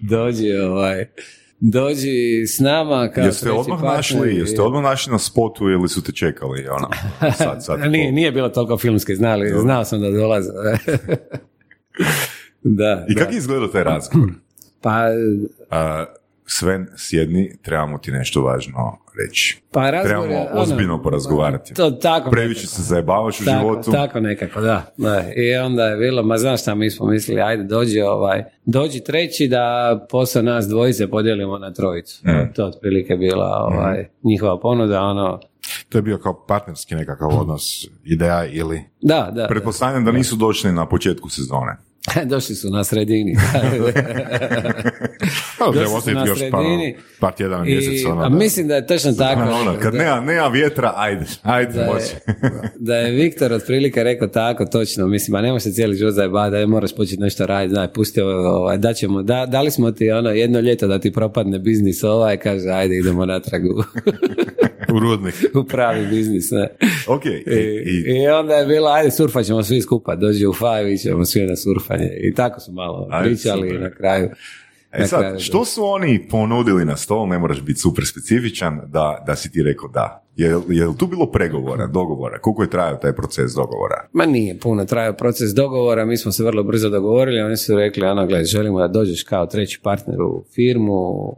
dođi, 0.00 0.52
ovaj, 0.52 1.06
dođi 1.60 2.46
s 2.46 2.58
nama 2.58 3.10
kao 3.14 3.24
jeste 3.24 3.50
odmah 3.50 3.82
našli, 3.82 4.36
jeste 4.36 4.62
odmah 4.62 4.82
našli 4.82 5.12
na 5.12 5.18
spotu 5.18 5.68
ili 5.68 5.88
su 5.88 6.02
te 6.02 6.12
čekali 6.12 6.68
ono, 6.68 6.88
sad, 7.38 7.64
sad 7.64 7.90
nije, 7.90 8.12
nije 8.12 8.32
bilo 8.32 8.48
toliko 8.48 8.78
filmski 8.78 9.14
znali, 9.14 9.60
znao 9.60 9.84
sam 9.84 10.00
da 10.00 10.10
dolaze 10.10 10.50
da, 12.62 13.06
i 13.08 13.14
kako 13.14 13.32
je 13.32 13.38
izgledao 13.38 13.68
taj 13.68 13.84
razgovor? 13.84 14.30
Pa... 14.80 15.04
A, 15.70 16.04
Sven, 16.50 16.86
sjedni, 16.96 17.56
trebamo 17.62 17.98
ti 17.98 18.10
nešto 18.10 18.42
važno 18.42 18.98
reći. 19.18 19.62
Pa 19.72 19.90
Trebamo 20.02 20.24
ono, 20.24 20.46
ozbiljno 20.52 21.02
porazgovarati. 21.02 21.74
To, 21.74 21.90
tako 21.90 22.30
Previše 22.30 22.66
se 22.66 22.82
zajebavaš 22.82 23.40
u 23.40 23.44
tako, 23.44 23.60
životu. 23.60 23.92
Tako 23.92 24.20
nekako, 24.20 24.60
da, 24.60 24.94
da. 24.96 25.24
I 25.36 25.56
onda 25.56 25.86
je 25.86 25.96
bilo, 25.96 26.22
ma 26.22 26.38
znaš 26.38 26.60
šta, 26.62 26.74
mi 26.74 26.90
smo 26.90 27.06
mislili, 27.06 27.40
ajde 27.40 27.64
dođi, 27.64 28.00
ovaj, 28.00 28.44
dođi 28.64 29.00
treći 29.00 29.48
da 29.48 29.98
posao 30.10 30.42
nas 30.42 30.68
dvojice 30.68 31.10
podijelimo 31.10 31.58
na 31.58 31.72
trojicu. 31.72 32.22
Mm. 32.24 32.52
To 32.54 32.62
je 32.62 32.68
otprilike 32.68 33.16
bila 33.16 33.68
ovaj, 33.70 34.02
mm. 34.02 34.28
njihova 34.28 34.60
ponuda, 34.60 35.02
ono, 35.02 35.40
to 35.88 35.98
je 35.98 36.02
bio 36.02 36.18
kao 36.18 36.46
partnerski 36.46 36.94
nekakav 36.94 37.40
odnos, 37.40 37.62
ideja 38.04 38.46
ili... 38.46 38.82
Da, 39.00 39.30
da. 39.34 39.46
Pretpostavljam 39.46 40.04
da 40.04 40.12
nisu 40.12 40.36
došli 40.36 40.72
na 40.72 40.88
početku 40.88 41.28
sezone. 41.28 41.76
Došli 42.24 42.54
su 42.54 42.70
na 42.70 42.84
sredini. 42.84 43.36
Došli 45.74 46.00
su 46.02 46.10
na 46.10 46.26
sredini. 46.36 46.96
Par, 47.20 47.32
tjedana 47.32 47.64
mjesec. 47.64 48.06
Ono, 48.06 48.30
mislim 48.30 48.68
da 48.68 48.74
je 48.74 48.86
točno 48.86 49.12
tako. 49.12 49.40
Ono, 49.40 49.74
kad 49.82 49.94
nema, 49.94 50.20
nema 50.20 50.48
vjetra, 50.48 50.92
ajde, 50.96 51.24
ajde 51.42 51.72
da 51.72 51.86
moći. 51.86 52.14
Je, 52.26 52.34
da 52.88 52.96
je 52.96 53.10
Viktor 53.10 53.52
otprilike 53.52 54.04
rekao 54.04 54.28
tako, 54.28 54.64
točno, 54.66 55.06
mislim, 55.06 55.34
a 55.34 55.40
nema 55.40 55.60
se 55.60 55.72
cijeli 55.72 55.96
život 55.96 56.14
zajebati, 56.14 56.50
da 56.50 56.58
je 56.58 56.66
moraš 56.66 56.96
početi 56.96 57.22
nešto 57.22 57.46
raditi, 57.46 57.74
znaj, 57.74 57.88
pusti 57.92 58.20
ovaj, 58.20 58.78
da 58.78 58.92
ćemo, 58.92 59.22
da, 59.22 59.46
dali 59.46 59.70
smo 59.70 59.90
ti 59.90 60.10
ono 60.10 60.30
jedno 60.30 60.60
ljeto 60.60 60.86
da 60.86 60.98
ti 60.98 61.12
propadne 61.12 61.58
biznis 61.58 62.04
ovaj, 62.04 62.36
kaže, 62.36 62.68
ajde, 62.70 62.96
idemo 62.96 63.26
natrag 63.26 63.62
u, 64.92 64.94
u 64.96 64.98
rudnik. 64.98 65.34
u 65.54 65.64
pravi 65.64 66.06
biznis, 66.06 66.50
ne. 66.50 66.68
Ok. 67.08 67.24
I, 67.24 67.30
i, 67.86 68.22
I, 68.22 68.28
onda 68.28 68.54
je 68.54 68.66
bilo, 68.66 68.88
ajde, 68.88 69.10
surfat 69.10 69.46
ćemo 69.46 69.62
svi 69.62 69.82
skupa, 69.82 70.16
dođi 70.16 70.46
u 70.46 70.52
Five 70.52 70.94
i 70.94 70.98
ćemo 70.98 71.24
svi 71.24 71.46
na 71.46 71.56
surfanje. 71.56 72.10
I 72.20 72.34
tako 72.34 72.60
su 72.60 72.72
malo 72.72 73.08
pričali 73.22 73.78
na 73.78 73.90
kraju. 73.90 74.28
E 74.92 75.06
sad, 75.06 75.40
što 75.40 75.64
su 75.64 75.84
oni 75.84 76.26
ponudili 76.30 76.84
na 76.84 76.96
stol, 76.96 77.28
ne 77.28 77.38
moraš 77.38 77.62
biti 77.62 77.80
super 77.80 78.06
specifičan, 78.06 78.80
da, 78.86 79.24
da 79.26 79.36
si 79.36 79.52
ti 79.52 79.62
rekao 79.62 79.88
da. 79.88 80.24
Je, 80.36 80.60
je 80.68 80.86
li 80.86 80.96
tu 80.98 81.06
bilo 81.06 81.30
pregovora, 81.30 81.86
dogovora? 81.86 82.38
Koliko 82.38 82.62
je 82.62 82.70
trajao 82.70 82.96
taj 82.96 83.12
proces 83.12 83.52
dogovora? 83.52 84.08
Ma 84.12 84.26
nije 84.26 84.58
puno 84.58 84.84
trajao 84.84 85.12
proces 85.12 85.54
dogovora, 85.54 86.04
mi 86.04 86.16
smo 86.16 86.32
se 86.32 86.44
vrlo 86.44 86.62
brzo 86.62 86.88
dogovorili, 86.88 87.40
oni 87.40 87.56
su 87.56 87.76
rekli, 87.76 88.06
ono, 88.06 88.26
gledaj, 88.26 88.44
želimo 88.44 88.80
da 88.80 88.88
dođeš 88.88 89.22
kao 89.22 89.46
treći 89.46 89.80
partner 89.82 90.22
u 90.22 90.44
firmu, 90.54 91.36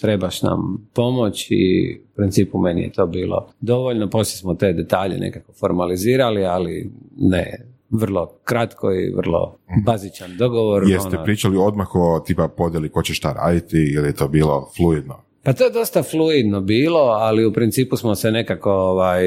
trebaš 0.00 0.42
nam 0.42 0.88
pomoć 0.94 1.46
i 1.50 1.96
u 2.04 2.16
principu 2.16 2.58
meni 2.58 2.82
je 2.82 2.92
to 2.92 3.06
bilo 3.06 3.46
dovoljno. 3.60 4.10
Poslije 4.10 4.38
smo 4.38 4.54
te 4.54 4.72
detalje 4.72 5.18
nekako 5.18 5.52
formalizirali, 5.52 6.44
ali 6.44 6.90
ne, 7.16 7.66
vrlo 7.90 8.38
kratko 8.44 8.92
i 8.92 9.12
vrlo 9.16 9.56
bazičan 9.86 10.36
dogovor. 10.36 10.82
Jeste 10.86 11.16
ono... 11.16 11.24
pričali 11.24 11.56
odmah 11.56 11.94
o 11.94 12.20
tipa 12.26 12.48
podjeli 12.48 12.88
ko 12.88 13.02
će 13.02 13.14
šta 13.14 13.32
raditi 13.32 13.76
ili 13.76 14.08
je 14.08 14.14
to 14.14 14.28
bilo 14.28 14.70
fluidno? 14.76 15.14
Pa 15.42 15.52
to 15.52 15.64
je 15.64 15.70
dosta 15.70 16.02
fluidno 16.02 16.60
bilo, 16.60 17.00
ali 17.00 17.46
u 17.46 17.52
principu 17.52 17.96
smo 17.96 18.14
se 18.14 18.30
nekako 18.30 18.70
ovaj, 18.72 19.24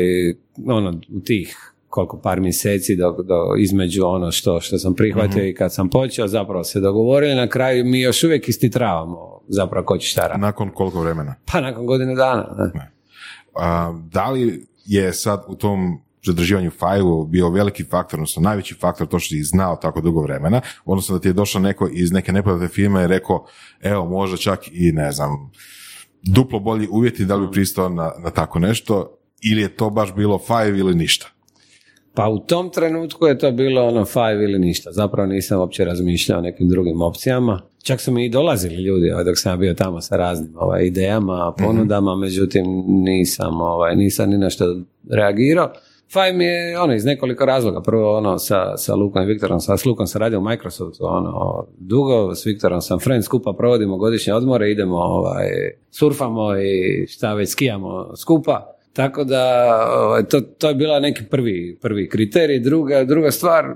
ono, 0.66 1.02
u 1.16 1.20
tih 1.20 1.74
koliko 1.98 2.20
par 2.22 2.40
mjeseci 2.42 2.96
do, 2.96 3.12
do, 3.12 3.56
između 3.60 4.06
ono 4.06 4.32
što, 4.32 4.62
što 4.62 4.78
sam 4.78 4.96
prihvatio 4.96 5.44
mm 5.44 5.48
i 5.48 5.54
kad 5.54 5.74
sam 5.74 5.90
počeo 5.90 6.28
zapravo 6.28 6.64
se 6.64 6.80
dogovorili 6.80 7.36
na 7.36 7.48
kraju 7.48 7.86
mi 7.86 8.02
još 8.02 8.24
uvijek 8.24 8.50
istitravamo 8.50 9.42
zapravo 9.48 9.86
ko 9.86 9.98
će 9.98 10.08
šta 10.08 10.22
raditi. 10.22 10.42
Nakon 10.42 10.70
koliko 10.70 11.02
vremena? 11.02 11.36
Pa 11.52 11.62
nakon 11.62 11.86
godine 11.86 12.16
dana. 12.16 12.72
Ne. 12.74 12.92
A, 13.56 13.94
da 14.12 14.30
li 14.30 14.68
je 14.86 15.14
sad 15.14 15.44
u 15.48 15.56
tom 15.56 16.00
zadrživanju 16.26 16.72
fajlu 16.72 17.26
bio 17.26 17.50
veliki 17.50 17.84
faktor, 17.84 18.20
odnosno 18.20 18.42
najveći 18.42 18.76
faktor 18.76 19.08
to 19.08 19.20
što 19.20 19.30
si 19.30 19.44
znao 19.44 19.76
tako 19.76 20.02
dugo 20.02 20.22
vremena, 20.22 20.62
odnosno 20.86 21.16
da 21.16 21.22
ti 21.22 21.28
je 21.28 21.34
došao 21.34 21.62
neko 21.62 21.90
iz 21.94 22.12
neke 22.12 22.32
nepoznate 22.32 22.74
firme 22.74 23.04
i 23.04 23.08
rekao, 23.08 23.46
evo 23.82 24.06
možda 24.06 24.38
čak 24.38 24.60
i 24.72 24.92
ne 24.92 25.12
znam, 25.12 25.52
duplo 26.24 26.60
bolji 26.60 26.88
uvjeti 26.92 27.26
da 27.26 27.36
li 27.36 27.48
bi 27.48 27.54
pristao 27.54 27.90
na, 27.90 28.12
na 28.20 28.30
tako 28.30 28.60
nešto, 28.60 29.18
ili 29.42 29.62
je 29.62 29.76
to 29.76 29.90
baš 29.90 30.16
bilo 30.16 30.40
five 30.40 30.80
ili 30.80 30.96
ništa? 30.96 31.37
Pa 32.18 32.30
u 32.30 32.40
tom 32.40 32.70
trenutku 32.70 33.28
je 33.28 33.38
to 33.38 33.52
bilo 33.52 33.88
ono 33.88 34.06
five 34.06 34.44
ili 34.44 34.60
ništa. 34.60 34.92
Zapravo 34.92 35.28
nisam 35.28 35.60
uopće 35.60 35.86
razmišljao 35.86 36.40
o 36.40 36.42
nekim 36.42 36.70
drugim 36.70 37.02
opcijama. 37.02 37.62
Čak 37.84 38.02
su 38.02 38.12
mi 38.12 38.26
i 38.26 38.30
dolazili 38.30 38.76
ljudi 38.76 39.12
ovaj, 39.12 39.24
dok 39.24 39.38
sam 39.38 39.60
bio 39.60 39.74
tamo 39.74 40.02
sa 40.02 40.18
raznim 40.18 40.54
ovaj, 40.56 40.84
idejama, 40.84 41.54
ponudama, 41.58 42.16
međutim 42.16 42.66
nisam, 42.88 43.62
ovaj, 43.62 43.96
nisam 43.96 44.30
ni 44.30 44.38
na 44.38 44.50
što 44.50 44.66
reagirao. 45.10 45.72
Five 46.12 46.34
mi 46.34 46.46
je 46.46 46.80
ono 46.80 46.94
iz 46.94 47.06
nekoliko 47.06 47.46
razloga. 47.46 47.82
Prvo 47.82 48.18
ono 48.18 48.38
sa, 48.38 48.78
sa 48.78 48.96
Lukom 48.96 49.24
i 49.24 49.26
Viktorom, 49.26 49.60
sa, 49.60 49.78
s 49.78 49.86
Lukom 49.86 50.08
sam 50.08 50.22
radio 50.22 50.40
u 50.40 50.44
Microsoftu 50.44 51.06
ono, 51.06 51.66
dugo, 51.78 52.36
s 52.36 52.46
Viktorom 52.46 52.82
sam 52.82 53.00
friend, 53.00 53.24
skupa 53.24 53.54
provodimo 53.58 53.98
godišnje 53.98 54.34
odmore, 54.34 54.72
idemo 54.72 54.98
ovaj, 54.98 55.48
surfamo 55.92 56.58
i 56.58 57.06
šta 57.08 57.34
već 57.34 57.50
skijamo 57.50 58.16
skupa. 58.16 58.77
Tako 58.98 59.24
da 59.24 59.44
ovaj, 59.98 60.24
to, 60.24 60.42
to 60.42 60.70
je 60.70 60.76
bila 60.76 61.00
neki 61.00 61.24
prvi, 61.24 61.78
prvi 61.82 62.10
kriterij. 62.10 62.60
Druga, 62.60 63.04
druga 63.04 63.32
stvar, 63.32 63.76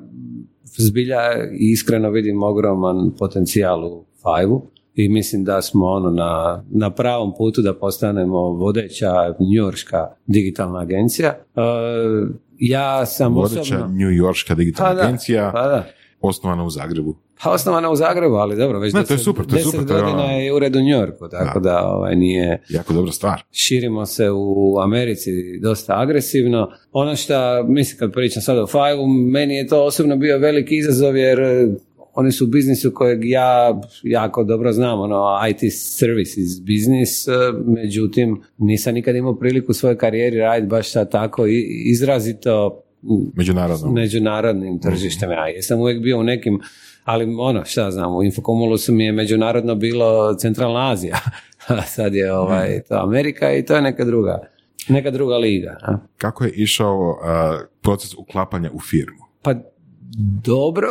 zbilja 0.63 1.19
iskreno 1.51 2.09
vidim 2.09 2.43
ogroman 2.43 3.11
potencijal 3.19 3.85
u 3.85 4.05
five 4.15 4.59
i 4.95 5.09
mislim 5.09 5.43
da 5.43 5.61
smo 5.61 5.85
ono 5.85 6.09
na, 6.09 6.63
na 6.69 6.89
pravom 6.91 7.33
putu 7.37 7.61
da 7.61 7.73
postanemo 7.73 8.39
vodeća 8.39 9.35
njujorška 9.39 10.07
digitalna 10.27 10.79
agencija. 10.79 11.37
Uh, 11.55 12.29
ja 12.57 13.05
sam 13.05 13.33
vodeća 13.33 13.61
osobno... 13.61 13.87
njujorška 13.87 14.55
digitalna 14.55 15.01
pa 15.01 15.07
agencija. 15.07 15.51
Pa 15.53 15.61
da. 15.61 15.85
Osnovana 16.21 16.63
u 16.63 16.69
Zagrebu. 16.69 17.15
Pa 17.43 17.51
osnovana 17.51 17.89
u 17.89 17.95
Zagrebu, 17.95 18.35
ali 18.35 18.55
dobro, 18.55 18.79
već 18.79 18.93
ne, 18.93 19.03
to 19.03 19.13
je 19.13 19.17
super, 19.17 19.45
to 19.45 19.55
je 19.55 19.63
super, 19.63 19.79
godina 19.79 20.23
ono- 20.23 20.39
je 20.39 20.53
ured 20.53 20.75
u 20.75 20.81
Njorku, 20.81 21.29
tako 21.29 21.59
da, 21.59 21.69
da 21.69 21.87
ovaj, 21.87 22.15
nije... 22.15 22.61
Jako 22.69 22.93
dobra 22.93 23.11
stvar. 23.11 23.43
Širimo 23.51 24.05
se 24.05 24.31
u 24.31 24.79
Americi 24.79 25.31
dosta 25.59 25.93
agresivno. 25.99 26.71
Ono 26.91 27.15
što, 27.15 27.63
mislim 27.67 27.99
kad 27.99 28.13
pričam 28.13 28.41
sada 28.41 28.63
o 28.63 28.67
Five, 28.67 29.07
meni 29.31 29.55
je 29.55 29.67
to 29.67 29.83
osobno 29.83 30.17
bio 30.17 30.37
veliki 30.37 30.77
izazov 30.77 31.17
jer 31.17 31.39
oni 32.13 32.31
su 32.31 32.45
u 32.45 32.47
biznisu 32.47 32.91
kojeg 32.93 33.29
ja 33.29 33.81
jako 34.03 34.43
dobro 34.43 34.71
znam, 34.71 34.99
ono 34.99 35.39
IT 35.49 35.73
services 35.73 36.61
biznis, 36.61 37.27
e, 37.27 37.31
međutim 37.65 38.41
nisam 38.57 38.93
nikad 38.93 39.15
imao 39.15 39.35
priliku 39.35 39.71
u 39.71 39.73
svojoj 39.73 39.97
karijeri 39.97 40.37
raditi 40.37 40.69
baš 40.69 40.91
sad 40.91 41.11
tako 41.11 41.45
izrazito 41.85 42.83
međunarodnim, 43.35 43.93
međunarodnim 43.93 44.79
tržištem. 44.79 45.31
Ja 45.31 45.47
jesam 45.47 45.79
uvijek 45.79 46.01
bio 46.01 46.19
u 46.19 46.23
nekim, 46.23 46.59
ali 47.03 47.35
ono, 47.39 47.65
šta 47.65 47.91
znam, 47.91 48.15
u 48.15 48.23
Infokomulusu 48.23 48.93
mi 48.93 49.05
je 49.05 49.11
međunarodno 49.11 49.75
bilo 49.75 50.33
Centralna 50.33 50.91
Azija, 50.91 51.17
a 51.67 51.81
sad 51.81 52.15
je 52.15 52.33
ovaj, 52.33 52.81
to 52.89 52.95
Amerika 52.95 53.53
i 53.53 53.65
to 53.65 53.75
je 53.75 53.81
neka 53.81 54.05
druga, 54.05 54.39
neka 54.89 55.11
druga 55.11 55.37
liga. 55.37 55.77
Kako 56.17 56.43
je 56.43 56.51
išao 56.51 57.17
proces 57.81 58.13
uklapanja 58.13 58.69
u 58.73 58.79
firmu? 58.79 59.25
Pa 59.41 59.53
dobro. 60.43 60.89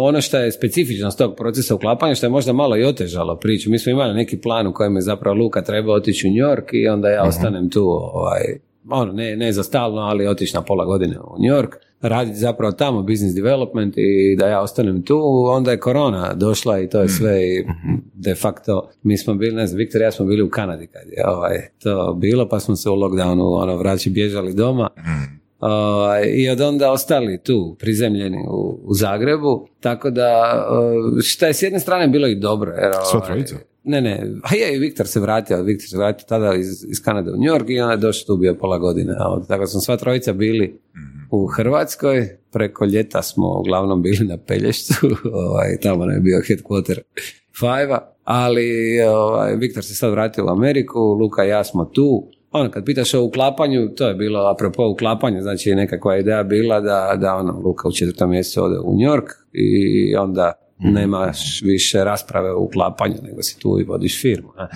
ono 0.00 0.20
što 0.20 0.38
je 0.38 0.52
specifičnost 0.52 1.18
tog 1.18 1.34
procesa 1.36 1.74
uklapanja, 1.74 2.14
što 2.14 2.26
je 2.26 2.30
možda 2.30 2.52
malo 2.52 2.76
i 2.76 2.84
otežalo 2.84 3.36
priču. 3.36 3.70
Mi 3.70 3.78
smo 3.78 3.92
imali 3.92 4.14
neki 4.14 4.40
plan 4.40 4.66
u 4.66 4.74
kojem 4.74 4.96
je 4.96 5.02
zapravo 5.02 5.36
Luka 5.36 5.62
treba 5.62 5.92
otići 5.92 6.28
u 6.28 6.30
New 6.30 6.48
York 6.48 6.68
i 6.72 6.88
onda 6.88 7.08
ja 7.08 7.20
mhm. 7.20 7.28
ostanem 7.28 7.70
tu, 7.70 7.84
ovaj, 7.88 8.42
ono, 8.90 9.12
ne, 9.12 9.36
ne 9.36 9.52
za 9.52 9.62
stalno, 9.62 10.00
ali 10.00 10.26
otići 10.26 10.54
na 10.54 10.62
pola 10.62 10.84
godine 10.84 11.18
u 11.18 11.36
New 11.38 11.56
York 11.56 11.72
raditi 12.02 12.38
zapravo 12.38 12.72
tamo 12.72 13.02
business 13.02 13.34
development 13.34 13.94
i 13.96 14.36
da 14.38 14.46
ja 14.46 14.60
ostanem 14.60 15.02
tu, 15.02 15.20
onda 15.46 15.70
je 15.70 15.80
korona 15.80 16.34
došla 16.34 16.80
i 16.80 16.88
to 16.88 17.00
je 17.00 17.08
sve 17.08 17.56
i 17.56 17.60
mhm. 17.60 17.94
de 18.14 18.34
facto 18.34 18.90
mi 19.02 19.18
smo 19.18 19.34
bili, 19.34 19.54
ne 19.54 19.66
znam, 19.66 19.78
Viktor 19.78 20.00
i 20.00 20.04
ja 20.04 20.10
smo 20.10 20.26
bili 20.26 20.42
u 20.42 20.50
Kanadi 20.50 20.86
kad 20.86 21.02
je 21.16 21.28
ovaj, 21.28 21.68
to 21.82 22.14
bilo, 22.20 22.48
pa 22.48 22.60
smo 22.60 22.76
se 22.76 22.90
u 22.90 22.94
lockdownu 22.94 23.62
ono, 23.62 23.76
vraći 23.76 24.10
bježali 24.10 24.54
doma. 24.54 24.88
Ovaj, 25.60 26.24
I 26.34 26.48
od 26.48 26.60
onda 26.60 26.92
ostali 26.92 27.38
tu, 27.38 27.76
prizemljeni 27.78 28.38
u, 28.50 28.80
u 28.84 28.94
Zagrebu, 28.94 29.68
tako 29.80 30.10
da 30.10 30.64
što 31.22 31.46
je 31.46 31.54
s 31.54 31.62
jedne 31.62 31.80
strane 31.80 32.08
bilo 32.08 32.26
i 32.26 32.34
dobro. 32.34 32.72
Jer, 32.72 32.92
ne, 33.84 34.00
ne, 34.00 34.26
a 34.42 34.54
je, 34.54 34.78
Viktor 34.78 35.06
se 35.06 35.20
vratio, 35.20 35.62
Viktor 35.62 35.88
se 35.88 35.96
vratio 35.96 36.26
tada 36.28 36.54
iz, 36.54 36.84
iz 36.88 37.02
Kanade 37.04 37.30
u 37.30 37.36
New 37.36 37.54
York 37.54 37.64
i 37.68 37.80
onda 37.80 37.92
je 37.92 37.98
došao 37.98 38.26
tu 38.26 38.36
bio 38.36 38.54
pola 38.54 38.78
godine. 38.78 39.14
Tako 39.48 39.66
smo 39.66 39.80
sva 39.80 39.96
trojica 39.96 40.32
bili 40.32 40.80
u 41.30 41.46
Hrvatskoj, 41.46 42.38
preko 42.52 42.84
ljeta 42.84 43.22
smo 43.22 43.58
uglavnom 43.58 44.02
bili 44.02 44.26
na 44.26 44.36
Pelješcu, 44.36 44.94
ovaj, 45.48 45.76
tamo 45.82 46.06
nam 46.06 46.14
je 46.14 46.20
bio 46.20 46.38
headquarter 46.38 46.98
five 47.58 47.98
ali 48.24 49.00
ovaj, 49.00 49.56
Viktor 49.56 49.84
se 49.84 49.94
sad 49.94 50.10
vratio 50.10 50.46
u 50.46 50.48
Ameriku, 50.48 51.00
Luka 51.00 51.44
i 51.44 51.48
ja 51.48 51.64
smo 51.64 51.84
tu, 51.84 52.28
ono, 52.50 52.70
kad 52.70 52.84
pitaš 52.84 53.14
o 53.14 53.24
uklapanju, 53.24 53.88
to 53.88 54.08
je 54.08 54.14
bilo 54.14 54.40
apropo 54.40 54.88
uklapanja, 54.88 55.42
znači 55.42 55.74
nekakva 55.74 56.18
ideja 56.18 56.42
bila 56.42 56.80
da, 56.80 57.16
da 57.20 57.34
ono, 57.34 57.60
Luka 57.64 57.88
u 57.88 57.92
četvrtom 57.92 58.30
mjesecu 58.30 58.64
ode 58.64 58.78
u 58.78 58.92
New 58.92 59.10
York 59.10 59.28
i 59.52 60.16
onda. 60.16 60.52
Nemaš 60.82 61.62
više 61.62 62.04
rasprave 62.04 62.52
o 62.52 62.60
uklapanju, 62.60 63.16
nego 63.22 63.42
si 63.42 63.58
tu 63.58 63.80
i 63.80 63.84
vodiš 63.84 64.20
firmu. 64.20 64.48
Ne? 64.58 64.68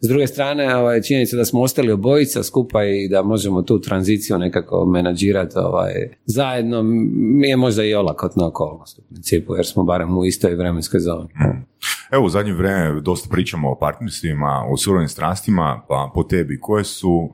S 0.00 0.08
druge 0.08 0.26
strane, 0.26 0.76
ovaj, 0.76 1.02
činjenica 1.02 1.36
da 1.36 1.44
smo 1.44 1.60
ostali 1.60 1.92
obojica 1.92 2.42
skupa 2.42 2.84
i 2.84 3.08
da 3.08 3.22
možemo 3.22 3.62
tu 3.62 3.80
tranziciju 3.80 4.38
nekako 4.38 4.86
menadžirati 4.86 5.54
ovaj, 5.58 5.92
zajedno, 6.24 6.82
mi 6.82 7.48
je 7.48 7.56
možda 7.56 7.84
i 7.84 7.94
olakotna 7.94 8.46
okolnost 8.46 8.98
u 8.98 9.02
principu, 9.10 9.56
jer 9.56 9.66
smo 9.66 9.84
barem 9.84 10.18
u 10.18 10.24
istoj 10.24 10.54
vremenskoj 10.54 11.00
zoni. 11.00 11.28
Hmm. 11.36 11.66
Evo, 12.10 12.24
u 12.24 12.28
zadnje 12.28 12.52
vrijeme 12.52 13.00
dosta 13.00 13.28
pričamo 13.30 13.70
o 13.70 13.78
partnerstvima, 13.78 14.64
o 14.70 14.76
surovim 14.76 15.08
strastima, 15.08 15.82
pa 15.88 16.10
po 16.14 16.22
tebi, 16.22 16.60
koje 16.60 16.84
su 16.84 17.30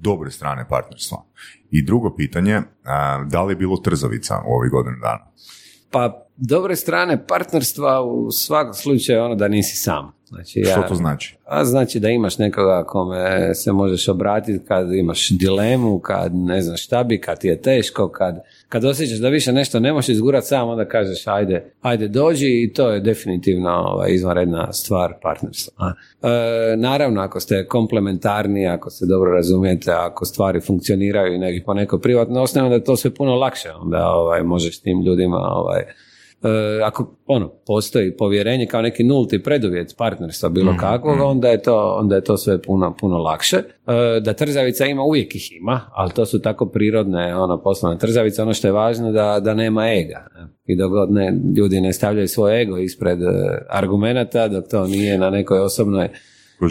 dobre 0.00 0.30
strane 0.30 0.66
partnerstva? 0.68 1.18
I 1.70 1.84
drugo 1.84 2.14
pitanje, 2.16 2.60
da 3.26 3.42
li 3.42 3.52
je 3.52 3.56
bilo 3.56 3.76
trzavica 3.76 4.42
u 4.46 4.52
ovih 4.52 4.70
godinu 4.70 4.96
dana? 5.02 5.32
Pa, 5.90 6.26
dobre 6.46 6.76
strane 6.76 7.26
partnerstva 7.26 8.02
u 8.02 8.30
svakom 8.30 8.74
slučaju 8.74 9.22
ono 9.22 9.34
da 9.34 9.48
nisi 9.48 9.76
sam. 9.76 10.12
Znači, 10.28 10.60
ja, 10.60 10.72
Što 10.72 10.82
to 10.88 10.94
znači? 10.94 11.36
A 11.44 11.64
znači 11.64 12.00
da 12.00 12.08
imaš 12.08 12.38
nekoga 12.38 12.84
kome 12.84 13.54
se 13.54 13.72
možeš 13.72 14.08
obratiti 14.08 14.64
kad 14.68 14.92
imaš 14.92 15.28
dilemu, 15.30 15.98
kad 15.98 16.34
ne 16.34 16.62
znaš 16.62 16.84
šta 16.84 17.04
bi, 17.04 17.20
kad 17.20 17.40
ti 17.40 17.48
je 17.48 17.62
teško, 17.62 18.08
kad, 18.08 18.42
kad 18.68 18.84
osjećaš 18.84 19.18
da 19.18 19.28
više 19.28 19.52
nešto 19.52 19.80
ne 19.80 19.92
možeš 19.92 20.08
izgurati 20.08 20.46
sam, 20.46 20.68
onda 20.68 20.84
kažeš 20.84 21.26
ajde, 21.26 21.72
ajde 21.80 22.08
dođi 22.08 22.46
i 22.46 22.72
to 22.72 22.90
je 22.90 23.00
definitivno 23.00 23.70
ovaj, 23.70 24.10
izvanredna 24.12 24.72
stvar 24.72 25.14
partnerstva. 25.22 25.92
E, 26.22 26.76
naravno, 26.76 27.20
ako 27.20 27.40
ste 27.40 27.66
komplementarni, 27.66 28.68
ako 28.68 28.90
se 28.90 29.06
dobro 29.06 29.32
razumijete, 29.32 29.92
ako 29.92 30.24
stvari 30.24 30.60
funkcioniraju 30.60 31.34
i 31.34 31.38
neki 31.38 31.64
po 31.64 31.74
nekoj 31.74 32.00
privatnoj 32.00 32.42
osnovi, 32.42 32.64
onda 32.64 32.76
je 32.76 32.84
to 32.84 32.96
sve 32.96 33.14
puno 33.14 33.34
lakše, 33.34 33.70
onda 33.70 34.08
ovaj, 34.08 34.42
možeš 34.42 34.80
tim 34.80 35.02
ljudima 35.02 35.38
ovaj, 35.38 35.82
ako 36.84 37.14
ono, 37.26 37.48
postoji 37.66 38.16
povjerenje 38.16 38.66
kao 38.66 38.82
neki 38.82 39.04
nulti 39.04 39.42
preduvjet 39.42 39.94
partnerstva 39.98 40.48
bilo 40.48 40.72
mm 40.72 40.76
kakvog, 40.76 41.14
mhm. 41.14 41.24
onda 41.24 41.48
je, 41.48 41.62
to, 41.62 41.96
onda 41.98 42.14
je 42.14 42.24
to 42.24 42.36
sve 42.36 42.62
puno, 42.62 42.96
puno 43.00 43.18
lakše. 43.18 43.56
E, 43.56 44.20
da 44.20 44.32
trzavica 44.32 44.86
ima, 44.86 45.02
uvijek 45.02 45.34
ih 45.34 45.52
ima, 45.52 45.80
ali 45.92 46.12
to 46.12 46.26
su 46.26 46.42
tako 46.42 46.66
prirodne 46.66 47.36
ono, 47.36 47.62
poslovne 47.62 47.98
trzavice. 47.98 48.42
Ono 48.42 48.54
što 48.54 48.68
je 48.68 48.72
važno 48.72 49.12
da, 49.12 49.40
da 49.40 49.54
nema 49.54 49.92
ega. 49.92 50.26
I 50.66 50.76
dok 50.76 50.92
ne, 51.10 51.34
ljudi 51.56 51.80
ne 51.80 51.92
stavljaju 51.92 52.28
svoj 52.28 52.62
ego 52.62 52.78
ispred 52.78 53.22
e, 53.22 53.26
argumenata, 53.68 54.48
dok 54.48 54.68
to 54.68 54.86
nije 54.86 55.18
na 55.18 55.30
nekoj 55.30 55.58
osobnoj 55.58 56.08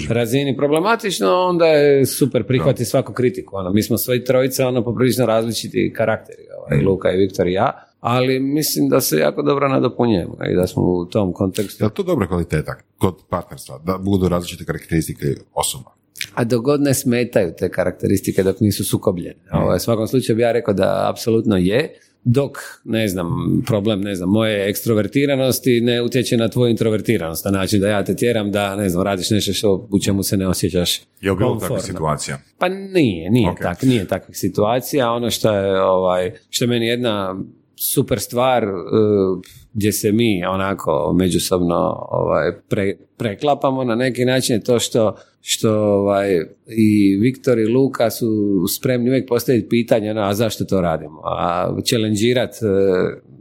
razini 0.10 0.58
problematično, 0.58 1.30
onda 1.30 1.66
je 1.66 2.06
super 2.06 2.48
prihvati 2.48 2.86
svaku 2.86 3.14
kritiku. 3.14 3.56
Ono, 3.56 3.70
mi 3.74 3.84
smo 3.84 3.98
svi 3.98 4.24
trojica 4.24 4.68
ono, 4.68 4.84
poprilično 4.84 5.26
različiti 5.26 5.94
karakteri, 5.96 6.44
ovaj, 6.58 6.82
mm. 6.82 6.88
Luka 6.88 7.12
i 7.12 7.18
Viktor 7.18 7.48
i 7.48 7.54
ja 7.54 7.91
ali 8.02 8.40
mislim 8.40 8.90
da 8.90 9.02
se 9.02 9.18
jako 9.18 9.42
dobro 9.42 9.70
nadopunjujemo 9.70 10.38
i 10.52 10.56
da 10.56 10.68
smo 10.68 10.84
u 10.84 11.06
tom 11.06 11.34
kontekstu. 11.34 11.84
Je 11.84 11.90
to 11.94 12.04
dobra 12.04 12.28
kvaliteta 12.28 12.76
kod 12.98 13.16
partnerstva, 13.30 13.80
da 13.86 13.98
budu 13.98 14.30
različite 14.30 14.66
karakteristike 14.66 15.26
osoba? 15.54 15.92
A 16.34 16.44
dok 16.44 16.64
god 16.64 16.82
ne 16.82 16.94
smetaju 16.94 17.54
te 17.58 17.70
karakteristike 17.70 18.44
dok 18.44 18.60
nisu 18.60 18.84
sukobljene. 18.84 19.36
Mm. 19.54 19.58
Ovo, 19.58 19.76
u 19.76 19.80
svakom 19.80 20.08
slučaju 20.08 20.36
bi 20.36 20.42
ja 20.42 20.52
rekao 20.52 20.74
da 20.74 21.10
apsolutno 21.10 21.58
je, 21.58 22.00
dok, 22.24 22.58
ne 22.84 23.08
znam, 23.08 23.62
problem, 23.68 24.02
ne 24.02 24.16
znam, 24.16 24.30
moje 24.30 24.70
ekstrovertiranosti 24.70 25.82
ne 25.82 26.02
utječe 26.02 26.38
na 26.38 26.48
tvoju 26.48 26.70
introvertiranost, 26.70 27.46
na 27.46 27.52
način 27.52 27.82
da 27.82 27.88
ja 27.88 28.04
te 28.04 28.16
tjeram 28.16 28.52
da, 28.52 28.76
ne 28.76 28.90
znam, 28.90 29.04
radiš 29.04 29.30
nešto 29.30 29.54
što, 29.54 29.88
u 29.92 30.00
čemu 30.00 30.24
se 30.24 30.38
ne 30.38 30.48
osjećaš 30.48 31.02
Je 31.22 31.32
li 31.32 31.38
bilo 31.38 31.56
takvih 31.56 31.82
situacija? 31.82 32.38
Pa 32.58 32.70
nije, 32.70 33.30
nije, 33.30 33.50
okay. 33.50 33.62
tak, 33.62 33.84
nije 33.84 34.08
takvih 34.08 34.38
situacija. 34.38 35.12
Ono 35.12 35.30
što 35.30 35.54
je, 35.54 35.82
ovaj, 35.82 36.32
što 36.50 36.64
je 36.66 36.70
meni 36.70 36.88
jedna 36.88 37.36
super 37.82 38.22
stvar 38.22 38.64
uh, 38.70 39.42
gdje 39.74 39.92
se 39.92 40.12
mi 40.12 40.46
onako 40.46 41.14
međusobno 41.16 42.08
ovaj, 42.12 42.52
pre, 42.70 42.96
preklapamo 43.18 43.84
na 43.84 43.96
neki 43.96 44.26
način 44.26 44.56
je 44.56 44.64
to 44.64 44.80
što, 44.80 45.16
što 45.42 45.72
ovaj, 45.74 46.40
i 46.68 47.18
Viktor 47.22 47.60
i 47.60 47.68
Luka 47.68 48.10
su 48.10 48.28
spremni 48.68 49.10
uvijek 49.10 49.28
postaviti 49.28 49.70
pitanje 49.70 50.12
ono, 50.12 50.22
a 50.22 50.34
zašto 50.34 50.66
to 50.66 50.82
radimo, 50.82 51.22
a 51.24 51.74
challengeirati 51.86 52.58
uh, 52.66 52.72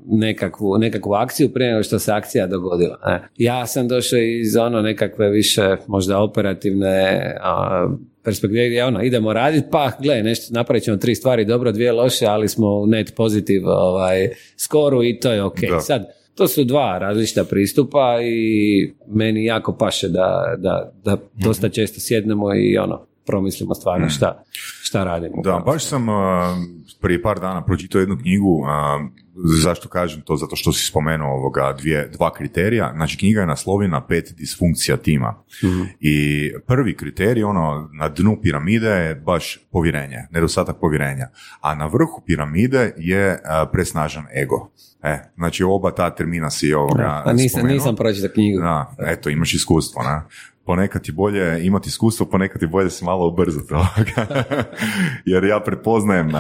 nekakvu, 0.07 0.79
nekakvu 0.79 1.13
akciju 1.13 1.49
prije 1.49 1.71
nego 1.71 1.83
što 1.83 1.99
se 1.99 2.13
akcija 2.13 2.47
dogodila. 2.47 2.99
Ne. 3.07 3.29
Ja 3.37 3.67
sam 3.67 3.89
došao 3.89 4.19
iz 4.19 4.57
ono 4.57 4.83
nekakve 4.83 5.31
više 5.31 5.77
možda 5.87 6.19
operativne 6.19 7.21
perspektive 8.25 8.85
ono, 8.85 9.03
idemo 9.03 9.33
raditi, 9.33 9.69
pa 9.71 9.91
gle, 10.03 10.23
nešto, 10.23 10.55
napravit 10.55 10.85
ćemo 10.85 10.97
tri 10.97 11.15
stvari 11.15 11.45
dobro, 11.45 11.73
dvije 11.73 11.93
loše, 11.93 12.27
ali 12.27 12.49
smo 12.49 12.67
u 12.67 12.87
net 12.87 13.15
pozitiv 13.17 13.63
ovaj, 13.67 14.29
skoru 14.57 15.05
i 15.05 15.21
to 15.21 15.33
je 15.33 15.43
ok. 15.43 15.59
Sad, 15.81 16.20
to 16.41 16.49
su 16.49 16.65
dva 16.65 16.99
različita 16.99 17.45
pristupa 17.45 18.19
i 18.23 18.93
meni 19.09 19.45
jako 19.45 19.77
paše 19.77 20.09
da, 20.09 20.55
da, 20.59 20.93
da 21.05 21.17
dosta 21.35 21.67
mhm. 21.67 21.73
često 21.73 22.01
sjednemo 22.01 22.55
i 22.55 22.79
ono, 22.79 23.07
promislimo 23.27 23.75
stvarno 23.75 24.07
mhm. 24.07 24.13
šta, 24.13 24.43
šta 24.83 25.05
radimo. 25.05 25.43
Da, 25.43 25.63
baš 25.67 25.85
sam 25.85 26.09
uh, 26.09 26.15
prije 27.01 27.23
par 27.23 27.41
dana 27.41 27.65
pročitao 27.65 27.99
jednu 28.01 28.19
knjigu, 28.23 28.53
uh, 28.53 28.67
zašto 29.35 29.89
kažem 29.89 30.23
to? 30.23 30.37
Zato 30.37 30.57
što 30.57 30.73
si 30.73 30.87
spomenuo 30.87 31.29
ovoga 31.29 31.75
dvije, 31.79 32.09
dva 32.09 32.33
kriterija. 32.33 32.93
Znači, 32.95 33.19
knjiga 33.19 33.41
je 33.41 33.47
naslovljena 33.47 34.07
pet 34.07 34.35
disfunkcija 34.37 34.97
tima. 34.97 35.43
Mhm. 35.65 35.83
I 36.01 36.51
prvi 36.67 36.97
kriterij, 36.97 37.45
ono, 37.45 37.91
na 37.93 38.09
dnu 38.09 38.39
piramide 38.43 38.89
je 38.89 39.15
baš 39.15 39.59
povjerenje, 39.73 40.27
nedostatak 40.31 40.77
povjerenja. 40.81 41.29
A 41.61 41.75
na 41.75 41.87
vrhu 41.87 42.23
piramide 42.27 42.95
je 42.97 43.33
uh, 43.33 43.69
presnažan 43.73 44.25
ego. 44.43 44.71
E, 45.03 45.19
znači 45.37 45.65
oba 45.65 45.91
ta 45.91 46.15
termina 46.15 46.51
si 46.51 46.75
ovoga 46.75 47.23
pa 47.25 47.33
nisam, 47.33 47.67
nisam 47.67 47.97
pročitao 47.97 48.31
knjigu. 48.35 48.61
Da, 48.61 48.95
eto, 49.07 49.31
imaš 49.31 49.55
iskustvo, 49.55 50.03
ne? 50.03 50.23
Ponekad 50.71 51.09
je 51.09 51.13
bolje 51.13 51.67
imati 51.67 51.89
iskustvo, 51.89 52.27
ponekad 52.27 52.63
je 52.63 52.69
bolje 52.69 52.91
se 52.91 53.05
malo 53.05 53.29
ubrzati. 53.29 53.75
Jer 55.33 55.45
ja 55.45 55.61
prepoznajem, 55.61 56.31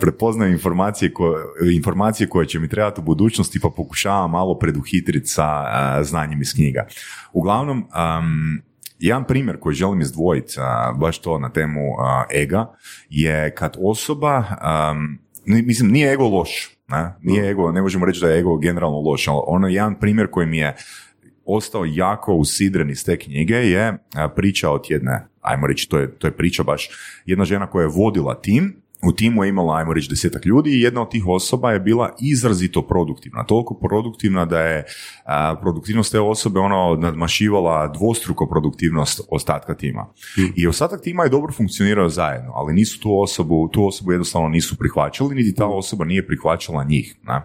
prepoznajem 0.00 0.52
informacije, 0.52 1.12
informacije 1.74 2.28
koje 2.28 2.46
će 2.46 2.58
mi 2.58 2.68
trebati 2.68 3.00
u 3.00 3.04
budućnosti 3.04 3.60
pa 3.60 3.68
pokušavam 3.76 4.30
malo 4.30 4.58
preduhitriti 4.58 5.26
sa 5.26 5.64
znanjem 6.02 6.42
iz 6.42 6.54
knjiga. 6.54 6.86
Uglavnom, 7.32 7.78
um, 7.78 8.62
jedan 8.98 9.24
primjer 9.24 9.60
koji 9.60 9.74
želim 9.74 10.00
izdvojiti, 10.00 10.54
baš 10.98 11.18
to 11.18 11.38
na 11.38 11.48
temu 11.48 11.80
ega, 12.30 12.72
je 13.10 13.54
kad 13.54 13.76
osoba, 13.80 14.44
mislim, 15.44 15.90
nije 15.90 16.12
ego 16.12 16.28
loš, 16.28 16.78
ne? 16.88 17.14
Nije 17.22 17.50
ego, 17.50 17.72
ne 17.72 17.82
možemo 17.82 18.06
reći 18.06 18.20
da 18.20 18.28
je 18.28 18.38
ego 18.38 18.56
generalno 18.56 19.00
loš, 19.00 19.28
ali 19.28 19.40
ono 19.46 19.68
je 19.68 19.74
jedan 19.74 19.94
primjer 19.94 20.30
koji 20.30 20.46
mi 20.46 20.58
je 20.58 20.76
ostao 21.46 21.84
jako 21.84 22.34
usidren 22.34 22.90
iz 22.90 23.04
te 23.04 23.18
knjige 23.18 23.54
je 23.54 23.98
priča 24.36 24.70
od 24.70 24.86
jedne, 24.88 25.26
ajmo 25.40 25.66
reći, 25.66 25.88
to 25.88 25.98
je, 25.98 26.18
to 26.18 26.26
je 26.26 26.36
priča 26.36 26.62
baš, 26.62 26.88
jedna 27.26 27.44
žena 27.44 27.66
koja 27.66 27.82
je 27.82 27.92
vodila 27.96 28.40
tim 28.40 28.84
u 29.08 29.12
timu 29.12 29.44
je 29.44 29.48
imala, 29.48 29.76
ajmo 29.76 29.92
reći, 29.92 30.10
desetak 30.10 30.46
ljudi 30.46 30.70
i 30.70 30.80
jedna 30.80 31.02
od 31.02 31.10
tih 31.10 31.26
osoba 31.26 31.72
je 31.72 31.80
bila 31.80 32.10
izrazito 32.20 32.82
produktivna. 32.82 33.44
Toliko 33.44 33.74
produktivna 33.74 34.44
da 34.44 34.60
je 34.60 34.84
produktivnost 35.60 36.12
te 36.12 36.20
osobe 36.20 36.60
ono 36.60 36.96
nadmašivala 36.96 37.88
dvostruko 37.88 38.46
produktivnost 38.46 39.20
ostatka 39.30 39.74
tima. 39.74 40.06
Hmm. 40.34 40.52
I 40.56 40.66
ostatak 40.66 41.00
tima 41.00 41.22
je 41.22 41.28
dobro 41.28 41.52
funkcionirao 41.52 42.08
zajedno, 42.08 42.52
ali 42.54 42.74
nisu 42.74 43.00
tu 43.00 43.20
osobu, 43.20 43.68
tu 43.72 43.86
osobu 43.86 44.12
jednostavno 44.12 44.48
nisu 44.48 44.76
prihvaćali, 44.76 45.34
niti 45.34 45.54
ta 45.54 45.66
osoba 45.66 46.04
nije 46.04 46.26
prihvaćala 46.26 46.84
njih. 46.84 47.16
Ne? 47.22 47.40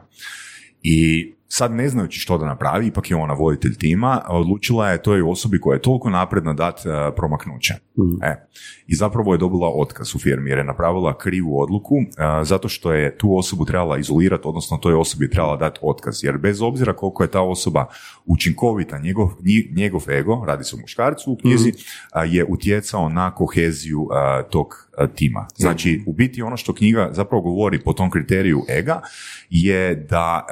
I 0.83 1.33
sad 1.51 1.71
ne 1.71 1.89
znajući 1.89 2.19
što 2.19 2.37
da 2.37 2.45
napravi, 2.45 2.87
ipak 2.87 3.11
je 3.11 3.17
ona 3.17 3.33
voditelj 3.33 3.77
tima, 3.77 4.21
odlučila 4.27 4.89
je 4.89 5.01
toj 5.01 5.21
osobi 5.21 5.59
koja 5.59 5.75
je 5.75 5.81
toliko 5.81 6.09
napredna 6.09 6.53
dati 6.53 6.89
uh, 6.89 6.95
promaknuće. 7.15 7.73
Mm. 7.73 8.23
E, 8.23 8.47
I 8.87 8.95
zapravo 8.95 9.33
je 9.33 9.37
dobila 9.37 9.71
otkaz 9.75 10.15
u 10.15 10.19
firmi 10.19 10.49
jer 10.49 10.57
je 10.57 10.63
napravila 10.63 11.17
krivu 11.17 11.61
odluku 11.61 11.95
uh, 11.95 12.03
zato 12.43 12.69
što 12.69 12.93
je 12.93 13.17
tu 13.17 13.37
osobu 13.37 13.65
trebala 13.65 13.97
izolirati, 13.97 14.47
odnosno 14.47 14.77
toj 14.77 14.93
osobi 14.93 15.29
trebala 15.29 15.57
dati 15.57 15.79
otkaz. 15.81 16.23
Jer 16.23 16.37
bez 16.37 16.61
obzira 16.61 16.93
koliko 16.93 17.23
je 17.23 17.31
ta 17.31 17.41
osoba 17.41 17.85
učinkovita, 18.25 18.99
njegov, 18.99 19.29
njegov 19.75 20.11
ego, 20.11 20.43
radi 20.47 20.63
se 20.63 20.75
o 20.75 20.79
muškarcu 20.79 21.31
u 21.31 21.37
knjizi, 21.37 21.69
mm. 21.69 22.33
je 22.33 22.45
utjecao 22.45 23.09
na 23.09 23.35
koheziju 23.35 24.07
tog 24.49 24.89
tima. 25.15 25.47
Znači, 25.55 26.03
u 26.07 26.13
biti 26.13 26.41
ono 26.41 26.57
što 26.57 26.73
knjiga 26.73 27.09
zapravo 27.11 27.41
govori 27.41 27.83
po 27.83 27.93
tom 27.93 28.11
kriteriju 28.11 28.61
ega 28.69 29.01
je 29.49 29.95
da 29.95 30.45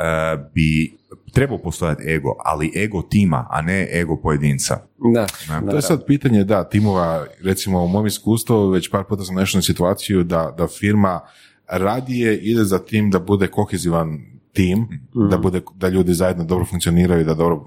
bi 0.54 0.87
trebao 1.34 1.58
postojati 1.58 2.04
ego, 2.08 2.36
ali 2.46 2.72
ego 2.76 3.02
tima, 3.02 3.48
a 3.50 3.62
ne 3.62 3.88
ego 3.94 4.18
pojedinca. 4.18 4.80
Da, 5.14 5.28
to 5.70 5.76
je 5.76 5.82
sad 5.82 6.06
pitanje, 6.06 6.44
da, 6.44 6.64
timova, 6.64 7.26
recimo 7.44 7.84
u 7.84 7.88
mom 7.88 8.08
iskustvu, 8.08 8.70
već 8.70 8.92
par 8.92 9.04
puta 9.04 9.24
sam 9.24 9.36
našao 9.36 9.62
situaciju 9.62 10.24
da, 10.24 10.54
da 10.58 10.68
firma 10.68 11.20
radije 11.68 12.38
ide 12.38 12.64
za 12.64 12.80
tim 12.80 13.12
da 13.12 13.20
bude 13.20 13.48
kohezivan 13.48 14.20
tim, 14.54 14.80
mm. 14.80 15.30
da, 15.30 15.38
bude, 15.38 15.62
da 15.76 15.90
ljudi 15.90 16.14
zajedno 16.14 16.44
dobro 16.44 16.66
funkcioniraju, 16.66 17.26
da 17.26 17.34
dobro, 17.34 17.66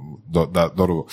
da 0.51 0.69
dobro 0.77 0.95
uh, 0.97 1.07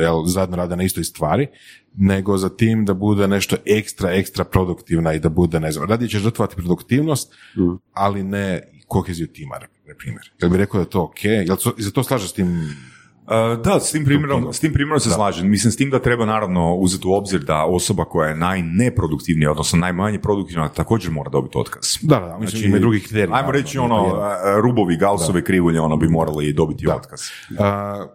jel, 0.00 0.24
zajedno 0.26 0.56
rade 0.56 0.76
na 0.76 0.82
istoj 0.82 1.04
stvari, 1.04 1.46
nego 1.94 2.38
za 2.38 2.48
tim 2.48 2.84
da 2.84 2.94
bude 2.94 3.28
nešto 3.28 3.56
ekstra, 3.66 4.12
ekstra 4.12 4.44
produktivna 4.44 5.12
i 5.14 5.18
da 5.18 5.28
bude, 5.28 5.60
ne 5.60 5.72
znam, 5.72 5.88
radije 5.88 6.08
će 6.08 6.18
žrtvovati 6.18 6.56
produktivnost, 6.56 7.34
mm. 7.56 7.76
ali 7.92 8.22
ne 8.22 8.62
koheziju 8.86 9.26
tima, 9.26 9.58
na 9.86 9.94
primjer. 9.98 10.30
Jel 10.40 10.50
bi 10.50 10.56
rekao 10.56 10.78
da 10.78 10.82
je 10.82 10.90
to 10.90 11.02
ok? 11.02 11.24
Jel 11.24 11.56
se 11.56 11.92
to 11.92 12.02
slaže 12.02 12.28
s 12.28 12.32
tim 12.32 12.76
Uh, 13.24 13.62
da, 13.62 13.80
s 13.80 13.92
tim 13.92 14.04
primjerom, 14.04 14.52
s 14.52 14.60
tim 14.60 14.72
primjerom 14.72 15.00
se 15.00 15.10
slažem. 15.10 15.50
Mislim, 15.50 15.72
s 15.72 15.76
tim 15.76 15.90
da 15.90 15.98
treba 15.98 16.26
naravno 16.26 16.74
uzeti 16.74 17.08
u 17.08 17.12
obzir 17.12 17.40
da 17.40 17.64
osoba 17.64 18.04
koja 18.04 18.28
je 18.28 18.36
najneproduktivnija, 18.36 19.50
odnosno 19.50 19.78
najmanje 19.78 20.18
produktivna, 20.18 20.68
također 20.68 21.12
mora 21.12 21.30
dobiti 21.30 21.58
otkaz. 21.58 21.98
Da, 22.02 22.20
da, 22.20 22.38
mislim, 22.38 22.48
znači, 22.48 22.66
ima 22.66 22.78
drugih 22.78 23.02
kriterija. 23.02 23.36
Ajmo 23.36 23.52
reći 23.52 23.78
ono, 23.78 24.22
rubovi, 24.62 24.96
gausove, 24.96 25.44
krivulje, 25.44 25.80
ono 25.80 25.96
bi 25.96 26.08
morali 26.08 26.52
dobiti 26.52 26.86
da. 26.86 26.96
otkaz. 26.96 27.20
Uh, 27.50 27.56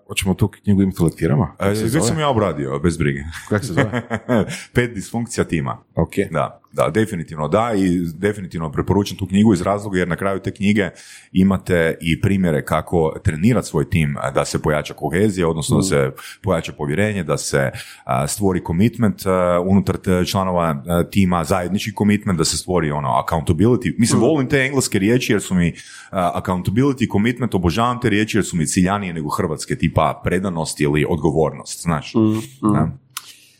hoćemo 0.08 0.34
tu 0.34 0.48
knjigu 0.48 0.82
imati 0.82 1.04
lektirama? 1.04 1.56
Uh, 1.60 1.68
već 1.94 2.04
sam 2.04 2.20
ja 2.20 2.30
obradio, 2.30 2.80
bez 2.80 2.98
brige. 2.98 3.20
Kako 3.50 3.66
se 3.66 3.74
zove? 3.74 4.02
Pet 4.74 4.94
disfunkcija 4.94 5.44
tima. 5.44 5.78
Ok. 5.96 6.14
Da. 6.32 6.62
Da, 6.72 6.90
definitivno 6.90 7.48
da 7.48 7.74
i 7.78 8.00
definitivno 8.14 8.72
preporučam 8.72 9.18
tu 9.18 9.28
knjigu 9.28 9.54
iz 9.54 9.62
razloga 9.62 10.00
jer 10.00 10.08
na 10.08 10.16
kraju 10.16 10.40
te 10.40 10.52
knjige 10.52 10.90
imate 11.32 11.98
i 12.02 12.22
primjere 12.22 12.66
kako 12.66 13.20
trenirati 13.24 13.68
svoj 13.68 13.90
tim 13.90 14.16
da 14.34 14.46
se 14.46 14.62
pojača 14.62 14.94
kohezija, 14.94 15.48
odnosno 15.48 15.78
da 15.78 15.84
se 15.84 16.12
pojača 16.41 16.72
povjerenje, 16.74 17.24
da 17.24 17.38
se 17.38 17.72
stvori 18.28 18.62
commitment 18.68 19.22
unutar 19.66 19.98
članova 20.26 20.84
tima, 21.12 21.44
zajednički 21.44 21.91
commitment, 21.98 22.38
da 22.38 22.46
se 22.46 22.58
stvori 22.58 22.91
ono 22.91 23.10
accountability. 23.10 23.94
Mislim, 23.98 24.22
volim 24.22 24.50
te 24.50 24.60
engleske 24.60 25.00
riječi 25.00 25.34
jer 25.34 25.41
su 25.41 25.56
mi 25.56 25.74
accountability, 26.12 27.12
commitment, 27.12 27.56
obožavam 27.56 28.00
te 28.02 28.10
riječi 28.10 28.38
jer 28.38 28.46
su 28.46 28.58
mi 28.58 28.68
ciljanije 28.68 29.14
nego 29.14 29.30
hrvatske, 29.30 29.76
tipa 29.76 30.22
predanost 30.24 30.82
ili 30.82 31.06
odgovornost, 31.10 31.82
znaš. 31.82 32.14
Mm, 32.16 33.09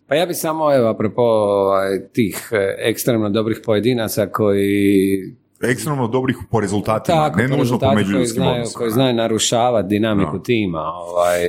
pa 0.10 0.16
ja 0.16 0.26
bi 0.26 0.34
samo, 0.34 0.76
evo, 0.76 0.88
apropo 0.88 1.22
ovaj, 1.22 2.08
tih 2.14 2.50
e, 2.52 2.76
ekstremno 2.80 3.30
dobrih 3.30 3.62
pojedinaca 3.66 4.28
koji 4.28 5.36
ekstremno 5.62 6.08
dobrih 6.08 6.38
po 6.52 6.60
rezultatima, 6.60 7.18
Tako, 7.18 7.40
ne 7.40 7.48
nužno 7.48 7.80
po 7.80 7.86
koji 8.14 8.26
znaju, 8.26 8.64
koji 8.74 8.92
znaju 8.92 9.16
narušavati 9.16 9.88
dinamiku 9.88 10.34
no. 10.34 10.40
tima, 10.40 10.82
ovaj, 10.82 11.48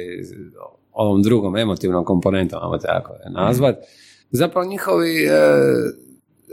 ovom 0.92 1.22
drugom 1.22 1.56
emotivnom 1.56 2.04
komponentom, 2.04 2.58
ajmo 2.62 2.78
tako 2.78 3.12
je 3.12 3.30
nazvat. 3.30 3.76
Mm. 3.76 3.82
Zapravo 4.30 4.66
njihovi 4.66 5.24
e, 5.24 5.30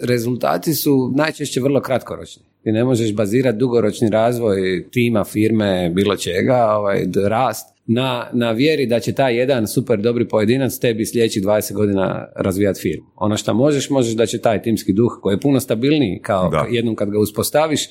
rezultati 0.04 0.74
su 0.74 1.12
najčešće 1.16 1.62
vrlo 1.62 1.82
kratkoročni. 1.82 2.44
Ti 2.64 2.72
ne 2.72 2.84
možeš 2.84 3.16
bazirati 3.16 3.58
dugoročni 3.58 4.10
razvoj 4.10 4.88
tima, 4.92 5.24
firme, 5.24 5.92
bilo 5.96 6.16
čega, 6.16 6.66
ovaj, 6.66 7.06
rast 7.30 7.77
na, 7.88 8.30
na 8.34 8.52
vjeri 8.52 8.86
da 8.86 9.00
će 9.00 9.14
taj 9.14 9.38
jedan 9.38 9.68
super 9.68 10.00
dobri 10.00 10.28
pojedinac 10.28 10.78
tebi 10.78 11.06
sljedećih 11.06 11.44
20 11.44 11.74
godina 11.74 12.28
razvijati 12.36 12.82
firmu. 12.82 13.06
Ono 13.16 13.38
što 13.38 13.54
možeš, 13.54 13.90
možeš 13.90 14.14
da 14.14 14.26
će 14.26 14.38
taj 14.38 14.62
timski 14.62 14.94
duh 14.94 15.20
koji 15.22 15.34
je 15.34 15.40
puno 15.40 15.60
stabilniji 15.60 16.20
kao 16.22 16.52
jednom 16.72 16.96
kad 16.96 17.10
ga 17.10 17.20
uspostaviš 17.20 17.82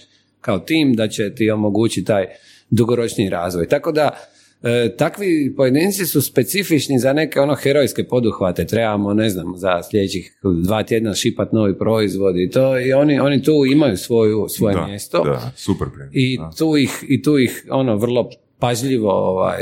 kao 0.40 0.59
tim, 0.59 0.94
da 0.94 1.09
će 1.09 1.35
ti 1.35 1.51
omogućiti 1.51 2.06
taj 2.06 2.27
dugoročni 2.70 3.31
razvoj. 3.31 3.68
Tako 3.68 3.93
da 3.93 4.10
e, 4.62 4.94
takvi 4.97 5.55
pojedinci 5.56 6.06
su 6.06 6.23
specifični 6.23 6.98
za 6.98 7.12
neke 7.12 7.40
ono 7.40 7.55
herojske 7.55 8.05
poduhvate. 8.05 8.66
Trebamo, 8.66 9.14
ne 9.14 9.31
znam, 9.31 9.52
za 9.56 9.82
sljedećih 9.90 10.39
dva 10.64 10.82
tjedna 10.82 11.14
šipat 11.14 11.52
novi 11.52 11.78
proizvod 11.78 12.36
i 12.36 12.51
to 12.51 12.81
i 12.81 12.93
oni, 12.93 13.20
oni 13.20 13.43
tu 13.43 13.64
imaju 13.73 13.97
svoju, 13.97 14.47
svoje 14.48 14.77
mjesto. 14.86 15.24
Da, 15.24 15.52
super 15.56 15.89
I 16.12 16.39
tu 16.59 16.77
ih, 16.77 17.05
i 17.09 17.23
tu 17.23 17.39
ih 17.39 17.66
ono 17.70 17.97
vrlo 17.97 18.31
pažljivo 18.58 19.12
ovaj, 19.12 19.60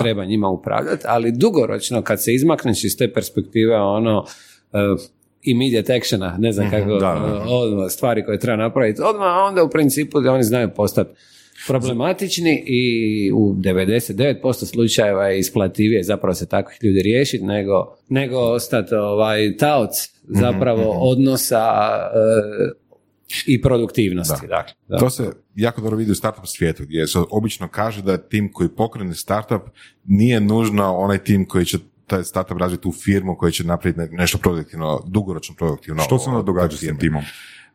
treba 0.00 0.24
njima 0.24 0.48
upravljati, 0.48 1.04
ali 1.08 1.32
dugoročno 1.32 2.02
kad 2.02 2.22
se 2.22 2.34
izmakneš 2.34 2.84
iz 2.84 2.96
te 2.96 3.12
perspektive 3.12 3.76
ono 3.76 4.18
uh, 4.18 5.00
immediate 5.42 5.94
actiona, 5.94 6.36
ne 6.38 6.52
znam 6.52 6.66
mhm, 6.66 6.76
kako, 6.76 6.98
da, 6.98 7.88
stvari 7.90 8.24
koje 8.24 8.38
treba 8.38 8.56
napraviti, 8.56 9.02
odmah 9.02 9.36
onda 9.48 9.62
u 9.62 9.70
principu 9.70 10.20
da 10.20 10.32
oni 10.32 10.44
znaju 10.44 10.70
postati 10.76 11.10
problematični 11.66 12.64
i 12.66 13.32
u 13.32 13.54
99% 13.54 14.64
slučajeva 14.64 15.28
je 15.28 15.38
isplativije 15.38 16.02
zapravo 16.02 16.34
se 16.34 16.48
takvih 16.48 16.78
ljudi 16.82 17.02
riješiti 17.02 17.44
nego, 17.44 17.96
nego 18.08 18.38
ostati 18.38 18.94
ovaj, 18.94 19.56
taoc 19.56 19.90
mhm, 20.28 20.40
zapravo 20.40 20.94
mhm. 20.94 21.02
odnosa 21.02 21.72
uh, 22.12 22.83
i 23.46 23.62
produktivnosti. 23.62 24.46
Da. 24.46 24.56
Dakle, 24.56 24.98
To 24.98 25.10
se 25.10 25.32
jako 25.54 25.80
dobro 25.80 25.96
vidi 25.96 26.12
u 26.12 26.14
startup 26.14 26.46
svijetu 26.46 26.82
gdje 26.82 27.06
se 27.06 27.18
obično 27.30 27.68
kaže 27.68 28.02
da 28.02 28.16
tim 28.16 28.52
koji 28.52 28.68
pokrene 28.68 29.14
startup 29.14 29.62
nije 30.04 30.40
nužno 30.40 30.96
onaj 30.96 31.18
tim 31.18 31.48
koji 31.48 31.64
će 31.64 31.78
taj 32.06 32.24
startup 32.24 32.58
razviti 32.58 32.88
u 32.88 32.92
firmu 32.92 33.36
koji 33.36 33.52
će 33.52 33.64
napraviti 33.64 34.14
nešto 34.16 34.38
produktivno, 34.38 35.02
dugoročno 35.06 35.54
produktivno. 35.54 36.02
Što 36.02 36.18
se 36.18 36.30
onda 36.30 36.42
događa 36.42 36.76
s 36.76 36.80
tim 36.80 36.98
timom? 36.98 37.22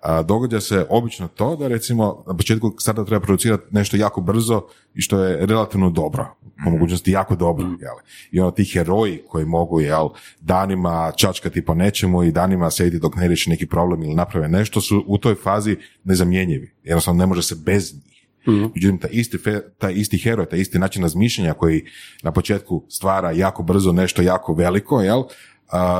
A, 0.01 0.23
događa 0.23 0.61
se 0.61 0.85
obično 0.89 1.27
to 1.27 1.55
da 1.55 1.67
recimo 1.67 2.23
na 2.27 2.37
početku 2.37 2.75
startup 2.79 3.07
treba 3.07 3.25
producirati 3.25 3.63
nešto 3.71 3.97
jako 3.97 4.21
brzo 4.21 4.61
i 4.95 5.01
što 5.01 5.23
je 5.23 5.45
relativno 5.45 5.89
dobro, 5.89 6.25
po 6.41 6.61
mhm. 6.61 6.71
mogućnosti 6.71 7.11
jako 7.11 7.35
dobro. 7.35 7.67
mm 7.67 7.77
Jel? 7.81 7.95
I 8.31 8.39
ono 8.39 8.51
ti 8.51 8.65
heroji 8.65 9.21
koji 9.27 9.45
mogu 9.45 9.81
jel, 9.81 10.09
danima 10.41 11.11
čačkati 11.15 11.65
po 11.65 11.73
nečemu 11.73 12.23
i 12.23 12.31
danima 12.31 12.71
sjediti 12.71 12.99
dok 12.99 13.15
ne 13.15 13.27
riješi 13.27 13.49
neki 13.49 13.65
problem 13.65 14.03
ili 14.03 14.13
naprave 14.13 14.47
nešto 14.47 14.81
su 14.81 15.03
u 15.07 15.17
toj 15.17 15.35
fazi 15.35 15.77
nezamjenjivi. 16.03 16.73
Jednostavno 16.83 17.19
ne 17.19 17.25
može 17.25 17.43
se 17.43 17.55
bez 17.55 17.93
njih. 17.93 18.27
mm 18.47 18.71
Međutim, 18.75 18.97
taj 18.97 19.09
isti, 19.13 19.37
taj 19.77 19.93
isti 19.93 20.17
heroj, 20.17 20.45
taj 20.45 20.59
isti 20.59 20.79
način 20.79 21.03
razmišljanja 21.03 21.53
koji 21.53 21.85
na 22.23 22.31
početku 22.31 22.85
stvara 22.89 23.31
jako 23.31 23.63
brzo 23.63 23.91
nešto 23.91 24.21
jako 24.21 24.53
veliko, 24.53 25.01
jel, 25.01 25.23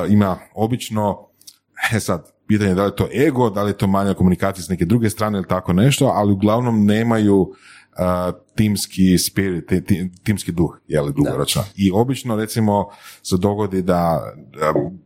ima 0.10 0.38
obično, 0.54 1.28
e 1.94 2.00
sad, 2.00 2.39
pitanje 2.50 2.74
da 2.76 2.84
li 2.84 2.90
je 2.90 2.96
to 2.96 3.08
ego, 3.28 3.50
da 3.50 3.64
li 3.64 3.70
je 3.70 3.78
to 3.78 3.88
manja 3.88 4.14
komunikacija 4.14 4.64
s 4.64 4.70
neke 4.70 4.86
druge 4.86 5.10
strane 5.10 5.38
ili 5.38 5.48
tako 5.48 5.74
nešto, 5.74 6.06
ali 6.06 6.34
uglavnom 6.34 6.86
nemaju 6.86 7.54
timski 8.60 9.18
spirit, 9.18 9.72
timski 10.24 10.52
duh, 10.52 10.80
je 10.88 11.02
li 11.02 11.14
dugoročno. 11.14 11.64
I 11.76 11.92
obično 11.92 12.36
recimo 12.36 12.90
se 13.24 13.38
dogodi 13.38 13.82
da, 13.82 14.34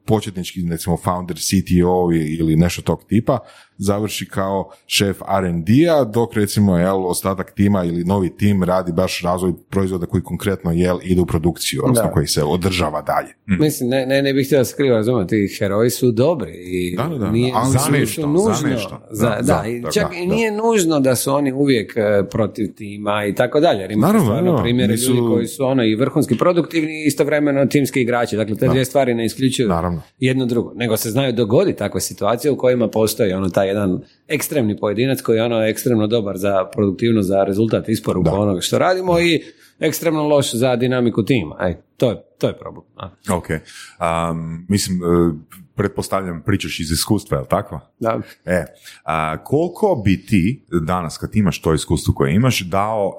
početnički 0.05 0.59
recimo 0.69 0.97
founder, 0.97 1.37
CTO 1.37 2.09
ili 2.39 2.55
nešto 2.55 2.81
tog 2.81 3.03
tipa 3.07 3.39
završi 3.77 4.25
kao 4.25 4.69
šef 4.87 5.21
R&D-a, 5.21 6.03
dok 6.03 6.33
recimo 6.33 6.77
jel, 6.77 7.07
ostatak 7.07 7.51
tima 7.51 7.83
ili 7.83 8.03
novi 8.03 8.37
tim 8.37 8.63
radi 8.63 8.91
baš 8.91 9.21
razvoj 9.21 9.53
proizvoda 9.69 10.05
koji 10.05 10.23
konkretno 10.23 10.71
jel, 10.71 10.99
ide 11.03 11.21
u 11.21 11.25
produkciju, 11.25 11.81
odnosno 11.83 12.11
koji 12.13 12.27
se 12.27 12.43
održava 12.43 13.01
dalje. 13.01 13.27
Hm. 13.45 13.63
Mislim, 13.63 13.89
ne, 13.89 14.05
ne, 14.05 14.21
ne 14.21 14.33
bih 14.33 14.47
htio 14.47 14.65
skriva 14.65 14.95
razumjeti, 14.95 15.47
ti 15.47 15.55
heroji 15.59 15.89
su 15.89 16.11
dobri 16.11 16.53
i 16.53 16.95
da, 16.97 17.03
da, 17.03 17.31
nije 17.31 17.53
ali 17.55 17.71
za 17.71 17.79
nešto, 17.91 18.35
za 18.37 18.67
nešto. 18.67 19.01
Za, 19.11 19.37
da, 19.41 19.63
čak 19.93 20.07
i 20.15 20.27
nije 20.27 20.51
nužno 20.51 20.99
da 20.99 21.15
su 21.15 21.33
oni 21.33 21.51
uvijek 21.51 21.93
e, 21.97 22.23
protiv 22.31 22.73
tima 22.75 23.25
i 23.25 23.35
tako 23.35 23.42
dalje. 23.59 23.81
Jer 23.81 23.91
imate 23.91 24.19
stvarno 24.19 24.61
primjere 24.63 24.95
ljudi 24.95 25.19
koji 25.19 25.47
su 25.47 25.65
ono 25.65 25.83
i 25.83 25.95
vrhunski 25.95 26.37
produktivni 26.37 27.03
i 27.03 27.07
istovremeno 27.07 27.65
timski 27.65 28.01
igrači. 28.01 28.35
Dakle, 28.35 28.55
te 28.55 28.67
dvije 28.67 28.85
stvari 28.85 29.13
ne 29.13 29.25
isključuju 29.25 29.69
naravno. 29.69 30.01
jedno 30.19 30.45
drugo. 30.45 30.73
Nego 30.75 30.97
se 30.97 31.11
znaju 31.11 31.33
dogoditi 31.33 31.77
takve 31.77 32.01
situacije 32.01 32.51
u 32.51 32.57
kojima 32.57 32.87
postoji 32.87 33.33
ono 33.33 33.49
taj 33.49 33.67
jedan 33.67 34.01
ekstremni 34.27 34.77
pojedinac 34.77 35.21
koji 35.21 35.37
je 35.37 35.43
ono 35.43 35.63
ekstremno 35.63 36.07
dobar 36.07 36.37
za 36.37 36.65
produktivnost, 36.73 37.27
za 37.27 37.43
rezultat 37.43 37.89
isporuku 37.89 38.29
onoga 38.31 38.61
što 38.61 38.77
radimo 38.77 39.19
i 39.19 39.43
ekstremno 39.79 40.27
loš 40.27 40.53
za 40.53 40.75
dinamiku 40.75 41.23
tima. 41.23 41.57
Ej, 41.61 41.75
to, 41.97 42.09
je, 42.09 42.21
to 42.37 42.47
je 42.47 42.57
problem. 42.57 42.85
Ok. 43.31 43.47
Um, 43.49 44.65
mislim, 44.69 45.01
uh, 45.01 45.35
pretpostavljam 45.75 46.43
pričaš 46.45 46.79
iz 46.79 46.91
iskustva, 46.91 47.37
je 47.37 47.47
tako? 47.47 47.79
Da. 47.99 48.19
E, 48.45 48.65
a, 49.03 49.43
koliko 49.43 50.01
bi 50.05 50.25
ti 50.25 50.65
danas 50.81 51.17
kad 51.17 51.35
imaš 51.35 51.61
to 51.61 51.73
iskustvo 51.73 52.13
koje 52.13 52.35
imaš 52.35 52.59
dao 52.59 53.15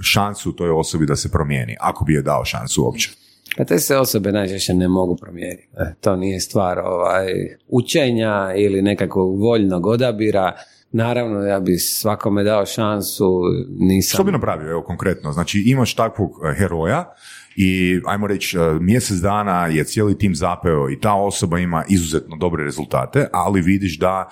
šansu 0.00 0.52
toj 0.52 0.70
osobi 0.70 1.06
da 1.06 1.16
se 1.16 1.30
promijeni, 1.30 1.76
ako 1.80 2.04
bi 2.04 2.14
je 2.14 2.22
dao 2.22 2.44
šansu 2.44 2.84
uopće? 2.84 3.10
Pa 3.56 3.64
te 3.64 3.78
se 3.78 3.96
osobe 3.96 4.32
najčešće 4.32 4.74
ne 4.74 4.88
mogu 4.88 5.16
promijeniti. 5.16 5.68
E, 5.76 5.94
to 6.00 6.16
nije 6.16 6.40
stvar 6.40 6.78
ovaj, 6.78 7.26
učenja 7.68 8.54
ili 8.56 8.82
nekakvog 8.82 9.40
voljnog 9.40 9.86
odabira. 9.86 10.52
Naravno, 10.92 11.40
ja 11.40 11.60
bi 11.60 11.78
svakome 11.78 12.44
dao 12.44 12.66
šansu, 12.66 13.42
nisam... 13.78 14.16
Što 14.16 14.24
bi 14.24 14.32
napravio, 14.32 14.70
evo, 14.70 14.82
konkretno? 14.82 15.32
Znači, 15.32 15.62
imaš 15.66 15.94
takvog 15.94 16.30
e, 16.44 16.54
heroja 16.54 17.14
i, 17.56 18.00
ajmo 18.06 18.26
reći, 18.26 18.58
e, 18.58 18.60
mjesec 18.80 19.16
dana 19.16 19.66
je 19.66 19.84
cijeli 19.84 20.18
tim 20.18 20.34
zapeo 20.34 20.90
i 20.90 21.00
ta 21.00 21.14
osoba 21.14 21.58
ima 21.58 21.84
izuzetno 21.88 22.36
dobre 22.36 22.64
rezultate, 22.64 23.26
ali 23.32 23.60
vidiš 23.60 23.98
da 23.98 24.28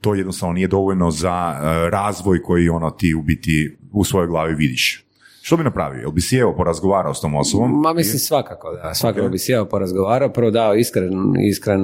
to 0.00 0.14
jednostavno 0.14 0.52
nije 0.52 0.68
dovoljno 0.68 1.10
za 1.10 1.56
razvoj 1.90 2.42
koji 2.42 2.68
ono 2.68 2.90
ti 2.90 3.14
u 3.14 3.22
biti 3.22 3.76
u 3.92 4.04
svojoj 4.04 4.26
glavi 4.26 4.54
vidiš. 4.54 5.03
Što 5.46 5.56
bi 5.56 5.64
napravio? 5.64 6.00
Jel 6.00 6.10
bi 6.10 6.20
sjeo 6.20 6.56
porazgovarao 6.56 7.14
s 7.14 7.20
tom 7.20 7.34
osobom? 7.34 7.80
Ma 7.80 7.92
mislim 7.92 8.18
svakako 8.18 8.72
da. 8.72 8.94
Svakako 8.94 9.28
bi 9.28 9.38
sjeo 9.38 9.64
porazgovarao, 9.64 10.32
prvo 10.32 10.50
dao 10.50 10.74
iskren, 10.74 11.12
iskren 11.50 11.80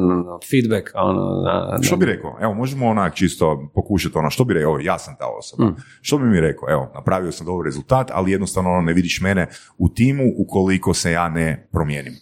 feedback. 0.50 0.90
Ono, 0.94 1.42
na, 1.42 1.78
Što 1.82 1.96
bi 1.96 2.06
rekao? 2.06 2.36
Evo, 2.40 2.54
možemo 2.54 2.86
onak 2.86 3.14
čisto 3.14 3.70
pokušati 3.74 4.18
ono, 4.18 4.30
što 4.30 4.44
bi 4.44 4.54
rekao, 4.54 4.78
ja 4.78 4.98
sam 4.98 5.16
ta 5.18 5.26
osoba. 5.38 5.64
Mm. 5.64 5.76
Što 6.00 6.18
bi 6.18 6.24
mi 6.24 6.40
rekao? 6.40 6.70
Evo, 6.70 6.90
napravio 6.94 7.32
sam 7.32 7.46
dobar 7.46 7.64
rezultat, 7.64 8.10
ali 8.12 8.32
jednostavno 8.32 8.70
ono, 8.70 8.80
ne 8.80 8.92
vidiš 8.92 9.20
mene 9.20 9.48
u 9.78 9.88
timu 9.88 10.24
ukoliko 10.36 10.94
se 10.94 11.12
ja 11.12 11.28
ne 11.28 11.68
promijenim. 11.72 12.12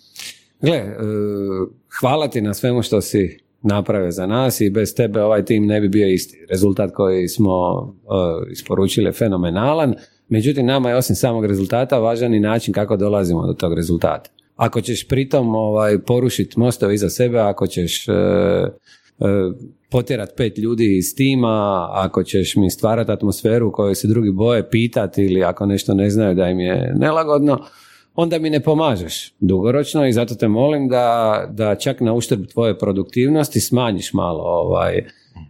Gle, 0.63 0.77
e, 0.77 0.95
hvala 2.01 2.29
ti 2.29 2.41
na 2.41 2.55
svemu 2.55 2.83
što 2.83 3.01
si 3.01 3.39
napravio 3.63 4.11
za 4.11 4.27
nas 4.27 4.61
i 4.61 4.71
bez 4.71 4.95
tebe 4.95 5.23
ovaj 5.23 5.45
tim 5.45 5.67
ne 5.67 5.81
bi 5.81 5.89
bio 5.89 6.09
isti. 6.09 6.47
Rezultat 6.51 6.91
koji 6.95 7.29
smo 7.29 7.79
uh, 7.81 7.93
isporučili 8.53 9.07
je 9.07 9.13
fenomenalan 9.13 9.95
Međutim, 10.29 10.67
nama 10.67 10.91
je 10.91 10.97
osim 10.97 11.17
samog 11.17 11.47
rezultata 11.47 11.99
važan 11.99 12.35
i 12.35 12.41
način 12.41 12.75
kako 12.75 12.97
dolazimo 12.97 13.47
do 13.47 13.53
tog 13.53 13.75
rezultata. 13.75 14.31
Ako 14.57 14.81
ćeš 14.81 15.09
pritom 15.09 15.55
ovaj, 15.55 15.99
porušiti 15.99 16.59
mostove 16.59 16.95
iza 16.95 17.11
sebe, 17.11 17.39
ako 17.39 17.67
ćeš 17.67 18.09
e, 18.09 18.13
e, 18.13 18.15
potjerat 19.91 20.37
pet 20.37 20.59
ljudi 20.59 20.97
iz 20.97 21.15
tima, 21.17 21.89
ako 21.93 22.23
ćeš 22.23 22.57
mi 22.57 22.71
stvarati 22.71 23.13
atmosferu 23.13 23.69
u 23.69 23.73
kojoj 23.73 23.95
se 23.95 24.09
drugi 24.09 24.31
boje 24.31 24.71
pitati 24.71 25.25
ili 25.25 25.45
ako 25.45 25.67
nešto 25.67 25.95
ne 25.95 26.11
znaju 26.11 26.35
da 26.35 26.49
im 26.49 26.61
je 26.61 26.95
nelagodno, 26.97 27.59
onda 28.15 28.39
mi 28.39 28.51
ne 28.51 28.61
pomažeš 28.61 29.35
dugoročno 29.41 30.07
i 30.07 30.13
zato 30.13 30.35
te 30.35 30.49
molim 30.49 30.89
da, 30.89 31.47
da 31.51 31.75
čak 31.75 32.01
na 32.01 32.13
uštrb 32.13 32.47
tvoje 32.53 32.79
produktivnosti 32.79 33.61
smanjiš 33.61 34.13
malo 34.13 34.43
ovaj, 34.43 35.05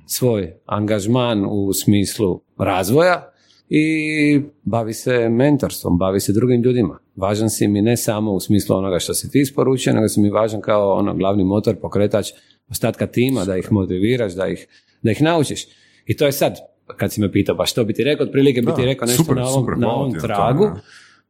svoj 0.07 0.55
angažman 0.67 1.47
u 1.51 1.73
smislu 1.73 2.41
razvoja 2.59 3.33
i 3.71 4.41
bavi 4.63 4.93
se 4.93 5.29
mentorstvom, 5.29 5.99
bavi 5.99 6.21
se 6.21 6.33
drugim 6.33 6.63
ljudima. 6.63 6.99
Važan 7.17 7.51
si 7.51 7.69
mi 7.69 7.83
ne 7.83 7.97
samo 7.97 8.33
u 8.33 8.41
smislu 8.41 8.77
onoga 8.77 8.99
što 8.99 9.15
si 9.15 9.31
ti 9.31 9.41
isporučio, 9.41 9.93
nego 9.93 10.09
si 10.09 10.21
mi 10.21 10.31
važan 10.31 10.61
kao 10.61 10.93
ono 10.93 11.15
glavni 11.15 11.45
motor, 11.45 11.77
pokretač 11.77 12.31
ostatka 12.71 13.07
tima, 13.07 13.45
da 13.45 13.57
ih 13.57 13.73
motiviraš, 13.73 14.33
da 14.33 14.49
ih, 14.49 14.67
da 15.03 15.11
ih 15.11 15.23
naučiš. 15.23 15.67
I 16.07 16.17
to 16.17 16.27
je 16.27 16.33
sad, 16.33 16.57
kad 16.97 17.13
si 17.13 17.21
me 17.21 17.33
pitao, 17.33 17.57
pa 17.57 17.67
što 17.67 17.85
bi 17.85 17.93
ti 17.93 18.05
rekao, 18.05 18.27
otprilike 18.27 18.63
bi 18.63 18.73
ti 18.77 18.85
rekao 18.85 19.07
nešto 19.07 19.23
super, 19.23 19.37
na 19.37 19.47
ovom, 19.47 19.67
na 19.77 19.93
ovom 19.93 20.15
tragu, 20.21 20.71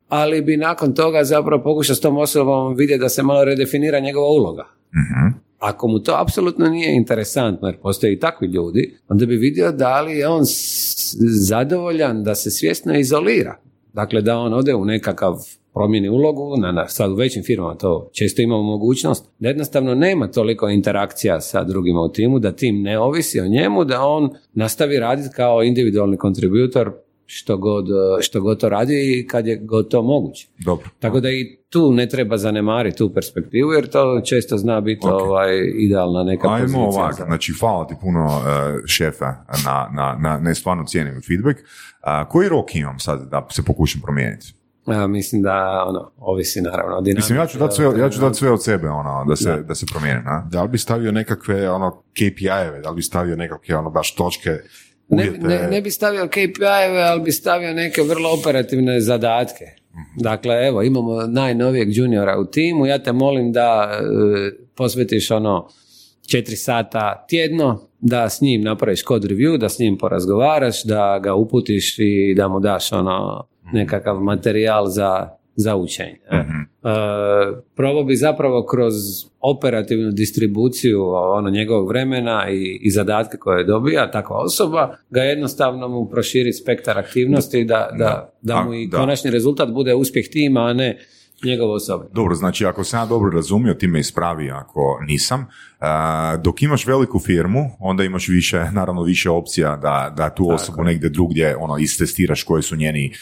ali 0.08 0.42
bi 0.42 0.56
nakon 0.56 0.94
toga 0.94 1.24
zapravo 1.24 1.62
pokušao 1.62 1.96
s 1.96 2.00
tom 2.00 2.16
osobom 2.16 2.74
vidjeti 2.74 3.00
da 3.00 3.08
se 3.08 3.22
malo 3.22 3.44
redefinira 3.44 4.00
njegova 4.00 4.28
uloga. 4.28 4.62
uh 4.62 5.48
ako 5.58 5.88
mu 5.88 5.98
to 5.98 6.14
apsolutno 6.20 6.66
nije 6.66 6.96
interesantno, 6.96 7.68
jer 7.68 7.76
postoje 7.76 8.12
i 8.12 8.18
takvi 8.18 8.46
ljudi, 8.46 8.98
onda 9.08 9.26
bi 9.26 9.36
vidio 9.36 9.72
da 9.72 10.00
li 10.00 10.12
je 10.12 10.28
on 10.28 10.46
zadovoljan 11.40 12.24
da 12.24 12.34
se 12.34 12.50
svjesno 12.50 12.98
izolira. 12.98 13.56
Dakle, 13.92 14.22
da 14.22 14.38
on 14.38 14.54
ode 14.54 14.74
u 14.74 14.84
nekakav 14.84 15.34
promjeni 15.74 16.08
ulogu, 16.08 16.56
na, 16.56 16.72
na, 16.72 16.88
sad 16.88 17.10
u 17.10 17.14
većim 17.14 17.42
firmama 17.42 17.74
to 17.74 18.10
često 18.12 18.42
imamo 18.42 18.62
mogućnost, 18.62 19.24
da 19.38 19.48
jednostavno 19.48 19.94
nema 19.94 20.30
toliko 20.30 20.68
interakcija 20.68 21.40
sa 21.40 21.64
drugima 21.64 22.00
u 22.00 22.08
timu, 22.08 22.38
da 22.38 22.52
tim 22.52 22.82
ne 22.82 22.98
ovisi 22.98 23.40
o 23.40 23.48
njemu, 23.48 23.84
da 23.84 24.02
on 24.02 24.30
nastavi 24.54 24.98
raditi 24.98 25.28
kao 25.36 25.62
individualni 25.62 26.16
kontributor 26.16 26.92
što 27.30 27.56
god, 27.56 27.86
što 28.20 28.40
god 28.40 28.60
to 28.60 28.68
radi 28.68 29.18
i 29.18 29.26
kad 29.26 29.46
je 29.46 29.56
god 29.56 29.88
to 29.90 30.02
moguće. 30.02 30.48
Dobro. 30.58 30.88
Tako 30.98 31.20
da 31.20 31.30
i 31.30 31.58
tu 31.68 31.92
ne 31.92 32.08
treba 32.08 32.36
zanemariti 32.36 32.98
tu 32.98 33.14
perspektivu 33.14 33.72
jer 33.72 33.90
to 33.90 34.20
često 34.24 34.56
zna 34.56 34.80
biti 34.80 35.06
okay. 35.06 35.22
ovaj, 35.22 35.48
idealna 35.74 36.22
neka 36.22 36.48
Ajmo 36.48 36.60
pozicija. 36.62 36.82
ovak, 36.82 37.14
znači 37.14 37.52
hvala 37.60 37.86
ti 37.86 37.94
puno 38.00 38.24
uh, 38.24 38.42
šefa 38.86 39.34
na, 39.64 39.88
na, 39.92 40.18
na, 40.20 40.38
ne 40.38 40.54
stvarno 40.54 40.84
cijenim 40.84 41.22
feedback. 41.26 41.58
Uh, 41.58 42.28
koji 42.28 42.48
rok 42.48 42.74
imam 42.74 42.98
sad 42.98 43.30
da 43.30 43.46
se 43.50 43.62
pokušam 43.62 44.00
promijeniti? 44.00 44.54
Ja, 44.86 45.06
mislim 45.06 45.42
da 45.42 45.84
ono, 45.88 46.10
ovisi 46.16 46.60
naravno 46.60 46.96
o 46.96 47.00
Mislim, 47.00 47.38
ja 47.38 47.46
ću 47.46 47.58
dati 47.58 47.74
sve, 47.74 48.00
ja 48.00 48.10
ću 48.10 48.20
dati 48.20 48.34
sve 48.38 48.50
od 48.50 48.64
sebe 48.64 48.88
ono, 48.88 49.24
da 49.28 49.36
se, 49.36 49.50
da. 49.50 49.62
da 49.62 49.74
se 49.74 49.86
promijeni. 49.92 50.22
Da 50.50 50.62
li 50.62 50.68
bi 50.68 50.78
stavio 50.78 51.12
nekakve 51.12 51.70
ono, 51.70 52.02
KPI-eve, 52.12 52.80
da 52.80 52.90
li 52.90 52.96
bi 52.96 53.02
stavio 53.02 53.36
nekakve 53.36 53.76
ono, 53.76 53.90
baš 53.90 54.14
točke 54.14 54.50
ne, 55.08 55.30
ne, 55.40 55.68
ne, 55.70 55.80
bi 55.80 55.90
stavio 55.90 56.26
KPI-eve, 56.26 57.02
ali 57.02 57.20
bi 57.22 57.32
stavio 57.32 57.74
neke 57.74 58.02
vrlo 58.02 58.32
operativne 58.32 59.00
zadatke. 59.00 59.64
Mhm. 59.64 60.22
Dakle, 60.22 60.66
evo, 60.66 60.82
imamo 60.82 61.26
najnovijeg 61.26 61.96
juniora 61.96 62.38
u 62.38 62.44
timu, 62.44 62.86
ja 62.86 62.98
te 62.98 63.12
molim 63.12 63.52
da 63.52 63.90
e, 63.92 64.04
posvetiš 64.76 65.30
ono 65.30 65.68
četiri 66.30 66.56
sata 66.56 67.26
tjedno, 67.28 67.88
da 68.00 68.28
s 68.28 68.40
njim 68.40 68.62
napraviš 68.62 69.04
code 69.04 69.28
review, 69.28 69.58
da 69.58 69.68
s 69.68 69.78
njim 69.78 69.98
porazgovaraš, 69.98 70.84
da 70.84 71.20
ga 71.22 71.34
uputiš 71.34 71.98
i 71.98 72.34
da 72.36 72.48
mu 72.48 72.60
daš 72.60 72.92
ono 72.92 73.46
mhm. 73.66 73.76
nekakav 73.76 74.20
materijal 74.20 74.86
za 74.86 75.37
za 75.58 75.76
učenje. 75.76 76.20
mm 76.32 76.68
probao 77.76 78.04
bi 78.04 78.16
zapravo 78.16 78.66
kroz 78.66 78.94
operativnu 79.40 80.10
distribuciju 80.10 81.02
ono 81.12 81.50
njegovog 81.50 81.88
vremena 81.88 82.50
i, 82.50 82.78
i 82.82 82.90
zadatke 82.90 83.36
koje 83.36 83.64
dobija 83.64 84.10
takva 84.10 84.36
osoba, 84.36 84.96
ga 85.10 85.22
jednostavno 85.22 85.88
mu 85.88 86.08
proširi 86.10 86.52
spektar 86.52 86.98
aktivnosti 86.98 87.64
da, 87.64 87.90
da, 87.98 88.32
da 88.42 88.62
mu 88.62 88.74
i 88.74 88.90
konačni 88.90 89.30
rezultat 89.30 89.72
bude 89.72 89.94
uspjeh 89.94 90.28
tima, 90.28 90.60
a 90.60 90.72
ne 90.72 90.98
njegov 91.44 91.70
osobno. 91.70 92.08
Dobro, 92.12 92.34
znači 92.34 92.66
ako 92.66 92.84
sam 92.84 93.00
ja 93.00 93.06
dobro 93.06 93.30
razumio, 93.30 93.74
ti 93.74 93.86
me 93.86 94.00
ispravi 94.00 94.50
ako 94.50 94.98
nisam. 95.06 95.46
dok 96.42 96.62
imaš 96.62 96.86
veliku 96.86 97.18
firmu, 97.18 97.70
onda 97.80 98.04
imaš 98.04 98.28
više, 98.28 98.64
naravno 98.72 99.02
više 99.02 99.30
opcija 99.30 99.76
da, 99.76 100.14
da 100.16 100.30
tu 100.30 100.50
osobu 100.50 100.82
negdje 100.82 101.08
drugdje 101.08 101.56
ono, 101.56 101.78
istestiraš 101.78 102.42
koji 102.42 102.62
su 102.62 102.76
njeni, 102.76 103.12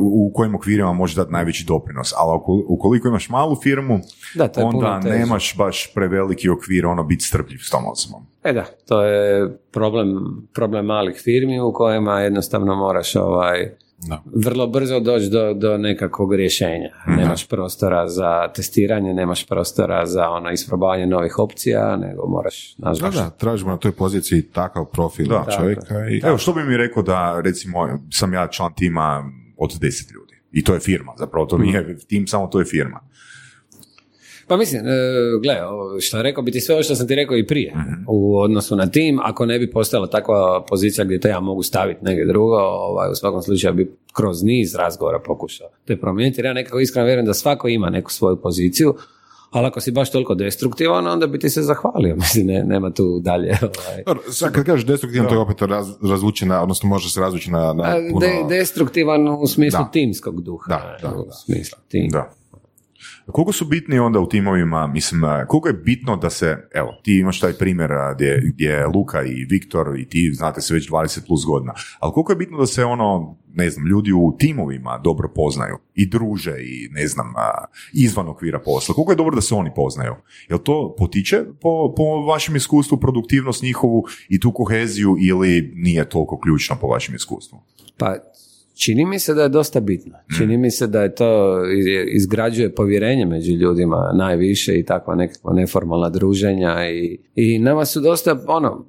u 0.00 0.32
kojim 0.34 0.54
okvirima 0.54 0.92
može 0.92 1.16
dati 1.16 1.32
najveći 1.32 1.64
doprinos. 1.64 2.12
Ali 2.16 2.40
ukoliko 2.68 3.08
imaš 3.08 3.28
malu 3.28 3.56
firmu, 3.62 4.00
da, 4.34 4.50
onda 4.56 5.00
nemaš 5.04 5.56
baš 5.56 5.94
preveliki 5.94 6.48
okvir 6.48 6.86
ono 6.86 7.04
biti 7.04 7.24
strpljiv 7.24 7.58
s 7.58 7.70
tom 7.70 7.86
osobom. 7.86 8.26
E 8.44 8.52
da, 8.52 8.64
to 8.88 9.02
je 9.02 9.58
problem, 9.72 10.08
problem 10.54 10.86
malih 10.86 11.20
firmi 11.24 11.60
u 11.60 11.72
kojima 11.72 12.20
jednostavno 12.20 12.76
moraš 12.76 13.16
ovaj, 13.16 13.70
da. 13.98 14.22
vrlo 14.34 14.66
brzo 14.66 15.00
doći 15.00 15.28
do, 15.30 15.54
do 15.54 15.78
nekakvog 15.78 16.34
rješenja. 16.34 16.90
Mhm. 17.08 17.16
Nemaš 17.16 17.48
prostora 17.48 18.08
za 18.08 18.48
testiranje, 18.54 19.14
nemaš 19.14 19.46
prostora 19.46 20.06
za 20.06 20.28
ono 20.28 20.50
isprobavanje 20.50 21.06
novih 21.06 21.38
opcija, 21.38 21.96
nego 21.96 22.26
moraš 22.26 22.74
nažalost. 22.78 23.18
Da, 23.18 23.24
da, 23.24 23.30
tražimo 23.30 23.70
na 23.70 23.76
toj 23.76 23.92
poziciji 23.92 24.42
takav 24.42 24.84
profil 24.84 25.26
da, 25.26 25.46
čovjeka. 25.58 26.08
I... 26.10 26.20
Evo, 26.24 26.38
što 26.38 26.52
bi 26.52 26.64
mi 26.64 26.76
rekao 26.76 27.02
da, 27.02 27.40
recimo, 27.44 27.88
sam 28.12 28.34
ja 28.34 28.48
član 28.48 28.74
tima 28.74 29.24
od 29.56 29.78
deset 29.80 30.10
ljudi. 30.10 30.34
I 30.52 30.64
to 30.64 30.74
je 30.74 30.80
firma, 30.80 31.12
zapravo 31.18 31.46
to 31.46 31.58
nije 31.58 31.80
mhm. 31.80 31.92
tim, 32.08 32.26
samo 32.26 32.46
to 32.46 32.58
je 32.58 32.64
firma. 32.64 33.00
Pa 34.48 34.56
mislim, 34.56 34.86
e, 34.86 34.90
gle, 35.42 35.56
što 36.00 36.22
rekao 36.22 36.42
bi 36.42 36.52
ti 36.52 36.60
sve 36.60 36.74
ovo 36.74 36.82
što 36.82 36.94
sam 36.94 37.08
ti 37.08 37.14
rekao 37.14 37.36
i 37.36 37.46
prije 37.46 37.72
mhm. 37.76 38.04
u 38.08 38.38
odnosu 38.38 38.76
na 38.76 38.86
tim, 38.86 39.20
ako 39.22 39.46
ne 39.46 39.58
bi 39.58 39.70
postala 39.70 40.06
takva 40.06 40.64
pozicija 40.68 41.04
gdje 41.04 41.20
to 41.20 41.28
ja 41.28 41.40
mogu 41.40 41.62
staviti 41.62 42.04
negdje 42.04 42.26
drugo, 42.26 42.56
ovaj, 42.56 43.10
u 43.10 43.14
svakom 43.14 43.42
slučaju 43.42 43.74
bi 43.74 43.92
kroz 44.12 44.42
niz 44.42 44.74
razgovora 44.74 45.18
pokušao 45.18 45.68
te 45.84 45.96
promijeniti. 45.96 46.40
Jer 46.40 46.46
ja 46.46 46.52
nekako 46.52 46.80
iskreno 46.80 47.06
vjerujem 47.06 47.26
da 47.26 47.34
svako 47.34 47.68
ima 47.68 47.90
neku 47.90 48.12
svoju 48.12 48.36
poziciju, 48.36 48.94
ali 49.50 49.66
ako 49.66 49.80
si 49.80 49.90
baš 49.90 50.10
toliko 50.10 50.34
destruktivan, 50.34 51.06
onda 51.06 51.26
bi 51.26 51.38
ti 51.38 51.50
se 51.50 51.62
zahvalio. 51.62 52.16
Mislim, 52.22 52.46
ne, 52.46 52.64
nema 52.64 52.90
tu 52.90 53.20
dalje. 53.20 53.58
Ovaj. 53.62 54.18
Sad 54.30 54.52
kad 54.52 54.64
kažeš 54.64 54.86
destruktivan, 54.86 55.28
to 55.28 55.34
je 55.34 55.38
opet 55.38 55.62
raz, 55.62 55.88
razvučena, 56.02 56.62
odnosno 56.62 56.88
može 56.88 57.10
se 57.10 57.20
razvući 57.20 57.50
na, 57.50 57.72
na 57.72 57.96
puno... 58.10 58.20
De, 58.20 58.56
destruktivan 58.56 59.28
u 59.28 59.46
smislu 59.46 59.84
timskog 59.92 60.42
duha. 60.42 60.68
Da, 60.68 61.08
da, 61.08 61.16
u 61.16 61.26
smislu 61.44 61.78
tim. 61.88 62.08
Da. 62.08 62.32
Koliko 63.32 63.52
su 63.52 63.64
bitni 63.64 63.98
onda 63.98 64.20
u 64.20 64.28
timovima, 64.28 64.86
mislim, 64.86 65.22
koliko 65.48 65.68
je 65.68 65.74
bitno 65.74 66.16
da 66.16 66.30
se, 66.30 66.68
evo, 66.74 67.00
ti 67.02 67.18
imaš 67.18 67.40
taj 67.40 67.52
primjer 67.52 67.90
gdje, 68.14 68.42
gdje 68.54 68.86
Luka 68.86 69.22
i 69.22 69.44
Viktor 69.50 69.98
i 69.98 70.08
ti 70.08 70.32
znate 70.34 70.60
se 70.60 70.74
već 70.74 70.90
20 70.90 71.26
plus 71.26 71.44
godina, 71.46 71.74
ali 71.98 72.12
koliko 72.12 72.32
je 72.32 72.36
bitno 72.36 72.58
da 72.58 72.66
se 72.66 72.84
ono, 72.84 73.36
ne 73.54 73.70
znam, 73.70 73.86
ljudi 73.86 74.12
u 74.12 74.36
timovima 74.38 75.00
dobro 75.04 75.28
poznaju 75.34 75.78
i 75.94 76.06
druže 76.06 76.54
i 76.60 76.88
ne 76.90 77.06
znam, 77.06 77.26
izvan 77.92 78.28
okvira 78.28 78.58
posla, 78.58 78.94
koliko 78.94 79.12
je 79.12 79.16
dobro 79.16 79.34
da 79.34 79.40
se 79.40 79.54
oni 79.54 79.70
poznaju? 79.76 80.14
Jel 80.48 80.58
to 80.58 80.94
potiče 80.98 81.44
po, 81.60 81.94
po 81.96 82.04
vašem 82.04 82.56
iskustvu 82.56 82.98
produktivnost 82.98 83.62
njihovu 83.62 84.04
i 84.28 84.40
tu 84.40 84.52
koheziju 84.52 85.16
ili 85.20 85.72
nije 85.74 86.08
toliko 86.08 86.40
ključno 86.40 86.76
po 86.80 86.86
vašem 86.86 87.14
iskustvu? 87.14 87.58
Pa 87.98 88.16
Čini 88.76 89.06
mi 89.06 89.18
se 89.18 89.34
da 89.34 89.42
je 89.42 89.48
dosta 89.48 89.80
bitno. 89.80 90.12
Čini 90.38 90.56
mi 90.56 90.70
se 90.70 90.86
da 90.86 91.02
je 91.02 91.14
to 91.14 91.60
izgrađuje 92.14 92.74
povjerenje 92.74 93.24
među 93.26 93.52
ljudima 93.52 94.12
najviše 94.14 94.78
i 94.78 94.84
takva 94.84 95.14
nekakva 95.14 95.52
neformalna 95.52 96.10
druženja 96.10 96.90
i, 96.90 97.18
i 97.34 97.58
nama 97.58 97.84
su 97.84 98.00
dosta 98.00 98.44
ono 98.46 98.86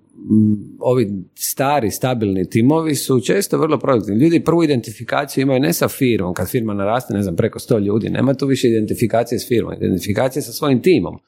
ovi 0.80 1.08
stari, 1.36 1.92
stabilni 1.92 2.50
timovi 2.50 2.96
su 2.96 3.20
često 3.20 3.58
vrlo 3.58 3.80
produktivni. 3.80 4.24
Ljudi 4.24 4.44
prvu 4.44 4.64
identifikaciju 4.64 5.42
imaju 5.42 5.60
ne 5.60 5.74
sa 5.74 5.88
firmom, 5.88 6.34
kad 6.34 6.50
firma 6.50 6.74
naraste, 6.74 7.14
ne 7.14 7.22
znam, 7.22 7.36
preko 7.36 7.60
sto 7.60 7.78
ljudi, 7.78 8.10
nema 8.10 8.34
tu 8.34 8.48
više 8.48 8.68
identifikacije 8.68 9.40
s 9.40 9.48
firmom, 9.48 9.74
identifikacije 9.74 10.42
sa 10.44 10.52
svojim 10.52 10.82
timom. 10.82 11.20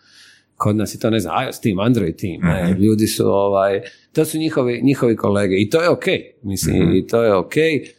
Kod 0.56 0.76
nas 0.76 0.95
je 0.95 0.99
to, 0.99 1.10
ne 1.10 1.19
znam, 1.19 1.45
iOS 1.45 1.60
tim, 1.60 1.80
Android 1.80 2.15
tim, 2.15 2.41
mhm. 2.41 2.81
ljudi 2.81 3.07
su, 3.07 3.27
ovaj, 3.27 3.81
to 4.14 4.26
su 4.26 4.38
njihovi, 4.38 4.81
njihovi 4.84 5.15
kolege 5.15 5.56
i 5.56 5.69
to 5.69 5.81
je 5.81 5.90
ok, 5.90 6.06
mislim, 6.44 6.84
mhm. 6.84 6.95
i 6.95 7.07
to 7.07 7.23
je 7.23 7.36
ok 7.36 7.56
E, 7.57 7.99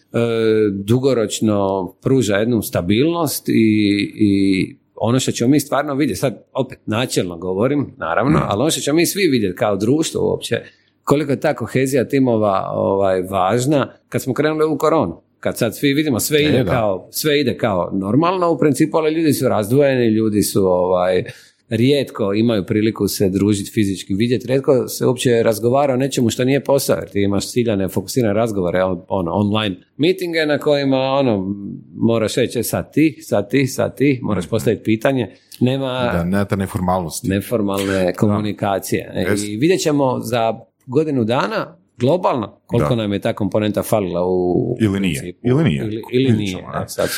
dugoročno 0.72 1.88
pruža 2.02 2.36
jednu 2.36 2.62
stabilnost 2.62 3.48
i, 3.48 3.52
i 4.14 4.76
ono 4.94 5.20
što 5.20 5.32
ćemo 5.32 5.50
mi 5.50 5.60
stvarno 5.60 5.94
vidjeti, 5.94 6.20
sad 6.20 6.44
opet 6.52 6.78
načelno 6.86 7.36
govorim, 7.36 7.94
naravno, 7.96 8.40
ali 8.48 8.60
ono 8.60 8.70
što 8.70 8.80
ćemo 8.80 8.96
mi 8.96 9.06
svi 9.06 9.28
vidjeti 9.28 9.56
kao 9.56 9.76
društvo 9.76 10.30
uopće, 10.30 10.62
koliko 11.04 11.32
je 11.32 11.40
ta 11.40 11.54
kohezija 11.54 12.08
timova 12.08 12.70
ovaj, 12.74 13.22
važna 13.22 13.92
kad 14.08 14.22
smo 14.22 14.34
krenuli 14.34 14.64
u 14.64 14.78
koronu. 14.78 15.22
Kad 15.40 15.58
sad 15.58 15.76
svi 15.76 15.92
vidimo 15.92 16.20
sve 16.20 16.42
ide, 16.42 16.64
kao, 16.64 17.08
sve 17.10 17.40
ide 17.40 17.56
kao 17.56 17.90
normalno 17.92 18.50
u 18.50 18.58
principu, 18.58 18.96
ali 18.96 19.14
ljudi 19.14 19.32
su 19.32 19.48
razdvojeni, 19.48 20.06
ljudi 20.06 20.42
su 20.42 20.66
ovaj, 20.66 21.24
rijetko 21.70 22.34
imaju 22.34 22.66
priliku 22.66 23.08
se 23.08 23.28
družiti 23.28 23.70
fizički, 23.70 24.14
vidjeti, 24.14 24.46
rijetko 24.46 24.88
se 24.88 25.06
uopće 25.06 25.42
razgovara 25.42 25.94
o 25.94 25.96
nečemu 25.96 26.30
što 26.30 26.44
nije 26.44 26.64
posao, 26.64 26.96
jer 26.96 27.10
ti 27.10 27.22
imaš 27.22 27.50
ciljane, 27.50 27.88
fokusirane 27.88 28.34
razgovore, 28.34 28.84
ono, 29.08 29.32
online 29.32 29.76
mitinge 29.96 30.46
na 30.46 30.58
kojima 30.58 30.98
ono, 30.98 31.54
moraš 31.96 32.34
reći 32.34 32.58
e, 32.58 32.62
sad 32.62 32.92
ti, 32.92 33.18
sad 33.22 33.50
ti, 33.50 33.66
sad 33.66 33.96
ti, 33.96 34.20
moraš 34.22 34.46
postaviti 34.46 34.82
pitanje. 34.82 35.30
Nema, 35.60 36.24
da, 36.30 36.44
ta 36.44 36.56
neformalnosti. 36.56 37.28
Neformalne 37.28 38.14
komunikacije. 38.14 39.12
E, 39.14 39.34
I 39.46 39.56
vidjet 39.56 39.80
ćemo 39.80 40.20
za 40.20 40.60
godinu 40.86 41.24
dana 41.24 41.79
globalno 42.00 42.60
koliko 42.66 42.96
nam 42.96 43.12
je 43.12 43.20
ta 43.20 43.32
komponenta 43.32 43.82
falila 43.82 44.20
u 44.26 44.76
ili 44.80 45.00
nije 45.00 45.34
ili 45.42 45.64
nije 45.64 46.02
ili, 46.12 46.32
nije 46.32 46.64
sad 46.86 47.08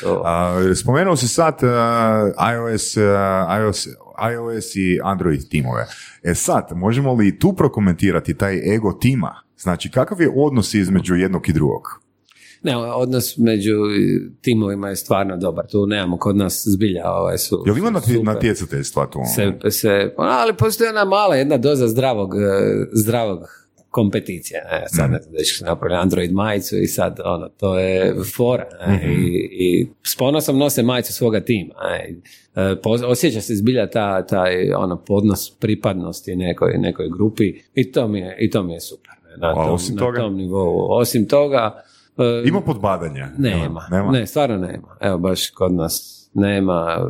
spomenuo 0.81 1.17
si 1.17 1.29
sad 1.29 1.55
uh, 1.63 1.69
iOS, 2.53 2.97
uh, 2.97 3.03
iOS 3.61 3.89
iOS 4.33 4.77
i 4.77 5.01
Android 5.03 5.49
timove. 5.49 5.87
E 6.23 6.35
sad, 6.35 6.69
možemo 6.75 7.15
li 7.15 7.39
tu 7.39 7.53
prokomentirati 7.53 8.35
taj 8.35 8.75
ego 8.75 8.93
tima? 8.93 9.35
Znači, 9.59 9.91
kakav 9.91 10.21
je 10.21 10.33
odnos 10.37 10.75
između 10.75 11.15
jednog 11.15 11.49
i 11.49 11.53
drugog? 11.53 11.83
Ne, 12.63 12.77
odnos 12.77 13.37
među 13.37 13.77
timovima 14.41 14.89
je 14.89 14.97
stvarno 14.97 15.37
dobar. 15.37 15.67
Tu 15.67 15.87
nemamo 15.87 16.19
kod 16.19 16.37
nas 16.37 16.63
zbilja. 16.67 17.11
Ovaj, 17.11 17.39
su, 17.39 17.63
Jel 17.67 17.79
ima 17.79 17.91
natjecateljstva 18.23 19.07
tu? 19.07 19.19
Se, 19.35 19.71
se, 19.71 20.15
ali 20.17 20.57
postoji 20.57 20.89
jedna 20.89 21.05
mala, 21.05 21.37
jedna 21.37 21.57
doza 21.57 21.89
zdravog, 21.89 22.35
eh, 22.35 22.87
zdravog 22.93 23.62
kompeticija. 23.93 24.61
Ne? 24.71 24.85
Sad 24.89 25.11
ne 25.11 25.19
znam 25.19 25.33
da 25.61 25.71
napravili 25.71 26.01
Android 26.01 26.33
majicu 26.33 26.77
i 26.77 26.87
sad 26.87 27.21
ono, 27.25 27.49
to 27.49 27.79
je 27.79 28.15
fora. 28.37 28.67
Mhm. 28.89 29.11
I, 29.11 29.49
I 29.53 29.89
s 30.03 30.17
ponosom 30.17 30.59
nose 30.59 30.83
majicu 30.83 31.13
svoga 31.13 31.41
tima. 31.41 31.75
Ne? 31.83 32.21
E, 32.55 32.77
osjeća 33.07 33.41
se 33.41 33.55
zbilja 33.55 33.91
ta, 33.91 34.27
taj 34.27 34.73
ono, 34.73 35.05
podnos 35.05 35.57
pripadnosti 35.61 36.37
nekoj, 36.37 36.73
nekoj 36.79 37.09
grupi 37.09 37.55
i 37.75 37.93
to 37.93 38.09
mi 38.09 38.19
je, 38.19 38.37
i 38.41 38.51
to 38.51 38.63
mi 38.63 38.73
je 38.73 38.81
super. 38.81 39.13
Na, 39.37 39.55
tom, 39.55 39.73
osim 39.73 39.97
na 39.97 40.13
tom 40.15 40.37
nivou. 40.37 40.87
Osim 40.91 41.29
toga... 41.29 41.83
E, 42.19 42.49
Ima 42.49 42.61
podbadanja? 42.61 43.29
Nema, 43.39 43.89
nema. 43.91 44.11
Ne, 44.11 44.27
stvarno 44.27 44.57
nema. 44.57 44.97
Evo, 45.01 45.19
baš 45.19 45.51
kod 45.51 45.73
nas 45.73 46.29
nema 46.35 47.07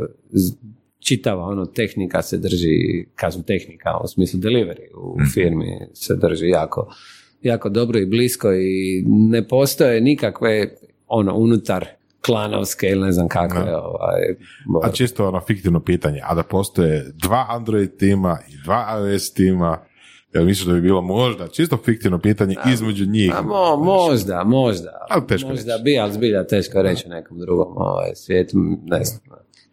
čitava 1.04 1.44
ono 1.44 1.66
tehnika 1.66 2.22
se 2.22 2.38
drži, 2.38 3.06
kažem 3.14 3.42
tehnika 3.42 3.90
u 4.04 4.08
smislu 4.08 4.40
delivery 4.40 4.94
u 4.94 5.16
mhm. 5.20 5.28
firmi 5.34 5.78
se 5.94 6.16
drži 6.16 6.48
jako, 6.48 6.94
jako 7.42 7.68
dobro 7.68 7.98
i 7.98 8.06
blisko 8.06 8.52
i 8.52 9.04
ne 9.06 9.48
postoje 9.48 10.00
nikakve 10.00 10.76
ono 11.08 11.34
unutar 11.34 11.86
klanovske 12.26 12.86
ili 12.86 13.00
ne 13.00 13.12
znam 13.12 13.28
kakve. 13.28 13.76
Ovaj, 13.76 14.20
a 14.82 14.90
čisto 14.90 15.28
ono 15.28 15.40
fiktivno 15.40 15.80
pitanje, 15.80 16.20
a 16.24 16.34
da 16.34 16.42
postoje 16.42 17.12
dva 17.14 17.46
Android 17.48 17.96
tima 17.96 18.38
i 18.48 18.64
dva 18.64 19.10
iOS 19.10 19.32
tima, 19.32 19.78
ja 20.34 20.42
mislim 20.42 20.68
da 20.68 20.74
bi 20.74 20.80
bilo 20.80 21.02
možda, 21.02 21.48
čisto 21.48 21.76
fiktivno 21.76 22.18
pitanje 22.18 22.56
između 22.72 23.06
njih. 23.06 23.32
A 23.38 23.42
mo, 23.42 23.76
možda, 23.76 24.44
možda. 24.44 25.06
Ali 25.10 25.26
teško 25.26 25.48
možda 25.48 25.72
reći. 25.72 25.84
bi, 25.84 25.98
ali 25.98 26.12
zbilja 26.12 26.46
teško 26.46 26.82
reći 26.82 27.08
nekom 27.08 27.38
drugom 27.38 27.72
ovaj, 27.76 28.10
svijetu, 28.14 28.58
ne 28.84 29.04
znam. 29.04 29.20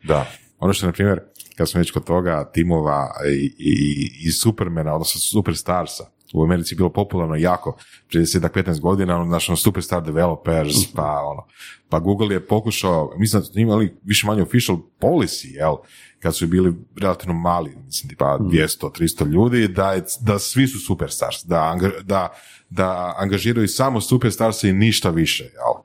Da. 0.03 0.25
Ono 0.59 0.73
što, 0.73 0.85
na 0.85 0.91
primjer, 0.91 1.19
kad 1.57 1.69
smo 1.69 1.79
već 1.79 1.91
kod 1.91 2.03
toga, 2.03 2.51
timova 2.53 3.11
i, 3.29 3.53
i, 3.57 4.11
i 4.21 4.31
Supermana, 4.31 4.93
odnosno 4.93 5.19
Superstarsa, 5.19 6.03
u 6.33 6.43
Americi 6.43 6.73
je 6.73 6.77
bilo 6.77 6.89
popularno 6.89 7.35
jako, 7.35 7.77
prije 8.07 8.25
10-15 8.25 8.79
godina, 8.79 9.15
ono, 9.15 9.25
znači, 9.25 9.51
ono, 9.51 9.57
superstar 9.57 10.03
developers, 10.03 10.75
pa 10.95 11.21
ono, 11.23 11.45
pa 11.89 11.99
Google 11.99 12.35
je 12.35 12.47
pokušao, 12.47 13.13
mislim 13.17 13.41
da 13.41 13.45
su 13.45 13.59
imali 13.59 13.97
više 14.03 14.27
manje 14.27 14.41
official 14.41 14.77
policy, 14.99 15.55
jel, 15.55 15.75
kad 16.19 16.35
su 16.35 16.47
bili 16.47 16.75
relativno 17.01 17.33
mali, 17.33 17.75
mislim, 17.85 18.09
tipa 18.09 18.37
200-300 18.41 19.25
mm. 19.25 19.31
ljudi, 19.31 19.67
da, 19.67 19.93
je, 19.93 20.03
da 20.21 20.39
svi 20.39 20.67
su 20.67 20.79
superstars, 20.79 21.45
da, 21.45 21.77
da, 22.03 22.33
da 22.69 23.15
angažiraju 23.17 23.67
samo 23.67 24.01
superstars 24.01 24.63
i 24.63 24.73
ništa 24.73 25.09
više, 25.09 25.43
jel 25.43 25.78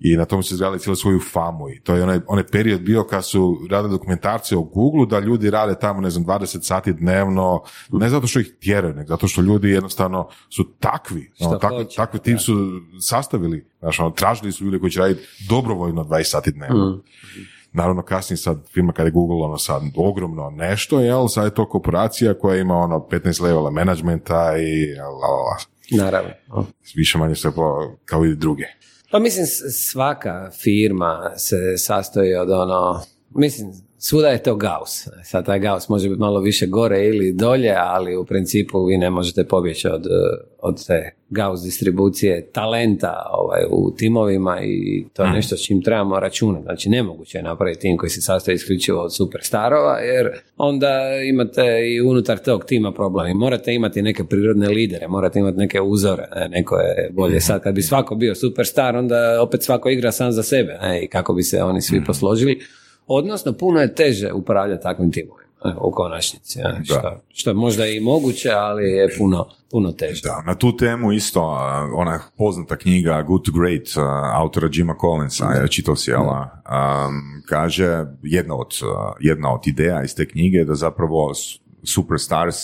i 0.00 0.16
na 0.16 0.24
tom 0.24 0.42
su 0.42 0.54
izgradili 0.54 0.80
cijelu 0.80 0.96
svoju 0.96 1.20
famu 1.32 1.70
i 1.70 1.80
to 1.80 1.94
je 1.94 2.02
onaj, 2.02 2.20
onaj 2.26 2.46
period 2.46 2.80
bio 2.80 3.04
kad 3.04 3.24
su 3.24 3.58
radili 3.70 3.92
dokumentarcije 3.92 4.58
o 4.58 4.62
Google 4.62 5.06
da 5.06 5.18
ljudi 5.18 5.50
rade 5.50 5.74
tamo 5.80 6.00
ne 6.00 6.10
znam 6.10 6.24
20 6.24 6.62
sati 6.62 6.92
dnevno 6.92 7.62
ne 7.92 8.08
zato 8.08 8.26
što 8.26 8.40
ih 8.40 8.54
tjeraju 8.60 8.94
nego 8.94 9.08
zato 9.08 9.28
što 9.28 9.40
ljudi 9.40 9.68
jednostavno 9.68 10.28
su 10.48 10.64
takvi 10.80 11.30
ono, 11.40 11.58
takvi, 11.58 11.86
takvi 11.96 12.18
tim 12.18 12.38
su 12.38 12.54
sastavili 13.00 13.66
znači, 13.78 14.02
ono, 14.02 14.10
tražili 14.10 14.52
su 14.52 14.64
ljudi 14.64 14.80
koji 14.80 14.90
će 14.90 15.00
raditi 15.00 15.22
dobrovoljno 15.48 16.04
20 16.04 16.22
sati 16.22 16.52
dnevno 16.52 16.90
mm. 16.90 17.02
Naravno, 17.72 18.02
kasnije 18.02 18.36
sad 18.36 18.68
firma 18.68 18.92
kada 18.92 19.06
je 19.06 19.10
Google 19.10 19.46
ono 19.46 19.58
sad 19.58 19.82
ogromno 19.96 20.50
nešto, 20.50 21.00
jel, 21.00 21.28
sad 21.28 21.44
je 21.44 21.54
to 21.54 21.68
korporacija 21.68 22.38
koja 22.38 22.60
ima 22.60 22.76
ono 22.76 23.06
15 23.10 23.42
levela 23.42 23.70
menadžmenta 23.70 24.58
i 24.58 24.94
Naravno. 25.90 26.30
Više 26.96 27.18
manje 27.18 27.34
sve 27.34 27.50
kao 28.04 28.24
i 28.24 28.36
druge. 28.36 28.64
Pa 29.10 29.18
mislim 29.18 29.46
svaka 29.72 30.50
firma 30.50 31.32
se 31.36 31.76
sastoji 31.78 32.34
od 32.34 32.50
ono, 32.50 33.02
mislim 33.34 33.87
svuda 33.98 34.28
je 34.28 34.42
to 34.42 34.56
Gauss. 34.56 35.08
Sad 35.24 35.46
taj 35.46 35.58
Gauss 35.58 35.88
može 35.88 36.08
biti 36.08 36.20
malo 36.20 36.40
više 36.40 36.66
gore 36.66 37.06
ili 37.06 37.32
dolje, 37.32 37.74
ali 37.78 38.16
u 38.16 38.24
principu 38.24 38.84
vi 38.84 38.98
ne 38.98 39.10
možete 39.10 39.44
pobjeći 39.44 39.88
od, 39.88 40.06
od 40.58 40.86
te 40.86 41.14
Gauss 41.30 41.64
distribucije 41.64 42.46
talenta 42.52 43.26
ovaj, 43.32 43.60
u 43.70 43.90
timovima 43.96 44.60
i 44.62 45.04
to 45.12 45.22
je 45.22 45.28
mhm. 45.28 45.36
nešto 45.36 45.56
s 45.56 45.62
čim 45.62 45.82
trebamo 45.82 46.20
računati. 46.20 46.64
Znači 46.64 46.88
nemoguće 46.88 47.38
je 47.38 47.42
napraviti 47.42 47.80
tim 47.80 47.96
koji 47.96 48.10
se 48.10 48.20
sastoji 48.20 48.54
isključivo 48.54 49.02
od 49.02 49.14
superstarova, 49.14 49.98
jer 49.98 50.30
onda 50.56 50.98
imate 51.28 51.62
i 51.94 52.00
unutar 52.00 52.38
tog 52.38 52.64
tima 52.64 52.92
problemi. 52.92 53.34
Morate 53.34 53.74
imati 53.74 54.02
neke 54.02 54.24
prirodne 54.24 54.68
lidere, 54.68 55.08
morate 55.08 55.38
imati 55.38 55.58
neke 55.58 55.80
uzore, 55.80 56.28
ne, 56.34 56.48
neko 56.48 56.76
je 56.76 57.10
bolje. 57.12 57.36
Mhm. 57.36 57.40
Sad 57.40 57.62
kad 57.62 57.74
bi 57.74 57.82
svako 57.82 58.14
bio 58.14 58.34
superstar, 58.34 58.96
onda 58.96 59.38
opet 59.42 59.62
svako 59.62 59.88
igra 59.88 60.12
sam 60.12 60.32
za 60.32 60.42
sebe 60.42 60.78
ne, 60.82 61.04
i 61.04 61.08
kako 61.08 61.34
bi 61.34 61.42
se 61.42 61.62
oni 61.62 61.82
svi 61.82 61.96
mhm. 61.96 62.06
posložili 62.06 62.60
Odnosno, 63.08 63.52
puno 63.52 63.80
je 63.80 63.94
teže 63.94 64.32
upravljati 64.32 64.82
takvim 64.82 65.12
timovima. 65.12 65.48
u 65.80 65.90
konačnici. 65.90 66.58
Što, 66.84 67.20
što 67.28 67.50
je 67.50 67.54
možda 67.54 67.86
i 67.86 68.00
moguće, 68.00 68.50
ali 68.50 68.90
je 68.90 69.08
puno, 69.18 69.46
puno 69.70 69.92
teže. 69.92 70.20
Da, 70.24 70.42
na 70.46 70.54
tu 70.54 70.76
temu 70.76 71.12
isto, 71.12 71.40
ona 71.94 72.20
poznata 72.36 72.76
knjiga 72.76 73.22
Good 73.22 73.44
to 73.44 73.52
Great, 73.52 73.88
autora 74.34 74.68
Jima 74.72 74.94
Collinsa, 75.00 75.44
ja 75.44 75.66
čitao 75.66 75.96
si, 75.96 76.10
jela, 76.10 76.62
kaže, 77.46 78.04
jedna 78.22 78.56
od, 78.56 78.74
jedna 79.20 79.54
od 79.54 79.66
ideja 79.66 80.02
iz 80.02 80.14
te 80.14 80.28
knjige 80.28 80.58
je 80.58 80.64
da 80.64 80.74
zapravo 80.74 81.32
superstars 81.82 82.56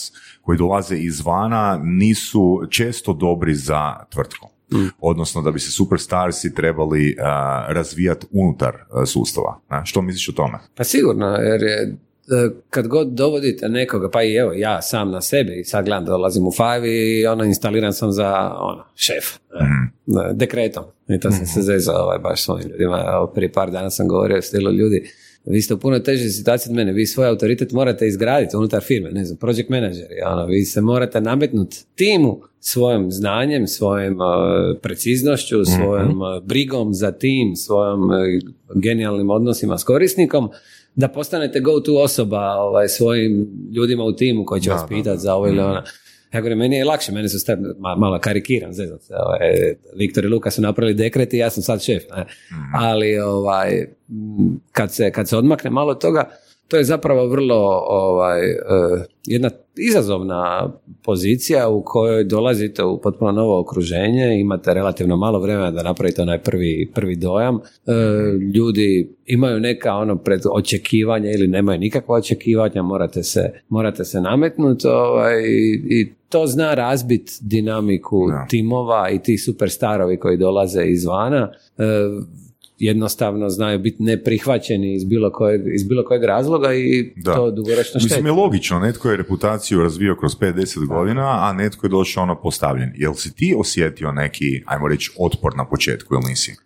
koji 0.42 0.58
dolaze 0.58 0.96
izvana 0.96 1.80
nisu 1.82 2.60
često 2.70 3.12
dobri 3.12 3.54
za 3.54 3.94
tvrtku. 4.10 4.53
Mm. 4.72 4.88
Odnosno 4.98 5.42
da 5.42 5.50
bi 5.50 5.58
se 5.58 5.70
superstarsi 5.70 6.54
trebali 6.54 7.16
razvijati 7.68 8.26
unutar 8.30 8.74
sustava. 9.06 9.60
Što 9.84 10.02
misliš 10.02 10.28
o 10.28 10.32
tome? 10.32 10.58
Pa 10.74 10.84
sigurno, 10.84 11.26
jer 11.26 11.62
je 11.62 11.96
E, 12.30 12.50
kad 12.70 12.88
god 12.88 13.08
dovodite 13.08 13.68
nekoga, 13.68 14.10
pa 14.10 14.22
i 14.22 14.34
evo 14.34 14.52
ja 14.52 14.82
sam 14.82 15.10
na 15.10 15.20
sebi 15.20 15.60
i 15.60 15.64
sad 15.64 15.84
gledam 15.84 16.04
dolazim 16.04 16.46
u 16.46 16.52
Five 16.52 16.88
i 16.88 17.26
ono 17.26 17.44
instaliran 17.44 17.92
sam 17.92 18.12
za 18.12 18.54
ono, 18.58 18.84
šef, 18.94 19.24
mm. 19.60 20.36
dekretom. 20.36 20.84
I 21.08 21.20
to 21.20 21.30
sam 21.30 21.42
mm 21.42 21.46
se 21.46 21.62
zezao 21.62 22.02
ovaj, 22.02 22.18
baš 22.18 22.44
s 22.44 22.48
ovim 22.48 22.68
ljudima. 22.68 23.04
Evo, 23.14 23.26
prije 23.26 23.52
par 23.52 23.70
dana 23.70 23.90
sam 23.90 24.08
govorio 24.08 24.42
stilu 24.42 24.70
ljudi, 24.70 25.10
vi 25.44 25.62
ste 25.62 25.74
u 25.74 25.78
puno 25.78 25.98
težoj 25.98 26.28
situaciji 26.28 26.70
od 26.70 26.76
mene, 26.76 26.92
vi 26.92 27.06
svoj 27.06 27.28
autoritet 27.28 27.72
morate 27.72 28.06
izgraditi 28.06 28.56
unutar 28.56 28.82
firme, 28.82 29.10
ne 29.10 29.24
znam, 29.24 29.38
project 29.38 29.68
menadžeri, 29.68 30.14
ono, 30.26 30.46
vi 30.46 30.64
se 30.64 30.80
morate 30.80 31.20
nametnuti 31.20 31.84
timu 31.94 32.40
svojim 32.60 33.10
znanjem, 33.10 33.66
svojim 33.66 34.20
uh, 34.20 34.26
preciznošću, 34.82 35.56
mhm. 35.56 35.64
svojom 35.64 36.20
uh, 36.20 36.42
brigom 36.44 36.94
za 36.94 37.12
tim, 37.12 37.56
svojom 37.56 38.10
uh, 38.10 38.16
genijalnim 38.74 39.30
odnosima 39.30 39.78
s 39.78 39.84
korisnikom, 39.84 40.50
da 40.94 41.08
postanete 41.08 41.60
go-to 41.60 42.02
osoba 42.02 42.54
ovaj, 42.54 42.88
svojim 42.88 43.48
ljudima 43.76 44.04
u 44.04 44.12
timu 44.12 44.44
koji 44.44 44.60
će 44.60 44.70
vas 44.70 44.82
pitati 44.88 45.20
za 45.20 45.34
ovo 45.34 45.48
ili 45.48 45.60
ona. 45.60 45.84
Ja 46.34 46.40
govorim, 46.40 46.58
meni 46.58 46.76
je 46.76 46.84
lakše, 46.84 47.12
meni 47.12 47.28
su 47.28 47.38
ste, 47.38 47.56
malo 47.78 48.18
karikiram, 48.20 48.74
se, 48.74 48.82
ovaj, 49.26 49.74
Viktor 49.96 50.24
i 50.24 50.28
Luka 50.28 50.50
su 50.50 50.62
napravili 50.62 50.94
dekret 50.94 51.34
i 51.34 51.38
ja 51.38 51.50
sam 51.50 51.62
sad 51.62 51.82
šef, 51.82 52.02
ne? 52.16 52.22
Mhm. 52.22 52.74
ali 52.74 53.18
ovaj, 53.18 53.86
kad, 54.72 54.94
se, 54.94 55.10
kad 55.10 55.28
se 55.28 55.36
odmakne 55.36 55.70
malo 55.70 55.94
toga, 55.94 56.30
to 56.68 56.76
je 56.76 56.84
zapravo 56.84 57.26
vrlo 57.26 57.84
ovaj, 57.86 58.50
eh, 58.50 58.56
jedna 59.24 59.50
izazovna 59.76 60.72
pozicija 61.02 61.68
u 61.68 61.82
kojoj 61.84 62.24
dolazite 62.24 62.84
u 62.84 63.00
potpuno 63.00 63.32
novo 63.32 63.60
okruženje, 63.60 64.40
imate 64.40 64.74
relativno 64.74 65.16
malo 65.16 65.40
vremena 65.40 65.70
da 65.70 65.82
napravite 65.82 66.22
onaj 66.22 66.38
prvi, 66.42 66.90
prvi 66.94 67.16
dojam. 67.16 67.56
Eh, 67.56 67.92
ljudi 68.54 69.08
imaju 69.26 69.60
neka 69.60 69.94
ono 69.94 70.16
pred 70.16 70.40
očekivanja 70.52 71.30
ili 71.30 71.46
nemaju 71.46 71.78
nikakva 71.78 72.16
očekivanja, 72.16 72.82
morate 72.82 73.22
se, 73.22 73.52
morate 73.68 74.04
se 74.04 74.20
nametnuti 74.20 74.86
ovaj, 74.86 75.42
i 75.90 76.12
to 76.28 76.46
zna 76.46 76.74
razbit 76.74 77.30
dinamiku 77.40 78.26
timova 78.48 79.10
i 79.10 79.18
ti 79.18 79.38
superstarovi 79.38 80.16
koji 80.16 80.36
dolaze 80.36 80.84
izvana. 80.84 81.52
Jednostavno 82.78 83.48
znaju 83.48 83.78
biti 83.78 84.02
neprihvaćeni 84.02 84.94
iz 84.94 85.04
bilo 85.04 85.32
kojeg, 85.32 85.60
iz 85.74 85.84
bilo 85.88 86.04
kojeg 86.04 86.24
razloga 86.24 86.74
i 86.74 87.12
da. 87.16 87.34
to 87.34 87.50
dugoročno 87.50 88.00
šteti. 88.00 88.04
Mislim 88.04 88.26
je 88.26 88.32
logično, 88.32 88.78
netko 88.78 89.10
je 89.10 89.16
reputaciju 89.16 89.82
razvio 89.82 90.16
kroz 90.16 90.36
5-10 90.36 90.86
godina, 90.86 91.48
a 91.48 91.52
netko 91.52 91.86
je 91.86 91.90
došao 91.90 92.22
ono 92.22 92.40
postavljen. 92.40 92.92
Jel 92.96 93.14
si 93.14 93.34
ti 93.34 93.54
osjetio 93.58 94.12
neki, 94.12 94.62
ajmo 94.66 94.88
reći, 94.88 95.10
otpor 95.18 95.56
na 95.56 95.64
početku 95.64 96.14
ili 96.14 96.24
nisi? 96.28 96.56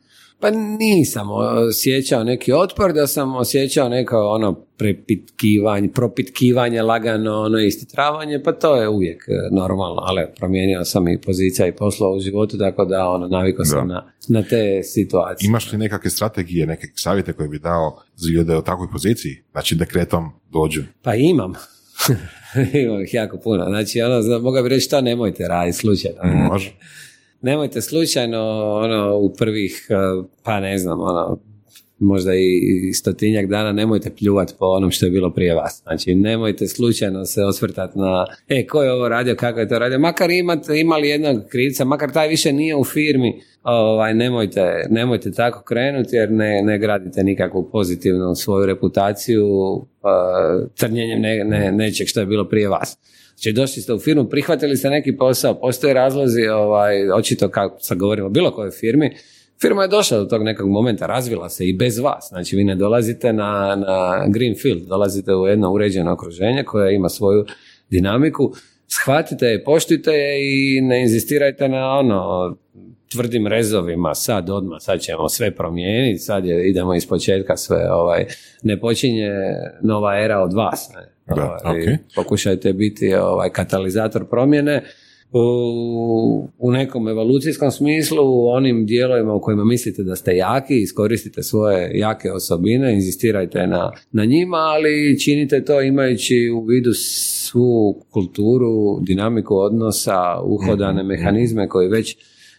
Pa 0.40 0.50
nisam 0.50 1.28
osjećao 1.30 2.24
neki 2.24 2.52
otpor, 2.52 2.92
da 2.92 3.06
sam 3.06 3.36
osjećao 3.36 3.88
neko 3.88 4.16
ono 4.16 4.54
prepitkivanje, 4.54 5.88
propitkivanje, 5.88 6.82
lagano 6.82 7.40
ono 7.40 7.58
istitravanje, 7.58 8.42
pa 8.44 8.52
to 8.52 8.76
je 8.76 8.88
uvijek 8.88 9.24
e, 9.28 9.32
normalno, 9.54 10.02
ali 10.04 10.26
promijenio 10.38 10.84
sam 10.84 11.08
i 11.08 11.20
pozicija 11.20 11.68
i 11.68 11.76
poslova 11.76 12.16
u 12.16 12.20
životu, 12.20 12.58
tako 12.58 12.84
da 12.84 13.08
ono, 13.08 13.28
navikao 13.28 13.64
sam 13.64 13.88
na, 13.88 14.12
na 14.28 14.42
te 14.42 14.82
situacije. 14.82 15.48
Imaš 15.48 15.72
li 15.72 15.78
nekakve 15.78 16.10
strategije, 16.10 16.66
neke 16.66 16.86
savjete 16.94 17.32
koje 17.32 17.48
bi 17.48 17.58
dao 17.58 18.02
za 18.14 18.30
ljude 18.30 18.56
u 18.56 18.62
takvoj 18.62 18.88
poziciji? 18.92 19.42
Znači 19.52 19.74
dekretom 19.74 20.30
dođu? 20.52 20.82
Pa 21.02 21.14
imam. 21.14 21.52
imam 22.84 23.02
ih 23.02 23.14
jako 23.14 23.38
puno. 23.38 23.64
Znači, 23.64 24.00
ono, 24.02 24.38
mogu 24.38 24.62
bi 24.62 24.68
reći 24.68 24.86
što 24.86 25.00
nemojte 25.00 25.48
raditi 25.48 25.78
slučajno. 25.78 26.18
Može 26.24 26.72
nemojte 27.40 27.80
slučajno 27.80 28.40
ono 28.74 29.18
u 29.18 29.32
prvih 29.32 29.86
eh, 29.90 29.94
pa 30.42 30.60
ne 30.60 30.78
znam 30.78 31.00
ono 31.00 31.38
možda 31.98 32.34
i 32.34 32.92
stotinjak 32.92 33.46
dana 33.46 33.72
nemojte 33.72 34.10
pljuvati 34.10 34.54
po 34.58 34.66
onom 34.66 34.90
što 34.90 35.06
je 35.06 35.10
bilo 35.10 35.30
prije 35.30 35.54
vas. 35.54 35.82
Znači 35.82 36.14
nemojte 36.14 36.66
slučajno 36.66 37.24
se 37.24 37.44
osvrtati 37.44 37.98
na 37.98 38.26
e, 38.48 38.66
ko 38.66 38.82
je 38.82 38.92
ovo 38.92 39.08
radio, 39.08 39.36
kako 39.36 39.60
je 39.60 39.68
to 39.68 39.78
radio. 39.78 39.98
Makar 39.98 40.30
imate, 40.30 40.80
imali 40.80 41.08
jednog 41.08 41.36
krivca, 41.48 41.84
makar 41.84 42.12
taj 42.12 42.28
više 42.28 42.52
nije 42.52 42.76
u 42.76 42.84
firmi, 42.84 43.40
ovaj, 43.62 44.14
nemojte, 44.14 44.86
nemojte 44.90 45.32
tako 45.32 45.62
krenuti 45.62 46.16
jer 46.16 46.30
ne, 46.30 46.62
ne 46.62 46.78
gradite 46.78 47.24
nikakvu 47.24 47.70
pozitivnu 47.70 48.34
svoju 48.34 48.66
reputaciju 48.66 49.46
uh, 49.46 49.84
crnjenjem 50.74 51.20
ne, 51.20 51.44
ne, 51.44 51.72
nečeg 51.72 52.08
što 52.08 52.20
je 52.20 52.26
bilo 52.26 52.48
prije 52.48 52.68
vas. 52.68 52.98
Znači 53.38 53.52
došli 53.52 53.82
ste 53.82 53.92
u 53.92 53.98
firmu, 53.98 54.28
prihvatili 54.28 54.76
ste 54.76 54.90
neki 54.90 55.16
posao, 55.16 55.60
postoje 55.60 55.94
razlozi, 55.94 56.46
ovaj, 56.46 57.10
očito 57.10 57.48
kako 57.48 57.80
sad 57.80 57.98
govorimo 57.98 58.26
o 58.26 58.30
bilo 58.30 58.50
kojoj 58.50 58.70
firmi, 58.70 59.16
firma 59.60 59.82
je 59.82 59.88
došla 59.88 60.18
do 60.18 60.24
tog 60.24 60.42
nekog 60.42 60.68
momenta, 60.68 61.06
razvila 61.06 61.48
se 61.48 61.68
i 61.68 61.76
bez 61.76 61.98
vas. 61.98 62.28
Znači 62.28 62.56
vi 62.56 62.64
ne 62.64 62.74
dolazite 62.74 63.32
na, 63.32 63.76
na 63.86 64.26
greenfield, 64.28 64.82
dolazite 64.82 65.34
u 65.34 65.46
jedno 65.46 65.72
uređeno 65.72 66.12
okruženje 66.12 66.64
koje 66.64 66.94
ima 66.94 67.08
svoju 67.08 67.44
dinamiku, 67.90 68.52
shvatite 68.86 69.46
je, 69.46 69.64
poštujte 69.64 70.10
je 70.10 70.38
i 70.40 70.80
ne 70.80 71.02
inzistirajte 71.02 71.68
na 71.68 71.98
ono 71.98 72.56
tvrdim 73.12 73.46
rezovima, 73.46 74.14
sad 74.14 74.50
odmah, 74.50 74.78
sad 74.80 75.00
ćemo 75.00 75.28
sve 75.28 75.54
promijeniti, 75.54 76.18
sad 76.18 76.44
je, 76.44 76.70
idemo 76.70 76.94
iz 76.94 77.08
početka 77.08 77.56
sve, 77.56 77.92
ovaj, 77.92 78.26
ne 78.62 78.80
počinje 78.80 79.30
nova 79.82 80.20
era 80.20 80.42
od 80.42 80.52
vas. 80.52 80.90
Ne? 80.94 81.17
Da, 81.36 81.58
ovaj, 81.64 81.96
Pokušajte 82.14 82.72
biti 82.72 83.14
ovaj, 83.14 83.50
katalizator 83.50 84.24
promjene. 84.30 84.82
U, 85.32 86.48
u 86.58 86.72
nekom 86.72 87.08
evolucijskom 87.08 87.70
smislu, 87.70 88.22
u 88.22 88.48
onim 88.48 88.86
dijelovima 88.86 89.34
u 89.34 89.40
kojima 89.40 89.64
mislite 89.64 90.02
da 90.02 90.16
ste 90.16 90.36
jaki, 90.36 90.82
iskoristite 90.82 91.42
svoje 91.42 91.90
jake 91.94 92.32
osobine, 92.32 92.94
inzistirajte 92.94 93.66
na, 93.66 93.92
na 94.12 94.24
njima, 94.24 94.56
ali 94.56 95.20
činite 95.20 95.64
to 95.64 95.82
imajući 95.82 96.50
u 96.54 96.64
vidu 96.64 96.90
svu 96.94 98.04
kulturu, 98.10 99.00
dinamiku 99.00 99.56
odnosa, 99.56 100.40
uhodane 100.42 101.02
mhm, 101.02 101.08
mehanizme 101.08 101.68
koji 101.68 101.88
već 101.88 102.16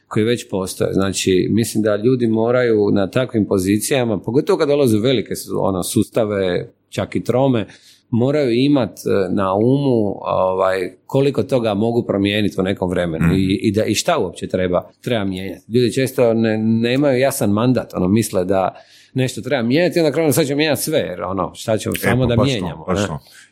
koji 0.10 0.26
već 0.26 0.50
postoje. 0.50 0.94
Znači, 0.94 1.48
mislim 1.52 1.84
da 1.84 1.96
ljudi 1.96 2.28
moraju 2.28 2.92
na 2.92 3.10
takvim 3.10 3.46
pozicijama, 3.46 4.20
pogotovo 4.20 4.60
kad 4.60 4.68
dolaze 4.68 4.98
u 4.98 5.02
velike 5.02 5.34
ono, 5.60 5.84
sustave, 5.84 6.70
čak 6.90 7.16
i 7.16 7.24
trome, 7.24 7.66
moraju 8.10 8.52
imati 8.52 9.02
e, 9.06 9.34
na 9.34 9.54
umu 9.54 10.16
ovaj, 10.22 10.92
koliko 11.06 11.44
toga 11.44 11.74
mogu 11.74 12.04
promijeniti 12.08 12.56
u 12.60 12.64
nekom 12.64 12.90
vremenu 12.90 13.26
mm. 13.28 13.36
i, 13.36 13.60
i, 13.62 13.72
da, 13.72 13.84
i 13.86 13.96
šta 13.96 14.18
uopće 14.18 14.48
treba, 14.48 14.90
treba 15.02 15.26
mijenjati. 15.26 15.66
Ljudi 15.68 15.94
često 15.94 16.34
ne, 16.34 16.58
nemaju 16.58 17.20
jasan 17.20 17.50
mandat, 17.52 17.94
ono, 17.94 18.08
misle 18.08 18.46
da 18.46 18.76
nešto 19.14 19.42
treba 19.42 19.64
mijenjati 19.64 20.00
i 20.00 20.02
onda 20.02 20.14
krenu 20.14 20.34
sad 20.34 20.46
će 20.46 20.56
mijenjati 20.56 20.82
sve, 20.82 21.00
jer 21.00 21.22
ono, 21.22 21.52
šta 21.56 21.78
ćemo 21.78 21.96
e, 21.96 22.00
samo 22.00 22.28
pa 22.28 22.36
da 22.36 22.44
mijenjamo. 22.44 22.86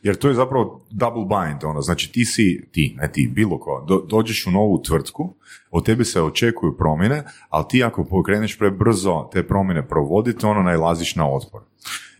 Jer 0.04 0.16
to 0.16 0.28
je 0.28 0.34
zapravo 0.34 0.86
double 0.92 1.26
bind, 1.26 1.64
ono, 1.64 1.82
znači 1.82 2.12
ti 2.12 2.26
si, 2.26 2.68
ti, 2.72 2.96
ne 2.98 3.12
ti, 3.12 3.32
bilo 3.36 3.60
ko, 3.60 3.86
do, 3.88 4.06
dođeš 4.10 4.48
u 4.48 4.52
novu 4.52 4.82
tvrtku, 4.82 5.34
od 5.72 5.86
tebe 5.86 6.06
se 6.06 6.22
očekuju 6.22 6.78
promjene, 6.78 7.24
ali 7.50 7.66
ti 7.70 7.84
ako 7.84 8.06
pokreneš 8.06 8.58
prebrzo 8.58 9.30
te 9.34 9.48
promjene 9.48 9.88
provoditi, 9.88 10.46
ono 10.46 10.64
najlaziš 10.64 11.16
na 11.16 11.34
otpor. 11.34 11.62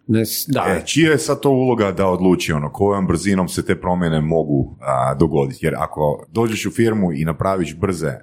Ne, 0.08 0.24
da. 0.48 0.66
E, 0.68 0.86
čija 0.86 1.12
je 1.12 1.18
sad 1.18 1.40
to 1.40 1.50
uloga 1.50 1.92
da 1.92 2.08
odluči 2.08 2.52
ono, 2.54 2.72
kojom 2.72 3.08
brzinom 3.08 3.48
se 3.48 3.66
te 3.66 3.82
promjene 3.82 4.22
mogu 4.22 4.78
a, 4.82 5.14
dogoditi? 5.14 5.66
Jer 5.66 5.76
ako 5.78 6.26
dođeš 6.32 6.66
u 6.66 6.72
firmu 6.72 7.14
i 7.14 7.26
napraviš 7.26 7.76
brze. 7.76 8.14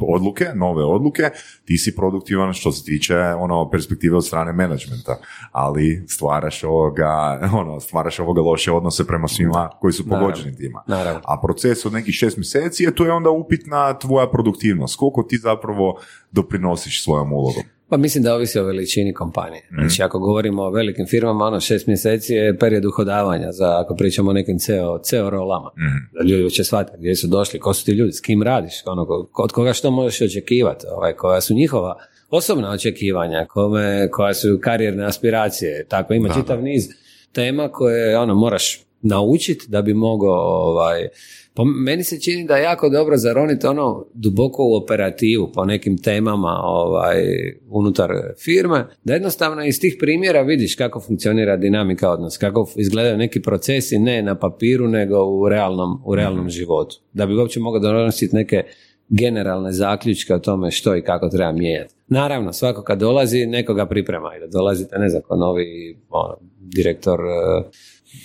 Odluke, 0.00 0.44
nove 0.54 0.84
odluke, 0.84 1.30
ti 1.64 1.78
si 1.78 1.96
produktivan 1.96 2.52
što 2.52 2.72
se 2.72 2.84
tiče 2.84 3.16
ono, 3.16 3.70
perspektive 3.70 4.16
od 4.16 4.26
strane 4.26 4.52
menadžmenta, 4.52 5.18
ali 5.52 6.04
stvaraš 6.08 6.64
ovoga, 6.64 7.40
ono, 7.60 7.80
stvaraš 7.80 8.20
ovoga 8.20 8.40
loše 8.40 8.72
odnose 8.72 9.06
prema 9.06 9.28
svima 9.28 9.70
koji 9.80 9.92
su 9.92 10.08
pogođeni 10.08 10.56
tima. 10.56 10.82
A 11.24 11.40
proces 11.42 11.86
od 11.86 11.92
nekih 11.92 12.14
šest 12.14 12.36
mjeseci 12.36 12.84
je 12.84 12.94
to 12.94 13.04
je 13.04 13.12
onda 13.12 13.30
upitna 13.30 13.98
tvoja 13.98 14.26
produktivnost. 14.26 14.96
Koliko 14.96 15.22
ti 15.22 15.38
zapravo 15.38 16.00
doprinosiš 16.32 17.04
svojom 17.04 17.32
ulogom? 17.32 17.62
Pa 17.90 17.96
mislim 17.96 18.24
da 18.24 18.34
ovisi 18.34 18.58
o 18.58 18.64
veličini 18.64 19.14
kompanije. 19.14 19.62
mm 19.72 19.80
Znači 19.80 20.02
ako 20.02 20.18
govorimo 20.18 20.62
o 20.62 20.70
velikim 20.70 21.06
firmama, 21.06 21.44
ono 21.44 21.60
šest 21.60 21.86
mjeseci 21.86 22.32
je 22.32 22.58
period 22.58 22.84
uhodavanja 22.84 23.52
za 23.52 23.80
ako 23.80 23.94
pričamo 23.94 24.30
o 24.30 24.32
nekim 24.32 24.58
CEO, 24.58 24.98
CEO 24.98 25.30
rolama. 25.30 25.70
mm 25.76 26.18
Da 26.18 26.24
ljudi 26.24 26.50
će 26.50 26.64
shvatiti 26.64 26.98
gdje 26.98 27.16
su 27.16 27.26
došli, 27.26 27.60
ko 27.60 27.74
su 27.74 27.84
ti 27.84 27.92
ljudi, 27.92 28.12
s 28.12 28.20
kim 28.20 28.42
radiš, 28.42 28.72
ono, 28.86 29.06
od 29.34 29.52
koga 29.58 29.72
što 29.72 29.90
možeš 29.90 30.20
očekivati, 30.20 30.86
ovaj, 30.96 31.12
koja 31.12 31.40
su 31.40 31.54
njihova 31.54 31.96
osobna 32.30 32.70
očekivanja, 32.70 33.46
kome, 33.46 34.10
koja 34.10 34.34
su 34.34 34.58
karijerne 34.62 35.04
aspiracije, 35.04 35.86
tako 35.88 36.14
ima 36.14 36.34
čitav 36.34 36.62
niz 36.62 36.88
tema 37.32 37.68
koje 37.68 38.18
ono 38.18 38.34
moraš 38.34 38.80
naučiti 39.02 39.66
da 39.68 39.82
bi 39.82 39.94
mogao 39.94 40.68
ovaj, 40.70 41.08
po 41.54 41.64
meni 41.64 42.04
se 42.04 42.20
čini 42.20 42.46
da 42.46 42.56
je 42.56 42.62
jako 42.62 42.88
dobro 42.88 43.16
zaroniti 43.16 43.66
ono 43.66 44.06
duboko 44.14 44.62
u 44.62 44.74
operativu 44.74 45.50
po 45.54 45.64
nekim 45.64 45.98
temama 45.98 46.60
ovaj, 46.62 47.22
unutar 47.70 48.10
firme, 48.44 48.86
da 49.04 49.12
jednostavno 49.12 49.64
iz 49.64 49.80
tih 49.80 49.96
primjera 50.00 50.42
vidiš 50.42 50.74
kako 50.74 51.00
funkcionira 51.00 51.56
dinamika 51.56 52.10
odnos, 52.10 52.36
kako 52.36 52.68
izgledaju 52.76 53.16
neki 53.16 53.42
procesi 53.42 53.98
ne 53.98 54.22
na 54.22 54.38
papiru 54.38 54.88
nego 54.88 55.24
u 55.24 55.48
realnom, 55.48 56.02
u 56.04 56.14
realnom 56.14 56.44
mhm. 56.44 56.50
životu. 56.50 56.96
Da 57.12 57.26
bi 57.26 57.34
uopće 57.34 57.60
mogao 57.60 57.80
donositi 57.80 58.36
neke 58.36 58.64
generalne 59.08 59.72
zaključke 59.72 60.34
o 60.34 60.38
tome 60.38 60.70
što 60.70 60.96
i 60.96 61.02
kako 61.02 61.28
treba 61.28 61.52
mijenjati. 61.52 61.94
Naravno, 62.08 62.52
svako 62.52 62.82
kad 62.82 62.98
dolazi, 62.98 63.46
nekoga 63.46 63.86
priprema 63.86 64.36
i 64.36 64.40
da 64.40 64.46
dolazite, 64.46 64.98
ne 64.98 65.08
znam, 65.08 65.22
novi 65.38 65.98
ono, 66.10 66.38
direktor 66.60 67.20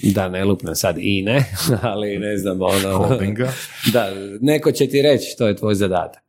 da 0.03 0.29
ne 0.29 0.45
lupnem 0.45 0.75
sad 0.75 0.95
i 0.99 1.21
ne, 1.21 1.45
ali 1.91 2.19
ne 2.19 2.37
znam, 2.37 2.61
ono... 2.61 3.17
Da, 3.93 4.11
neko 4.41 4.71
će 4.71 4.87
ti 4.87 5.01
reći 5.01 5.31
što 5.31 5.47
je 5.47 5.55
tvoj 5.55 5.75
zadatak. 5.75 6.23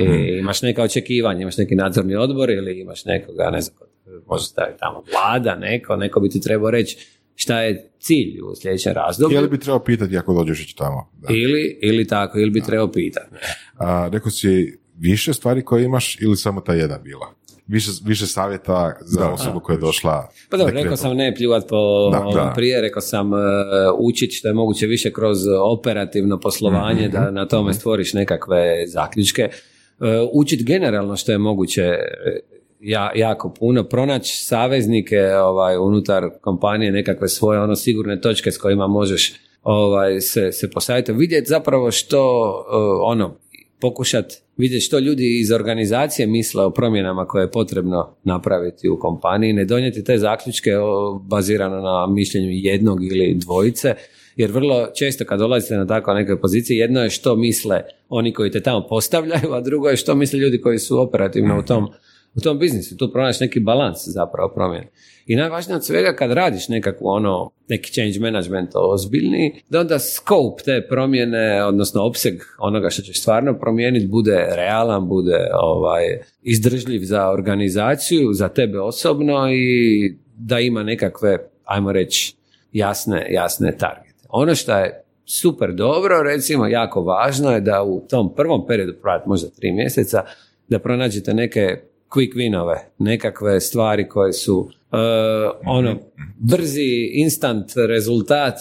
I 0.00 0.38
imaš 0.38 0.62
neka 0.62 0.82
očekivanja, 0.82 1.40
imaš 1.40 1.56
neki 1.56 1.74
nadzorni 1.74 2.16
odbor 2.16 2.50
ili 2.50 2.80
imaš 2.80 3.04
nekoga, 3.04 3.50
ne 3.50 3.60
znam, 3.60 3.78
može 4.26 4.44
staviti 4.44 4.78
tamo 4.78 5.02
vlada, 5.12 5.54
neko, 5.54 5.96
neko 5.96 6.20
bi 6.20 6.28
ti 6.28 6.40
trebao 6.40 6.70
reći 6.70 7.13
šta 7.34 7.60
je 7.60 7.90
cilj 7.98 8.40
u 8.40 8.54
sljedećem 8.54 8.92
razdoblju. 8.92 9.38
Ili 9.38 9.48
bi 9.48 9.58
trebao 9.58 9.84
pitati 9.84 10.18
ako 10.18 10.34
dođeš 10.34 10.74
tamo. 10.74 11.10
Da. 11.22 11.28
Ili, 11.34 11.78
ili 11.82 12.06
tako, 12.06 12.38
ili 12.38 12.50
bi 12.50 12.60
trebao 12.60 12.92
pitati. 12.92 13.36
A, 13.78 14.08
rekao 14.12 14.30
si 14.30 14.78
više 14.98 15.34
stvari 15.34 15.62
koje 15.62 15.84
imaš 15.84 16.20
ili 16.20 16.36
samo 16.36 16.60
ta 16.60 16.74
jedna 16.74 16.98
bila? 16.98 17.34
više, 17.66 17.90
više 18.04 18.26
savjeta 18.26 18.96
za 19.00 19.30
osobu 19.30 19.60
koja 19.60 19.74
je 19.74 19.80
došla. 19.80 20.28
Pa 20.50 20.56
dobro, 20.56 20.74
rekao 20.74 20.96
sam 20.96 21.16
ne 21.16 21.34
pljuvat 21.34 21.68
po 21.68 22.10
da, 22.10 22.52
prije, 22.54 22.80
rekao 22.80 23.02
sam 23.02 23.32
uh, 23.32 23.38
učiti 23.98 24.34
što 24.34 24.48
je 24.48 24.54
moguće 24.54 24.86
više 24.86 25.12
kroz 25.12 25.38
operativno 25.62 26.40
poslovanje, 26.40 27.08
da 27.08 27.20
mhm. 27.20 27.34
na 27.34 27.48
tome 27.48 27.70
mhm. 27.70 27.78
stvoriš 27.78 28.12
nekakve 28.12 28.86
zaključke. 28.86 29.48
Uh, 29.98 30.06
učiti 30.32 30.64
generalno 30.64 31.16
što 31.16 31.32
je 31.32 31.38
moguće 31.38 31.82
e, 31.82 31.98
ja, 32.84 33.10
jako 33.14 33.54
puno, 33.58 33.84
pronaći 33.84 34.44
saveznike 34.44 35.20
ovaj, 35.34 35.76
unutar 35.78 36.30
kompanije, 36.40 36.92
nekakve 36.92 37.28
svoje 37.28 37.60
ono 37.60 37.76
sigurne 37.76 38.20
točke 38.20 38.50
s 38.50 38.58
kojima 38.58 38.86
možeš 38.86 39.34
ovaj, 39.62 40.20
se, 40.20 40.52
se 40.52 40.70
postaviti, 40.70 41.12
vidjeti 41.12 41.48
zapravo 41.48 41.90
što 41.90 42.20
ono, 43.04 43.36
pokušati 43.80 44.36
vidjeti 44.56 44.84
što 44.84 44.98
ljudi 44.98 45.40
iz 45.40 45.52
organizacije 45.52 46.26
misle 46.26 46.64
o 46.64 46.70
promjenama 46.70 47.26
koje 47.26 47.42
je 47.42 47.50
potrebno 47.50 48.16
napraviti 48.24 48.88
u 48.88 48.98
kompaniji, 48.98 49.52
ne 49.52 49.64
donijeti 49.64 50.04
te 50.04 50.18
zaključke 50.18 50.70
bazirano 51.22 51.80
na 51.80 52.06
mišljenju 52.06 52.48
jednog 52.50 53.04
ili 53.04 53.34
dvojice, 53.34 53.94
jer 54.36 54.50
vrlo 54.50 54.86
često 54.94 55.24
kad 55.24 55.38
dolazite 55.38 55.76
na 55.76 55.86
takve 55.86 56.14
neke 56.14 56.36
pozicije, 56.36 56.78
jedno 56.78 57.02
je 57.02 57.10
što 57.10 57.36
misle 57.36 57.82
oni 58.08 58.32
koji 58.32 58.50
te 58.50 58.60
tamo 58.60 58.86
postavljaju, 58.88 59.52
a 59.52 59.60
drugo 59.60 59.88
je 59.88 59.96
što 59.96 60.14
misle 60.14 60.38
ljudi 60.38 60.60
koji 60.60 60.78
su 60.78 61.00
operativno 61.00 61.58
u 61.58 61.62
tom, 61.62 61.88
u 62.36 62.40
tom 62.40 62.58
biznisu. 62.58 62.96
Tu 62.96 63.12
pronaći 63.12 63.44
neki 63.44 63.60
balans 63.60 63.98
zapravo 64.06 64.48
promjene. 64.54 64.90
I 65.26 65.36
najvažnije 65.36 65.76
od 65.76 65.84
svega 65.84 66.16
kad 66.16 66.32
radiš 66.32 66.68
nekakvu 66.68 67.06
ono, 67.08 67.50
neki 67.68 67.92
change 67.92 68.18
management 68.20 68.70
ozbiljni, 68.74 69.62
da 69.68 69.80
onda 69.80 69.98
scope 69.98 70.62
te 70.64 70.86
promjene, 70.88 71.64
odnosno 71.64 72.02
opseg 72.02 72.34
onoga 72.58 72.90
što 72.90 73.02
ćeš 73.02 73.20
stvarno 73.20 73.58
promijeniti 73.58 74.06
bude 74.06 74.46
realan, 74.56 75.08
bude 75.08 75.48
ovaj, 75.62 76.02
izdržljiv 76.42 77.00
za 77.04 77.30
organizaciju, 77.30 78.32
za 78.32 78.48
tebe 78.48 78.80
osobno 78.80 79.52
i 79.52 80.16
da 80.36 80.60
ima 80.60 80.82
nekakve, 80.82 81.38
ajmo 81.64 81.92
reći, 81.92 82.34
jasne, 82.72 83.26
jasne 83.30 83.76
targete. 83.78 84.24
Ono 84.28 84.54
što 84.54 84.76
je 84.76 85.04
super 85.24 85.72
dobro, 85.72 86.22
recimo 86.22 86.66
jako 86.66 87.02
važno 87.02 87.52
je 87.52 87.60
da 87.60 87.82
u 87.82 88.00
tom 88.08 88.34
prvom 88.34 88.66
periodu, 88.66 88.94
možda 89.26 89.48
tri 89.48 89.72
mjeseca, 89.72 90.24
da 90.68 90.78
pronađete 90.78 91.34
neke 91.34 91.80
quick 92.14 92.34
winove, 92.34 92.78
nekakve 92.98 93.60
stvari 93.60 94.08
koje 94.08 94.32
su 94.32 94.58
uh, 94.58 94.68
ono 95.66 95.96
brzi 96.38 97.10
instant 97.12 97.72
rezultat 97.88 98.58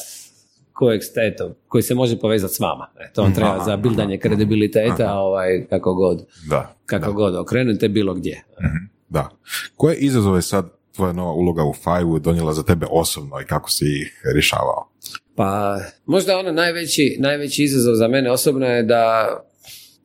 kojeg 0.74 1.04
ste, 1.04 1.36
koji 1.68 1.82
se 1.82 1.96
može 1.96 2.20
povezati 2.20 2.54
s 2.54 2.60
vama. 2.60 2.88
E, 3.00 3.12
to 3.14 3.22
vam 3.22 3.34
treba 3.34 3.64
za 3.66 3.78
bildanje 3.78 4.18
kredibiliteta, 4.18 5.14
ovaj, 5.14 5.66
kako 5.70 5.94
god, 5.94 6.26
da, 6.50 6.76
kako 6.86 7.06
da. 7.06 7.12
god 7.12 7.36
okrenute 7.36 7.90
bilo 7.90 8.14
gdje. 8.14 8.44
Mhm, 8.60 8.86
da. 9.10 9.30
Koje 9.76 9.96
izazove 9.96 10.42
sad 10.42 10.70
tvoja 10.96 11.14
nova 11.14 11.32
uloga 11.32 11.64
u 11.64 11.74
Five 11.74 12.20
donijela 12.20 12.54
za 12.54 12.64
tebe 12.64 12.86
osobno 12.90 13.42
i 13.42 13.46
kako 13.46 13.72
si 13.72 13.86
ih 13.86 14.22
rješavao? 14.34 14.90
Pa, 15.36 15.80
možda 16.06 16.38
ono 16.38 16.52
najveći, 16.52 17.18
najveći 17.20 17.64
izazov 17.64 17.96
za 17.96 18.08
mene 18.08 18.32
osobno 18.32 18.66
je 18.66 18.84
da 18.84 19.28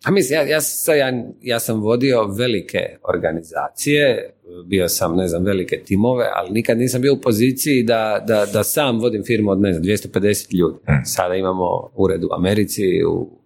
a 0.05 0.11
mislim, 0.11 0.37
ja, 0.37 0.43
ja, 0.43 0.61
ja, 0.97 1.23
ja 1.43 1.61
sam 1.61 1.81
vodio 1.81 2.27
velike 2.27 2.79
organizacije, 3.15 4.35
bio 4.67 4.89
sam, 4.89 5.17
ne 5.17 5.29
znam, 5.29 5.45
velike 5.45 5.77
timove, 5.85 6.25
ali 6.35 6.51
nikad 6.51 6.79
nisam 6.79 7.03
bio 7.03 7.15
u 7.15 7.21
poziciji 7.21 7.83
da, 7.83 8.25
da, 8.27 8.47
da 8.53 8.65
sam 8.65 9.01
vodim 9.01 9.25
firmu 9.25 9.51
od, 9.51 9.61
ne 9.61 9.73
znam, 9.73 9.85
250 9.85 10.55
ljudi. 10.59 10.79
Hmm. 10.87 11.05
Sada 11.05 11.35
imamo 11.35 11.91
ured 11.95 12.25
u 12.25 12.29
Americi, 12.33 13.05
u, 13.05 13.39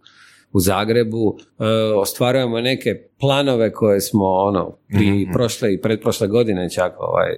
u 0.52 0.60
Zagrebu, 0.60 1.36
e, 1.58 1.64
ostvarujemo 1.96 2.60
neke 2.60 2.94
planove 3.20 3.72
koje 3.72 4.00
smo 4.00 4.24
ono, 4.24 4.78
pri 4.88 5.10
mm-hmm. 5.10 5.32
prošle 5.32 5.74
i 5.74 5.80
pretprošle 5.80 6.28
godine 6.28 6.70
čak 6.70 6.92
ovaj, 6.98 7.30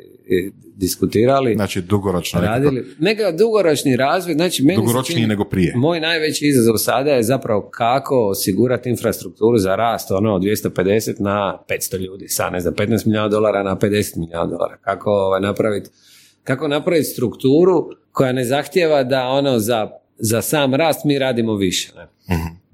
diskutirali. 0.76 1.54
Znači 1.54 1.82
dugoročno. 1.82 2.40
Radili. 2.40 2.84
Neka 2.98 3.32
dugoročni 3.32 3.96
razvoj. 3.96 4.34
Znači, 4.34 4.62
meni 4.62 4.76
Dugoročniji 4.76 5.26
nego 5.26 5.44
prije. 5.44 5.72
Moj 5.76 6.00
najveći 6.00 6.46
izazov 6.46 6.76
sada 6.76 7.10
je 7.10 7.22
zapravo 7.22 7.70
kako 7.70 8.28
osigurati 8.28 8.90
infrastrukturu 8.90 9.58
za 9.58 9.76
rast 9.76 10.10
ono 10.10 10.34
od 10.34 10.42
250 10.42 11.20
na 11.20 11.58
500 11.68 11.98
ljudi. 11.98 12.28
Sa 12.28 12.50
ne 12.50 12.60
znam 12.60 12.74
15 12.74 13.06
milijuna 13.06 13.28
dolara 13.28 13.62
na 13.62 13.76
50 13.76 14.16
milijuna 14.16 14.46
dolara. 14.46 14.76
Kako 14.76 15.10
ovaj, 15.10 15.40
napraviti 15.40 15.90
kako 16.44 16.68
napraviti 16.68 17.04
strukturu 17.04 17.90
koja 18.12 18.32
ne 18.32 18.44
zahtjeva 18.44 19.04
da 19.04 19.26
ono 19.26 19.58
za, 19.58 19.90
za 20.18 20.42
sam 20.42 20.74
rast 20.74 21.04
mi 21.04 21.18
radimo 21.18 21.54
više. 21.54 21.92
Ne? 21.96 22.06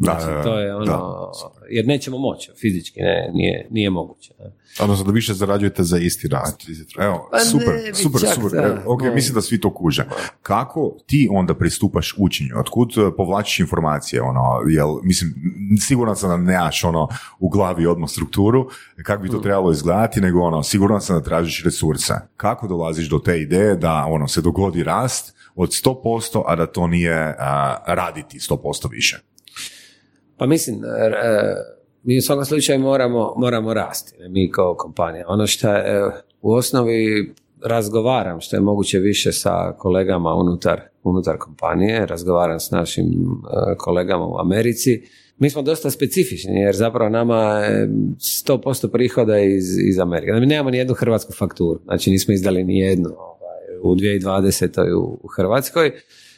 Da, 0.01 0.19
znači, 0.21 0.45
to 0.45 0.59
je 0.59 0.77
ono, 0.77 1.31
jer 1.71 1.87
nećemo 1.87 2.19
moći, 2.19 2.51
fizički 2.61 3.01
ne, 3.01 3.31
nije, 3.35 3.69
nije 3.71 3.91
moguće. 3.91 4.35
Ne. 4.39 4.53
Odnosno 4.81 5.05
da 5.05 5.13
više 5.13 5.35
zarađujete 5.35 5.83
za 5.83 5.99
isti 5.99 6.29
rad. 6.29 6.65
Evo, 6.99 7.29
pa 7.33 7.39
super, 7.39 7.75
ne, 7.87 7.95
super, 7.95 8.21
super. 8.35 8.51
Da. 8.51 8.83
ok, 8.87 9.03
mislim 9.15 9.35
da 9.35 9.41
svi 9.41 9.61
to 9.61 9.75
kuže. 9.75 10.05
Kako 10.43 10.97
ti 11.07 11.29
onda 11.33 11.55
pristupaš 11.55 12.15
učenju? 12.19 12.59
Otkud 12.59 12.91
eh, 12.99 13.11
povlačiš 13.17 13.61
informacije? 13.61 14.23
Ono, 14.23 14.41
jel, 14.69 14.89
mislim, 15.03 15.35
sigurno 15.81 16.15
sam 16.15 16.31
da 16.31 16.37
nemaš 16.37 16.85
ono, 16.85 17.09
u 17.39 17.49
glavi 17.49 17.87
odmah 17.87 18.11
strukturu, 18.11 18.69
kako 19.03 19.23
bi 19.23 19.31
to 19.31 19.39
mm. 19.39 19.43
trebalo 19.43 19.73
izgledati, 19.73 20.21
nego 20.21 20.41
ono, 20.41 20.63
sigurno 20.63 21.01
sam 21.01 21.17
da 21.17 21.25
tražiš 21.25 21.65
resurse. 21.65 22.15
Kako 22.37 22.69
dolaziš 22.69 23.09
do 23.09 23.19
te 23.19 23.41
ideje 23.41 23.77
da 23.77 24.05
ono, 24.09 24.29
se 24.29 24.41
dogodi 24.41 24.83
rast 24.83 25.35
od 25.55 25.69
100%, 25.69 26.43
a 26.47 26.57
da 26.57 26.67
to 26.67 26.87
nije 26.87 27.35
a, 27.39 27.77
raditi 27.87 28.39
100% 28.39 28.91
više? 28.91 29.30
Pa 30.41 30.47
mislim, 30.47 30.81
mi 32.03 32.19
u 32.19 32.23
svakom 32.23 32.45
slučaju 32.45 32.81
moramo, 32.81 33.35
moramo 33.37 33.75
rasti, 33.75 34.15
mi 34.29 34.51
kao 34.51 34.75
kompanija. 34.75 35.25
Ono 35.29 35.47
što 35.47 35.69
je 35.69 36.11
u 36.43 36.53
osnovi 36.53 37.33
razgovaram 37.65 38.41
što 38.41 38.57
je 38.57 38.61
moguće 38.61 38.99
više 38.99 39.33
sa 39.33 39.73
kolegama 39.79 40.35
unutar, 40.35 40.81
unutar 41.03 41.39
kompanije, 41.39 42.07
razgovaram 42.07 42.61
s 42.61 42.71
našim 42.71 43.05
e, 43.05 43.77
kolegama 43.77 44.27
u 44.27 44.39
Americi. 44.39 45.03
Mi 45.39 45.51
smo 45.51 45.63
dosta 45.63 45.91
specifični 45.91 46.61
jer 46.61 46.77
zapravo 46.77 47.11
nama 47.11 47.37
je 47.43 47.89
100% 47.89 48.93
prihoda 48.93 49.39
iz, 49.39 49.79
iz 49.79 49.99
Amerike. 49.99 50.33
Mi 50.33 50.47
nemamo 50.47 50.71
ni 50.71 50.79
jednu 50.79 50.95
hrvatsku 50.95 51.33
fakturu, 51.33 51.81
znači 51.85 52.11
nismo 52.11 52.35
izdali 52.35 52.65
ni 52.65 52.79
jednu 52.79 53.09
ovaj, 53.09 53.79
u 53.83 53.95
2020. 53.95 54.95
u, 54.95 55.19
u 55.23 55.29
Hrvatskoj. 55.37 55.93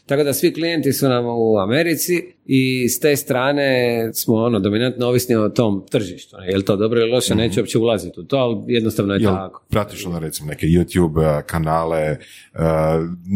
Tako 0.07 0.25
da 0.25 0.33
svi 0.33 0.55
klijenti 0.55 0.93
su 0.93 1.09
nam 1.09 1.25
u 1.27 1.59
Americi 1.59 2.35
i 2.47 2.89
s 2.89 3.01
te 3.01 3.17
strane 3.17 4.11
smo 4.15 4.35
ono 4.35 4.61
dominantno 4.61 5.07
ovisni 5.07 5.37
o 5.37 5.49
tom 5.49 5.87
tržištu. 5.91 6.37
Je 6.49 6.57
li 6.57 6.65
to 6.65 6.77
dobro 6.77 7.01
ili 7.01 7.11
loše, 7.11 7.35
neću 7.35 7.61
uopće 7.61 7.79
ulaziti 7.79 8.21
u 8.21 8.25
to, 8.25 8.37
ali 8.37 8.57
jednostavno 8.67 9.15
je 9.15 9.23
Jel, 9.23 9.35
tako. 9.35 9.65
Pratiš 9.71 10.07
ono 10.07 10.19
recimo 10.19 10.49
neke 10.49 10.67
YouTube 10.67 11.39
eh, 11.39 11.43
kanale, 11.47 11.99
eh, 11.99 12.19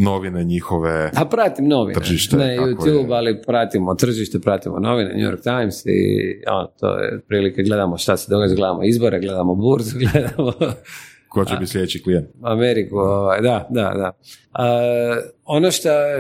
novine 0.04 0.44
njihove? 0.44 1.10
A 1.14 1.24
pratim 1.24 1.68
novine. 1.68 2.00
Tržište, 2.00 2.36
ne 2.36 2.56
YouTube, 2.58 3.16
ali 3.16 3.42
pratimo 3.46 3.94
tržište, 3.94 4.40
pratimo 4.40 4.78
novine, 4.78 5.14
New 5.14 5.30
York 5.30 5.42
Times 5.42 5.86
i 5.86 6.42
ono, 6.46 6.66
to 6.80 6.98
je 6.98 7.20
prilike, 7.28 7.62
gledamo 7.62 7.98
šta 7.98 8.16
se 8.16 8.30
događa, 8.30 8.54
gledamo 8.54 8.84
izbore, 8.84 9.20
gledamo 9.20 9.54
burzu, 9.54 9.98
gledamo 10.12 10.52
Ko 11.28 11.44
će 11.44 11.54
biti 11.54 11.72
sljedeći 11.72 12.02
klijent? 12.02 12.28
Ameriku, 12.42 12.96
ovaj, 12.96 13.40
da, 13.40 13.66
da, 13.70 13.92
da. 13.94 14.12
ono 15.44 15.70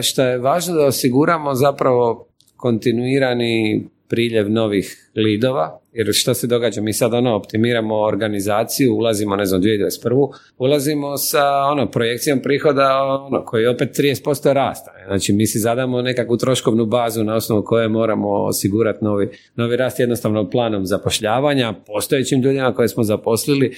što, 0.02 0.22
je 0.22 0.38
važno 0.38 0.74
da 0.74 0.84
osiguramo 0.84 1.54
zapravo 1.54 2.28
kontinuirani 2.56 3.86
priljev 4.08 4.50
novih 4.50 5.10
lidova, 5.16 5.80
jer 5.92 6.08
što 6.12 6.34
se 6.34 6.46
događa, 6.46 6.80
mi 6.80 6.92
sad 6.92 7.14
ono 7.14 7.36
optimiramo 7.36 7.96
organizaciju, 7.96 8.94
ulazimo, 8.94 9.36
ne 9.36 9.46
znam, 9.46 9.62
2021. 9.62 10.32
ulazimo 10.58 11.16
sa 11.16 11.44
ono, 11.72 11.90
projekcijom 11.90 12.40
prihoda 12.42 13.02
ono, 13.02 13.44
koji 13.44 13.62
je 13.62 13.70
opet 13.70 13.98
30% 13.98 14.52
rasta. 14.52 14.92
Znači 15.06 15.32
mi 15.32 15.46
si 15.46 15.58
zadamo 15.58 16.02
nekakvu 16.02 16.36
troškovnu 16.36 16.86
bazu 16.86 17.24
na 17.24 17.34
osnovu 17.34 17.62
koje 17.64 17.88
moramo 17.88 18.28
osigurati 18.28 19.04
novi, 19.04 19.28
novi 19.54 19.76
rast 19.76 20.00
jednostavno 20.00 20.50
planom 20.50 20.86
zapošljavanja, 20.86 21.74
postojećim 21.86 22.40
ljudima 22.40 22.74
koje 22.74 22.88
smo 22.88 23.02
zaposlili, 23.02 23.76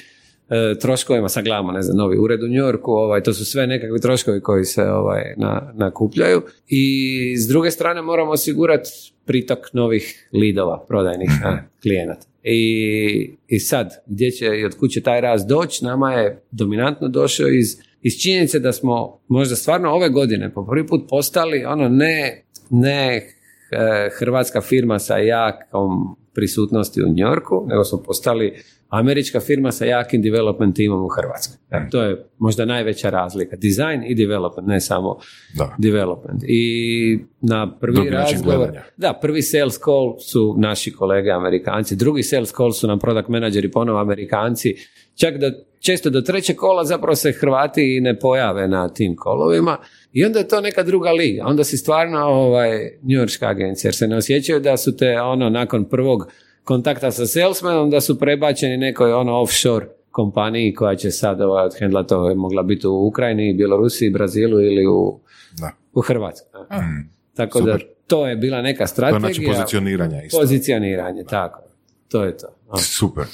troškovima, 0.81 1.29
sad 1.29 1.45
gledamo, 1.45 1.73
ne 1.73 1.83
znam, 1.83 1.97
novi 1.97 2.19
ured 2.19 2.43
u 2.43 2.49
Njorku, 2.49 2.93
ovaj, 2.93 3.23
to 3.23 3.35
su 3.35 3.45
sve 3.45 3.67
nekakvi 3.67 4.01
troškovi 4.01 4.41
koji 4.41 4.65
se 4.65 4.83
ovaj, 4.83 5.35
na, 5.37 5.73
nakupljaju 5.75 6.43
i 6.69 7.37
s 7.37 7.49
druge 7.49 7.71
strane 7.71 8.03
moramo 8.03 8.31
osigurati 8.31 8.91
pritok 9.25 9.59
novih 9.73 10.29
lidova, 10.33 10.85
prodajnih 10.89 11.31
klijenata. 11.83 12.27
I, 12.43 13.31
I 13.49 13.59
sad, 13.59 14.03
gdje 14.07 14.31
će 14.31 14.47
i 14.47 14.65
od 14.65 14.91
će 14.91 15.01
taj 15.01 15.21
rast 15.21 15.49
doći, 15.49 15.85
nama 15.85 16.13
je 16.13 16.43
dominantno 16.51 17.09
došao 17.09 17.49
iz, 17.49 17.77
iz 18.03 18.13
činjenice 18.23 18.59
da 18.59 18.73
smo 18.73 19.21
možda 19.29 19.57
stvarno 19.57 19.91
ove 19.91 20.09
godine 20.09 20.53
po 20.55 20.67
prvi 20.67 20.87
put 20.87 21.09
postali 21.09 21.65
ono 21.65 21.89
ne, 21.89 22.45
ne 22.71 23.17
eh, 23.17 24.11
hrvatska 24.19 24.61
firma 24.61 24.99
sa 24.99 25.17
jakom 25.17 26.17
prisutnosti 26.35 27.03
u 27.03 27.15
Njorku, 27.15 27.67
nego 27.69 27.85
smo 27.85 28.03
postali 28.03 28.55
američka 28.89 29.41
firma 29.41 29.73
sa 29.73 29.85
jakim 29.85 30.23
development 30.23 30.77
timom 30.77 31.05
u 31.05 31.09
Hrvatskoj. 31.09 31.57
E, 31.71 31.89
to 31.91 32.03
je 32.03 32.25
možda 32.39 32.65
najveća 32.65 33.11
razlika. 33.11 33.57
Design 33.57 34.03
i 34.07 34.15
development, 34.15 34.69
ne 34.69 34.81
samo 34.81 35.19
da. 35.55 35.75
development. 35.79 36.43
I 36.47 37.19
na 37.41 37.79
prvi 37.81 38.11
razgovor... 38.11 38.79
Da, 38.97 39.19
prvi 39.23 39.43
sales 39.43 39.79
call 39.79 40.19
su 40.19 40.55
naši 40.59 40.93
kolege 40.93 41.31
Amerikanci, 41.31 41.97
drugi 41.97 42.23
sales 42.23 42.53
call 42.53 42.73
su 42.73 42.87
nam 42.87 42.99
product 42.99 43.29
menadžeri 43.29 43.71
ponovo 43.71 43.99
Amerikanci. 43.99 44.75
Čak 45.15 45.37
da 45.39 45.51
često 45.81 46.11
do 46.11 46.21
trećeg 46.21 46.57
kola 46.57 46.85
zapravo 46.85 47.15
se 47.15 47.33
Hrvati 47.33 47.97
i 47.97 48.01
ne 48.01 48.19
pojave 48.19 48.69
na 48.69 48.89
tim 48.89 49.17
kolovima 49.17 49.77
i 50.13 50.25
onda 50.25 50.39
je 50.39 50.49
to 50.49 50.61
neka 50.61 50.83
druga 50.83 51.11
liga. 51.11 51.43
Onda 51.47 51.65
si 51.65 51.77
stvarno 51.77 52.19
ovaj, 52.19 52.99
njujorska 53.03 53.47
agencija 53.49 53.89
jer 53.89 53.95
se 53.95 54.09
ne 54.09 54.17
osjećaju 54.17 54.61
da 54.61 54.77
su 54.77 54.97
te 54.97 55.21
ono 55.21 55.51
nakon 55.51 55.85
prvog 55.85 56.33
kontakta 56.69 57.11
sa 57.11 57.27
salesmanom 57.27 57.91
da 57.91 58.01
su 58.01 58.19
prebačeni 58.19 58.77
nekoj 58.77 59.13
ono 59.13 59.41
offshore 59.41 59.87
kompaniji 60.11 60.75
koja 60.75 60.97
će 60.97 61.11
sad 61.11 61.41
ovaj, 61.41 61.67
odhendla 61.67 62.03
to 62.03 62.29
je 62.29 62.35
mogla 62.35 62.63
biti 62.63 62.87
u 62.87 63.07
Ukrajini, 63.07 63.55
Bjelorusiji, 63.55 64.11
Brazilu 64.11 64.61
ili 64.61 64.87
u, 64.87 65.21
da. 65.61 65.71
u 65.93 66.01
Hrvatskoj. 66.01 66.61
Mm. 66.61 67.11
Tako 67.35 67.61
da 67.61 67.79
to 68.07 68.27
je 68.27 68.37
bila 68.37 68.63
neka 68.63 68.87
strategija. 68.87 69.29
To 69.29 69.35
znači 69.35 69.47
pozicioniranje 69.47 70.23
isto. 70.27 70.39
Pozicioniranje, 70.39 71.25
tako. 71.25 71.63
To 72.09 72.25
je 72.25 72.37
to. 72.37 72.47
Super. 72.77 73.25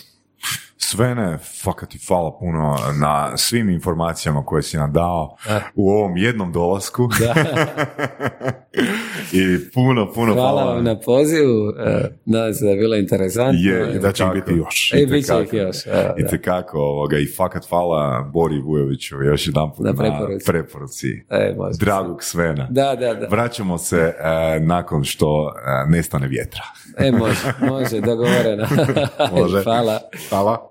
Svene, 0.97 1.39
fakat 1.65 1.89
ti 1.89 1.99
hvala 2.09 2.39
puno 2.41 2.77
na 3.01 3.37
svim 3.37 3.69
informacijama 3.69 4.45
koje 4.45 4.63
si 4.63 4.77
nam 4.77 4.93
dao 4.93 5.37
u 5.75 5.91
ovom 5.91 6.17
jednom 6.17 6.53
dolasku. 6.53 7.09
Da. 7.21 7.35
I 9.33 9.71
puno, 9.75 10.13
puno 10.13 10.35
hvala. 10.35 10.51
Hvala 10.51 10.75
vam 10.75 10.85
na 10.85 10.99
pozivu, 10.99 11.71
e, 11.87 12.11
nadam 12.25 12.55
se 12.55 12.65
da 12.65 12.71
je 12.71 12.77
bilo 12.77 12.97
interesantno. 12.97 13.61
Je, 13.61 13.99
da 13.99 14.13
će 14.13 14.25
biti 14.35 14.53
još. 14.53 14.93
E, 14.93 15.07
bit 15.07 15.27
će 15.27 15.33
ih 15.43 15.53
još. 15.53 15.77
I 16.19 16.27
tekako, 16.31 16.79
ovoga, 16.79 17.19
i 17.19 17.27
fakat 17.37 17.69
hvala 17.69 18.31
Bori 18.33 18.59
Vujoviću 18.59 19.23
još 19.23 19.47
jedan 19.47 19.73
put 19.77 19.87
na, 19.87 19.95
preporuci. 19.95 20.47
preporuci. 20.47 21.25
E, 21.31 21.55
dragog 21.81 22.23
Svena. 22.23 22.67
Da, 22.71 22.97
da, 22.97 23.15
da. 23.15 23.27
Vraćamo 23.27 23.79
se 23.79 24.15
e, 24.19 24.61
nakon 24.61 25.05
što 25.05 25.53
e, 25.57 25.91
nestane 25.91 26.29
vjetra. 26.29 26.63
e, 26.99 27.13
može, 27.13 27.53
može, 27.61 28.01
dogovoreno. 28.01 28.67
može. 29.41 29.63
Hvala. 29.63 30.01
Hvala. 30.29 30.71